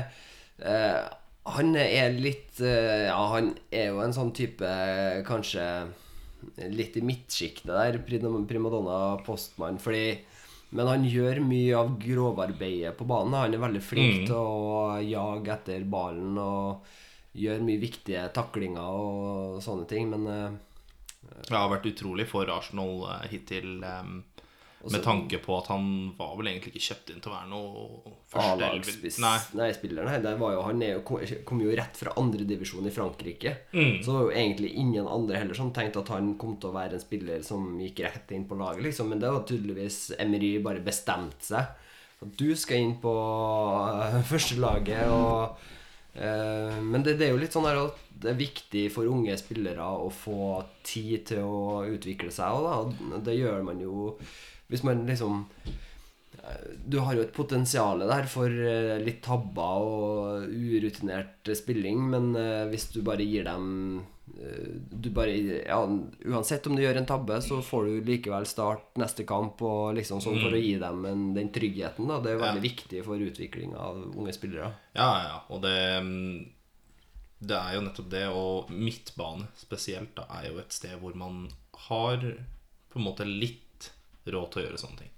eh, 0.61 1.07
Han 1.55 1.77
er 1.79 2.11
litt 2.19 2.59
eh, 2.61 3.07
Ja, 3.07 3.21
han 3.37 3.53
er 3.71 3.93
jo 3.93 4.01
en 4.03 4.13
sånn 4.17 4.33
type 4.35 4.67
eh, 4.67 5.21
Kanskje 5.27 5.67
litt 6.71 6.97
i 6.99 7.03
midtsjiktet 7.03 7.71
der, 7.73 7.97
primadonna 8.07 9.17
postmann, 9.27 9.79
fordi 9.83 10.19
men 10.77 10.87
han 10.91 11.05
gjør 11.09 11.39
mye 11.47 11.75
av 11.79 11.93
grovarbeidet 12.03 12.93
på 12.99 13.07
banen. 13.09 13.35
Han 13.39 13.55
er 13.55 13.63
veldig 13.63 13.83
flink 13.83 14.17
Mm. 14.21 14.27
til 14.27 14.37
å 14.37 15.01
jage 15.07 15.53
etter 15.55 15.85
ballen 15.91 16.37
og 16.43 16.85
gjør 17.39 17.63
mye 17.65 17.81
viktige 17.81 18.25
taklinger 18.35 18.83
og 19.01 19.61
sånne 19.65 19.87
ting, 19.89 20.11
men 20.11 20.27
eh, 20.27 20.51
Det 21.49 21.57
har 21.57 21.71
vært 21.73 21.87
utrolig 21.93 22.27
for 22.29 22.47
Arsenal 22.53 23.07
eh, 23.15 23.29
hittil. 23.33 23.83
em, 23.85 24.25
Også- 24.87 24.97
med 24.97 25.03
tanke 25.05 25.41
på 25.43 25.57
at 25.59 25.69
han 25.73 25.87
var 26.17 26.37
vel 26.39 26.49
egentlig 26.53 26.73
ikke 26.77 26.87
kjøpt 26.87 27.11
inn 27.13 27.23
til 27.23 27.33
å 27.33 27.35
være 27.35 27.51
noe 27.51 28.13
første 28.31 28.55
A-lagsspiss 28.55 29.19
Nei. 29.23 29.37
Nei, 29.59 29.71
spiller, 29.75 30.07
nei. 30.07 30.21
det 30.23 30.35
var 30.39 30.55
jo, 30.55 30.63
han 30.63 30.85
jo, 30.87 31.01
kom, 31.03 31.63
jo 31.65 31.75
rett 31.75 31.99
fra 31.99 32.15
andredivisjon 32.23 32.87
i 32.87 32.95
Frankrike. 32.95 33.57
Mm. 33.75 33.99
Så 33.99 34.13
det 34.13 34.17
var 34.17 34.29
jo 34.29 34.37
egentlig 34.37 34.71
ingen 34.79 35.11
andre 35.11 35.43
heller 35.43 35.59
som 35.59 35.73
tenkte 35.75 36.05
at 36.05 36.13
han 36.15 36.37
kom 36.39 36.55
til 36.63 36.71
å 36.71 36.77
være 36.77 36.99
en 37.01 37.03
spiller 37.03 37.43
som 37.47 37.75
gikk 37.83 38.05
rett 38.07 38.31
inn 38.37 38.47
på 38.47 38.59
laget, 38.59 38.85
liksom. 38.87 39.11
Men 39.11 39.21
det 39.23 39.33
var 39.35 39.45
tydeligvis 39.49 40.01
Emery 40.23 40.57
bare 40.65 40.85
bestemt 40.87 41.43
seg. 41.51 41.75
At 42.17 42.37
du 42.41 42.49
skal 42.57 42.81
inn 42.81 42.95
på 43.03 43.13
uh, 43.13 44.23
førstelaget 44.25 45.11
og 45.13 45.59
eh, 46.17 46.79
Men 46.81 47.03
det, 47.05 47.19
det 47.21 47.27
er 47.27 47.35
jo 47.35 47.41
litt 47.43 47.53
sånn 47.53 47.69
at 47.69 47.99
det 48.17 48.31
er 48.33 48.39
viktig 48.39 48.87
for 48.95 49.09
unge 49.13 49.35
spillere 49.37 49.85
å 49.85 50.09
få 50.09 50.63
tid 50.87 51.27
til 51.33 51.45
å 51.45 51.83
utvikle 51.85 52.33
seg 52.33 52.49
òg, 52.57 52.65
da. 52.65 52.77
Og 53.19 53.25
Det 53.27 53.37
gjør 53.37 53.67
man 53.67 53.83
jo 53.83 54.15
hvis 54.71 54.83
man 54.87 55.05
liksom 55.07 55.45
du 56.87 56.99
har 57.03 57.17
jo 57.17 57.25
et 57.25 57.33
potensial 57.35 58.05
der 58.07 58.27
for 58.31 58.47
eh, 58.47 59.01
litt 59.03 59.19
tabber 59.25 59.83
og 59.83 60.45
urutinert 60.53 61.49
spilling, 61.59 62.05
men 62.13 62.29
eh, 62.39 62.67
hvis 62.71 62.85
du 62.95 63.01
bare 63.07 63.25
gir 63.27 63.43
dem 63.49 63.65
eh, 64.39 64.77
du 64.93 65.09
bare, 65.17 65.35
ja, 65.67 65.81
Uansett 66.31 66.69
om 66.71 66.77
du 66.79 66.85
gjør 66.85 67.01
en 67.01 67.09
tabbe, 67.09 67.41
så 67.43 67.59
får 67.67 67.89
du 67.89 68.07
likevel 68.13 68.47
start 68.47 68.95
neste 69.03 69.27
kamp, 69.27 69.59
og 69.67 69.97
liksom 69.99 70.23
sånn 70.23 70.39
for 70.45 70.55
å 70.55 70.63
gi 70.63 70.77
dem 70.79 71.03
en, 71.11 71.25
den 71.35 71.51
tryggheten. 71.55 72.07
da 72.13 72.21
Det 72.23 72.37
er 72.37 72.43
veldig 72.45 72.63
Ja. 72.63 72.69
viktig 72.69 73.03
for 73.09 73.27
utvikling 73.27 73.75
av 73.75 73.99
unge 74.15 74.37
spillere. 74.37 74.71
Ja, 74.95 75.09
ja, 75.17 75.27
ja. 75.33 75.39
Og 75.51 75.63
det 75.67 75.77
mm, 76.07 76.47
Det 77.43 77.59
er 77.59 77.75
jo 77.75 77.83
nettopp 77.89 78.11
det. 78.15 78.27
Og 78.31 78.71
midtbane 78.71 79.51
spesielt 79.59 80.15
da, 80.15 80.29
er 80.39 80.53
jo 80.53 80.61
et 80.63 80.73
sted 80.73 80.95
hvor 81.03 81.17
man 81.19 81.49
har 81.91 82.23
på 82.23 83.01
en 83.03 83.05
måte 83.11 83.27
litt 83.27 83.66
råd 84.35 84.51
til 84.53 84.63
å 84.63 84.65
gjøre 84.67 84.81
sånne 84.83 85.03
ting. 85.03 85.13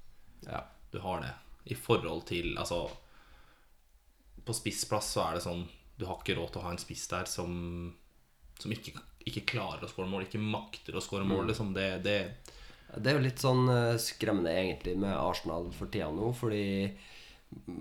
Ja. 0.46 0.62
Du 0.92 0.98
har 1.04 1.22
det. 1.24 1.34
I 1.68 1.76
forhold 1.76 2.22
til 2.30 2.54
Altså 2.56 2.86
På 4.46 4.54
spissplass 4.56 5.10
så 5.12 5.24
er 5.26 5.34
det 5.36 5.42
sånn 5.44 5.66
Du 6.00 6.06
har 6.08 6.16
ikke 6.22 6.38
råd 6.38 6.54
til 6.54 6.62
å 6.62 6.64
ha 6.64 6.70
en 6.72 6.80
spiss 6.80 7.02
der 7.10 7.28
som 7.28 7.50
Som 8.56 8.72
ikke, 8.72 8.94
ikke 9.28 9.44
klarer 9.50 9.84
å 9.84 9.90
skåre 9.90 10.08
mål, 10.08 10.24
ikke 10.24 10.40
makter 10.40 10.96
å 10.96 11.02
skåre 11.04 11.26
mål. 11.28 11.50
Liksom 11.50 11.74
det, 11.76 11.90
det 12.06 12.16
Det 12.94 13.10
er 13.10 13.18
jo 13.18 13.26
litt 13.26 13.42
sånn 13.42 13.68
eh, 13.68 14.00
skremmende 14.00 14.54
egentlig 14.54 14.96
med 14.96 15.12
Arsenal 15.12 15.68
for 15.76 15.92
tida 15.92 16.08
nå, 16.14 16.30
fordi 16.32 16.64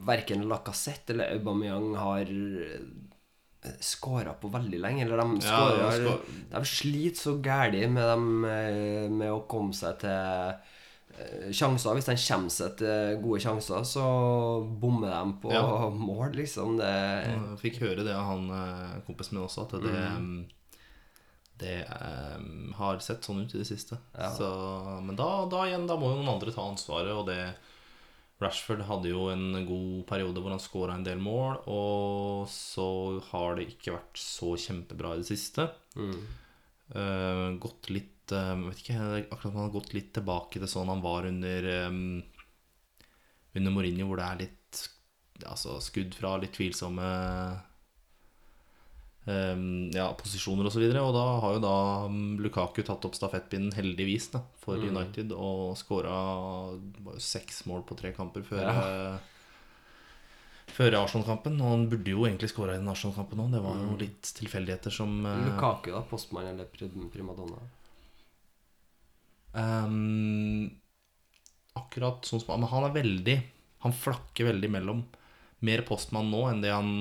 verken 0.07 0.43
Lacassette 0.47 1.13
eller 1.13 1.31
Aubameyang 1.37 1.95
har 1.95 2.29
skåra 3.79 4.33
på 4.33 4.47
veldig 4.51 4.79
lenge. 4.79 5.05
Eller 5.05 5.17
de, 5.17 5.39
Ja, 5.45 5.91
scorer, 5.91 6.19
de 6.51 6.65
sliter 6.65 7.19
så 7.19 7.35
gæli 7.43 7.87
med, 7.87 8.03
dem, 8.03 8.45
eh, 8.45 9.07
med 9.09 9.31
å 9.31 9.45
komme 9.49 9.75
seg 9.75 9.99
til 10.03 10.11
eh, 10.11 10.75
sjanser. 11.52 11.95
Hvis 11.98 12.10
de 12.10 12.15
kommer 12.19 12.53
seg 12.53 12.76
til 12.81 13.22
gode 13.23 13.39
sjanser, 13.44 13.85
så 13.88 14.06
bommer 14.81 15.14
de 15.14 15.39
på 15.41 15.53
Ja. 15.53 15.89
mål, 16.10 16.35
liksom. 16.38 16.77
Det, 16.81 16.91
Jeg 17.26 17.57
fikk 17.64 17.81
høre 17.85 18.06
det 18.06 18.15
av 18.15 18.27
han 18.31 18.52
eh, 18.53 18.99
kompisen 19.07 19.38
min 19.38 19.48
også, 19.48 19.68
at 19.68 19.81
det 19.81 19.95
mm. 19.95 20.38
Det 21.57 21.88
um, 22.38 22.68
har 22.77 22.99
sett 23.02 23.26
sånn 23.26 23.39
ut 23.41 23.53
i 23.56 23.57
det 23.57 23.65
siste. 23.65 23.95
Ja. 24.14 24.27
Så, 24.30 24.45
men 25.02 25.15
da, 25.18 25.48
da 25.49 25.64
igjen, 25.65 25.88
da 25.89 25.95
må 25.98 26.11
jo 26.11 26.19
noen 26.19 26.35
andre 26.35 26.53
ta 26.53 26.61
ansvaret, 26.61 27.10
og 27.18 27.26
det 27.31 27.39
Rashford 28.38 28.84
hadde 28.85 29.10
jo 29.10 29.23
en 29.34 29.64
god 29.65 30.03
periode 30.06 30.44
hvor 30.44 30.53
han 30.53 30.61
skåra 30.61 30.94
en 30.94 31.07
del 31.07 31.18
mål, 31.18 31.64
og 31.65 32.45
så 32.53 32.85
har 33.31 33.57
det 33.57 33.72
ikke 33.72 33.95
vært 33.95 34.22
så 34.22 34.53
kjempebra 34.68 35.15
i 35.15 35.23
det 35.23 35.31
siste. 35.31 35.65
mm. 35.98 36.19
Uh, 36.88 37.57
gått 37.60 37.89
litt 37.91 38.14
eh, 38.35 38.55
Vet 38.67 38.81
ikke, 38.83 38.97
akkurat 39.31 39.53
han 39.53 39.63
har 39.67 39.75
gått 39.75 39.93
litt 39.95 40.11
tilbake 40.17 40.59
til 40.59 40.67
sånn 40.71 40.89
han 40.91 41.03
var 41.05 41.27
under 41.29 41.69
eh, 41.71 41.89
Under 43.57 43.71
Mourinho, 43.73 44.07
hvor 44.09 44.17
det 44.21 44.27
er 44.27 44.41
litt 44.45 44.83
altså, 45.45 45.77
skudd 45.81 46.13
fra 46.17 46.35
litt 46.41 46.53
tvilsomme 46.57 47.07
eh, 49.27 49.63
ja, 49.95 50.07
posisjoner 50.19 50.69
osv. 50.69 50.83
Og, 50.83 50.93
så 50.93 51.05
og 51.05 51.15
da 51.15 51.23
har 51.43 51.55
jo 51.57 51.63
da 51.63 51.75
mm, 52.11 52.35
Lukaku 52.43 52.83
tatt 52.85 53.07
opp 53.07 53.17
stafettpinnen, 53.17 53.73
heldigvis, 53.77 54.29
da, 54.35 54.43
for 54.63 54.77
Mm. 54.77 54.91
United, 54.95 55.33
og 55.33 55.73
skåra 55.79 56.17
seks 57.21 57.65
mål 57.69 57.83
på 57.87 57.97
tre 57.97 58.13
kamper 58.13 58.45
før 58.45 58.61
Ja. 58.67 59.17
før 60.67 60.99
Arsenal-kampen. 61.01 61.57
Og 61.61 61.69
han 61.73 61.87
burde 61.89 62.11
jo 62.13 62.25
egentlig 62.27 62.51
skåra 62.51 62.75
i 62.75 62.81
den 62.81 62.89
Arsenal-kampen 62.91 63.39
òg. 63.41 63.51
Det 63.55 63.63
var 63.63 63.81
jo 63.81 63.97
litt 63.97 64.21
tilfeldigheter 64.37 64.93
som 64.93 65.23
Lukaku, 65.23 65.91
da. 65.95 66.01
Postmann 66.01 66.51
eller 66.53 66.65
primadonna? 66.69 67.61
Ehm, 69.57 70.69
akkurat 71.77 72.25
sånn 72.27 72.41
som 72.41 72.59
Men 72.59 72.69
han 72.71 72.88
er 72.88 72.95
veldig 72.95 73.38
Han 73.85 73.95
flakker 73.95 74.51
veldig 74.51 74.69
mellom. 74.73 75.03
Mer 75.65 75.84
postmann 75.88 76.29
nå 76.34 76.43
enn 76.51 76.61
det 76.63 76.73
han 76.73 76.91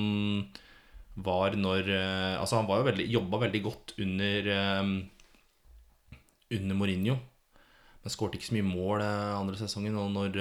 var 1.16 1.56
når 1.56 1.90
eh, 1.92 2.34
Altså, 2.40 2.58
han 2.60 2.68
var 2.68 2.80
jo 2.80 2.88
veldig, 2.90 3.06
jobba 3.12 3.40
veldig 3.46 3.62
godt 3.64 3.94
under 4.04 4.50
um, 4.80 4.96
Under 6.52 6.78
Mourinho. 6.78 7.16
Men 8.02 8.12
skårte 8.12 8.38
ikke 8.38 8.50
så 8.50 8.56
mye 8.58 8.68
mål 8.68 9.04
eh, 9.04 9.36
andre 9.36 9.60
sesongen. 9.60 9.96
Og 10.00 10.12
når 10.14 10.36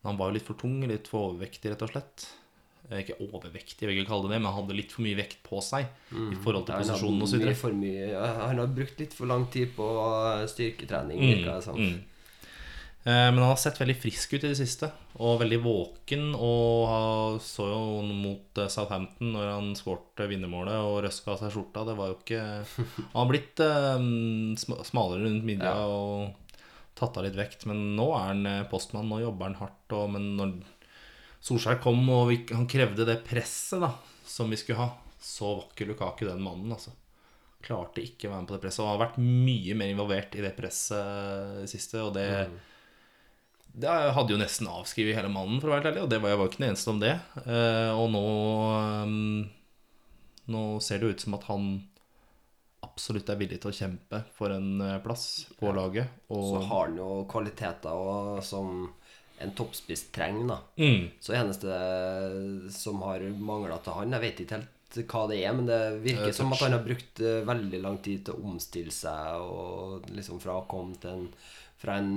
når 0.00 0.10
Han 0.10 0.16
var 0.20 0.30
jo 0.30 0.36
litt 0.38 0.46
for 0.48 0.56
tung, 0.56 0.78
litt 0.88 1.08
for 1.12 1.30
overvektig, 1.30 1.72
rett 1.72 1.82
og 1.84 1.90
slett. 1.92 2.24
Eh, 2.90 3.02
Ikke 3.04 3.18
overvektig, 3.22 3.82
jeg 3.84 3.88
vil 3.90 3.98
ikke 4.00 4.08
kalle 4.10 4.28
det 4.28 4.36
det, 4.36 4.42
men 4.42 4.52
hadde 4.56 4.74
litt 4.74 4.90
for 4.94 5.02
mye 5.04 5.18
vekt 5.18 5.42
på 5.46 5.60
seg 5.62 5.86
i 6.10 6.36
forhold 6.42 6.64
til 6.66 6.80
posisjonen 6.80 7.22
osv. 7.26 7.42
mye 7.44 7.54
for 7.54 7.72
mye 7.76 8.06
Han 8.48 8.58
har 8.58 8.66
brukt 8.74 8.98
litt 8.98 9.12
for 9.14 9.26
lang 9.30 9.44
tid 9.52 9.74
på 9.76 9.86
eh, 10.40 10.46
styrketrening, 10.50 11.20
Mm, 11.20 11.34
Ikke, 11.38 11.58
sant? 11.62 11.78
mm. 11.78 11.98
Eh, 13.04 13.28
Men 13.32 13.38
han 13.38 13.48
har 13.54 13.56
sett 13.56 13.78
veldig 13.80 13.96
frisk 13.96 14.34
ut 14.34 14.42
i 14.44 14.48
det 14.50 14.56
siste, 14.58 14.90
og 15.20 15.38
veldig 15.40 15.60
våken. 15.64 16.34
Og 16.36 17.38
så 17.40 17.64
jo 17.70 18.02
mot 18.12 18.60
Southampton 18.68 19.32
når 19.32 19.46
han 19.54 19.70
skårte 19.78 20.26
vinnermålet 20.28 20.74
og 20.84 20.98
røska 21.06 21.32
av 21.32 21.38
seg 21.40 21.54
skjorta. 21.54 21.86
Det 21.88 21.96
var 21.96 22.10
jo 22.10 22.18
ikke 22.18 22.42
Han 23.14 23.22
har 23.22 23.30
blitt 23.30 23.62
eh, 23.64 24.84
smalere 24.90 25.22
rundt 25.24 25.44
midja 25.48 25.72
Ja. 25.72 25.86
og 25.86 26.34
tatt 27.00 27.16
av 27.16 27.24
litt 27.24 27.38
vekt. 27.38 27.64
Men 27.70 27.94
nå 27.96 28.10
er 28.18 28.34
han 28.34 28.68
postmann, 28.68 29.08
nå 29.08 29.22
jobber 29.22 29.48
han 29.48 29.60
hardt. 29.62 29.96
Og, 29.96 30.10
men 30.12 30.34
når 30.36 30.52
Solskjær 31.40 31.80
kom 31.82 32.02
og 32.12 32.26
vi, 32.30 32.42
han 32.52 32.68
krevde 32.68 33.06
det 33.08 33.22
presset 33.24 33.80
da 33.82 33.94
som 34.30 34.50
vi 34.52 34.58
skulle 34.60 34.78
ha, 34.78 34.90
så 35.20 35.54
var 35.56 35.70
ikke 35.70 35.88
Lukaku 35.88 36.26
den 36.28 36.42
mannen, 36.44 36.70
altså 36.72 36.92
klarte 37.64 38.02
ikke 38.04 38.28
å 38.28 38.32
være 38.32 38.42
med 38.42 38.50
på 38.50 38.56
det 38.56 38.62
presset. 38.64 38.82
Og 38.84 38.90
har 38.90 39.02
vært 39.02 39.20
mye 39.20 39.76
mer 39.76 39.92
involvert 39.92 40.36
i 40.36 40.44
det 40.44 40.52
presset 40.56 41.60
det 41.60 41.68
siste. 41.70 42.00
Og 42.02 42.14
det, 42.16 42.26
det 43.84 43.96
hadde 44.16 44.34
jo 44.34 44.40
nesten 44.40 44.70
avskrevet 44.70 45.18
hele 45.18 45.32
mannen, 45.32 45.60
for 45.60 45.70
å 45.70 45.76
være 45.76 45.92
ærlig. 45.92 46.06
Og 46.06 46.12
det 46.12 46.20
var 46.22 46.32
jeg 46.32 46.40
var 46.40 46.50
ikke 46.50 46.62
den 46.62 46.70
eneste 46.70 46.94
om 46.94 47.02
det. 47.02 47.14
Eh, 47.44 47.92
og 47.94 48.12
nå 48.16 48.26
um, 49.04 49.48
Nå 50.50 50.60
ser 50.82 50.98
det 50.98 51.06
jo 51.06 51.14
ut 51.14 51.22
som 51.22 51.36
at 51.36 51.44
han 51.46 51.66
absolutt 52.82 53.28
er 53.30 53.38
villig 53.38 53.60
til 53.62 53.70
å 53.70 53.76
kjempe 53.76 54.22
for 54.34 54.50
en 54.50 54.80
eh, 54.82 54.96
plass 55.04 55.26
på 55.60 55.70
laget. 55.76 56.16
Og 56.32 56.46
Så 56.48 56.62
har 56.72 56.88
han 56.88 56.96
jo 56.98 57.10
kvaliteter 57.30 57.92
og, 57.94 58.40
som 58.42 58.88
en 59.40 59.54
toppspiss 59.56 60.08
trenger, 60.14 60.48
da. 60.52 60.58
mm, 60.80 61.06
Så 61.20 61.34
eneste 61.36 61.78
som 62.74 63.00
har 63.06 63.24
mangla 63.38 63.78
til 63.84 63.96
han 63.96 64.12
Jeg 64.18 64.24
vet 64.26 64.44
ikke 64.44 64.60
helt 64.60 64.76
hva 65.10 65.22
det 65.30 65.36
er, 65.46 65.52
men 65.54 65.68
det 65.68 65.80
virker 66.02 66.32
som 66.34 66.50
at 66.52 66.64
han 66.64 66.74
har 66.74 66.82
brukt 66.82 67.20
eh, 67.22 67.44
veldig 67.46 67.78
lang 67.80 67.98
tid 68.02 68.24
til 68.26 68.34
å 68.34 68.50
omstille 68.50 68.90
seg, 68.90 69.38
og 69.38 70.08
liksom 70.10 70.40
fra 70.42 70.56
å 70.58 70.66
komme 70.70 70.98
til 70.98 71.12
en 71.14 71.28
fra 71.80 71.96
en 71.96 72.10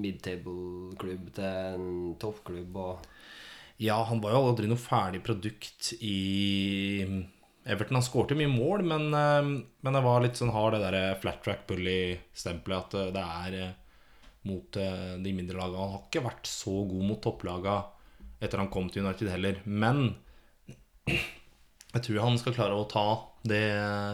midtable-klubb 0.00 1.32
til 1.36 1.44
en 1.44 1.88
toppklubb 2.20 2.78
og 2.80 3.08
Ja, 3.82 3.98
han 4.08 4.22
var 4.22 4.32
jo 4.32 4.44
aldri 4.46 4.70
noe 4.70 4.80
ferdig 4.80 5.20
produkt 5.26 5.90
i 6.00 7.04
Everton. 7.66 7.98
Han 7.98 8.06
skårte 8.06 8.38
mye 8.38 8.48
mål, 8.48 8.86
men, 8.88 9.10
eh, 9.12 9.50
men 9.82 9.98
det 9.98 10.04
var 10.06 10.22
litt 10.24 10.38
sånn 10.38 10.54
har 10.54 10.72
det 10.72 10.80
der 10.86 11.18
flat 11.20 11.42
track 11.44 11.66
bully-stempelet 11.68 12.78
at 12.86 12.94
eh, 12.94 13.12
det 13.12 13.26
er 13.26 13.74
mot 14.46 14.78
eh, 14.80 15.16
de 15.22 15.34
mindre 15.36 15.58
lagene. 15.58 15.82
Han 15.82 15.94
har 15.96 16.06
ikke 16.06 16.24
vært 16.26 16.50
så 16.50 16.74
god 16.88 17.04
mot 17.10 17.20
topplaga 17.24 17.76
etter 18.40 18.60
han 18.60 18.70
kom 18.72 18.88
til 18.92 19.04
United 19.06 19.30
heller. 19.32 19.60
Men 19.64 20.16
jeg 21.06 22.02
tror 22.04 22.24
han 22.24 22.40
skal 22.40 22.56
klare 22.56 22.76
å 22.76 22.88
ta 22.90 23.06
det 23.46 23.64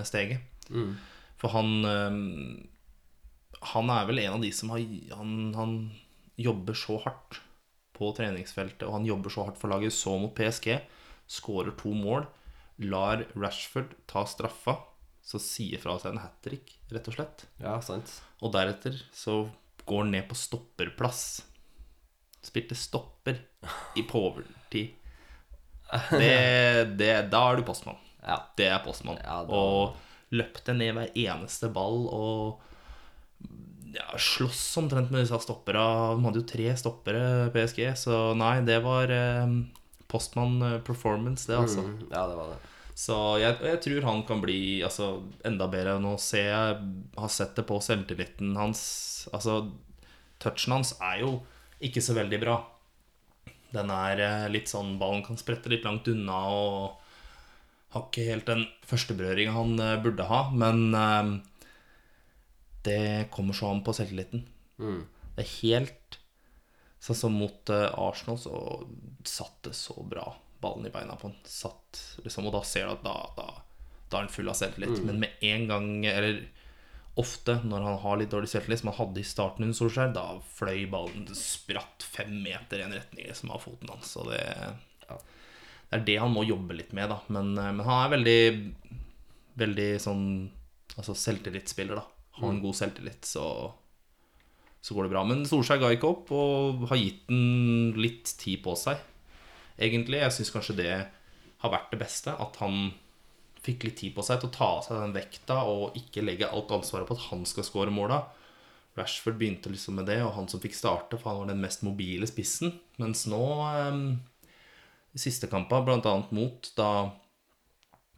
steget. 0.08 0.44
mm. 0.70 0.92
For 1.42 1.50
han 1.56 1.72
eh, 1.88 2.20
han 3.72 3.90
er 3.94 4.06
vel 4.08 4.22
en 4.24 4.36
av 4.38 4.42
de 4.42 4.50
som 4.54 4.72
har 4.74 4.82
Han, 5.18 5.54
han 5.54 5.74
jobber 6.40 6.74
så 6.74 6.98
hardt 7.04 7.40
på 7.92 8.10
treningsfeltet, 8.16 8.86
og 8.88 8.96
han 8.96 9.06
jobber 9.06 9.30
så 9.30 9.46
hardt 9.46 9.60
for 9.60 9.70
laget. 9.70 9.94
Så 9.94 10.16
mot 10.18 10.34
PSG. 10.34 10.80
Skårer 11.30 11.74
to 11.78 11.92
mål. 11.94 12.26
Lar 12.82 13.26
Rashford 13.36 13.94
ta 14.10 14.24
straffa. 14.26 14.78
Så 15.22 15.38
sier 15.38 15.78
fra 15.78 15.94
seg 16.02 16.16
en 16.16 16.24
hat 16.24 16.40
trick, 16.42 16.72
rett 16.90 17.06
og 17.06 17.14
slett. 17.14 17.44
Ja, 17.62 17.76
sant. 17.84 18.10
Og 18.42 18.50
deretter 18.56 18.96
så 19.14 19.44
går 19.88 20.04
ned 20.10 20.28
på 20.30 20.36
stopperplass. 20.38 21.24
Spilte 22.42 22.74
stopper 22.78 23.38
i 23.96 24.02
påvertid. 24.08 24.94
Det, 26.10 26.32
det, 26.98 27.12
da 27.32 27.42
er 27.52 27.60
du 27.60 27.66
postmann. 27.68 27.98
Ja. 28.24 28.38
Det 28.56 28.66
er 28.72 28.80
postmann. 28.84 29.18
Ja, 29.22 29.42
da- 29.44 29.52
Og 29.58 29.96
løpte 30.32 30.72
ned 30.74 30.94
hver 30.96 31.10
eneste 31.18 31.68
ball 31.74 32.06
og 32.08 32.62
ja, 33.92 34.06
slåss 34.16 34.62
omtrent 34.80 35.10
med 35.12 35.20
disse 35.26 35.36
stoppera. 35.44 35.82
De 36.16 36.24
hadde 36.24 36.40
jo 36.40 36.46
tre 36.48 36.70
stoppere, 36.80 37.50
PSG, 37.52 37.82
så 38.00 38.22
nei, 38.38 38.54
det 38.64 38.78
var 38.86 39.12
eh, 39.12 39.52
postmann 40.08 40.56
eh, 40.64 40.78
performance, 40.86 41.44
det, 41.50 41.58
altså. 41.60 41.84
Mm, 41.84 41.98
ja, 42.08 42.22
det 42.30 42.38
var 42.38 42.54
det. 42.54 42.60
Så 42.94 43.16
jeg, 43.40 43.56
jeg 43.64 43.80
tror 43.86 44.06
han 44.06 44.20
kan 44.28 44.42
bli 44.42 44.82
altså, 44.84 45.22
enda 45.48 45.68
bedre. 45.70 45.96
Nå 46.02 46.16
ser 46.20 46.48
jeg 46.50 46.90
har 47.16 47.32
sett 47.32 47.56
det 47.56 47.64
på 47.68 47.80
selvtilliten 47.82 48.54
hans. 48.58 48.82
Altså, 49.32 49.62
touchen 50.42 50.76
hans 50.76 50.94
er 51.00 51.22
jo 51.22 51.32
ikke 51.82 52.02
så 52.04 52.16
veldig 52.18 52.40
bra. 52.42 52.58
Den 53.72 53.92
er 53.94 54.20
eh, 54.20 54.50
litt 54.52 54.68
sånn 54.68 54.98
Ballen 55.00 55.24
kan 55.24 55.40
sprette 55.40 55.72
litt 55.72 55.86
langt 55.86 56.10
unna 56.12 56.42
og 56.52 56.98
har 57.92 58.06
ikke 58.06 58.26
helt 58.28 58.48
den 58.48 58.66
førsteberøringa 58.88 59.56
han 59.56 59.74
eh, 59.80 59.98
burde 60.04 60.28
ha. 60.28 60.44
Men 60.52 60.92
eh, 60.98 61.32
det 62.86 63.02
kommer 63.32 63.56
så 63.56 63.72
an 63.72 63.82
på 63.86 63.96
selvtilliten. 63.96 64.44
Mm. 64.82 65.02
Det 65.32 65.46
er 65.46 65.54
helt 65.62 65.98
Sånn 67.02 67.16
som 67.18 67.32
mot 67.34 67.66
Arsenal, 67.66 68.36
så 68.38 68.58
satt 69.26 69.56
det 69.66 69.72
så 69.74 70.04
bra 70.06 70.28
ballen 70.62 70.86
i 70.88 70.94
beina 70.94 71.16
på 71.18 71.28
han. 71.28 71.36
Satt, 71.48 72.00
liksom, 72.24 72.48
og 72.48 72.56
da 72.56 72.62
ser 72.66 72.88
du 72.88 72.94
at 72.94 73.04
da, 73.06 73.14
da, 73.36 73.46
da 74.08 74.18
er 74.18 74.26
han 74.26 74.32
full 74.32 74.50
av 74.52 74.58
selvtillit. 74.58 75.02
Men 75.06 75.20
med 75.24 75.44
en 75.52 75.66
gang, 75.70 75.90
eller 76.08 76.42
ofte 77.20 77.58
når 77.68 77.84
han 77.84 78.00
har 78.04 78.20
litt 78.20 78.32
dårlig 78.32 78.48
selvtillit, 78.52 78.80
som 78.80 78.92
han 78.92 79.00
hadde 79.00 79.20
i 79.20 79.28
starten 79.28 79.66
under 79.66 79.76
Solskjær, 79.76 80.14
da 80.16 80.26
fløy 80.54 80.86
ballen 80.92 81.28
spratt 81.36 82.06
fem 82.06 82.38
meter 82.44 82.80
i 82.80 82.86
en 82.86 82.96
retning 82.96 83.28
liksom, 83.28 83.52
av 83.52 83.64
foten 83.66 83.92
hans. 83.92 84.14
Og 84.22 84.32
det, 84.32 84.40
det 85.10 86.00
er 86.00 86.08
det 86.08 86.18
han 86.22 86.32
må 86.32 86.46
jobbe 86.48 86.78
litt 86.78 86.96
med, 86.96 87.12
da. 87.12 87.20
Men, 87.34 87.52
eh, 87.58 87.70
men 87.76 87.86
han 87.88 88.06
er 88.06 88.16
veldig, 88.18 88.42
veldig 89.62 89.92
sånn 90.02 90.26
Altså 90.92 91.14
selvtillitsspiller, 91.16 91.96
da. 91.96 92.26
Har 92.36 92.50
en 92.52 92.58
god 92.60 92.76
selvtillit, 92.76 93.24
så 93.24 93.46
så 94.82 94.94
går 94.94 95.06
det 95.06 95.12
bra. 95.14 95.22
Men 95.26 95.44
Solskjær 95.46 95.78
ga 95.78 95.92
ikke 95.94 96.10
opp 96.10 96.30
og 96.34 96.88
har 96.90 96.98
gitt 96.98 97.22
den 97.30 97.92
litt 98.02 98.32
tid 98.40 98.64
på 98.64 98.74
seg, 98.78 98.98
egentlig. 99.78 100.20
Jeg 100.22 100.36
syns 100.36 100.52
kanskje 100.54 100.78
det 100.78 100.92
har 101.62 101.72
vært 101.72 101.92
det 101.94 102.00
beste. 102.02 102.34
At 102.34 102.58
han 102.62 102.92
fikk 103.62 103.86
litt 103.86 103.98
tid 104.00 104.14
på 104.16 104.24
seg 104.26 104.42
til 104.42 104.50
å 104.50 104.54
ta 104.56 104.68
av 104.78 104.84
seg 104.86 104.98
den 104.98 105.14
vekta 105.14 105.60
og 105.70 105.98
ikke 105.98 106.24
legge 106.24 106.50
alt 106.50 106.72
ansvaret 106.74 107.06
på 107.06 107.14
at 107.14 107.28
han 107.30 107.44
skal 107.48 107.66
skåre 107.66 107.94
måla. 107.94 108.24
Rashford 108.98 109.38
begynte 109.40 109.70
liksom 109.72 109.96
med 109.96 110.10
det, 110.10 110.18
og 110.20 110.34
han 110.36 110.50
som 110.52 110.60
fikk 110.60 110.74
starte, 110.76 111.16
for 111.16 111.30
han 111.30 111.44
var 111.44 111.52
den 111.54 111.62
mest 111.62 111.84
mobile 111.86 112.26
spissen. 112.28 112.74
Mens 113.00 113.24
nå, 113.30 113.40
eh, 113.70 114.00
i 115.16 115.20
siste 115.20 115.48
blant 115.48 116.08
annet 116.08 116.32
mot 116.34 116.72
da 116.76 116.90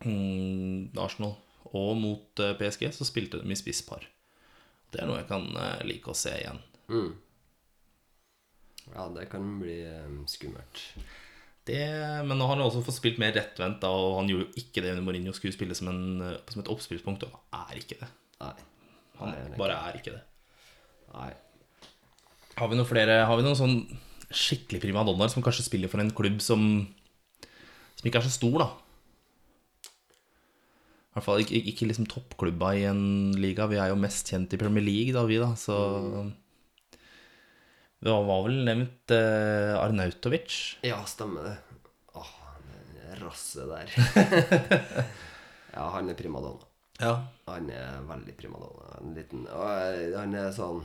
mm, 0.02 0.96
Arsenal 0.98 1.36
og 1.74 1.96
mot 1.98 2.42
eh, 2.42 2.56
PSG, 2.58 2.88
så 2.94 3.06
spilte 3.06 3.42
de 3.42 3.52
i 3.52 3.58
spisspar. 3.58 4.08
Det 4.90 5.02
er 5.02 5.10
noe 5.10 5.20
jeg 5.20 5.30
kan 5.30 5.46
eh, 5.58 5.84
like 5.86 6.10
å 6.10 6.18
se 6.18 6.34
igjen. 6.38 6.60
Mm. 6.90 7.12
Ja, 8.92 9.08
det 9.14 9.28
kan 9.32 9.46
bli 9.62 9.78
um, 10.04 10.24
skummelt. 10.28 10.82
Det, 11.64 11.80
men 12.28 12.36
nå 12.36 12.44
har 12.44 12.58
han 12.58 12.66
også 12.66 12.82
fått 12.84 12.98
spilt 12.98 13.20
mer 13.22 13.32
rettvendt, 13.32 13.80
da, 13.80 13.88
og 13.88 14.18
han 14.18 14.28
gjorde 14.28 14.44
jo 14.50 14.60
ikke 14.60 14.82
det 14.84 14.90
under 14.92 15.04
Mourinho. 15.06 15.32
Skulle 15.32 15.54
spille 15.56 15.76
som, 15.78 15.88
en, 15.88 16.20
eh, 16.20 16.36
som 16.52 16.60
et 16.60 16.68
oppspillspunkt, 16.72 17.24
og 17.24 17.38
han 17.54 17.70
er 17.72 17.80
ikke 17.80 17.96
det. 18.02 18.10
Nei. 18.42 18.54
Han 19.20 19.30
Nei, 19.30 19.40
er 19.46 19.58
bare 19.60 19.78
er 19.88 19.96
ikke 19.96 20.12
det. 20.12 20.22
Nei. 21.14 21.30
Har 22.58 22.70
vi 22.70 22.76
noen 22.78 22.86
flere 22.86 23.20
Har 23.26 23.38
vi 23.38 23.44
noen 23.46 23.58
sånn 23.58 23.76
skikkelig 24.34 24.80
primadonnaer 24.82 25.30
som 25.30 25.42
kanskje 25.46 25.64
spiller 25.66 25.90
for 25.90 26.02
en 26.02 26.10
klubb 26.14 26.40
som 26.42 26.60
Som 27.94 28.08
ikke 28.08 28.18
er 28.18 28.26
så 28.26 28.34
stor, 28.34 28.56
da? 28.62 28.68
I 31.14 31.16
hvert 31.16 31.26
fall 31.28 31.42
ikke, 31.44 31.60
ikke 31.70 31.86
liksom 31.86 32.08
toppklubba 32.10 32.72
i 32.74 32.86
en 32.90 33.04
liga. 33.38 33.68
Vi 33.70 33.78
er 33.78 33.92
jo 33.92 33.98
mest 34.02 34.26
kjent 34.32 34.50
i 34.56 34.58
Premier 34.58 34.82
League, 34.82 35.14
da, 35.14 35.22
vi, 35.30 35.38
da. 35.38 35.52
Så 35.54 35.76
Det 38.04 38.12
var 38.12 38.42
vel 38.44 38.58
nevnt 38.66 39.12
eh, 39.16 39.72
Arnautovic. 39.80 40.76
Ja, 40.84 40.98
stemmer 41.08 41.46
det. 41.48 41.54
Åh, 42.12 42.32
det 42.92 43.14
rasset 43.22 43.70
der. 43.70 43.94
ja, 45.76 45.86
han 45.94 46.10
er 46.12 46.18
primadonna. 46.18 46.66
Ja. 47.00 47.14
Han 47.48 47.70
er 47.72 48.02
veldig 48.04 48.34
primadonna. 48.36 48.90
En 49.00 49.14
liten 49.16 49.46
og 49.48 49.64
eh, 49.70 50.12
Han 50.18 50.36
er 50.36 50.52
sånn 50.54 50.82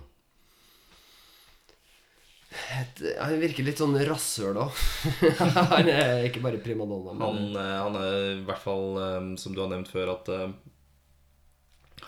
et, 2.79 3.01
Han 3.19 3.35
virker 3.43 3.67
litt 3.67 3.83
sånn 3.83 3.99
rasshøl 4.07 4.61
òg. 4.63 4.79
han 5.75 5.91
er 5.91 6.23
ikke 6.29 6.45
bare 6.45 6.61
primadonna. 6.63 7.17
Men 7.19 7.25
Han, 7.27 7.41
eh, 7.51 7.75
han 7.83 7.99
er 7.99 8.17
i 8.37 8.45
hvert 8.47 8.63
fall, 8.63 8.95
eh, 9.03 9.19
som 9.43 9.51
du 9.57 9.59
har 9.59 9.73
nevnt 9.73 9.91
før, 9.91 10.13
at 10.15 10.31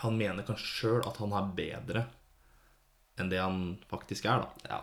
han 0.02 0.16
mener 0.16 0.48
kanskje 0.48 0.72
sjøl 0.72 1.04
at 1.04 1.20
han 1.20 1.36
er 1.36 1.52
bedre 1.60 2.06
enn 3.20 3.28
det 3.28 3.38
han 3.44 3.60
faktisk 3.92 4.24
er, 4.24 4.40
da. 4.40 4.72
ja. 4.72 4.80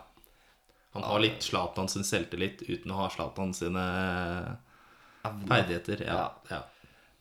Han 0.96 1.06
har 1.06 1.22
litt 1.22 1.42
Zlatan 1.46 1.88
sin 1.88 2.06
selvtillit 2.06 2.64
uten 2.66 2.90
å 2.90 3.02
ha 3.04 3.08
Zlatan 3.14 3.54
sine 3.54 3.84
ferdigheter. 5.22 6.02
Ja, 6.06 6.24
ja. 6.50 6.64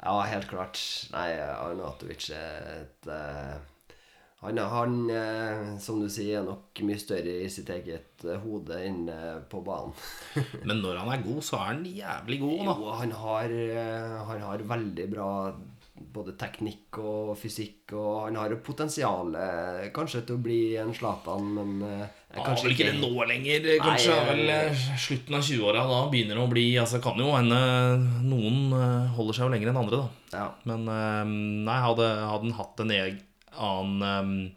ja, 0.02 0.16
helt 0.32 0.50
klart. 0.50 0.80
Nei, 1.14 1.28
Arnatovic 1.38 2.32
er 2.34 2.70
et 2.80 3.10
eh, 3.14 3.60
han, 4.40 4.62
han 4.72 4.96
eh, 5.12 5.64
som 5.84 6.00
du 6.02 6.08
sier, 6.10 6.40
er 6.40 6.48
nok 6.48 6.82
mye 6.88 7.02
større 7.02 7.42
i 7.44 7.50
sitt 7.52 7.70
eget 7.76 8.26
eh, 8.26 8.40
hode 8.42 8.80
enn 8.88 9.04
på 9.52 9.62
banen. 9.66 9.94
Men 10.68 10.82
når 10.82 11.04
han 11.04 11.14
er 11.14 11.26
god, 11.28 11.42
så 11.46 11.60
er 11.60 11.68
han 11.74 11.84
jævlig 11.86 12.40
god, 12.46 12.56
da. 12.64 12.78
Jo, 12.80 12.94
han 13.04 13.18
har, 13.22 13.58
han 14.32 14.48
har 14.48 14.70
veldig 14.74 15.10
bra 15.14 15.30
både 16.14 16.34
teknikk 16.40 17.00
og 17.02 17.34
fysikk, 17.40 17.94
og 17.98 18.26
han 18.26 18.38
har 18.40 18.54
jo 18.54 18.60
potensial 18.66 19.36
eh, 19.38 19.90
kanskje 19.96 20.24
til 20.28 20.38
å 20.38 20.44
bli 20.44 20.60
en 20.82 20.94
Zlatan, 20.96 21.48
men 21.56 21.74
eh, 21.86 22.20
har 22.36 22.46
kanskje 22.52 22.74
ikke 22.74 22.90
det 22.92 23.00
nå 23.02 23.26
lenger, 23.30 23.68
kanskje. 23.84 24.16
Nei, 24.16 24.28
vel 24.30 24.54
eh, 24.54 24.86
slutten 25.06 25.40
av 25.40 25.48
20-åra. 25.48 25.86
Da 25.90 26.04
begynner 26.12 26.40
det 26.40 26.46
å 26.46 26.52
bli 26.52 26.68
Altså, 26.82 27.02
kan 27.04 27.20
jo 27.20 27.32
hende 27.34 27.60
noen 28.26 28.76
eh, 28.78 29.18
holder 29.18 29.38
seg 29.38 29.48
jo 29.48 29.54
lenger 29.56 29.72
enn 29.72 29.82
andre, 29.82 30.04
da. 30.04 30.38
Ja. 30.38 30.46
Men 30.70 30.86
eh, 30.94 31.34
nei, 31.68 31.80
hadde, 31.86 32.08
hadde 32.30 32.48
han 32.48 32.58
hatt 32.60 32.86
en 32.86 32.96
annen 32.96 34.06
eh, 34.06 34.56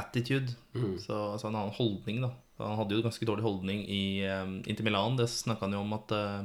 attitude, 0.00 0.54
så, 1.02 1.32
altså 1.34 1.50
en 1.50 1.56
annen 1.56 1.76
holdning, 1.76 2.22
da. 2.24 2.34
Han 2.60 2.76
hadde 2.76 2.96
jo 2.96 3.04
ganske 3.04 3.26
dårlig 3.26 3.44
holdning 3.44 3.84
i 3.88 4.02
um, 4.28 4.58
inntil 4.68 4.84
Milan. 4.84 5.16
Det 5.16 5.28
snakka 5.32 5.66
han 5.66 5.76
jo 5.76 5.82
om 5.84 5.94
at 5.96 6.12
eh, 6.12 6.42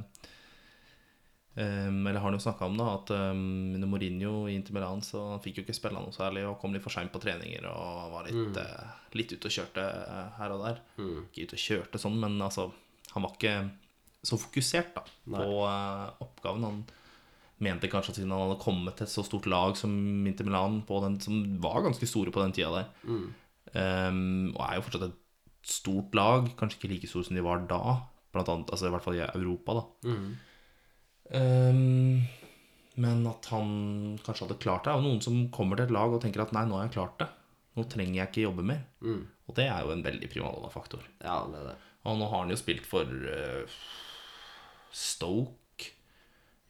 um, 1.56 2.02
Eller 2.07 2.19
har 2.19 2.27
han 2.27 2.38
jo 2.38 2.44
snakka 2.44 2.68
om, 2.68 2.76
da, 2.80 2.88
at 2.98 3.11
um, 3.15 3.76
under 3.77 3.90
Mourinho 3.90 4.34
i 4.49 4.56
Inter 4.57 4.76
Milan 4.76 5.02
så 5.06 5.22
han 5.34 5.41
fikk 5.44 5.60
jo 5.60 5.65
ikke 5.65 5.77
spille 5.77 5.99
noe 5.99 6.14
særlig 6.15 6.45
og 6.48 6.57
kom 6.61 6.76
litt 6.76 6.84
for 6.86 6.94
seint 6.94 7.14
på 7.14 7.22
treninger 7.23 7.68
og 7.72 8.11
var 8.14 8.27
litt, 8.30 8.60
eh, 8.61 8.94
litt 9.15 9.32
ute 9.34 9.49
og 9.49 9.56
kjørte 9.57 9.86
eh, 9.86 10.30
her 10.40 10.56
og 10.56 10.65
der. 10.65 10.84
Ikke 11.30 11.48
ute 11.48 11.60
og 11.60 11.65
kjørte 11.65 12.02
sånn, 12.02 12.19
men 12.22 12.38
altså 12.41 12.69
Han 13.15 13.23
var 13.23 13.36
ikke 13.38 13.56
så 14.26 14.38
fokusert 14.41 14.95
da 14.95 15.03
på 15.38 15.44
uh, 15.64 16.10
oppgaven. 16.26 16.64
Han 16.65 16.80
mente 17.64 17.88
kanskje 17.88 18.11
at 18.11 18.18
siden 18.18 18.32
han 18.34 18.41
hadde 18.41 18.64
kommet 18.64 18.98
til 18.98 19.06
et 19.06 19.14
så 19.14 19.23
stort 19.23 19.45
lag 19.48 19.77
som 19.80 19.94
Inter 20.27 20.44
Milan, 20.44 20.82
på 20.84 20.98
den, 21.06 21.19
som 21.23 21.38
var 21.64 21.86
ganske 21.86 22.10
store 22.10 22.34
på 22.34 22.41
den 22.41 22.52
tida 22.57 22.72
der, 22.82 22.90
um, 24.10 24.49
og 24.56 24.64
er 24.65 24.76
jo 24.76 24.84
fortsatt 24.88 25.06
et 25.07 25.22
stort 25.65 26.18
lag, 26.18 26.49
kanskje 26.60 26.82
ikke 26.82 26.91
like 26.91 27.07
stort 27.07 27.30
som 27.30 27.38
de 27.38 27.45
var 27.45 27.64
da, 27.69 27.80
blant 28.36 28.49
annet, 28.52 28.73
altså 28.76 28.90
i 28.90 28.91
hvert 28.98 29.06
fall 29.06 29.15
i 29.15 29.23
Europa, 29.23 29.77
da. 29.80 30.11
Um, 31.34 32.26
men 33.02 33.26
at 33.27 33.47
han 33.52 33.72
kanskje 34.23 34.45
hadde 34.45 34.60
klart 34.61 34.85
det. 34.88 34.93
Og 34.95 35.03
noen 35.03 35.22
som 35.23 35.41
kommer 35.56 35.76
til 35.80 35.88
et 35.89 35.95
lag 35.95 36.14
og 36.14 36.22
tenker 36.23 36.43
at 36.45 36.53
nei, 36.56 36.64
nå 36.69 36.77
har 36.77 36.85
jeg 36.88 36.95
klart 36.95 37.18
det. 37.23 37.27
Nå 37.76 37.84
trenger 37.91 38.22
jeg 38.22 38.30
ikke 38.31 38.45
jobbe 38.45 38.64
mer. 38.64 38.85
Og 39.49 39.56
det 39.57 39.65
er 39.68 39.84
jo 39.84 39.91
en 39.93 40.06
veldig 40.06 40.30
primadonna-faktor. 40.31 41.03
ja, 41.23 41.39
det 41.52 41.60
er 41.60 41.68
det. 41.73 41.77
Og 42.06 42.19
nå 42.19 42.27
har 42.30 42.43
han 42.43 42.53
jo 42.53 42.57
spilt 42.60 42.85
for 42.85 43.10
uh, 43.10 43.76
Stoke 44.95 45.89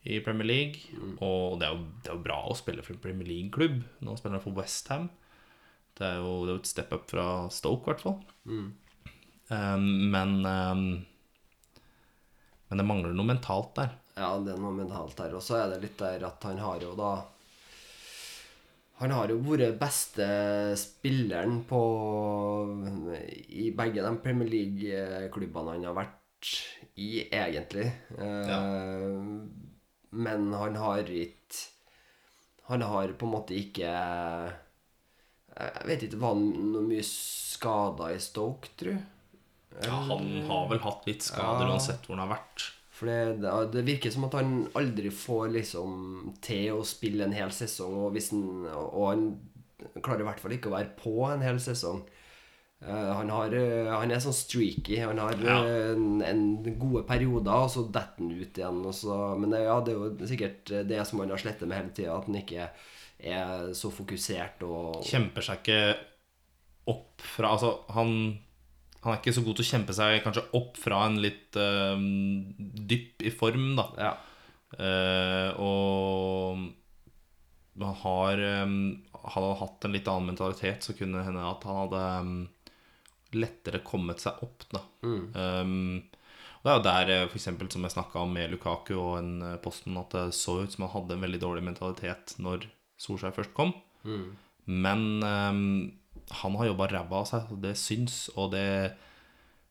i 0.05 0.19
Premier 0.23 0.47
League. 0.47 0.79
Og 1.21 1.59
det 1.59 1.67
er, 1.67 1.75
jo, 1.75 1.85
det 2.03 2.09
er 2.11 2.17
jo 2.17 2.23
bra 2.25 2.39
å 2.49 2.55
spille 2.57 2.83
for 2.85 2.95
en 2.95 3.01
Premier 3.03 3.27
League-klubb. 3.27 3.81
Nå 4.05 4.15
spiller 4.19 4.39
han 4.39 4.45
for 4.45 4.57
Westham. 4.57 5.09
Det 5.95 6.07
er 6.07 6.17
jo 6.23 6.31
det 6.45 6.51
er 6.51 6.57
jo 6.57 6.61
et 6.63 6.69
step 6.71 6.93
up 6.95 7.05
fra 7.11 7.27
Stoke, 7.53 7.85
i 7.85 7.91
hvert 7.93 8.03
fall. 8.03 8.17
Um, 9.53 9.85
men 10.09 10.39
um, 10.45 10.85
Men 12.69 12.81
det 12.81 12.85
mangler 12.89 13.13
noe 13.13 13.29
mentalt 13.29 13.75
der. 13.77 13.93
Ja, 14.15 14.29
det 14.39 14.53
er 14.53 14.59
noe 14.63 14.71
mentalt 14.77 15.19
her. 15.19 15.33
Og 15.35 15.43
så 15.43 15.57
er 15.59 15.73
det 15.73 15.81
litt 15.83 15.97
der 15.99 16.23
at 16.27 16.43
han 16.47 16.59
har 16.63 16.79
jo 16.83 16.93
da 16.95 17.13
Han 19.01 19.11
har 19.11 19.27
jo 19.27 19.41
vært 19.43 19.75
beste 19.79 20.25
spilleren 20.79 21.57
på 21.67 21.81
i 23.51 23.65
begge 23.75 24.05
de 24.05 24.11
Premier 24.23 24.47
League-klubbene 24.47 25.73
han 25.75 25.87
har 25.89 25.97
vært 25.97 26.51
i, 26.95 27.25
egentlig. 27.27 27.89
Ja. 28.15 28.59
Men 30.15 30.45
han 30.53 30.77
har 30.79 31.09
ikke 31.11 31.65
Han 32.69 32.81
har 32.87 33.11
på 33.19 33.27
en 33.27 33.33
måte 33.35 33.57
ikke 33.57 33.89
Jeg 35.55 35.89
vet 35.89 36.07
ikke, 36.07 36.21
var 36.21 36.37
han 36.37 36.47
noe 36.71 36.85
mye 36.87 37.03
skada 37.03 38.13
i 38.15 38.21
Stoke, 38.23 38.71
tru? 38.79 38.95
Ja, 39.83 39.99
han 40.07 40.31
har 40.47 40.69
vel 40.71 40.79
hatt 40.85 41.03
litt 41.07 41.23
skader 41.25 41.67
Ja. 41.67 41.73
uansett 41.75 42.05
hvor 42.07 42.15
han 42.15 42.23
har 42.29 42.37
vært. 42.37 42.69
For 42.95 43.09
det, 43.11 43.41
det- 43.73 43.85
virker 43.87 44.11
som 44.13 44.23
at 44.29 44.37
han 44.39 44.69
aldri 44.79 45.09
får 45.11 45.49
liksom 45.51 46.35
til 46.41 46.77
å 46.77 46.85
spille 46.87 47.25
en 47.27 47.35
hel 47.35 47.51
sesong, 47.51 47.93
og, 48.05 48.13
hvis 48.15 48.29
han, 48.31 48.45
og 48.71 49.09
han 49.09 49.25
klarer 50.01 50.23
i 50.23 50.27
hvert 50.29 50.39
fall 50.39 50.55
ikke 50.55 50.71
å 50.71 50.77
være 50.77 50.93
på 51.01 51.15
en 51.27 51.43
hel 51.43 51.59
sesong. 51.59 52.05
Uh, 52.85 53.11
han, 53.17 53.29
har, 53.33 53.53
uh, 53.55 53.91
han 53.97 54.11
er 54.13 54.19
sånn 54.23 54.35
streaky. 54.35 54.97
Han 55.01 55.17
har 55.19 55.35
Ja. 55.43 55.57
uh, 55.63 55.91
en, 55.95 56.21
en 56.21 56.43
gode 56.79 57.03
perioder, 57.07 57.51
og 57.65 57.71
så 57.73 57.85
detter 57.89 58.21
han 58.23 58.31
ut 58.35 58.59
igjen. 58.59 58.81
Og 58.85 58.93
så, 58.95 59.19
men 59.41 59.55
ja, 59.59 59.77
det 59.83 59.95
er 59.95 59.99
jo 59.99 60.27
sikkert 60.31 60.73
det 60.87 60.99
som 61.07 61.19
han 61.23 61.31
har 61.33 61.41
slettet 61.41 61.67
med 61.67 61.79
hele 61.81 61.95
tida, 61.95 62.15
at 62.19 62.27
han 62.29 62.39
ikke 62.39 62.69
er 63.25 63.71
så 63.73 63.89
fokusert 63.95 64.63
og 64.67 64.99
Kjemper 65.07 65.45
seg 65.47 65.61
ikke 65.63 65.77
opp 66.91 67.23
fra 67.23 67.53
Altså, 67.55 67.69
han, 67.95 68.11
han 69.05 69.13
er 69.13 69.19
ikke 69.21 69.35
så 69.35 69.43
god 69.45 69.57
til 69.57 69.65
å 69.65 69.69
kjempe 69.69 69.93
seg 69.93 70.23
kanskje 70.25 70.41
opp 70.57 70.79
fra 70.81 71.03
en 71.05 71.19
litt 71.21 71.57
uh, 71.61 71.93
dypp 72.89 73.21
i 73.21 73.33
form, 73.33 73.75
da. 73.77 73.85
Ja. 74.01 74.13
Uh, 74.75 75.49
og 75.61 76.63
han 77.85 77.99
har 78.01 78.41
um, 78.65 78.73
Hadde 79.25 79.45
han 79.45 79.59
hatt 79.61 79.85
en 79.85 79.93
litt 79.93 80.09
annen 80.09 80.31
mentalitet, 80.31 80.85
så 80.85 80.95
kunne 80.97 81.19
det 81.19 81.27
hende 81.27 81.45
at 81.45 81.63
han 81.69 81.79
hadde 81.83 82.01
um, 82.25 82.33
lettere 83.35 83.81
kommet 83.85 84.21
seg 84.21 84.41
opp, 84.45 84.65
da. 84.73 84.81
Um, 85.05 86.03
og 86.59 86.65
det 86.65 86.71
er 86.71 86.77
jo 86.77 86.85
der, 86.85 87.11
for 87.29 87.37
eksempel, 87.37 87.69
som 87.69 87.85
jeg 87.85 87.93
snakka 87.93 88.23
om 88.25 88.31
med 88.33 88.49
Lukaku 88.53 88.95
og 88.95 89.19
en 89.19 89.33
Posten, 89.61 89.97
at 90.01 90.13
det 90.17 90.23
så 90.37 90.63
ut 90.63 90.73
som 90.73 90.87
han 90.87 90.93
hadde 90.95 91.17
en 91.17 91.25
veldig 91.25 91.41
dårlig 91.43 91.61
mentalitet 91.67 92.33
når 92.41 92.65
Solskjær 93.01 93.35
først 93.37 93.53
kom. 93.57 93.73
Men 94.65 95.05
um, 95.21 95.61
han 96.41 96.55
har 96.59 96.71
jobba 96.71 96.87
ræva 96.91 97.21
av 97.21 97.27
seg, 97.29 97.51
det 97.61 97.75
syns. 97.79 98.29
Og 98.35 98.51
det 98.55 98.95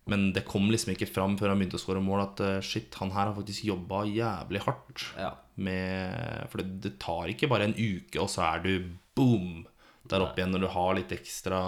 Men 0.06 0.32
det 0.36 0.44
kom 0.44 0.68
liksom 0.68 0.92
ikke 0.92 1.08
fram 1.08 1.38
før 1.40 1.48
han 1.48 1.62
begynte 1.62 1.78
å 1.78 1.80
skåre 1.80 2.02
mål, 2.04 2.26
at 2.26 2.40
eh, 2.44 2.60
shit, 2.60 2.92
han 3.00 3.12
her 3.14 3.30
har 3.30 3.36
faktisk 3.38 3.64
jobba 3.64 4.02
jævlig 4.04 4.60
hardt. 4.66 5.06
Ja. 5.16 5.30
Med, 5.56 6.44
for 6.52 6.60
det, 6.60 6.80
det 6.84 6.98
tar 7.00 7.30
ikke 7.32 7.48
bare 7.48 7.70
en 7.70 7.76
uke, 7.78 8.18
og 8.20 8.28
så 8.28 8.44
er 8.44 8.60
du 8.66 8.90
boom 9.16 9.64
der 10.04 10.20
oppe 10.20 10.42
igjen 10.42 10.52
når 10.52 10.66
du 10.66 10.70
har 10.74 10.96
litt 10.98 11.12
ekstra 11.16 11.60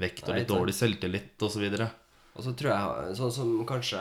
vekt 0.00 0.28
og 0.30 0.38
litt 0.38 0.48
dårlig 0.48 0.74
selvtillit 0.78 1.44
osv. 1.44 1.66
Og 1.68 2.44
så 2.46 2.54
tror 2.56 2.70
jeg, 2.72 3.16
sånn 3.18 3.34
som 3.34 3.52
kanskje 3.68 4.00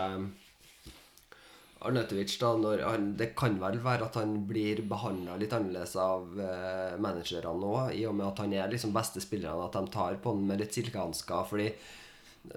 Arnautovic, 1.86 2.34
da 2.42 2.54
når 2.58 2.82
han, 2.88 3.12
Det 3.20 3.34
kan 3.38 3.60
vel 3.62 3.78
være 3.84 4.08
at 4.08 4.18
han 4.18 4.34
blir 4.50 4.82
behandla 4.90 5.36
litt 5.38 5.54
annerledes 5.54 5.94
av 6.02 6.40
eh, 6.42 6.98
managerne 7.02 7.54
nå, 7.62 7.74
i 7.94 8.06
og 8.10 8.16
med 8.18 8.28
at 8.32 8.42
han 8.44 8.56
er 8.58 8.72
liksom 8.72 8.96
beste 8.96 9.22
spilleren, 9.22 9.62
at 9.68 9.78
de 9.78 9.94
tar 9.94 10.18
på 10.24 10.34
han 10.34 10.48
med 10.50 10.64
litt 10.64 10.74
silkehansker. 10.74 11.46
Fordi 11.52 11.70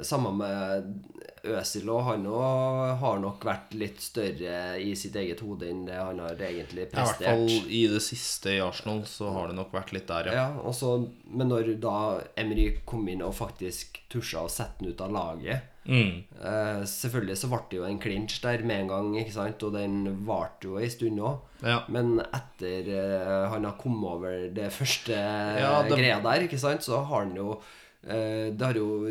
samme 0.03 0.33
med 0.37 0.95
Øzil 1.43 1.89
og 1.89 2.03
han 2.05 2.27
òg 2.29 2.99
har 3.01 3.21
nok 3.23 3.45
vært 3.49 3.73
litt 3.81 4.01
større 4.05 4.77
i 4.77 4.91
sitt 4.99 5.15
eget 5.17 5.41
hode 5.41 5.71
enn 5.71 5.87
det 5.89 5.97
han 5.97 6.19
har 6.21 6.37
egentlig 6.37 6.83
I 6.85 6.89
hvert 6.91 6.93
prestert. 6.93 7.25
fall 7.31 7.73
i 7.73 7.81
det 7.89 8.03
siste 8.05 8.53
i 8.59 8.61
Arsenal 8.61 9.01
så 9.09 9.31
har 9.33 9.49
det 9.49 9.57
nok 9.57 9.73
vært 9.73 9.95
litt 9.97 10.07
der, 10.11 10.29
ja. 10.29 10.35
Ja, 10.37 10.45
og 10.61 10.75
så, 10.77 11.09
Men 11.33 11.49
når 11.49 11.71
da 11.81 12.21
Emry 12.37 12.67
kom 12.85 13.09
inn 13.09 13.23
og 13.25 13.33
faktisk 13.39 14.03
tusja 14.13 14.45
å 14.45 14.53
sette 14.53 14.85
han 14.85 14.93
ut 14.93 15.01
av 15.01 15.13
laget 15.17 15.67
Mm. 15.91 16.25
eh, 16.45 16.83
Selvfølgelig 16.85 17.39
så 17.41 17.49
ble 17.49 17.59
det 17.71 17.77
jo 17.79 17.85
en 17.89 17.99
clinch 17.99 18.35
der 18.43 18.61
med 18.69 18.83
en 18.83 18.89
gang, 18.93 19.07
ikke 19.17 19.33
sant? 19.33 19.63
og 19.65 19.73
den 19.73 20.25
varte 20.29 20.69
jo 20.69 20.77
en 20.77 20.91
stund 20.93 21.19
òg. 21.25 21.39
Ja. 21.65 21.79
Men 21.89 22.21
etter 22.21 22.91
eh, 22.99 23.49
han 23.49 23.65
har 23.65 23.79
kommet 23.81 24.05
over 24.13 24.51
det 24.55 24.69
første 24.77 25.17
Ja, 25.17 25.81
det- 25.83 25.97
greia 25.97 26.21
der, 26.23 26.45
ikke 26.47 26.59
sant, 26.61 26.83
så 26.85 27.01
har 27.03 27.25
han 27.25 27.35
jo 27.35 27.63
eh, 28.07 28.51
Det 28.53 28.61
har 28.61 28.75
jo 28.75 29.07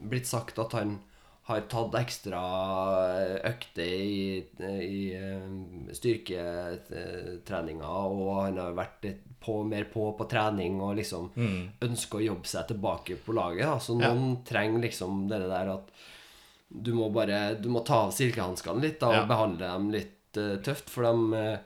blitt 0.00 0.26
sagt 0.26 0.58
at 0.58 0.72
han 0.72 0.98
har 1.50 1.60
tatt 1.66 1.94
ekstra 1.98 2.40
økter 3.48 3.82
i, 3.82 4.44
i 4.86 5.00
eh, 5.16 5.92
styrketreninga, 5.96 7.88
og 7.88 8.28
han 8.44 8.58
har 8.60 8.76
vært 8.76 9.06
på, 9.40 9.56
mer 9.66 9.84
på 9.90 10.10
på 10.18 10.26
trening 10.30 10.80
og 10.84 10.96
liksom 11.00 11.30
ønsker 11.82 12.18
å 12.20 12.26
jobbe 12.28 12.46
seg 12.50 12.68
tilbake 12.70 13.16
på 13.24 13.34
laget. 13.36 13.66
Da. 13.66 13.78
Så 13.80 13.96
noen 13.98 14.36
Ja. 14.36 14.42
trenger 14.52 14.80
liksom 14.84 15.28
det 15.30 15.40
der 15.48 15.72
at 15.74 15.90
du 16.70 16.92
må 16.94 17.08
bare 17.10 17.56
Du 17.60 17.68
må 17.68 17.80
ta 17.84 18.04
av 18.06 18.12
silkehanskene 18.14 18.80
litt 18.80 19.00
da, 19.00 19.08
og 19.08 19.14
Ja. 19.14 19.26
behandle 19.26 19.66
dem 19.66 19.90
litt 19.90 20.36
uh, 20.36 20.56
tøft, 20.62 20.88
for 20.88 21.02
de 21.02 21.34
eh, 21.34 21.58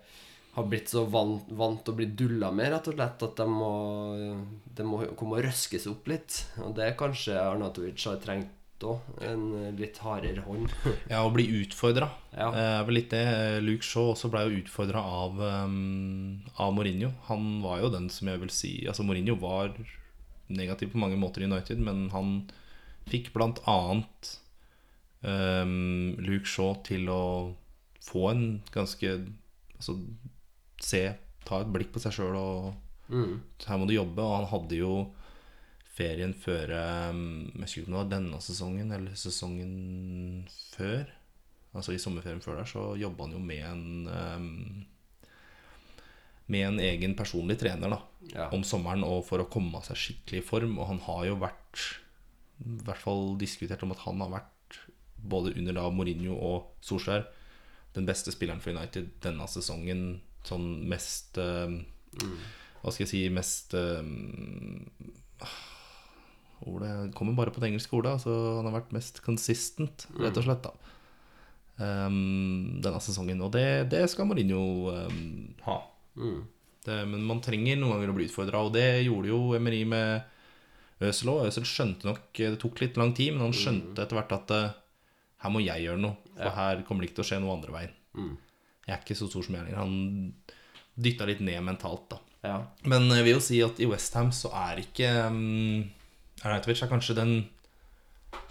har 0.55 0.67
blitt 0.71 0.91
så 0.93 1.03
vant, 1.11 1.49
vant 1.51 1.81
til 1.83 1.95
å 1.95 1.99
bli 1.99 2.07
dulla 2.15 2.53
med, 2.55 2.71
rett 2.71 2.91
og 2.91 2.95
slett, 2.95 3.23
at 3.27 3.41
de 3.41 3.47
må, 3.51 3.71
de 4.79 4.85
må 4.87 5.01
komme 5.19 5.41
og 5.41 5.49
røskes 5.49 5.89
opp 5.91 6.07
litt. 6.11 6.37
Og 6.63 6.77
det 6.77 6.93
kanskje 6.99 7.41
Arnatovic 7.41 8.05
har 8.07 8.21
trengt 8.23 8.87
òg. 8.87 9.01
En 9.27 9.75
litt 9.79 9.99
hardere 10.05 10.45
hånd. 10.47 10.71
Ja, 11.13 11.25
å 11.25 11.33
bli 11.35 11.47
utfordra. 11.61 12.09
Ja. 12.35 12.51
Eh, 12.51 12.79
vel 12.87 13.01
litt 13.01 13.11
det. 13.15 13.25
Luke 13.65 13.87
Shaw 13.87 14.13
også 14.13 14.31
ble 14.31 14.45
jo 14.47 14.61
utfordra 14.63 15.03
av, 15.03 15.43
um, 15.67 16.45
av 16.63 16.75
Mourinho. 16.77 17.11
Han 17.31 17.59
var 17.65 17.83
jo 17.83 17.93
den 17.95 18.11
som 18.13 18.31
jeg 18.31 18.43
vil 18.45 18.55
si 18.55 18.75
Altså, 18.87 19.07
Mourinho 19.07 19.37
var 19.41 19.75
negativ 20.55 20.93
på 20.93 21.01
mange 21.01 21.19
måter 21.19 21.43
i 21.43 21.49
United, 21.49 21.81
men 21.83 22.09
han 22.13 22.35
fikk 23.09 23.33
blant 23.35 23.59
annet 23.69 24.35
um, 25.25 26.15
Luke 26.23 26.49
Shaw 26.49 26.77
til 26.87 27.11
å 27.11 27.25
få 28.05 28.29
en 28.31 28.47
ganske 28.75 29.17
Altså 29.75 29.97
se 30.85 31.05
Ta 31.44 31.59
et 31.61 31.69
blikk 31.74 31.90
på 31.93 32.01
seg 32.01 32.15
sjøl 32.16 32.36
og 32.40 32.74
Mm. 33.12 33.35
her 33.66 33.77
må 33.77 33.85
du 33.86 33.93
jobbe. 33.93 34.23
Og 34.24 34.36
han 34.39 34.47
hadde 34.48 34.78
jo 34.78 34.93
ferien 35.94 36.32
før 36.32 36.70
um, 37.12 37.51
Jeg 37.52 37.61
husker 37.66 37.82
ikke 37.82 37.90
om 37.90 37.93
det 37.93 38.01
var 38.01 38.09
denne 38.15 38.39
sesongen 38.40 38.93
eller 38.97 39.12
sesongen 39.20 40.48
før. 40.73 41.05
Altså 41.74 41.93
i 41.93 41.98
sommerferien 42.01 42.40
før 42.40 42.56
der, 42.62 42.70
så 42.70 42.86
jobba 42.97 43.27
han 43.27 43.36
jo 43.36 43.43
med 43.44 43.61
en 43.66 44.09
um, 44.09 44.86
Med 46.48 46.66
en 46.69 46.81
egen 46.81 47.15
personlig 47.16 47.59
trener 47.61 47.93
da 47.93 48.01
Ja. 48.35 48.48
om 48.56 48.62
sommeren 48.65 49.05
og 49.05 49.23
for 49.28 49.39
å 49.44 49.48
komme 49.52 49.81
seg 49.85 49.97
skikkelig 50.01 50.40
i 50.40 50.47
form. 50.48 50.78
Og 50.78 50.86
han 50.89 50.98
har 51.05 51.24
jo 51.28 51.36
vært 51.40 51.85
i 52.65 52.78
hvert 52.86 53.01
fall 53.05 53.35
diskutert 53.40 53.82
om 53.85 53.93
at 53.93 53.98
han 54.06 54.20
har 54.24 54.31
vært 54.40 54.78
både 55.20 55.52
under 55.59 55.73
da 55.77 55.90
Mourinho 55.90 56.36
og 56.40 56.70
Solskjær 56.85 57.27
den 57.94 58.06
beste 58.09 58.32
spilleren 58.32 58.61
for 58.65 58.73
United 58.73 59.11
denne 59.24 59.44
sesongen. 59.48 60.20
Sånn 60.45 60.66
mest 60.91 61.39
um, 61.41 61.79
Hva 62.83 62.93
skal 62.93 63.07
jeg 63.07 63.11
si 63.11 63.21
Mest 63.33 63.73
um, 63.79 64.89
Ordet 66.69 67.12
kommer 67.16 67.37
bare 67.37 67.53
på 67.53 67.61
det 67.61 67.71
engelske 67.71 67.97
ordet. 67.97 68.15
Altså, 68.16 68.33
han 68.59 68.69
har 68.69 68.79
vært 68.79 68.93
mest 68.97 69.19
consistent, 69.25 70.07
rett 70.16 70.39
og 70.41 70.47
slett. 70.47 70.65
da 70.65 70.73
um, 72.07 72.81
Denne 72.81 73.01
sesongen. 73.05 73.43
Og 73.45 73.53
det, 73.53 73.91
det 73.93 74.05
skal 74.12 74.29
Mourinho 74.29 74.62
um, 74.95 75.19
ha. 75.66 75.79
Mm. 76.16 76.39
Det, 76.85 77.01
men 77.09 77.25
man 77.25 77.43
trenger 77.45 77.79
noen 77.81 77.97
ganger 77.97 78.12
å 78.12 78.16
bli 78.16 78.29
utfordra, 78.29 78.62
og 78.65 78.75
det 78.77 79.05
gjorde 79.07 79.31
jo 79.31 79.41
Emery 79.57 79.83
med 79.89 81.05
Øsel 81.05 81.33
òg. 81.33 81.47
Øsel 81.49 81.66
skjønte 81.69 82.09
nok 82.09 82.27
Det 82.37 82.57
tok 82.62 82.83
litt 82.85 82.99
lang 83.01 83.15
tid, 83.16 83.33
men 83.35 83.47
han 83.49 83.57
skjønte 83.57 84.05
etter 84.05 84.19
hvert 84.19 84.35
at 84.37 84.53
eh, 84.55 84.75
her 85.45 85.53
må 85.53 85.62
jeg 85.65 85.85
gjøre 85.85 86.01
noe, 86.01 86.16
for 86.37 86.57
her 86.57 86.83
kommer 86.87 87.05
det 87.05 87.11
ikke 87.11 87.21
til 87.21 87.25
å 87.25 87.31
skje 87.33 87.41
noe 87.43 87.57
andre 87.57 87.75
veien. 87.75 87.97
Mm. 88.16 88.35
Jeg 88.85 88.94
er 88.94 89.02
ikke 89.02 89.16
så 89.19 89.28
stor 89.31 89.47
som 89.47 89.56
jeg 89.56 89.66
lenger. 89.66 89.81
Han 89.81 90.35
dytta 90.94 91.27
litt 91.28 91.43
ned 91.44 91.62
mentalt, 91.66 92.06
da. 92.12 92.20
Ja. 92.44 92.59
Men 92.85 93.09
jeg 93.09 93.24
vil 93.24 93.36
jo 93.39 93.43
si 93.43 93.61
at 93.65 93.81
i 93.81 93.89
Westham 93.89 94.31
så 94.36 94.51
er 94.66 94.82
ikke 94.82 95.09
um, 95.32 95.81
Arnautovic 96.44 96.82
er 96.85 96.90
kanskje 96.90 97.16
den 97.16 97.35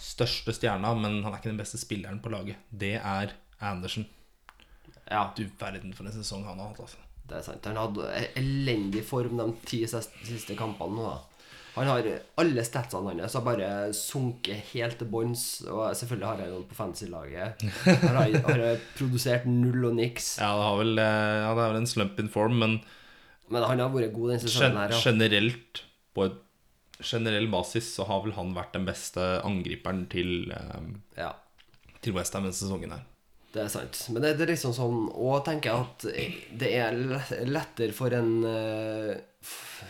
største 0.01 0.55
stjerna, 0.55 0.95
men 0.97 1.21
han 1.21 1.31
er 1.31 1.37
ikke 1.37 1.51
den 1.51 1.61
beste 1.61 1.77
spilleren 1.77 2.21
på 2.23 2.31
laget. 2.33 2.59
Det 2.69 2.95
er 2.97 3.35
Andersen. 3.63 4.07
ja. 5.09 5.29
Du 5.37 5.45
verden 5.59 5.93
for 5.93 6.07
en 6.07 6.15
sesong 6.15 6.47
han 6.47 6.59
har 6.59 6.73
hatt, 6.73 6.81
altså. 6.87 6.99
Det 7.23 7.37
er 7.37 7.45
sant. 7.45 7.69
Han 7.69 7.79
hadde 7.79 8.09
elendig 8.39 9.05
form 9.07 9.37
de 9.39 9.45
ti 9.67 9.83
siste 9.87 10.57
kampene 10.59 10.97
nå, 10.97 11.05
da. 11.13 11.21
Han 11.73 11.87
har 11.89 12.05
Alle 12.37 12.63
statsene 12.67 13.15
hans 13.17 13.33
har 13.33 13.41
bare 13.45 13.67
sunket 13.97 14.67
helt 14.73 14.99
til 14.99 15.07
bunns. 15.09 15.45
Og 15.65 15.95
selvfølgelig 15.97 16.27
har 16.29 16.41
han 16.43 16.51
noen 16.53 16.67
på 16.69 16.77
fancy-laget. 16.77 17.63
Han 18.03 18.17
har, 18.19 18.35
har 18.45 18.63
produsert 18.97 19.47
null 19.49 19.87
og 19.89 19.95
niks. 19.97 20.35
Ja, 20.41 20.51
det 20.59 20.67
har 20.67 20.77
vel 20.83 21.01
eh, 21.01 21.37
Ja, 21.47 21.53
det 21.57 21.63
er 21.65 21.73
vel 21.73 21.81
en 21.81 21.89
slump 21.89 22.19
in 22.21 22.29
form, 22.33 22.59
men 22.61 22.75
Men 23.49 23.65
han 23.65 23.81
har 23.81 23.89
vært 23.93 24.13
god 24.13 24.35
den 24.35 24.39
gen 24.39 24.47
sesongen 24.47 24.77
her. 24.83 24.93
Ja. 24.93 25.01
generelt 25.11 25.81
på 26.13 26.27
et 26.29 26.37
generell 27.03 27.47
basis 27.51 27.87
så 27.97 28.05
har 28.07 28.21
vel 28.23 28.35
han 28.37 28.53
vært 28.55 28.75
den 28.77 28.85
beste 28.87 29.19
angriperen 29.43 30.05
til, 30.13 30.53
um, 30.77 31.01
ja. 31.17 31.31
til 32.05 32.13
Westham 32.15 32.45
denne 32.45 32.55
sesongen 32.55 32.93
her. 32.93 33.01
Det 33.53 33.61
er 33.65 33.73
sant. 33.73 33.97
Men 34.13 34.23
det, 34.23 34.31
det 34.37 34.45
er 34.47 34.51
liksom 34.55 34.71
sånn 34.73 35.01
Og 35.13 35.43
tenker 35.45 35.69
jeg 35.69 35.83
at 35.83 36.05
det 36.61 36.69
er 36.73 36.95
lettere 37.49 37.93
for 37.93 38.13
en 38.17 38.31
f- 39.43 39.83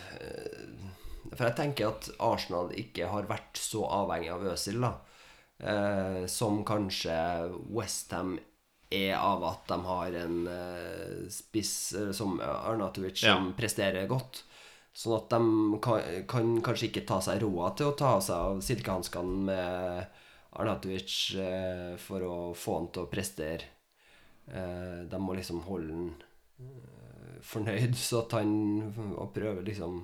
For 1.34 1.48
jeg 1.48 1.58
tenker 1.58 1.90
at 1.90 2.08
Arsenal 2.22 2.72
ikke 2.78 3.10
har 3.10 3.28
vært 3.30 3.58
så 3.58 3.84
avhengig 4.02 4.32
av 4.34 4.46
Øzil, 4.54 4.80
da. 4.84 4.94
Eh, 5.58 6.24
som 6.30 6.64
kanskje 6.66 7.14
Westham 7.74 8.34
er 8.94 9.14
av 9.16 9.44
at 9.46 9.68
de 9.70 9.78
har 9.86 10.16
en 10.18 10.40
eh, 10.50 11.22
spiss 11.32 11.76
eh, 11.98 12.10
som 12.16 12.36
Arnatovic 12.42 13.22
som 13.22 13.52
presterer 13.56 14.10
godt. 14.10 14.42
Sånn 14.94 15.16
at 15.16 15.32
de 15.32 15.78
kan, 15.82 16.26
kan 16.30 16.50
kanskje 16.62 16.90
ikke 16.90 17.06
ta 17.08 17.18
seg 17.24 17.42
råd 17.42 17.78
til 17.78 17.90
å 17.90 17.96
ta 17.98 18.12
av 18.16 18.22
seg 18.22 18.50
av 18.50 18.60
silkehanskene 18.62 19.38
med 19.48 20.20
Arnatovic 20.54 21.16
eh, 21.40 21.94
for 21.98 22.22
å 22.22 22.36
få 22.54 22.78
han 22.78 22.90
til 22.94 23.06
å 23.06 23.10
prestere. 23.10 23.72
Eh, 24.46 25.02
de 25.10 25.18
må 25.22 25.34
liksom 25.34 25.64
holde 25.66 25.96
han 25.96 26.10
eh, 26.62 27.38
fornøyd, 27.42 27.96
så 27.98 28.22
at 28.22 28.36
han 28.36 28.52
Og 29.16 29.30
prøve 29.34 29.64
liksom 29.64 30.02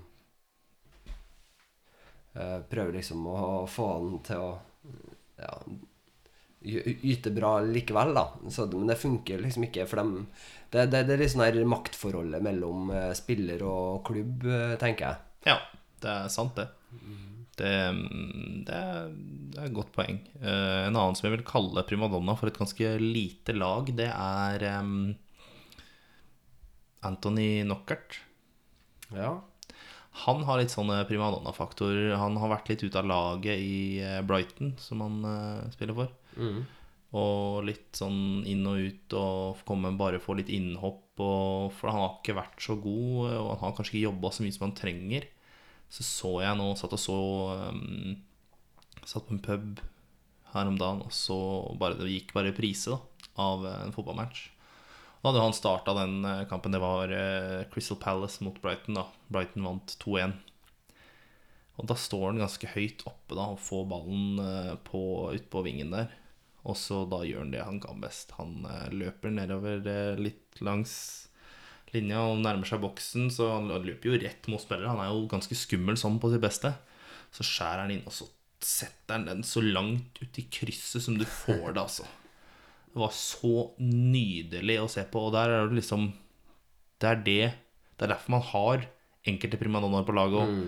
eh, 2.40 2.58
Prøve 2.70 2.96
liksom 2.96 3.28
å 3.30 3.38
få 3.70 3.86
han 3.94 4.18
til 4.26 4.42
å 4.42 4.50
ja, 5.40 5.54
yte 6.60 7.32
bra 7.32 7.54
likevel, 7.64 8.12
da. 8.16 8.26
Så, 8.52 8.66
men 8.72 8.90
det 8.90 8.98
funker 9.00 9.40
liksom 9.40 9.68
ikke, 9.68 9.86
for 9.88 10.02
dem 10.02 10.26
Det, 10.70 10.84
det, 10.92 11.04
det 11.08 11.16
er 11.16 11.22
litt 11.22 11.32
sånn 11.32 11.46
her 11.46 11.56
maktforholdet 11.68 12.44
mellom 12.44 12.92
eh, 12.94 13.12
spiller 13.18 13.64
og 13.66 14.04
klubb, 14.06 14.44
eh, 14.46 14.76
tenker 14.80 15.08
jeg. 15.08 15.50
Ja, 15.50 15.58
det 16.02 16.12
er 16.12 16.30
sant, 16.32 16.58
det. 16.60 16.68
Det, 17.60 17.72
mm, 17.92 18.60
det, 18.68 18.76
er, 18.76 19.08
et 19.66 19.74
godt 19.76 19.90
poeng. 19.92 20.20
En 20.40 20.94
annen 20.94 21.16
som 21.18 21.26
jeg 21.26 21.34
vil 21.34 21.48
kalle 21.48 21.84
primadonna 21.88 22.36
for 22.38 22.48
et 22.48 22.56
ganske 22.56 22.94
lite 23.02 23.52
lag, 23.56 23.90
det 23.98 24.08
er 24.08 24.64
um, 24.80 25.10
Anthony 27.04 27.62
Knockert. 27.64 28.20
Ja. 29.12 29.40
Han 30.26 30.42
har 30.44 30.58
litt 30.58 30.72
sånne 30.72 31.04
primadonna-faktor. 31.08 32.16
Han 32.18 32.36
har 32.42 32.52
vært 32.52 32.72
litt 32.72 32.82
ute 32.82 32.98
av 32.98 33.08
laget 33.08 33.62
i 33.62 34.02
eh, 34.02 34.20
Brighton, 34.26 34.74
som 34.82 35.04
han 35.04 35.18
uh, 35.24 35.70
spiller 35.72 35.96
for. 35.96 36.10
Mm. 36.36 36.64
Og 37.20 37.66
litt 37.66 37.98
sånn 37.98 38.42
inn 38.46 38.66
og 38.68 38.82
ut 38.86 39.16
og 39.18 39.62
komme 39.66 39.94
bare 39.98 40.22
få 40.22 40.36
litt 40.38 40.50
innhopp. 40.52 41.06
Og, 41.20 41.70
for 41.76 41.92
han 41.92 42.02
har 42.02 42.18
ikke 42.18 42.36
vært 42.38 42.64
så 42.64 42.76
god, 42.80 43.30
og 43.36 43.52
han 43.54 43.64
har 43.68 43.76
kanskje 43.78 43.96
ikke 43.96 44.08
jobba 44.08 44.32
så 44.34 44.44
mye 44.44 44.56
som 44.56 44.66
han 44.66 44.76
trenger. 44.78 45.28
Så 45.90 46.06
så 46.06 46.34
jeg 46.44 46.58
nå, 46.58 46.68
satt 46.78 46.94
og 46.94 47.02
så 47.02 47.20
um, 47.72 48.18
Satt 49.00 49.24
på 49.26 49.32
en 49.34 49.40
pub 49.42 49.80
her 50.52 50.68
om 50.68 50.76
dagen, 50.78 51.00
og 51.06 51.12
så 51.14 51.36
bare, 51.80 51.96
det 51.98 52.10
gikk 52.12 52.34
bare 52.36 52.50
reprise 52.50 52.92
da, 52.92 52.98
av 53.40 53.64
en 53.70 53.94
fotballmatch. 53.94 54.50
Da 55.20 55.28
hadde 55.28 55.42
han 55.44 55.56
starta 55.56 55.94
den 55.94 56.24
eh, 56.24 56.46
kampen. 56.48 56.72
Det 56.72 56.80
var 56.80 57.12
eh, 57.12 57.66
Crystal 57.72 57.98
Palace 58.00 58.44
mot 58.44 58.56
Brighton. 58.62 58.96
da 58.96 59.06
Brighton 59.28 59.66
vant 59.66 59.96
2-1. 60.00 60.32
Og 61.80 61.88
da 61.88 61.96
står 61.96 62.26
han 62.30 62.40
ganske 62.40 62.70
høyt 62.74 63.04
oppe 63.08 63.36
da 63.36 63.50
og 63.52 63.60
får 63.60 63.86
ballen 63.88 64.40
eh, 64.44 64.74
på, 64.84 65.02
ut 65.32 65.50
på 65.52 65.64
vingen 65.66 65.92
der. 65.92 66.12
Og 66.64 66.76
så 66.76 67.02
da 67.08 67.22
gjør 67.24 67.44
han 67.44 67.52
det 67.52 67.64
han 67.64 67.80
kan 67.80 68.00
best. 68.00 68.32
Han 68.36 68.64
løper 68.92 69.32
nedover 69.32 69.80
litt 70.20 70.60
langs 70.60 70.92
linja 71.94 72.20
og 72.28 72.42
nærmer 72.44 72.68
seg 72.68 72.82
boksen, 72.82 73.30
så 73.32 73.48
han 73.54 73.70
løper 73.72 74.10
jo 74.10 74.18
rett 74.20 74.48
mot 74.52 74.60
spillere. 74.60 74.92
Han 74.92 75.00
er 75.00 75.08
jo 75.08 75.24
ganske 75.30 75.56
skummel 75.56 75.96
sånn 76.00 76.20
på 76.20 76.28
sitt 76.32 76.44
beste. 76.44 76.74
Så 77.32 77.46
skjærer 77.46 77.86
han 77.86 77.94
inn, 77.94 78.04
og 78.04 78.12
så 78.12 78.28
setter 78.60 79.16
han 79.16 79.28
den 79.28 79.44
så 79.46 79.62
langt 79.64 80.20
ut 80.20 80.40
i 80.40 80.46
krysset 80.52 81.04
som 81.04 81.16
du 81.16 81.24
får 81.24 81.72
det, 81.72 81.80
altså. 81.86 82.08
Det 82.90 82.98
var 82.98 83.12
så 83.14 83.54
nydelig 83.78 84.80
å 84.82 84.88
se 84.90 85.04
på, 85.06 85.26
og 85.28 85.34
der 85.36 85.52
er 85.54 85.68
det 85.68 85.78
liksom 85.78 86.08
Det 87.00 87.10
er 87.10 87.20
det 87.22 87.44
Det 87.94 88.06
er 88.06 88.14
derfor 88.14 88.34
man 88.34 88.48
har 88.50 88.88
enkelte 89.30 89.60
primadonnaer 89.60 90.06
på 90.08 90.16
laget 90.16 90.40
òg. 90.40 90.58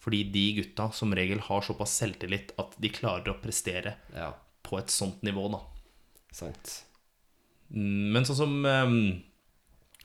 Fordi 0.00 0.22
de 0.32 0.44
gutta 0.56 0.88
som 0.96 1.12
regel 1.14 1.42
har 1.44 1.64
såpass 1.64 1.92
selvtillit 2.00 2.54
at 2.58 2.72
de 2.80 2.88
klarer 2.88 3.34
å 3.34 3.40
prestere 3.42 3.98
ja. 4.16 4.30
på 4.64 4.78
et 4.80 4.92
sånt 4.92 5.20
nivå, 5.26 5.44
da. 5.52 5.60
Sant. 6.34 6.72
Mm, 7.68 8.12
Men 8.14 8.26
sånn 8.26 8.38
som 8.38 8.54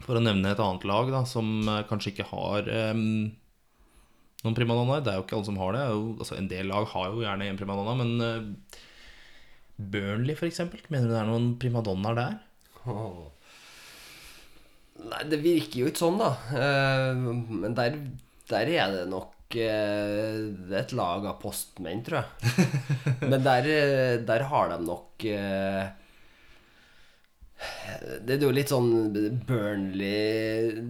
For 0.03 0.19
å 0.19 0.23
nevne 0.23 0.51
et 0.51 0.61
annet 0.61 0.85
lag 0.89 1.09
da 1.13 1.23
som 1.29 1.47
eh, 1.71 1.85
kanskje 1.87 2.11
ikke 2.11 2.27
har 2.27 2.67
em, 2.67 3.31
noen 4.43 4.57
primadonnaer. 4.57 5.05
Det 5.05 5.13
er 5.13 5.21
jo 5.21 5.23
ikke 5.23 5.37
alle 5.39 5.47
som 5.47 5.59
har 5.61 5.77
det. 5.77 5.85
Altså, 5.87 6.35
en 6.35 6.49
del 6.51 6.67
lag 6.67 6.89
har 6.91 7.13
jo 7.13 7.23
gjerne 7.23 7.47
en 7.47 7.59
primadonna, 7.61 7.95
men 8.01 8.25
eh, 8.25 8.81
Burnley, 9.75 10.35
eksempel. 10.47 10.83
Mener 10.89 11.09
du 11.09 11.13
det 11.15 11.21
er 11.21 11.29
noen 11.29 11.49
primadonnaer 11.59 12.19
der? 12.19 12.35
Oh. 12.85 13.25
Nei, 15.05 15.23
det 15.29 15.41
virker 15.43 15.81
jo 15.81 15.89
ikke 15.91 16.03
sånn, 16.05 16.21
da. 16.21 16.31
Eh, 16.55 17.11
men 17.63 17.75
der, 17.77 17.97
der 18.51 18.71
er 18.71 18.93
det 18.93 19.03
nok 19.11 19.57
eh, 19.59 20.39
et 20.79 20.95
lag 20.95 21.27
av 21.27 21.37
postmenn, 21.41 22.03
tror 22.05 22.23
jeg. 22.23 22.29
Men 23.31 23.43
der, 23.45 23.67
eh, 23.69 24.15
der 24.25 24.47
har 24.49 24.71
de 24.71 24.77
nok 24.85 25.23
Det 28.25 28.35
er 28.35 28.43
jo 28.43 28.51
litt 28.53 28.71
sånn 28.71 28.89
Burnley 29.47 30.83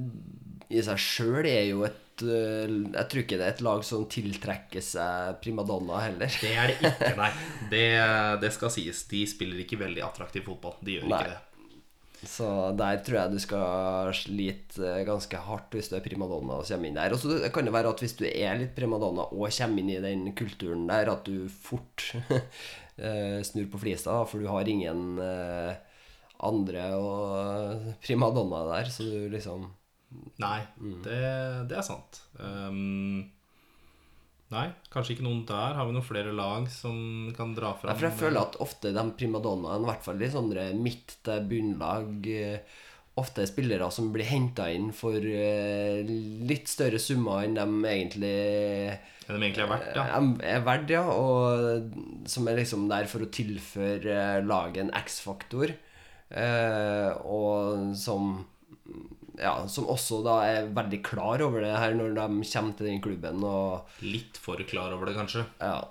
i 0.73 0.81
seg 0.83 0.97
sjøl 0.99 1.45
er 1.45 1.67
jo 1.69 1.83
et 1.87 1.99
Jeg 2.23 3.07
tror 3.11 3.21
ikke 3.23 3.39
det 3.39 3.47
er 3.47 3.55
et 3.55 3.65
lag 3.65 3.81
som 3.87 4.05
tiltrekker 4.11 4.83
seg 4.83 5.41
primadonna 5.43 5.99
heller. 6.05 6.31
Det 6.41 6.53
er 6.55 6.71
det 6.71 6.77
ikke, 6.91 7.11
nei. 7.19 7.31
Det, 7.71 7.87
det 8.43 8.53
skal 8.55 8.71
sies. 8.73 9.03
De 9.11 9.25
spiller 9.27 9.65
ikke 9.65 9.81
veldig 9.81 10.05
attraktiv 10.05 10.45
fotball. 10.47 10.77
De 10.85 10.99
gjør 10.99 11.09
Nei. 11.11 11.19
ikke 11.25 11.33
det. 11.33 11.41
Så 12.25 12.47
der 12.77 13.01
tror 13.05 13.17
jeg 13.19 13.33
du 13.35 13.41
skal 13.41 14.11
slite 14.17 14.81
eh, 14.81 15.03
ganske 15.05 15.39
hardt 15.47 15.75
hvis 15.75 15.91
du 15.91 15.97
er 15.97 16.05
primadonna 16.05 16.59
og 16.61 16.67
kommer 16.67 16.89
inn 16.89 16.97
der. 16.97 17.13
Og 17.13 17.21
så 17.21 17.37
kan 17.53 17.67
det 17.67 17.73
være 17.75 17.91
at 17.93 18.01
hvis 18.01 18.17
du 18.17 18.25
er 18.29 18.59
litt 18.61 18.73
primadonna 18.77 19.27
og 19.29 19.45
kommer 19.51 19.83
inn 19.83 19.91
i 19.93 20.01
den 20.03 20.29
kulturen 20.37 20.87
der, 20.89 21.11
at 21.11 21.27
du 21.27 21.45
fort 21.49 22.07
eh, 22.97 23.41
snur 23.45 23.67
på 23.71 23.81
flisa, 23.83 24.21
for 24.29 24.41
du 24.41 24.49
har 24.49 24.71
ingen 24.71 25.19
eh, 25.21 25.75
andre 26.45 26.87
og 26.97 27.91
primadonna 28.03 28.63
der, 28.73 28.91
så 28.91 29.05
du 29.05 29.29
liksom 29.33 29.69
Nei, 30.41 30.59
det, 31.05 31.19
det 31.69 31.79
er 31.79 31.85
sant. 31.85 32.21
Um, 32.39 33.21
nei, 34.53 34.65
kanskje 34.93 35.15
ikke 35.15 35.27
noen 35.27 35.45
der. 35.49 35.77
Har 35.77 35.87
vi 35.87 35.95
noen 35.95 36.05
flere 36.05 36.33
lag 36.35 36.67
som 36.73 37.29
kan 37.37 37.53
dra 37.57 37.75
fram? 37.77 37.91
Derfor 37.91 38.09
jeg 38.09 38.19
føler 38.23 38.41
at 38.41 38.59
ofte 38.63 38.91
de 38.95 39.05
primadonnaene, 39.19 39.83
i 39.85 39.91
hvert 39.91 40.05
fall 40.07 40.25
i 40.25 40.33
sånne 40.33 40.67
midt 40.79 41.19
til 41.25 41.47
bunnlag 41.51 42.29
eh, 42.33 42.81
Ofte 43.15 43.45
er 43.45 43.47
spillere 43.47 43.85
som 43.95 44.09
blir 44.11 44.27
henta 44.27 44.65
inn 44.75 44.89
for 44.91 45.15
eh, 45.15 46.01
litt 46.03 46.67
større 46.67 46.99
summer 46.99 47.45
enn 47.45 47.53
de 47.55 47.63
egentlig 47.87 48.31
Enn 48.91 49.37
de 49.37 49.45
egentlig 49.47 49.63
er 49.63 49.69
verdt, 49.71 49.85
ja. 49.95 50.03
er 50.17 50.49
er 50.57 50.65
verdt, 50.65 50.91
ja. 50.91 51.03
Og 51.15 52.27
som 52.27 52.49
er 52.51 52.59
liksom 52.59 52.89
der 52.91 53.07
for 53.07 53.23
å 53.23 53.29
tilføre 53.31 54.43
laget 54.43 54.83
en 54.83 54.91
X-faktor. 54.99 55.71
Eh, 56.27 57.09
og 57.23 57.95
som 57.95 58.35
Ja, 59.41 59.67
som 59.71 59.87
også 59.91 60.21
da 60.25 60.37
er 60.47 60.69
veldig 60.75 61.01
klar 61.05 61.41
over 61.45 61.61
det 61.65 61.73
her 61.75 61.95
når 61.97 62.13
de 62.15 62.27
kommer 62.51 62.77
til 62.77 62.89
den 62.89 63.01
klubben. 63.03 63.43
Og 63.43 64.01
Litt 64.05 64.37
for 64.41 64.61
klar 64.67 64.93
over 64.95 65.09
det, 65.11 65.17
kanskje. 65.19 65.45
ja. 65.61 65.83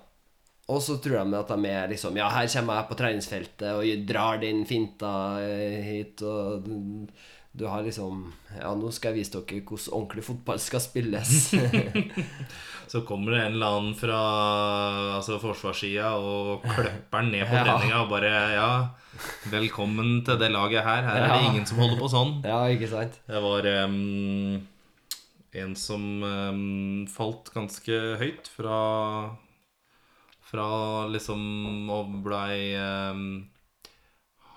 Og 0.65 0.79
så 0.81 0.95
tror 0.97 1.19
de 1.29 1.37
at 1.37 1.51
de 1.53 1.69
er 1.69 1.91
liksom 1.91 2.15
Ja, 2.17 2.25
her 2.33 2.47
kommer 2.49 2.79
jeg 2.79 2.89
på 2.89 2.95
treningsfeltet 2.97 3.67
og 3.69 4.05
drar 4.09 4.39
din 4.41 4.63
finta 4.65 5.11
eh, 5.45 5.83
hit, 5.85 6.23
og 6.25 6.65
du, 7.55 7.65
har 7.71 7.83
liksom 7.85 8.25
Ja, 8.59 8.73
nå 8.75 8.89
skal 8.91 9.13
jeg 9.13 9.21
vise 9.23 9.31
dere 9.37 9.61
hvordan 9.63 9.93
ordentlig 9.95 10.23
fotball 10.27 10.59
skal 10.59 10.81
spilles. 10.83 11.31
Så 12.91 13.01
kommer 13.07 13.33
det 13.33 13.39
en 13.45 13.55
eller 13.57 13.77
annen 13.79 13.95
fra 13.97 14.17
altså 15.17 15.39
forsvarssida 15.41 16.11
og 16.21 16.61
kløpper 16.67 17.23
den 17.23 17.31
ned 17.33 17.47
på 17.49 17.55
Ja. 17.57 17.63
treninga 17.65 18.01
og 18.03 18.11
bare 18.11 18.33
Ja, 18.53 18.67
velkommen 19.49 20.19
til 20.27 20.37
det 20.39 20.51
laget 20.53 20.83
her. 20.85 21.01
Her 21.07 21.23
er 21.23 21.33
det 21.33 21.47
ingen 21.49 21.65
som 21.65 21.79
holder 21.81 21.97
på 22.03 22.09
sånn. 22.11 22.35
ja, 22.45 22.59
ikke 22.75 22.89
sant? 22.91 23.17
Det 23.25 23.41
var 23.41 23.65
um, 23.87 24.61
en 25.55 25.75
som 25.79 26.05
um, 26.23 27.07
falt 27.09 27.49
ganske 27.55 27.99
høyt 28.21 28.51
fra 28.53 28.77
Fra 30.45 30.67
liksom 31.09 31.89
og 31.89 32.11
blei 32.25 32.75
um, 32.77 33.25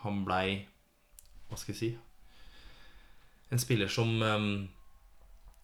Han 0.04 0.20
blei 0.26 0.66
Hva 1.48 1.56
skal 1.56 1.72
jeg 1.74 1.80
si 1.80 1.90
En 3.50 3.60
spiller 3.62 3.88
som 3.88 4.18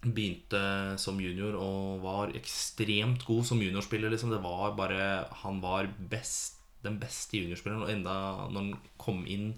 begynte 0.05 0.61
som 1.01 1.21
junior 1.21 1.57
og 1.57 2.03
var 2.05 2.33
ekstremt 2.37 3.25
god 3.27 3.47
som 3.49 3.63
juniorspiller. 3.63 4.13
Liksom. 4.13 4.33
Det 4.33 4.43
var 4.45 4.75
bare 4.77 5.29
Han 5.45 5.61
var 5.61 5.89
best, 5.99 6.61
den 6.85 6.99
beste 7.01 7.41
juniorspilleren, 7.41 7.85
og 7.85 7.93
enda 7.93 8.17
når 8.53 8.61
han 8.61 8.75
kom 9.01 9.25
inn 9.27 9.55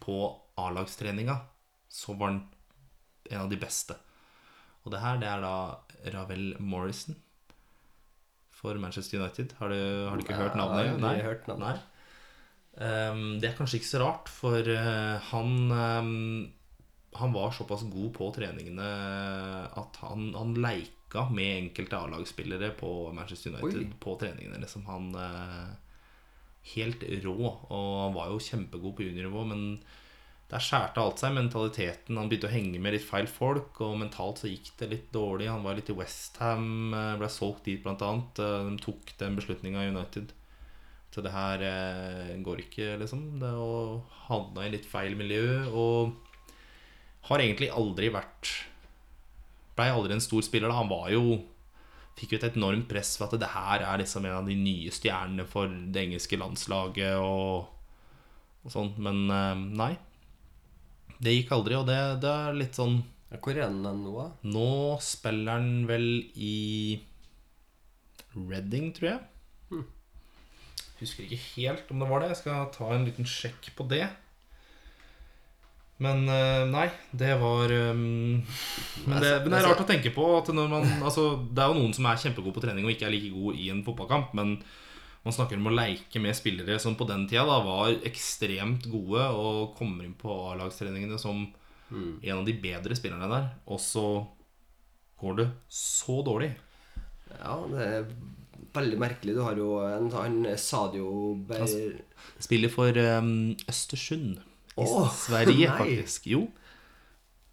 på 0.00 0.18
A-lagstreninga, 0.58 1.38
så 1.88 2.14
var 2.18 2.32
han 2.34 2.42
en 3.30 3.44
av 3.44 3.50
de 3.50 3.60
beste. 3.60 3.96
Og 4.84 4.92
det 4.92 5.00
her, 5.02 5.20
det 5.20 5.28
er 5.28 5.44
da 5.44 5.54
Ravel 6.14 6.54
Morrison 6.60 7.16
for 8.58 8.78
Manchester 8.80 9.20
United. 9.20 9.54
Har 9.58 9.72
du, 9.72 9.80
har 10.08 10.16
du 10.16 10.24
ikke 10.24 10.38
hørt 10.38 10.58
navnet? 10.58 10.90
jeg 10.90 11.00
har 11.00 11.30
hørt 11.30 11.48
navnet. 11.50 11.68
Nei. 11.68 11.94
Um, 12.78 13.40
det 13.42 13.50
er 13.50 13.56
kanskje 13.58 13.80
ikke 13.80 13.90
så 13.90 14.02
rart, 14.02 14.30
for 14.30 14.62
uh, 14.70 15.18
han 15.32 15.72
ehm, 15.74 16.18
Han 17.18 17.34
var 17.34 17.50
såpass 17.54 17.82
god 17.90 18.12
på 18.16 18.30
treningene 18.36 18.88
at 19.78 19.98
han, 20.04 20.30
han 20.34 20.54
leika 20.58 21.24
med 21.34 21.64
enkelte 21.64 21.98
A-lagsspillere 21.98 22.72
på 22.78 22.90
Manchester 23.16 23.54
United 23.54 23.84
Oi. 23.84 23.92
på 24.00 24.16
treningene. 24.20 24.60
Liksom. 24.62 24.86
Han 24.90 25.12
eh, 25.18 25.68
Helt 26.74 27.00
rå, 27.24 27.36
og 27.72 27.92
han 28.02 28.12
var 28.12 28.28
jo 28.28 28.40
kjempegod 28.44 28.92
på 28.98 29.06
juniornivå, 29.06 29.44
men 29.48 29.62
der 30.50 30.60
skjærte 30.60 31.00
alt 31.00 31.20
seg. 31.22 31.32
Mentaliteten 31.36 32.18
Han 32.18 32.28
begynte 32.28 32.48
å 32.50 32.52
henge 32.52 32.80
med 32.82 32.92
litt 32.92 33.06
feil 33.06 33.28
folk, 33.30 33.78
og 33.84 33.96
mentalt 34.00 34.42
så 34.42 34.50
gikk 34.50 34.74
det 34.80 34.88
litt 34.90 35.06
dårlig. 35.14 35.48
Han 35.48 35.64
var 35.64 35.78
litt 35.78 35.88
i 35.88 35.96
Westham, 35.96 36.92
ble 36.92 37.30
solgt 37.32 37.64
dit 37.70 37.80
blant 37.84 38.04
annet. 38.04 38.42
Eh, 38.44 38.68
De 38.68 38.76
tok 38.84 39.14
den 39.22 39.38
beslutninga 39.38 39.86
i 39.86 39.94
United. 39.94 40.34
Så 41.14 41.24
det 41.24 41.32
her 41.32 41.64
eh, 41.64 42.34
går 42.44 42.66
ikke, 42.66 42.90
liksom. 43.00 43.24
Det 43.40 43.48
å 43.56 44.02
havna 44.28 44.66
i 44.66 44.72
litt 44.74 44.88
feil 44.88 45.16
miljø. 45.16 45.64
Og 45.72 46.12
har 47.28 47.44
egentlig 47.44 47.70
aldri 47.74 48.10
vært 48.14 48.54
Blei 49.78 49.92
aldri 49.94 50.16
en 50.16 50.24
stor 50.24 50.42
spiller. 50.42 50.72
da 50.72 50.80
Han 50.80 50.90
var 50.90 51.10
jo 51.14 51.38
Fikk 52.18 52.32
jo 52.34 52.38
et 52.40 52.56
enormt 52.58 52.88
press 52.90 53.12
for 53.14 53.28
at 53.28 53.38
det 53.38 53.52
her 53.52 53.84
er 53.86 54.00
liksom 54.00 54.24
en 54.26 54.40
av 54.40 54.48
de 54.48 54.56
nye 54.58 54.90
stjernene 54.90 55.44
for 55.46 55.70
det 55.70 56.00
engelske 56.02 56.34
landslaget 56.40 57.14
og, 57.22 57.68
og 58.66 58.72
sånn. 58.74 58.90
Men 58.98 59.20
eh, 59.30 59.60
nei. 59.78 59.92
Det 61.22 61.36
gikk 61.36 61.52
aldri, 61.54 61.76
og 61.78 61.86
det, 61.86 61.98
det 62.24 62.32
er 62.32 62.58
litt 62.58 62.74
sånn 62.78 63.00
Hvor 63.30 63.54
er 63.54 63.70
den 63.70 64.02
nå, 64.02 64.16
da? 64.16 64.26
Nå 64.50 64.98
spiller 65.02 65.60
han 65.60 65.86
vel 65.86 66.08
i 66.34 66.98
Reading, 68.34 68.90
tror 68.96 69.12
jeg. 69.12 69.22
Hmm. 69.70 69.86
Husker 70.98 71.22
ikke 71.22 71.38
helt 71.54 71.90
om 71.94 72.02
det 72.02 72.10
var 72.10 72.22
det. 72.22 72.32
Jeg 72.32 72.42
skal 72.42 72.68
ta 72.74 72.90
en 72.94 73.06
liten 73.06 73.30
sjekk 73.30 73.70
på 73.78 73.86
det. 73.90 74.08
Men 75.98 76.28
eh, 76.30 76.64
nei, 76.70 76.86
det 77.10 77.32
var 77.40 77.72
um, 77.90 78.02
men, 78.38 79.16
det, 79.18 79.32
men 79.42 79.50
det 79.50 79.58
er 79.58 79.64
rart 79.66 79.82
å 79.82 79.86
tenke 79.88 80.12
på 80.14 80.26
at 80.36 80.52
når 80.54 80.68
man 80.70 80.84
Altså, 81.02 81.32
det 81.50 81.64
er 81.64 81.72
jo 81.72 81.80
noen 81.80 81.96
som 81.96 82.06
er 82.06 82.20
kjempegode 82.22 82.54
på 82.54 82.62
trening 82.62 82.86
og 82.86 82.92
ikke 82.92 83.08
er 83.08 83.16
like 83.16 83.32
god 83.34 83.58
i 83.58 83.70
en 83.74 83.82
fotballkamp, 83.86 84.36
men 84.38 84.60
man 85.24 85.34
snakker 85.34 85.58
om 85.58 85.66
å 85.66 85.74
leike 85.74 86.22
med 86.22 86.36
spillere 86.38 86.78
som 86.80 86.94
på 86.96 87.08
den 87.08 87.26
tida 87.28 87.42
da 87.48 87.58
var 87.66 87.96
ekstremt 88.06 88.86
gode 88.88 89.26
og 89.34 89.74
kommer 89.76 90.06
inn 90.06 90.14
på 90.18 90.30
A-lagstreningene 90.52 91.18
som 91.20 91.48
Mm. 91.88 92.20
en 92.22 92.38
av 92.38 92.44
de 92.44 92.52
bedre 92.52 92.96
spillerne 92.96 93.28
der, 93.30 93.46
og 93.64 93.80
så 93.80 94.02
går 95.22 95.38
det 95.38 95.46
så 95.72 96.18
dårlig. 96.26 96.50
Ja, 97.32 97.54
det 97.70 97.86
er 97.86 98.10
veldig 98.74 98.98
merkelig. 99.00 99.36
Du 99.38 99.40
har 99.40 99.56
jo 99.56 99.70
en 99.86 100.10
han 100.12 100.42
Sadio 100.60 101.34
Ber... 101.48 101.64
Spiller 102.38 102.72
for 102.72 102.92
um, 102.92 103.56
Østersund 103.68 104.42
i 104.78 104.88
oh, 104.88 105.08
Sverige, 105.26 105.68
nei. 105.68 105.78
faktisk. 105.78 106.28
Jo, 106.30 106.44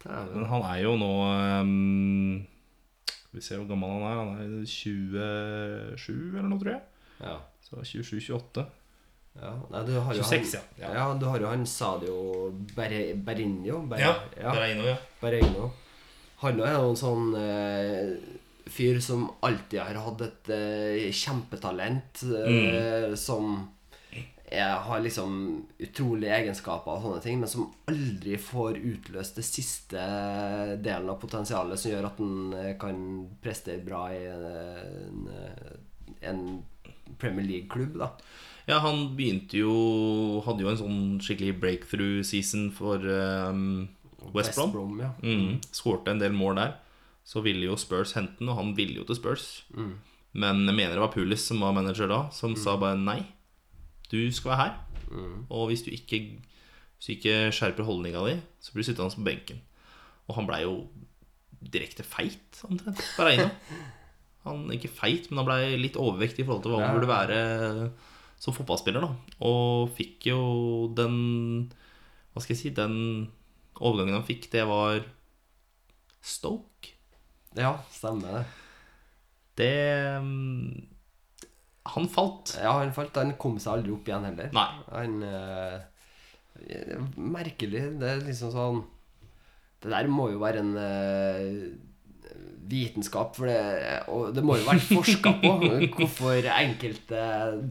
men 0.06 0.44
han 0.46 0.62
er 0.68 0.82
jo 0.84 0.92
nå 1.00 1.12
um, 1.26 2.44
vi 3.36 3.42
ser 3.44 3.60
hvor 3.60 3.68
gammel 3.68 3.90
han 3.92 4.04
er. 4.06 4.18
Han 4.22 4.60
er 4.62 4.66
27 4.70 6.38
eller 6.38 6.48
noe, 6.48 6.60
tror 6.62 6.72
jeg. 6.72 6.82
Ja. 7.20 7.36
Så 7.66 7.82
27-28. 7.82 8.64
ja. 9.42 9.52
Nei, 9.72 9.82
du 9.84 9.92
har 9.98 10.16
jo 10.16 10.22
26, 10.24 10.54
han, 10.56 10.80
ja. 10.80 10.92
ja. 10.96 11.06
Du 11.20 11.26
har 11.28 11.42
jo 11.42 11.50
han 11.50 11.66
Sadio 11.68 12.16
Ber 12.76 12.94
Berinho. 13.26 13.82
Ber 13.90 14.00
Ja, 14.00 14.14
ja. 14.40 14.54
Bereino, 14.56 14.88
ja. 14.88 15.68
Han 16.40 16.60
er 16.64 16.74
jo 16.78 16.90
en 16.92 16.98
sånn 17.00 17.30
eh, 17.40 18.14
fyr 18.72 19.00
som 19.04 19.26
alltid 19.44 19.80
har 19.82 20.00
hatt 20.04 20.24
et 20.24 20.50
eh, 20.56 21.06
kjempetalent. 21.12 22.24
Eh, 22.24 23.14
Som 23.20 23.58
er, 24.46 24.76
har 24.86 25.02
liksom 25.02 25.32
utrolige 25.82 26.34
egenskaper 26.36 26.92
og 26.92 27.02
sånne 27.02 27.22
ting, 27.24 27.40
men 27.42 27.50
som 27.50 27.66
aldri 27.90 28.36
får 28.38 28.78
utløst 28.78 29.40
det 29.40 29.46
siste 29.46 30.02
delen 30.82 31.10
av 31.10 31.18
potensialet 31.22 31.80
som 31.80 31.92
gjør 31.92 32.08
at 32.10 32.20
han 32.22 32.54
eh, 32.54 32.72
kan 32.80 33.00
prestere 33.42 33.82
bra 33.86 34.06
i 34.14 34.22
en, 34.30 35.26
en 36.30 36.44
Premier 37.18 37.46
League-klubb. 37.46 37.98
da 37.98 38.12
Ja, 38.66 38.80
han 38.82 39.16
begynte 39.18 39.60
jo 39.60 40.42
Hadde 40.46 40.64
jo 40.64 40.72
en 40.72 40.80
sånn 40.80 41.02
skikkelig 41.22 41.58
breakthrough 41.62 42.22
season 42.26 42.70
for 42.74 43.02
um, 43.02 43.86
West 44.34 44.58
Brom. 44.58 44.98
ja. 45.00 45.12
Mm. 45.22 45.60
Skårte 45.70 46.10
en 46.14 46.22
del 46.22 46.34
mål 46.34 46.58
der. 46.58 46.76
Så 47.26 47.42
ville 47.42 47.66
jo 47.66 47.78
Spurs 47.78 48.14
hente 48.14 48.38
den, 48.38 48.50
og 48.50 48.58
han 48.58 48.74
ville 48.78 49.00
jo 49.00 49.06
til 49.06 49.18
Spurs. 49.18 49.64
Mm. 49.74 49.96
Men 50.36 50.66
jeg 50.66 50.74
mener 50.76 50.94
det 50.94 51.02
var 51.02 51.14
Pulis 51.14 51.46
som 51.46 51.62
var 51.62 51.74
manager 51.74 52.10
da, 52.10 52.26
som 52.34 52.54
sa 52.58 52.76
bare 52.78 52.98
nei. 52.98 53.20
Du 54.10 54.18
skal 54.32 54.50
være 54.52 54.62
her. 54.64 54.74
Mm. 55.10 55.46
Og 55.50 55.66
hvis 55.70 55.82
du 55.86 55.90
ikke, 55.90 56.20
hvis 56.96 57.06
du 57.06 57.12
ikke 57.16 57.36
skjerper 57.54 57.84
holdninga 57.88 58.22
di, 58.28 58.36
så 58.60 58.72
blir 58.72 58.82
du 58.84 58.88
sittende 58.90 59.14
på 59.18 59.24
benken. 59.26 59.60
Og 60.28 60.34
han 60.38 60.46
blei 60.48 60.62
jo 60.62 60.88
direkte 61.72 62.02
feit, 62.06 62.60
omtrent. 62.68 63.00
Bereino. 63.18 63.48
Han 64.46 64.68
ikke 64.70 64.86
feit, 64.94 65.24
men 65.32 65.40
han 65.40 65.46
blei 65.48 65.76
litt 65.80 65.96
overvektig 65.98 66.44
i 66.44 66.46
forhold 66.46 66.62
til 66.62 66.70
hva 66.70 66.78
han 66.78 66.92
Ja. 66.92 66.94
burde 66.94 67.08
være 67.10 67.38
som 68.38 68.54
fotballspiller. 68.54 69.00
da 69.02 69.08
Og 69.42 69.90
fikk 69.96 70.28
jo 70.28 70.36
den 70.94 71.72
Hva 72.32 72.42
skal 72.44 72.54
jeg 72.54 72.60
si 72.60 72.70
Den 72.70 73.26
overgangen 73.80 74.14
han 74.14 74.22
fikk, 74.28 74.46
det 74.52 74.62
var 74.68 75.00
Stoke. 76.22 76.92
ja, 77.56 77.72
stemmer 77.90 78.38
det. 78.38 78.44
Det 79.58 80.22
Han 81.94 82.08
falt. 82.12 82.56
Ja, 82.62 82.76
han 82.80 82.92
falt. 82.96 83.16
Han 83.20 83.34
kom 83.40 83.58
seg 83.62 83.78
aldri 83.78 83.94
opp 83.94 84.08
igjen 84.08 84.26
heller. 84.28 84.52
Nei. 84.56 84.68
Han 84.92 85.16
eh, 85.26 85.76
Merkelig. 87.16 87.82
Det 88.00 88.12
er 88.14 88.22
liksom 88.24 88.52
sånn 88.54 88.78
Det 89.82 89.92
der 89.92 90.08
må 90.10 90.30
jo 90.32 90.40
være 90.40 90.62
en 90.64 90.72
eh, 90.80 91.50
vitenskap, 92.66 93.36
for 93.36 93.46
det, 93.46 93.58
og 94.10 94.32
det 94.34 94.42
må 94.42 94.56
jo 94.58 94.64
være 94.66 94.82
forska 94.88 95.32
på 95.42 95.50
hvorfor 95.96 96.48
enkelte 96.50 97.20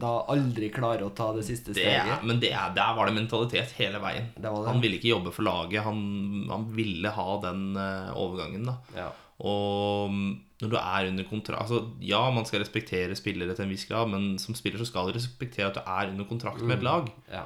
da 0.00 0.12
aldri 0.32 0.70
klarer 0.72 1.04
å 1.04 1.12
ta 1.16 1.32
det 1.36 1.44
siste 1.44 1.74
Det 1.76 1.84
er, 1.90 2.14
men 2.24 2.40
det 2.40 2.54
er, 2.56 2.72
der 2.76 2.94
var 2.96 3.10
det 3.10 3.18
mentalitet 3.18 3.74
hele 3.76 4.00
veien. 4.00 4.30
Det 4.36 4.48
var 4.48 4.62
det. 4.62 4.70
Han 4.70 4.82
ville 4.84 4.96
ikke 4.96 5.12
jobbe 5.12 5.34
for 5.36 5.46
laget. 5.46 5.84
Han, 5.84 6.00
han 6.48 6.66
ville 6.78 7.12
ha 7.18 7.28
den 7.44 7.68
eh, 7.76 8.16
overgangen. 8.16 8.70
da 8.70 8.78
Ja. 8.96 9.10
Og 9.44 10.14
mm, 10.14 10.28
når 10.62 10.72
du 10.72 10.76
er 10.80 11.10
under 11.10 11.26
kontrakt 11.28 11.66
altså, 11.66 11.82
Ja, 12.00 12.22
man 12.32 12.46
skal 12.48 12.62
respektere 12.62 13.16
spillere 13.18 13.52
til 13.54 13.66
en 13.66 13.74
viss 13.74 13.84
grad, 13.88 14.08
men 14.12 14.38
som 14.40 14.56
spiller 14.56 14.80
så 14.80 14.88
skal 14.88 15.10
du 15.10 15.18
respektere 15.18 15.68
at 15.68 15.76
du 15.76 15.82
er 15.84 16.12
under 16.14 16.28
kontrakt 16.28 16.64
med 16.64 16.78
et 16.78 16.86
lag. 16.86 17.10
Ja. 17.32 17.44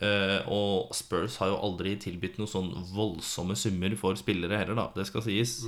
uh, 0.00 0.48
og 0.54 0.96
Spurs 0.96 1.36
har 1.42 1.52
jo 1.52 1.60
aldri 1.68 1.96
tilbudt 2.00 2.40
noen 2.40 2.50
sånn 2.50 2.72
voldsomme 2.94 3.56
summer 3.58 3.96
for 4.00 4.16
spillere 4.20 4.62
heller, 4.62 4.78
da. 4.78 4.88
Det 4.96 5.08
skal 5.10 5.26
sies. 5.26 5.60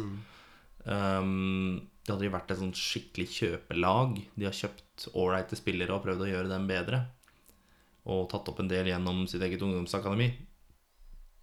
Um, 0.86 1.90
det 2.00 2.14
hadde 2.14 2.30
jo 2.30 2.32
vært 2.32 2.52
et 2.54 2.62
sånt 2.62 2.78
skikkelig 2.80 3.28
kjøpelag. 3.36 4.20
De 4.40 4.48
har 4.48 4.56
kjøpt 4.56 5.10
ålreite 5.12 5.58
spillere 5.58 5.94
og 5.94 6.04
prøvd 6.06 6.24
å 6.24 6.30
gjøre 6.30 6.52
dem 6.52 6.64
bedre. 6.70 7.04
Og 8.08 8.24
tatt 8.32 8.48
opp 8.48 8.62
en 8.62 8.70
del 8.70 8.88
gjennom 8.88 9.26
sitt 9.28 9.44
eget 9.44 9.60
ungdomsakademi. 9.62 10.30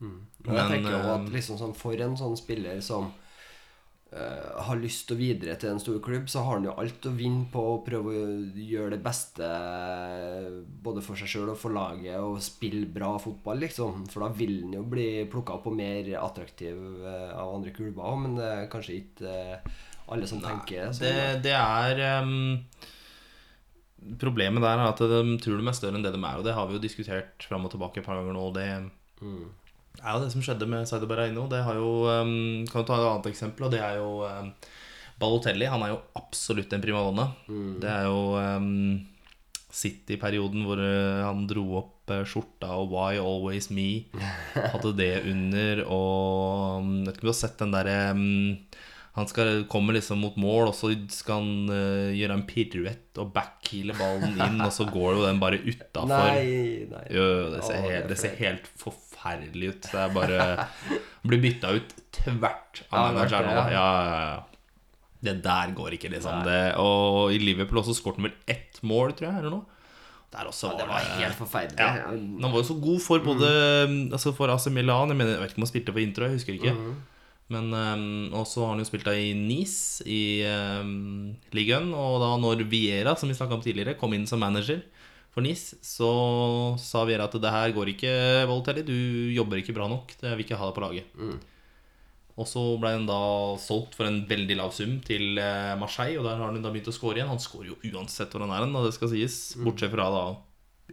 Men 0.02 0.58
jeg 0.60 0.74
tenker 0.74 0.94
jo 0.94 1.00
at 1.14 1.24
eh, 1.24 1.32
liksom 1.34 1.58
sånn, 1.62 1.74
for 1.78 1.98
en 2.02 2.18
sånn 2.20 2.36
spiller 2.38 2.82
som 2.86 3.10
har 4.16 4.80
lyst 4.80 5.08
til 5.10 5.18
å 5.18 5.20
videre 5.20 5.56
til 5.60 5.74
en 5.74 5.82
stor 5.84 5.98
klubb, 6.04 6.30
så 6.32 6.40
har 6.46 6.58
han 6.58 6.68
jo 6.70 6.76
alt 6.80 7.08
å 7.10 7.12
vinne 7.16 7.48
på 7.52 7.60
å 7.74 7.80
prøve 7.84 8.14
å 8.14 8.28
gjøre 8.56 8.96
det 8.96 9.02
beste 9.04 9.48
eh, 9.48 10.62
både 10.84 11.04
for 11.04 11.20
seg 11.20 11.32
sjøl 11.32 11.52
og 11.52 11.60
for 11.60 11.76
laget 11.76 12.16
og 12.24 12.40
spille 12.44 12.88
bra 12.88 13.14
fotball, 13.20 13.60
liksom. 13.66 14.06
For 14.12 14.24
da 14.24 14.32
vil 14.38 14.62
han 14.64 14.78
jo 14.78 14.86
bli 14.88 15.08
plukka 15.32 15.58
opp 15.58 15.68
og 15.68 15.76
mer 15.76 16.08
attraktiv 16.22 16.80
eh, 17.04 17.34
av 17.36 17.58
andre 17.58 17.76
klubber 17.76 18.08
òg, 18.08 18.22
men 18.24 18.38
det 18.40 18.52
er 18.54 18.70
kanskje 18.72 19.00
ikke 19.02 19.34
eh, 19.34 19.82
alle 20.08 20.30
som 20.30 20.40
tenker 20.44 20.94
sånn. 20.96 21.04
Det, 21.04 21.42
det 21.50 21.58
er 21.58 22.24
um, 22.24 22.62
Problemet 24.22 24.64
der 24.64 24.80
er 24.80 24.88
at 24.88 25.02
de 25.04 25.36
tror 25.44 25.60
de 25.60 25.68
er 25.68 25.76
større 25.76 26.00
enn 26.00 26.06
det 26.06 26.14
de 26.16 26.22
er, 26.22 26.40
og 26.40 26.48
det 26.48 26.56
har 26.56 26.70
vi 26.70 26.78
jo 26.78 26.86
diskutert 26.86 27.44
fram 27.44 27.68
og 27.68 27.74
tilbake 27.74 28.00
et 28.00 28.08
par 28.08 28.22
ganger 28.22 28.38
nå. 28.38 28.48
Det 28.56 28.70
Mm. 29.18 29.48
Jo 30.02 30.24
det 30.24 30.32
som 30.34 30.44
skjedde 30.46 30.70
med 30.70 30.88
Saido 30.90 31.10
Bereino. 31.10 31.48
Det 31.52 31.64
har 31.66 31.78
jo, 31.80 31.92
um, 32.06 32.66
kan 32.70 32.84
du 32.84 32.90
ta 32.90 32.98
et 32.98 33.10
annet 33.10 33.30
eksempel, 33.32 33.68
og 33.68 33.74
det 33.74 33.82
er 33.84 34.00
jo 34.00 34.24
um, 34.26 34.52
Balotelli. 35.18 35.70
Han 35.70 35.86
er 35.86 35.96
jo 35.96 36.02
absolutt 36.20 36.74
en 36.74 36.84
primadonna. 36.84 37.30
Det 37.82 37.90
er 37.90 38.10
jo 38.10 38.36
um, 38.38 39.00
City-perioden 39.74 40.66
hvor 40.68 40.82
uh, 40.82 41.26
han 41.26 41.48
dro 41.50 41.66
opp 41.82 42.14
uh, 42.14 42.24
skjorta 42.28 42.76
og 42.78 42.94
Why 42.94 43.22
Always 43.22 43.72
Me. 43.74 44.06
Hadde 44.74 44.94
det 44.98 45.14
under, 45.30 45.84
og 45.88 46.84
um, 46.84 46.94
Vet 47.08 47.18
ikke 47.18 47.26
om 47.26 47.32
du 47.32 47.34
har 47.34 47.42
sett 47.42 47.58
den 47.64 47.74
derre 47.76 47.98
um, 48.14 48.28
han 49.18 49.26
skal, 49.26 49.64
kommer 49.66 49.96
liksom 49.98 50.20
mot 50.22 50.36
mål, 50.38 50.68
og 50.70 50.76
så 50.78 50.92
skal 51.10 51.40
han 51.40 51.72
uh, 51.74 52.14
gjøre 52.14 52.36
en 52.38 52.44
piruett 52.46 53.18
og 53.18 53.32
backheale 53.34 53.96
ballen 53.98 54.38
inn, 54.38 54.62
og 54.62 54.70
så 54.76 54.86
går 54.86 55.16
jo 55.18 55.24
den 55.26 55.42
bare 55.42 55.58
utafor. 55.72 56.12
Nei, 56.12 56.86
nei. 56.92 57.06
Det 57.10 57.64
ser, 57.66 57.82
helt, 57.82 58.12
det 58.12 58.20
ser 58.22 58.38
helt 58.38 58.70
forferdelig 58.78 59.07
ut. 59.18 59.88
Det 59.92 60.04
er 60.04 60.14
bare 60.14 60.68
blir 61.28 61.42
bytta 61.44 61.74
ut 61.78 61.96
tvert 62.16 62.84
av 62.90 63.16
Ja, 63.18 63.26
det 63.26 63.30
det, 63.32 63.56
Ja, 63.56 63.66
ja, 63.74 64.20
ja. 64.28 64.44
Det 65.28 65.34
der 65.44 65.74
går 65.74 65.96
ikke, 65.98 66.12
liksom. 66.14 66.44
Det, 66.46 66.76
og 66.78 67.34
i 67.34 67.40
Liverpool 67.42 67.82
også 67.82 67.96
skåret 67.98 68.22
han 68.22 68.30
vel 68.30 68.38
ett 68.54 68.78
mål, 68.86 69.16
tror 69.18 69.32
jeg, 69.32 69.42
eller 69.42 69.56
noe. 69.58 69.66
Der 70.34 70.50
også 70.50 70.74
Det 70.78 70.86
var 70.88 71.04
helt 71.18 71.38
forferdelig. 71.40 71.80
ja. 71.80 72.08
Han 72.12 72.52
var 72.52 72.60
jo 72.60 72.68
så 72.68 72.76
god 72.84 73.00
for 73.00 73.24
både 73.24 73.48
Altså 74.12 74.34
for 74.36 74.52
AC 74.52 74.66
Milan 74.68 75.08
Jeg, 75.08 75.16
mener, 75.16 75.32
jeg 75.38 75.40
vet 75.40 75.54
ikke 75.54 75.62
om 75.62 75.64
han 75.64 75.70
spilte 75.72 75.94
på 75.96 76.02
intro, 76.04 76.28
jeg 76.28 76.36
husker 76.36 76.58
ikke. 76.58 76.74
Men 77.48 77.72
um, 77.72 78.34
også 78.36 78.66
har 78.66 78.74
han 78.74 78.84
jo 78.84 78.90
spilt 78.90 79.08
i 79.08 79.32
Nice 79.34 80.04
i 80.04 80.44
um, 80.44 81.32
ligaen. 81.56 81.94
Og 81.96 82.20
da 82.20 82.34
når 82.44 82.66
Viera, 82.68 83.16
som 83.16 83.32
vi 83.32 83.38
snakka 83.38 83.56
om 83.56 83.64
tidligere, 83.64 83.96
kom 84.00 84.14
inn 84.14 84.28
som 84.28 84.44
manager 84.44 84.84
for 85.38 85.46
NIS, 85.46 85.76
så 85.86 86.10
sa 86.82 87.04
Viera 87.06 87.28
at 87.30 87.36
det 87.38 87.54
her 87.54 87.76
går 87.76 87.92
ikke, 87.94 88.14
Voltelli. 88.50 88.82
Du 88.88 88.98
jobber 89.36 89.62
ikke 89.62 89.76
bra 89.78 89.86
nok. 89.92 90.16
Det 90.18 90.32
vil 90.34 90.48
ikke 90.48 90.58
ha 90.58 90.72
deg 90.72 90.74
på 90.74 90.82
laget. 90.82 91.12
Og 92.38 92.46
så 92.50 92.62
ble 92.82 92.96
han 92.96 93.06
da 93.10 93.20
solgt 93.62 93.94
for 93.98 94.10
en 94.10 94.24
veldig 94.30 94.58
lav 94.58 94.74
sum 94.74 94.98
til 95.06 95.38
eh, 95.42 95.76
Marseille, 95.78 96.18
og 96.18 96.26
der 96.26 96.42
har 96.42 96.50
han 96.50 96.66
da 96.66 96.74
begynt 96.74 96.90
å 96.90 96.96
score 96.96 97.18
igjen. 97.18 97.30
Han 97.30 97.42
scorer 97.42 97.72
jo 97.72 97.78
uansett 97.94 98.34
hvor 98.34 98.46
han 98.46 98.54
er 98.54 98.66
hen, 98.66 98.74
det 98.82 98.94
skal 98.98 99.14
sies. 99.14 99.38
Bortsett 99.62 99.94
fra 99.94 100.10
da 100.14 100.26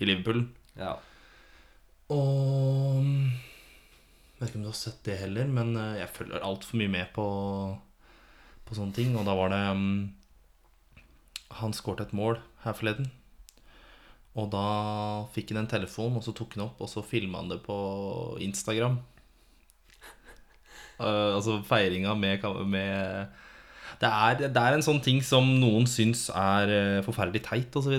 i 0.01 0.09
Liverpool. 0.09 0.45
Ja. 0.77 0.95
Og 2.13 3.01
Jeg 3.05 4.41
vet 4.41 4.51
ikke 4.51 4.61
om 4.61 4.65
du 4.67 4.73
har 4.73 4.77
sett 4.77 5.05
det 5.09 5.19
heller, 5.25 5.49
men 5.57 5.73
eh, 5.81 5.99
jeg 6.03 6.15
følger 6.21 6.45
altfor 6.45 6.81
mye 6.81 6.95
med 6.99 7.13
på, 7.17 7.27
på 8.69 8.77
sånne 8.77 8.97
ting. 9.01 9.17
Og 9.17 9.25
da 9.29 9.37
var 9.41 9.53
det 9.57 9.65
um, 9.73 9.85
Han 11.65 11.77
skåret 11.77 12.09
et 12.09 12.17
mål 12.17 12.43
her 12.65 12.77
forleden. 12.77 13.13
Og 14.35 14.49
da 14.51 14.67
fikk 15.35 15.53
han 15.53 15.63
en 15.63 15.71
telefon, 15.71 16.17
og 16.19 16.25
så 16.27 16.35
tok 16.35 16.57
han 16.57 16.67
opp, 16.67 16.81
og 16.83 16.91
så 16.91 17.05
filma 17.07 17.39
han 17.43 17.53
det 17.53 17.61
på 17.63 17.77
Instagram. 18.43 18.99
Uh, 20.99 21.35
altså 21.37 21.59
feiringa 21.67 22.13
med, 22.15 22.45
med 22.71 23.33
det, 23.99 24.11
er, 24.11 24.37
det 24.47 24.61
er 24.63 24.77
en 24.77 24.85
sånn 24.85 25.01
ting 25.03 25.21
som 25.27 25.47
noen 25.59 25.87
syns 25.91 26.29
er 26.35 26.71
eh, 26.71 27.03
forferdelig 27.07 27.45
teit 27.47 27.77
osv. 27.79 27.95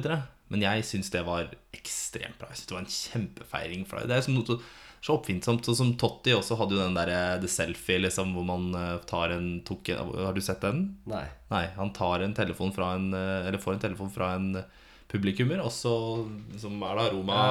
Men 0.51 0.63
jeg 0.63 0.83
syns 0.87 1.11
det 1.13 1.23
var 1.27 1.47
ekstremt 1.75 2.35
bra. 2.39 2.49
Jeg 2.51 2.59
synes 2.59 2.67
Det 2.69 2.75
var 2.75 2.83
en 2.83 2.95
kjempefeiring. 2.95 3.85
For 3.87 4.03
det. 4.03 4.17
er 4.17 4.25
som 4.25 4.35
noe 4.35 4.45
så- 4.45 5.15
oppfinnsomt. 5.15 5.63
Sånn 5.67 5.77
som 5.79 5.93
Totti 6.01 6.33
også 6.35 6.57
hadde 6.59 6.75
jo 6.75 6.83
den 6.83 6.97
der 6.99 7.11
eh, 7.13 7.39
The 7.39 7.47
Selfie, 7.51 8.01
liksom, 8.03 8.35
hvor 8.35 8.47
man 8.47 8.67
tar 9.07 9.31
en, 9.37 9.61
tok 9.67 9.93
Har 9.95 10.35
du 10.35 10.41
sett 10.43 10.63
den? 10.67 10.97
Nei. 11.07 11.25
Nei, 11.51 11.65
han 11.79 11.93
tar 11.95 12.25
en 12.25 12.35
telefon 12.35 12.75
fra 12.75 12.93
en 12.99 13.13
Eller 13.13 13.61
får 13.61 13.77
en 13.77 13.85
telefon 13.87 14.11
fra 14.11 14.33
en 14.35 14.49
publikummer, 15.11 15.61
og 15.63 15.71
så 15.73 15.93
Som 16.59 16.81
er 16.83 16.99
da 16.99 17.09
Roma 17.13 17.41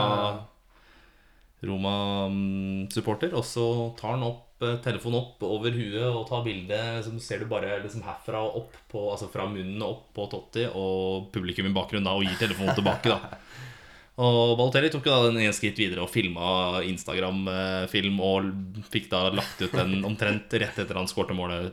Roma-supporter, 1.64 3.32
og 3.32 3.44
så 3.48 3.64
tar 3.98 4.16
han 4.16 4.26
opp 4.26 4.64
eh, 4.64 4.76
telefonen 4.84 5.20
opp 5.22 5.44
over 5.48 5.72
huet 5.72 6.04
og 6.10 6.26
tar 6.28 6.42
bilde. 6.44 6.80
Så 7.04 7.14
ser 7.24 7.40
du 7.40 7.48
bare 7.48 7.78
liksom 7.80 8.04
herfra 8.04 8.42
og 8.44 8.58
opp 8.60 8.74
på, 8.92 9.04
altså 9.14 9.30
fra 9.32 9.46
munnen 9.48 9.80
og 9.80 9.94
opp 9.94 10.10
på 10.16 10.26
Totti, 10.34 10.66
og 10.68 11.30
publikum 11.34 11.70
i 11.70 11.76
bakgrunnen 11.76 12.04
da, 12.04 12.16
og 12.18 12.26
gir 12.26 12.36
telefonen 12.40 12.76
tilbake. 12.76 13.14
da 13.14 13.38
Og 14.14 14.52
Balotelli 14.54 14.92
tok 14.94 15.08
da 15.08 15.16
den 15.24 15.40
en 15.42 15.54
skritt 15.56 15.78
videre 15.80 16.04
og 16.04 16.12
filma 16.12 16.78
Instagram-film, 16.86 18.20
og 18.22 18.84
fikk 18.92 19.08
da 19.10 19.24
lagt 19.34 19.58
ut 19.64 19.74
den 19.74 20.04
omtrent 20.06 20.54
rett 20.54 20.78
etter 20.78 21.00
han 21.00 21.10
skårte 21.10 21.34
målet, 21.34 21.72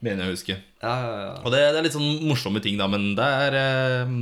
mener 0.00 0.24
jeg 0.24 0.30
å 0.30 0.34
huske. 0.36 0.56
Ja, 0.82 0.94
ja, 1.04 1.14
ja. 1.20 1.32
Og 1.44 1.52
det, 1.54 1.60
det 1.72 1.78
er 1.80 1.86
litt 1.86 1.96
sånn 1.96 2.10
morsomme 2.28 2.62
ting, 2.64 2.78
da, 2.80 2.86
men 2.90 3.10
det 3.18 3.26
er 3.46 3.56
eh, 3.60 4.14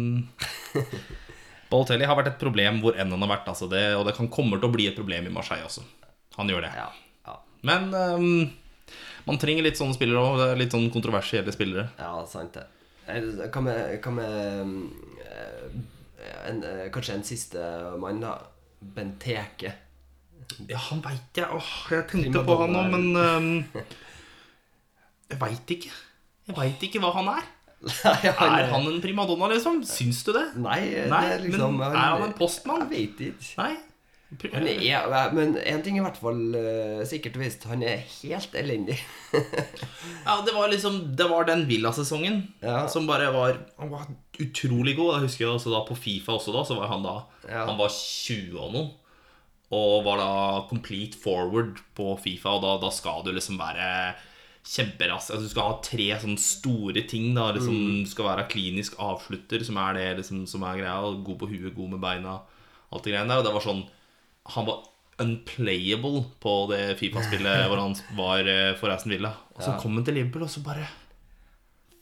Balotelli 1.70 2.06
har 2.08 2.16
vært 2.16 2.30
et 2.32 2.40
problem 2.40 2.78
hvor 2.82 2.96
enn 2.96 3.10
han 3.12 3.24
har 3.26 3.30
vært, 3.34 3.50
altså 3.52 3.68
det, 3.70 3.82
og 3.98 4.06
det 4.08 4.14
kan, 4.16 4.30
kommer 4.32 4.60
til 4.60 4.70
å 4.70 4.72
bli 4.74 4.86
et 4.88 4.96
problem 4.96 5.28
i 5.28 5.32
Marseille 5.34 5.66
også. 5.68 5.84
Han 6.38 6.48
gjør 6.50 6.64
det. 6.64 6.72
ja, 6.78 6.88
ja. 7.28 7.34
Men 7.68 7.90
eh, 7.92 8.48
man 9.28 9.36
trenger 9.42 9.66
litt 9.66 9.76
sånne 9.76 9.96
spillere 9.98 10.22
òg. 10.24 10.42
Litt 10.56 10.72
sånn 10.72 10.86
kontroversielle 10.94 11.52
spillere. 11.52 11.88
Ja, 11.98 12.14
sant 12.30 12.54
det. 12.56 12.64
Hva 13.52 13.60
med, 13.64 13.98
hva 14.04 14.12
med 14.14 14.38
mm, 14.68 14.78
eh, 15.26 15.76
en, 16.48 16.62
eh, 16.64 16.86
Kanskje 16.94 17.18
en 17.18 17.26
siste 17.26 17.66
mann, 18.00 18.22
da. 18.24 18.36
Benteke. 18.96 19.74
Ja, 20.70 20.78
han 20.88 21.02
veit 21.04 21.36
jeg. 21.42 21.48
Åh, 21.52 21.70
jeg 21.92 22.06
tenkte 22.12 22.44
på 22.46 22.56
han 22.62 22.78
er- 22.78 22.92
men 22.94 23.66
eh, 23.76 23.82
Jeg 25.28 25.40
veit 25.42 25.72
ikke. 25.76 25.90
Jeg 26.48 26.56
veit 26.56 26.84
ikke 26.88 27.00
hva 27.04 27.12
han 27.18 27.28
er. 27.36 27.48
Nei, 27.78 28.14
Er 28.32 28.70
han 28.72 28.86
en 28.90 29.02
primadonna, 29.02 29.50
liksom? 29.52 29.82
Syns 29.86 30.24
du 30.26 30.32
det? 30.34 30.46
Nei, 30.58 30.80
Nei, 31.10 31.20
det 31.28 31.34
er 31.36 31.44
liksom 31.44 31.76
men 31.78 31.92
er 31.92 32.16
han 32.16 32.24
en 32.26 32.34
postmann? 32.38 32.88
Jeg 32.88 33.12
vet 33.14 33.28
ikke. 33.28 33.60
Nei. 33.60 33.76
Er, 34.28 35.30
men 35.32 35.54
en 35.56 35.78
ting 35.80 35.96
er 35.96 36.02
i 36.02 36.04
hvert 36.04 36.18
fall 36.20 36.40
uh, 36.52 37.00
sikkert 37.08 37.38
og 37.38 37.44
visst. 37.46 37.62
Han 37.70 37.80
er 37.86 38.02
helt 38.18 38.56
elendig. 38.60 38.98
Ja, 40.28 40.34
det 40.44 40.52
var 40.52 40.68
liksom 40.68 40.98
Det 41.16 41.24
var 41.30 41.46
den 41.48 41.62
Villa-sesongen 41.68 42.42
Ja. 42.60 42.82
som 42.90 43.06
bare 43.08 43.30
var 43.32 43.56
Han 43.78 43.88
var 43.92 44.04
utrolig 44.40 44.94
god. 44.98 45.14
Jeg 45.16 45.24
husker 45.28 45.44
jeg 45.46 45.54
også 45.54 45.72
da 45.72 45.80
på 45.88 45.96
Fifa 45.96 46.34
også 46.36 46.52
da, 46.52 46.64
så 46.68 46.76
var 46.76 46.90
han 46.92 47.04
da 47.06 47.14
Ja. 47.46 47.64
Han 47.70 47.78
var 47.80 47.88
20 47.94 48.58
og 48.60 48.74
noe. 48.74 48.90
Og 49.72 50.04
var 50.04 50.20
da 50.20 50.28
complete 50.68 51.16
forward 51.20 51.80
på 51.96 52.12
Fifa, 52.20 52.54
og 52.56 52.62
da, 52.64 52.74
da 52.84 52.92
skal 52.92 53.24
du 53.24 53.32
liksom 53.36 53.56
være 53.60 53.88
kjemperask. 54.68 55.30
Altså, 55.32 55.46
du 55.46 55.48
skal 55.48 55.70
ha 55.70 55.76
tre 55.82 56.08
sånne 56.20 56.38
store 56.42 57.02
ting. 57.08 57.30
da 57.34 57.46
liksom, 57.56 57.72
Mm. 57.78 58.04
Du 58.04 58.10
skal 58.10 58.26
være 58.28 58.48
klinisk 58.52 58.98
avslutter, 59.00 59.64
som 59.64 59.76
er 59.80 59.94
det 59.94 60.06
liksom, 60.18 60.46
som 60.46 60.62
er 60.62 60.76
greia. 60.82 61.00
God 61.24 61.38
på 61.40 61.48
huet, 61.48 61.74
god 61.74 61.90
med 61.96 62.00
beina. 62.04 62.40
Alt 62.92 63.02
det 63.04 63.12
greiene 63.14 63.28
der. 63.28 63.38
Og 63.40 63.44
det 63.44 63.54
var 63.54 63.64
sånn 63.64 63.86
Han 64.54 64.64
var 64.64 64.78
unplayable 65.20 66.24
på 66.40 66.52
det 66.70 66.96
Fifa-spillet 66.98 67.64
hvor 67.68 67.76
han 67.82 67.94
var 68.16 68.46
eh, 68.48 68.74
for 68.80 68.88
Aston 68.94 69.12
Villa. 69.12 69.34
Og 69.56 69.62
så 69.62 69.72
Ja. 69.74 69.78
kom 69.82 69.94
han 69.98 70.04
til 70.04 70.14
Liverpool, 70.14 70.42
og 70.44 70.48
så 70.52 70.62
bare 70.64 70.86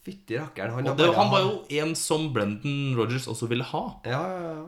Fytti 0.06 0.36
rakkeren. 0.38 0.70
Han, 0.70 0.86
Han 0.86 1.30
var 1.32 1.40
jo 1.42 1.64
en 1.82 1.94
som 1.96 2.28
Brendan 2.32 2.94
Rogers 2.94 3.26
også 3.26 3.48
ville 3.48 3.64
ha. 3.64 3.80
Ja, 4.06 4.20
ja, 4.22 4.52
ja. 4.54 4.66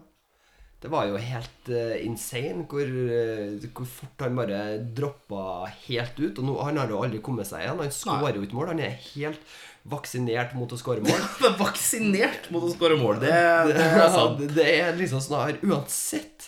Det 0.79 0.91
var 0.93 1.09
jo 1.11 1.17
helt 1.19 1.71
uh, 1.75 1.97
insane 2.07 2.63
hvor, 2.71 2.87
eh, 2.87 3.57
hvor 3.75 3.87
fort 3.91 4.23
han 4.23 4.37
bare 4.39 4.59
droppa 4.95 5.67
helt 5.89 6.21
ut. 6.23 6.39
Og 6.39 6.45
nå, 6.47 6.53
han 6.63 6.79
har 6.79 6.93
jo 6.93 7.01
aldri 7.03 7.19
kommet 7.25 7.49
seg 7.51 7.65
igjen. 7.65 7.81
Han 7.83 7.91
skårer 7.95 8.39
jo 8.39 8.45
ikke 8.47 8.59
mål. 8.61 8.71
Han 8.77 8.83
er 8.87 8.95
helt 9.09 9.57
vaksinert 9.89 10.53
mot 10.55 10.71
å 10.71 10.79
skåre 10.79 11.03
mål. 11.03 11.25
Er 11.49 11.57
vaksinert 11.59 12.47
mot 12.55 12.63
å 12.69 12.71
skåre 12.77 12.99
mål. 13.01 13.19
Det, 13.25 13.33
det 13.73 13.89
er 13.89 14.07
sant. 14.15 14.39
det, 14.45 14.53
det 14.61 14.69
er 14.77 14.95
liksom 15.01 15.23
sånn 15.25 15.41
her 15.49 15.59
Uansett 15.67 16.47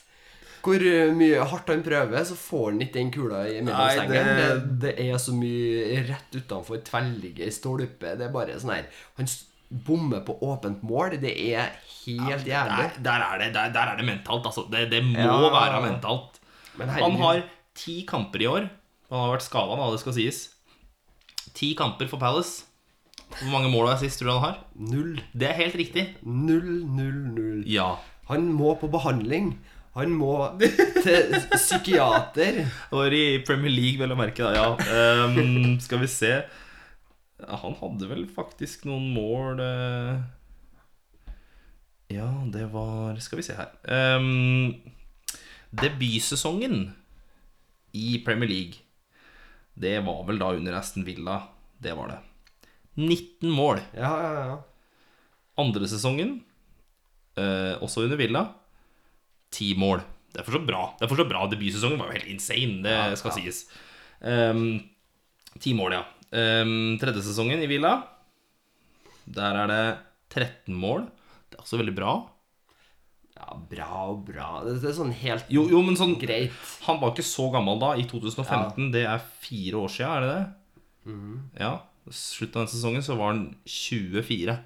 hvor 0.61 0.77
eh, 0.85 1.09
mye 1.17 1.41
hardt 1.49 1.71
han 1.73 1.81
prøver, 1.81 2.21
så 2.29 2.35
får 2.37 2.67
han 2.75 2.83
ikke 2.85 2.99
den 2.99 3.11
kula 3.15 3.39
i 3.49 3.63
mellom 3.65 3.95
stengene. 3.97 4.35
Det... 4.37 4.49
det- 4.61 4.81
Det, 4.83 4.91
er 5.09 5.17
så 5.23 5.33
mye 5.33 6.03
rett 6.05 6.35
utenfor 6.37 6.83
tverrligger, 6.85 7.49
stolpe 7.57 8.13
Det 8.21 8.27
er 8.29 8.35
bare 8.35 8.59
sånn 8.61 8.75
her 8.77 8.91
Han 9.17 9.31
bommer 9.89 10.21
på 10.27 10.35
åpent 10.45 10.83
mål. 10.85 11.17
Det 11.23 11.33
er 11.55 11.73
helt 12.07 12.47
jævlig. 12.49 12.87
Der, 12.97 13.03
der, 13.05 13.25
er 13.27 13.39
det, 13.45 13.51
der, 13.55 13.73
der 13.75 13.93
er 13.93 13.97
det 14.01 14.07
mentalt, 14.09 14.47
altså. 14.47 14.67
Det, 14.73 14.87
det 14.93 15.03
må 15.05 15.19
Ja. 15.19 15.51
være 15.55 15.83
mentalt. 15.87 16.41
Men 16.81 16.89
Han 16.89 17.17
har 17.21 17.43
ti 17.75 18.05
kamper 18.09 18.41
i 18.43 18.47
år. 18.47 18.69
Han 19.11 19.19
har 19.19 19.33
vært 19.37 19.43
skada, 19.47 19.77
da, 19.77 19.91
det 19.93 20.01
skal 20.01 20.15
sies. 20.17 20.41
Ti 21.55 21.73
kamper 21.79 22.09
for 22.09 22.19
Palace. 22.23 22.65
Hvor 23.31 23.51
mange 23.53 23.71
mål 23.71 23.91
det 23.93 23.99
sist 24.05 24.19
tror 24.21 24.27
du 24.27 24.33
han 24.39 24.43
har? 24.43 24.57
Null. 24.75 25.21
Det 25.35 25.49
er 25.49 25.59
helt 25.61 25.77
riktig. 25.79 26.07
Null, 26.23 26.87
null, 26.87 27.21
null. 27.35 27.61
Ja. 27.67 27.93
Han 28.31 28.49
må 28.55 28.75
på 28.81 28.89
behandling. 28.91 29.53
Han 29.95 30.11
må 30.15 30.33
til 30.61 31.35
psykiater. 31.55 32.61
Var 32.95 33.15
i 33.15 33.23
Premier 33.47 33.71
League, 33.75 33.99
vel 34.03 34.15
å 34.15 34.19
merke. 34.19 34.47
Da. 34.47 34.55
Ja. 34.55 35.25
Um, 35.27 35.79
skal 35.83 35.99
vi 36.03 36.07
se 36.11 36.33
Han 37.49 37.75
hadde 37.81 38.09
vel 38.11 38.27
faktisk 38.31 38.85
noen 38.89 39.09
mål 39.15 39.63
eh. 39.65 40.21
Ja, 42.11 42.27
det 42.51 42.65
var 42.73 43.19
Skal 43.23 43.39
vi 43.41 43.45
se 43.47 43.55
her. 43.55 43.71
um, 44.19 44.75
debutsesongen 45.71 46.91
i 47.95 48.19
Premier 48.25 48.49
League, 48.51 48.81
det 49.75 49.97
var 50.07 50.25
vel 50.27 50.39
da 50.39 50.53
under 50.55 50.75
Aston 50.79 51.05
Villa. 51.07 51.37
Det 51.79 51.95
var 51.97 52.09
det. 52.11 52.19
19 53.01 53.51
mål. 53.55 53.81
Ja, 53.95 54.11
ja, 54.23 54.33
ja. 54.51 54.57
Andre 55.63 55.87
sesongen, 55.91 56.41
uh, 57.39 57.79
også 57.83 58.05
under 58.05 58.19
Villa, 58.21 58.45
10 59.55 59.75
mål. 59.79 60.03
Det 60.31 60.43
er 60.43 60.47
fortsatt 60.47 60.67
bra. 60.69 60.83
Det 60.99 61.07
er 61.07 61.11
fortsatt 61.11 61.31
bra. 61.31 61.47
Debutsesongen 61.51 61.99
var 61.99 62.11
jo 62.11 62.19
helt 62.19 62.31
insane, 62.31 62.83
det 62.85 62.93
Ja, 62.95 63.07
skal 63.19 63.35
sies. 63.39 63.65
Um, 64.21 64.81
10 65.59 65.75
mål, 65.79 65.97
ja. 65.99 66.05
Um, 66.31 66.99
tredje 67.03 67.23
sesongen 67.27 67.63
i 67.63 67.71
Villa, 67.71 67.97
der 69.27 69.63
er 69.65 69.71
det 69.71 69.83
13 70.31 70.75
mål. 70.79 71.09
Også 71.61 71.81
veldig 71.81 71.95
bra. 71.97 72.15
Ja, 73.41 73.55
bra 73.71 73.91
og 74.11 74.25
bra. 74.29 74.49
Det, 74.67 74.79
det 74.83 74.91
er 74.91 74.97
sånn 74.99 75.13
helt 75.17 75.53
Jo, 75.53 75.65
jo 75.71 75.81
men 75.85 75.97
sånn 75.97 76.17
greit. 76.21 76.57
Han 76.87 76.99
var 77.01 77.15
ikke 77.15 77.25
så 77.25 77.47
gammel 77.55 77.79
da, 77.81 77.95
i 77.97 78.05
2015. 78.09 78.91
Det 78.95 79.05
er 79.09 79.23
fire 79.45 79.81
år 79.81 79.95
siden, 79.95 80.11
er 80.17 80.27
det 80.27 80.35
det? 80.35 81.13
Mhm. 81.13 81.39
Ja. 81.61 81.71
Slutten 82.11 82.59
av 82.59 82.67
den 82.67 82.73
sesongen 82.75 83.05
så 83.07 83.17
var 83.17 83.33
han 83.33 83.45
24. 83.69 84.57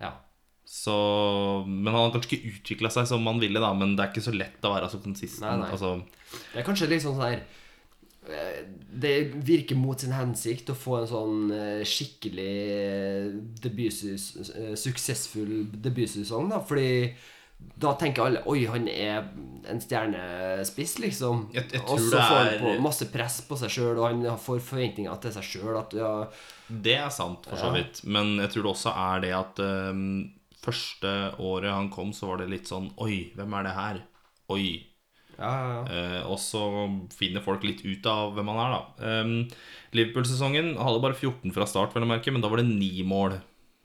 Ja. 0.00 0.12
Så, 0.66 0.94
men 1.66 1.92
han 1.92 2.00
har 2.06 2.14
kanskje 2.14 2.36
ikke 2.36 2.54
utvikla 2.56 2.90
seg 2.94 3.08
som 3.10 3.26
han 3.28 3.42
ville, 3.42 3.60
da. 3.62 3.72
Men 3.76 3.94
det 3.96 4.04
er 4.04 4.12
ikke 4.14 4.24
så 4.26 4.34
lett 4.34 4.64
å 4.66 4.72
være 4.74 4.90
så 4.92 5.00
konsistent. 5.02 5.68
Altså, 5.68 5.96
Det 6.52 6.62
er 6.62 6.66
kanskje 6.66 6.88
litt 6.90 7.04
sånn 7.04 7.18
sånn 7.18 7.28
her 7.30 7.44
Det 8.26 9.14
virker 9.46 9.76
mot 9.76 10.00
sin 10.00 10.12
hensikt 10.16 10.70
å 10.72 10.74
få 10.74 11.00
en 11.02 11.08
sånn 11.10 11.50
eh, 11.52 11.82
skikkelig 11.86 12.52
eh, 12.72 13.26
debutses, 13.62 14.30
eh, 14.56 14.74
suksessfull 14.78 15.66
debutsesong, 15.72 16.48
da. 16.50 16.60
Fordi 16.64 17.14
da 17.80 17.94
tenker 17.96 18.24
alle 18.26 18.42
Oi, 18.52 18.66
han 18.68 18.88
er 18.88 19.28
en 19.68 19.80
stjernespiss, 19.80 20.98
liksom. 21.00 21.46
Jeg- 21.54 21.70
jeg 21.72 21.80
og 21.86 21.98
så 21.98 22.18
får 22.20 22.50
han 22.50 22.58
på 22.60 22.80
masse 22.84 23.06
press 23.12 23.40
på 23.48 23.56
seg 23.56 23.70
sjøl, 23.70 23.96
og 23.98 24.08
han 24.26 24.38
får 24.38 24.60
forventninger 24.60 25.20
til 25.20 25.32
seg 25.32 25.42
sjøl. 25.42 25.84
Ja, 25.94 26.26
Det 26.68 26.96
er 26.96 27.08
sant, 27.10 27.44
for 27.46 27.56
så 27.56 27.66
Ja. 27.72 27.72
vidt. 27.82 28.04
Men 28.04 28.36
jeg 28.38 28.50
tror 28.50 28.62
det 28.62 28.72
også 28.74 28.92
er 28.96 29.20
det 29.20 29.32
at 29.32 29.58
um, 29.60 30.32
første 30.60 31.36
året 31.38 31.70
han 31.72 31.88
kom, 31.90 32.10
så 32.12 32.26
var 32.28 32.38
det 32.38 32.50
litt 32.50 32.66
sånn 32.66 32.90
Oi, 32.98 33.30
hvem 33.36 33.54
er 33.54 33.62
det 33.62 33.72
her? 33.74 34.02
Oi. 34.50 34.86
Ja, 35.38 35.50
ja, 35.52 35.72
ja. 35.72 35.80
Eh, 35.92 36.20
og 36.30 36.38
så 36.40 36.62
finner 37.12 37.44
folk 37.44 37.62
litt 37.66 37.82
ut 37.84 38.06
av 38.08 38.34
hvem 38.36 38.48
han 38.52 38.60
er, 38.62 38.74
da. 38.76 39.20
Um, 39.22 39.34
Liverpool-sesongen 39.96 40.74
hadde 40.80 41.02
bare 41.04 41.16
14 41.18 41.52
fra 41.52 41.66
start, 41.68 41.92
vel 41.94 42.06
å 42.06 42.10
merke, 42.10 42.32
men 42.32 42.40
da 42.44 42.48
var 42.52 42.62
det 42.62 42.68
ni 42.70 43.02
mål. 43.06 43.38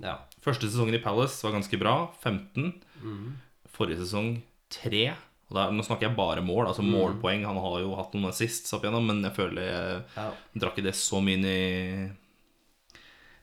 ja. 0.03 0.17
Første 0.41 0.65
sesongen 0.65 0.95
i 0.97 1.03
Palace 1.03 1.43
var 1.45 1.53
ganske 1.53 1.77
bra. 1.77 1.91
15. 2.23 2.71
Mm. 3.03 3.35
Forrige 3.69 3.99
sesong 4.01 4.39
3. 4.73 5.03
Og 5.51 5.53
der, 5.53 5.69
nå 5.75 5.83
snakker 5.85 6.07
jeg 6.07 6.15
bare 6.17 6.41
mål, 6.41 6.65
altså 6.71 6.81
Mm. 6.81 6.89
målpoeng. 6.95 7.43
Han 7.45 7.59
har 7.61 7.75
jo 7.83 7.91
hatt 7.99 8.15
noen 8.15 8.31
assists 8.31 8.73
opp 8.73 8.81
igjennom, 8.87 9.05
men 9.05 9.21
jeg 9.21 9.35
føler 9.35 9.61
jeg 9.67 10.01
ja. 10.15 10.31
drakk 10.57 10.79
ikke 10.79 10.87
det 10.87 10.95
så 10.97 11.21
mye 11.21 11.37
inn 11.37 11.45
i 11.45 12.09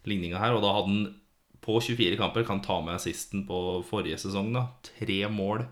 ligninga 0.08 0.40
her. 0.42 0.56
Og 0.56 0.62
da 0.64 0.72
hadde 0.74 0.88
han 0.90 1.14
på 1.62 1.78
24 1.84 2.16
kamper, 2.18 2.46
kan 2.48 2.62
ta 2.64 2.80
med 2.82 2.96
assisten 2.96 3.44
på 3.46 3.84
forrige 3.88 4.18
sesong, 4.18 4.50
da. 4.56 4.66
Tre 4.88 5.20
mål 5.30 5.66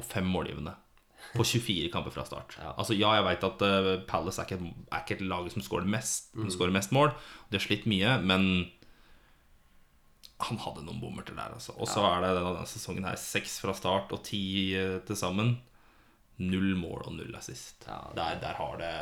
og 0.00 0.06
fem 0.08 0.26
målgivende. 0.26 0.74
På 1.30 1.44
24 1.46 1.90
kamper 1.92 2.10
fra 2.14 2.24
start. 2.26 2.56
Ja. 2.58 2.72
Altså 2.80 2.96
Ja, 2.96 3.12
jeg 3.18 3.26
veit 3.28 3.44
at 3.46 3.62
uh, 3.62 3.92
Palace 4.08 4.40
er 4.40 4.48
ikke, 4.48 4.58
et, 4.58 4.84
er 4.90 5.04
ikke 5.04 5.18
et 5.20 5.26
lag 5.30 5.50
som 5.52 5.62
skårer 5.62 5.86
mest, 5.86 6.32
mm. 6.34 6.48
mest 6.74 6.94
mål. 6.96 7.12
De 7.50 7.58
har 7.58 7.66
slitt 7.66 7.86
mye, 7.90 8.16
men 8.24 8.48
han 10.40 10.60
hadde 10.62 10.84
noen 10.86 11.00
bommerter 11.02 11.36
der, 11.36 11.52
altså. 11.56 11.74
Og 11.76 11.88
så 11.90 12.02
er 12.08 12.22
det 12.24 12.32
denne, 12.32 12.54
denne 12.56 12.68
sesongen 12.70 13.06
her 13.08 13.18
seks 13.20 13.58
fra 13.62 13.74
start 13.76 14.12
og 14.16 14.22
ti 14.26 14.72
eh, 14.78 14.96
til 15.06 15.18
sammen. 15.18 15.58
Null 16.40 16.72
mål 16.80 17.04
og 17.04 17.16
null 17.18 17.36
assist. 17.36 17.84
Ja. 17.88 18.00
Der, 18.16 18.40
der 18.40 18.56
har 18.56 18.78
det 18.80 18.94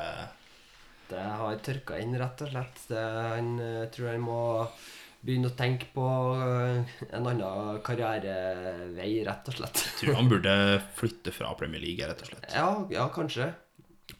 Det 1.12 1.26
har 1.40 1.60
tørka 1.64 2.00
inn, 2.02 2.16
rett 2.18 2.42
og 2.44 2.50
slett. 2.50 2.82
Det, 2.90 3.04
han 3.32 3.52
eh, 3.62 3.84
tror 3.94 4.10
han 4.12 4.24
må 4.26 4.40
begynne 5.24 5.50
å 5.50 5.56
tenke 5.58 5.88
på 5.94 6.06
eh, 6.38 6.96
en 7.10 7.26
annen 7.26 7.80
karrierevei, 7.84 9.10
rett 9.26 9.50
og 9.50 9.58
slett. 9.58 9.84
Jeg 9.84 10.00
tror 10.02 10.18
han 10.20 10.30
burde 10.30 10.54
flytte 10.98 11.34
fra 11.34 11.52
Premier 11.58 11.82
League, 11.82 12.06
rett 12.06 12.22
og 12.24 12.32
slett. 12.32 12.50
Ja, 12.54 12.70
ja 12.92 13.08
kanskje. 13.14 13.52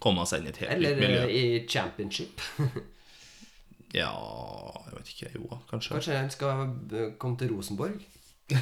Komme 0.03 0.27
seg 0.29 0.43
inn 0.43 0.51
i 0.51 0.53
et 0.53 0.63
helt 0.63 0.75
Eller 0.75 0.95
nytt 0.95 1.05
miljø. 1.05 1.21
Eller 1.25 1.35
i 1.35 1.67
championship. 1.71 2.45
Ja, 3.97 4.13
jeg 4.85 4.99
vet 4.99 5.11
ikke. 5.15 5.31
Jo, 5.39 5.59
kanskje. 5.71 5.95
Kanskje 5.95 6.17
han 6.19 6.31
skal 6.33 6.67
eh, 6.93 7.13
komme 7.21 7.41
til 7.41 7.55
Rosenborg? 7.55 8.03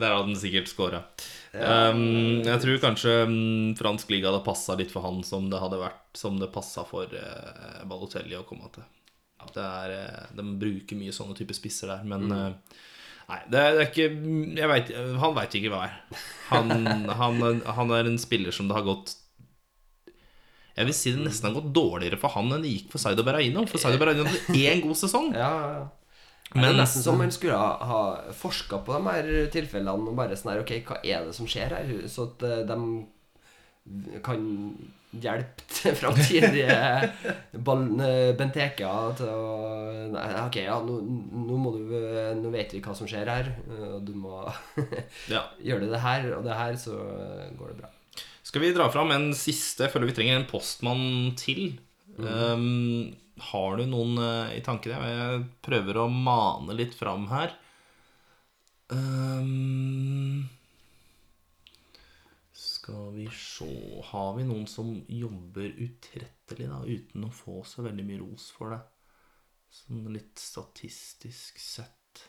Der 0.00 0.14
hadde 0.14 0.30
han 0.30 0.38
sikkert 0.38 0.70
scora. 0.70 1.02
Um, 1.52 2.40
jeg 2.46 2.62
tror 2.62 2.78
kanskje 2.82 3.14
mm, 3.26 3.74
fransk 3.78 4.12
liga 4.14 4.30
hadde 4.30 4.46
passa 4.46 4.76
litt 4.78 4.92
for 4.94 5.02
han 5.04 5.18
som 5.26 5.48
det 5.50 5.58
hadde 5.58 5.80
vært 5.80 6.14
Som 6.14 6.38
det 6.38 6.46
passa 6.54 6.84
for 6.86 7.10
uh, 7.10 7.82
Balotelli 7.90 8.38
å 8.38 8.46
komme 8.46 8.70
til. 8.74 8.86
Det 9.54 9.64
er, 9.64 9.96
eh, 9.96 10.30
de 10.36 10.46
bruker 10.60 10.98
mye 10.98 11.14
sånne 11.14 11.36
typer 11.38 11.56
spisser 11.56 11.92
der, 11.92 12.06
men 12.08 12.28
mm. 12.30 12.56
Nei, 13.30 13.38
det 13.46 13.60
er, 13.60 13.76
det 13.76 13.82
er 13.84 13.90
ikke 13.92 14.66
vet, 14.72 14.88
Han 15.22 15.34
veit 15.36 15.52
ikke 15.54 15.70
hva 15.70 15.84
er. 15.86 15.92
Han, 16.50 16.72
han, 17.20 17.60
han 17.78 17.94
er 17.94 18.10
en 18.10 18.18
spiller 18.18 18.54
som 18.54 18.66
det 18.70 18.74
har 18.74 18.86
gått 18.88 19.14
Jeg 20.74 20.88
vil 20.88 20.96
si 20.96 21.14
det 21.14 21.28
nesten 21.28 21.50
har 21.50 21.54
gått 21.60 21.70
dårligere 21.76 22.18
for 22.18 22.34
han 22.34 22.50
enn 22.56 22.66
det 22.66 22.74
gikk 22.74 22.90
for 22.94 23.02
Saido 23.02 23.26
Berraino. 23.26 23.66
For 23.70 23.82
Saido 23.82 24.00
Berraino 24.02 24.26
hadde 24.26 24.60
én 24.72 24.82
god 24.82 24.98
sesong. 24.98 25.32
Ja, 25.36 25.50
ja, 25.54 25.72
ja. 25.78 25.88
Det 26.50 26.66
er 26.66 26.74
nesten 26.74 27.04
som 27.04 27.20
han 27.22 27.30
skulle 27.30 27.54
ha, 27.54 27.76
ha 27.86 27.98
forska 28.34 28.80
på 28.82 28.96
de 28.96 29.14
her 29.14 29.28
tilfellene 29.54 30.10
og 30.10 30.16
bare 30.18 30.34
sånn 30.38 30.56
her 30.56 30.64
Ok, 30.64 30.72
hva 30.88 30.98
er 31.06 31.28
det 31.28 31.34
som 31.36 31.46
skjer 31.46 31.76
her? 31.76 31.92
Så 32.10 32.26
at 32.32 32.42
eh, 32.48 32.62
de 32.66 32.78
kan 34.24 34.42
hjelpe 35.10 35.92
framtidige 35.98 36.70
eh, 36.70 38.32
Benteke 38.38 38.90
til 39.18 39.30
å 39.30 39.46
Nei, 40.10 40.26
ok, 40.44 40.58
ja, 40.62 40.76
nå, 40.82 40.98
nå 41.46 41.58
må 41.58 41.72
du 41.74 41.94
eh, 41.96 42.32
Nå 42.38 42.52
vet 42.54 42.74
vi 42.74 42.82
hva 42.84 42.94
som 42.96 43.08
skjer 43.10 43.30
her, 43.30 43.50
eh, 43.70 43.88
og 43.96 44.04
du 44.06 44.12
må 44.18 44.42
ja. 45.30 45.44
gjøre 45.68 45.90
det 45.90 46.02
her 46.02 46.28
og 46.36 46.44
det 46.46 46.58
her, 46.58 46.76
så 46.80 46.98
går 47.58 47.72
det 47.72 47.80
bra. 47.82 47.90
Skal 48.46 48.64
vi 48.64 48.74
dra 48.74 48.88
fram 48.90 49.12
en 49.14 49.30
siste? 49.36 49.86
Jeg 49.86 49.94
føler 49.94 50.10
vi 50.10 50.16
trenger 50.18 50.40
en 50.40 50.48
postmann 50.50 51.34
til. 51.38 51.78
Um, 52.18 53.12
har 53.50 53.78
du 53.78 53.84
noen 53.88 54.18
uh, 54.18 54.50
i 54.52 54.62
tankene? 54.64 54.98
Jeg 55.06 55.44
prøver 55.64 56.00
å 56.02 56.08
mane 56.10 56.74
litt 56.74 56.96
fram 56.98 57.28
her. 57.30 57.54
Um, 58.90 60.48
skal 62.90 63.12
vi 63.14 63.28
se 63.30 64.02
Har 64.10 64.34
vi 64.36 64.46
noen 64.48 64.66
som 64.66 64.90
jobber 65.06 65.70
utrettelig, 65.78 66.66
da, 66.66 66.80
uten 66.82 67.26
å 67.26 67.34
få 67.34 67.62
så 67.66 67.84
veldig 67.86 68.06
mye 68.06 68.20
ros 68.22 68.50
for 68.56 68.74
det? 68.74 68.80
Sånn 69.70 70.08
litt 70.10 70.40
statistisk 70.40 71.60
sett. 71.62 72.24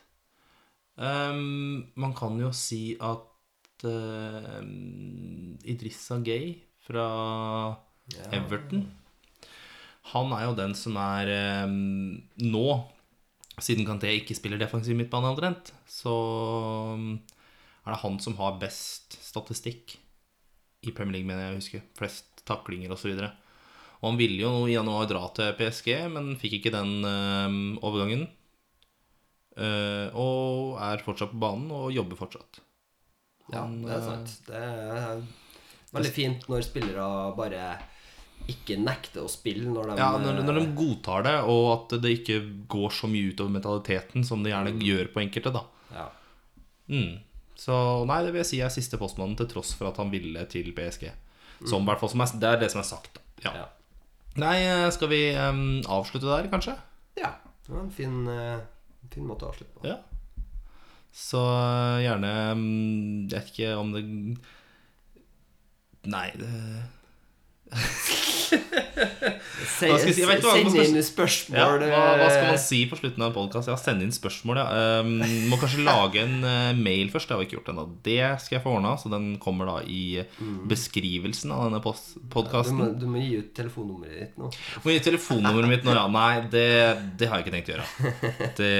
Um, 0.94 1.90
man 1.98 2.14
kan 2.14 2.38
jo 2.38 2.52
si 2.54 2.94
at 3.02 3.86
uh, 3.88 4.60
Idrissa 5.66 6.20
Gay 6.22 6.52
fra 6.84 7.06
Everton 8.36 8.84
Han 10.12 10.34
er 10.36 10.44
jo 10.44 10.58
den 10.60 10.76
som 10.78 11.00
er 11.00 11.32
um, 11.66 12.20
nå, 12.44 12.66
siden 13.58 13.88
Kanté 13.88 14.12
ikke 14.20 14.38
spiller 14.38 14.62
defensiv 14.62 15.00
midtbane 15.00 15.32
omtrent, 15.32 15.74
så 15.90 16.14
er 17.00 17.96
det 17.96 18.02
han 18.04 18.22
som 18.22 18.38
har 18.38 18.62
best 18.62 19.18
statistikk 19.24 19.98
i 20.82 20.92
Premier 20.96 21.20
League, 21.20 21.30
mener 21.30 21.48
jeg 21.48 21.54
å 21.54 21.60
huske. 21.60 21.82
Flest 21.98 22.44
taklinger 22.48 22.94
osv. 22.96 23.14
Og, 23.14 23.26
og 24.02 24.08
han 24.10 24.20
ville 24.20 24.42
jo 24.42 24.54
i 24.66 24.76
januar 24.76 25.10
dra 25.10 25.28
til 25.36 25.54
PSG, 25.60 25.92
men 26.14 26.34
fikk 26.42 26.60
ikke 26.60 26.74
den 26.74 27.06
øh, 27.06 27.58
overgangen. 27.86 28.28
Uh, 29.52 30.08
og 30.16 30.78
er 30.80 31.02
fortsatt 31.04 31.34
på 31.34 31.42
banen 31.42 31.72
og 31.76 31.90
jobber 31.92 32.16
fortsatt. 32.16 32.62
Ja, 33.52 33.66
Han, 33.66 33.82
det 33.84 33.92
er 33.92 33.98
eh, 33.98 34.06
sant. 34.06 34.36
Det 34.48 34.62
er 34.62 35.24
veldig 35.92 36.12
fint 36.16 36.46
når 36.48 36.64
spillere 36.64 37.08
bare 37.36 37.66
ikke 38.50 38.78
nekter 38.80 39.26
å 39.26 39.30
spille 39.30 39.68
når 39.70 39.92
de 39.92 39.98
Ja, 40.00 40.14
når, 40.22 40.40
når 40.48 40.62
de 40.62 40.64
godtar 40.78 41.28
det, 41.28 41.36
og 41.52 41.66
at 41.76 41.98
det 42.02 42.14
ikke 42.22 42.40
går 42.72 42.96
så 42.96 43.10
mye 43.12 43.34
utover 43.34 43.54
mentaliteten 43.58 44.24
som 44.26 44.42
det 44.42 44.54
gjerne 44.54 44.74
gjør 44.82 45.12
på 45.14 45.24
enkelte, 45.26 45.54
da. 45.60 45.66
ja. 46.00 46.08
Mm. 46.92 47.20
Så 47.62 47.76
nei, 48.10 48.24
det 48.26 48.32
vil 48.34 48.42
jeg 48.42 48.50
si 48.50 48.62
er 48.66 48.74
siste 48.74 48.98
postmannen, 48.98 49.38
til 49.38 49.50
tross 49.52 49.76
for 49.78 49.92
at 49.92 50.00
han 50.02 50.10
ville 50.14 50.46
til 50.50 50.72
PSG. 50.74 51.12
Som, 51.70 51.86
fall, 51.86 52.10
som 52.10 52.24
er, 52.26 52.32
det 52.42 52.50
er 52.50 52.62
det 52.64 52.72
som 52.74 52.82
er 52.82 52.88
sagt. 52.88 53.20
Ja. 53.44 53.54
Ja. 53.60 53.68
Nei, 54.42 54.56
eh, 54.66 54.88
skal 54.96 55.12
vi 55.12 55.20
um, 55.36 55.82
avslutte 55.92 56.30
der, 56.30 56.50
kanskje? 56.52 56.78
ja. 57.20 57.36
Det 57.62 57.76
var 57.76 57.84
en 57.86 57.92
fin, 57.94 58.16
uh, 58.26 59.06
fin 59.14 59.28
måte 59.28 59.46
å 59.46 59.52
avslutte 59.52 59.76
på. 59.78 59.86
Ja. 59.86 60.00
Så 61.14 61.42
gjerne 62.02 62.32
em, 62.54 62.64
Jeg 63.28 63.36
vet 63.36 63.50
ikke 63.52 63.72
om 63.76 63.92
det 63.92 64.02
Nei, 66.08 66.30
det 66.40 66.50
send 69.82 70.76
inn 70.76 70.98
Ja, 70.98 71.04
spørsmål. 71.06 71.84
hva, 71.88 72.02
hva 72.20 72.28
skal 72.30 72.48
man 72.48 72.56
eh, 72.56 72.62
si 72.62 72.82
på 72.90 72.98
slutten 73.00 73.24
av 73.24 73.32
en 73.32 73.36
podkast? 73.36 73.72
Ja, 73.72 73.78
send 73.80 74.04
inn 74.06 74.14
spørsmål, 74.16 74.62
ja. 74.62 74.66
Um, 75.02 75.14
må 75.52 75.60
kanskje 75.62 75.86
lage 75.86 76.24
en 76.24 76.38
uh, 76.46 76.72
mail 76.78 77.12
først. 77.14 77.30
Det 77.30 77.36
har 77.36 77.42
vi 77.42 77.50
ikke 77.50 77.60
gjort 77.60 77.72
ennå. 77.74 77.86
Det 78.06 78.20
skal 78.44 78.58
jeg 78.58 78.66
få 78.66 78.76
ordna, 78.78 78.96
så 79.02 79.12
den 79.14 79.30
kommer 79.42 79.70
da 79.70 79.78
i 79.86 80.24
beskrivelsen 80.70 81.54
av 81.56 81.70
denne 81.70 81.82
du, 81.84 81.92
podkasten. 82.34 82.82
Ja, 82.84 82.90
du 83.04 83.08
må 83.12 83.22
gi 83.22 83.38
ut 83.42 83.54
telefonnummeret 83.58 84.26
ditt 84.26 84.42
nå. 84.42 84.52
Må 84.84 84.94
gi 84.94 85.00
ut 85.00 85.08
telefonnummeret 85.12 85.76
mitt 85.76 85.88
nå, 85.88 85.96
ja. 85.98 86.08
Nei, 86.12 86.34
det, 86.52 86.68
det 87.20 87.32
har 87.32 87.40
jeg 87.40 87.48
ikke 87.48 87.56
tenkt 87.60 87.72
å 87.72 87.78
gjøre. 87.78 87.88
Det 88.62 88.76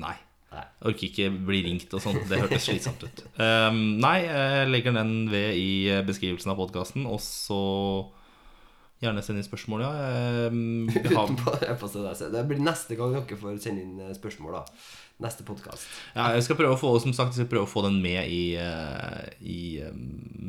Nei. 0.00 0.16
Nei. 0.50 0.64
Orker 0.90 1.06
ikke 1.06 1.28
bli 1.46 1.60
ringt 1.68 1.92
og 1.94 2.02
sånn. 2.02 2.18
Det 2.26 2.40
hørtes 2.40 2.64
slitsomt 2.66 3.04
ut. 3.06 3.20
Um, 3.38 3.82
nei, 4.02 4.16
jeg 4.26 4.70
legger 4.72 4.96
den 4.96 5.12
ved 5.30 5.58
i 5.58 6.00
beskrivelsen 6.06 6.50
av 6.50 6.58
podkasten, 6.58 7.06
og 7.06 7.20
så 7.22 7.60
gjerne 9.00 9.22
send 9.24 9.40
inn 9.40 9.46
spørsmål, 9.46 9.84
ja. 9.86 9.92
Um, 10.50 10.90
har, 10.90 11.30
Det 12.34 12.42
blir 12.50 12.64
neste 12.64 12.98
gang 12.98 13.14
dere 13.14 13.38
får 13.40 13.62
sende 13.62 13.86
inn 13.86 14.02
eh, 14.02 14.16
spørsmål. 14.16 14.58
da 14.58 14.64
Neste 15.20 15.44
podkast. 15.44 15.84
Ja, 16.16 16.30
jeg 16.32 16.46
skal 16.46 16.56
prøve 16.56 16.72
å 16.72 16.80
få 16.80 16.94
som 17.02 17.12
sagt, 17.12 17.34
jeg 17.36 17.42
skal 17.44 17.48
prøve 17.50 17.66
å 17.66 17.68
få 17.68 17.82
den 17.84 17.98
med 18.00 18.24
i, 18.32 18.54
eh, 18.56 19.26
i 19.44 19.58
eh, 19.84 19.90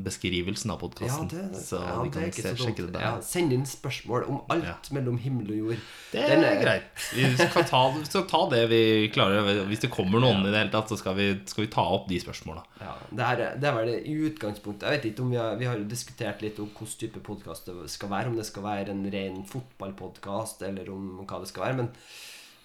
beskrivelsen 0.06 0.72
av 0.72 0.78
Ja, 0.78 0.82
podkasten. 0.86 1.28
det, 1.28 1.42
så 1.60 1.82
ja, 1.84 1.98
det 2.06 2.14
kan 2.16 2.32
se, 2.32 2.54
sjekke 2.56 2.86
det 2.86 2.94
der. 2.96 3.04
Ja, 3.04 3.12
send 3.20 3.52
inn 3.52 3.66
spørsmål 3.68 4.30
om 4.32 4.40
alt 4.50 4.64
Ja. 4.64 4.78
mellom 4.96 5.18
himmel 5.20 5.52
og 5.52 5.58
jord. 5.58 5.82
Det 6.14 6.24
er 6.24 6.40
er- 6.40 6.62
greit. 6.64 7.04
Vi 7.14 7.36
skal 7.36 7.64
ta, 7.68 7.82
skal 8.08 8.24
ta 8.32 8.42
det 8.50 8.70
vi 8.72 9.10
klarer. 9.12 9.44
Hvis 9.68 9.82
det 9.84 9.92
kommer 9.92 10.22
noen 10.24 10.40
i 10.48 10.52
det 10.52 10.62
hele 10.64 10.72
tatt, 10.72 10.88
så 10.88 10.98
skal 10.98 11.16
vi, 11.20 11.28
skal 11.46 11.66
vi 11.66 11.72
ta 11.72 11.82
opp 11.84 12.08
de 12.08 12.20
spørsmåla. 12.24 12.64
Ja, 12.80 12.96
det, 13.12 13.26
her, 13.28 13.38
er- 13.50 13.60
det 13.60 13.68
er 13.68 13.76
vel 13.76 13.92
det 13.92 14.00
i 14.08 14.16
utgangspunktet 14.32 14.88
Jeg 14.88 15.02
vet 15.02 15.12
ikke 15.12 15.20
om 15.28 15.30
vi 15.32 15.38
har, 15.38 15.56
vi 15.58 15.66
har 15.66 15.78
diskutert 15.84 16.42
litt 16.42 16.58
om 16.64 16.72
hvilken 16.72 16.98
type 16.98 17.20
podkast 17.20 17.66
det 17.68 17.90
skal 17.92 18.08
være. 18.10 18.28
Om 18.32 18.38
det 18.38 18.46
skal 18.48 18.64
være 18.64 18.90
en 18.96 19.04
ren 19.12 19.44
fotballpodkast, 19.44 20.62
eller 20.64 20.90
om 20.90 21.26
hva 21.28 21.40
det 21.44 21.50
skal 21.52 21.64
være. 21.68 21.76
Men 21.76 21.90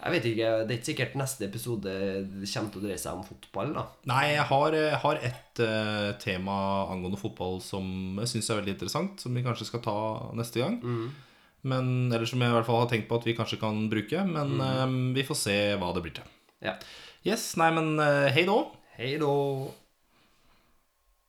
Jeg 0.06 0.14
vet 0.14 0.26
ikke, 0.30 0.50
Det 0.62 0.70
er 0.70 0.78
ikke 0.78 0.90
sikkert 0.92 1.16
neste 1.18 1.46
episode 1.48 1.92
kommer 2.46 2.70
til 2.70 2.80
å 2.80 2.84
dreie 2.84 3.00
seg 3.00 3.18
om 3.18 3.26
fotball. 3.26 3.72
da 3.74 3.86
Nei, 4.06 4.24
jeg 4.36 4.46
har, 4.50 4.76
jeg 4.78 5.00
har 5.02 5.22
et 5.28 5.62
uh, 5.66 6.10
tema 6.22 6.56
angående 6.94 7.18
fotball 7.18 7.58
som 7.64 8.18
jeg 8.22 8.36
syns 8.36 8.50
er 8.50 8.60
veldig 8.60 8.76
interessant, 8.76 9.22
som 9.22 9.34
vi 9.34 9.44
kanskje 9.46 9.66
skal 9.70 9.82
ta 9.84 9.96
neste 10.38 10.62
gang. 10.62 10.78
Men, 11.66 12.12
eller 12.12 12.28
som 12.28 12.42
jeg 12.42 12.52
i 12.52 12.54
hvert 12.54 12.68
fall 12.68 12.84
har 12.84 12.90
tenkt 12.92 13.08
på 13.10 13.18
at 13.18 13.26
vi 13.26 13.34
kanskje 13.34 13.58
kan 13.58 13.88
bruke. 13.90 14.22
Men 14.28 14.60
eh, 14.62 14.84
vi 15.16 15.24
får 15.26 15.38
se 15.40 15.56
hva 15.80 15.90
det 15.96 16.04
blir 16.04 16.14
til. 16.14 16.28
Ja. 16.62 16.76
Yes, 17.26 17.48
nei, 17.58 17.72
men 17.74 17.96
uh, 17.98 18.28
hei 18.30 18.46
da. 18.46 18.60
Hei 19.00 19.16
da. 19.18 19.32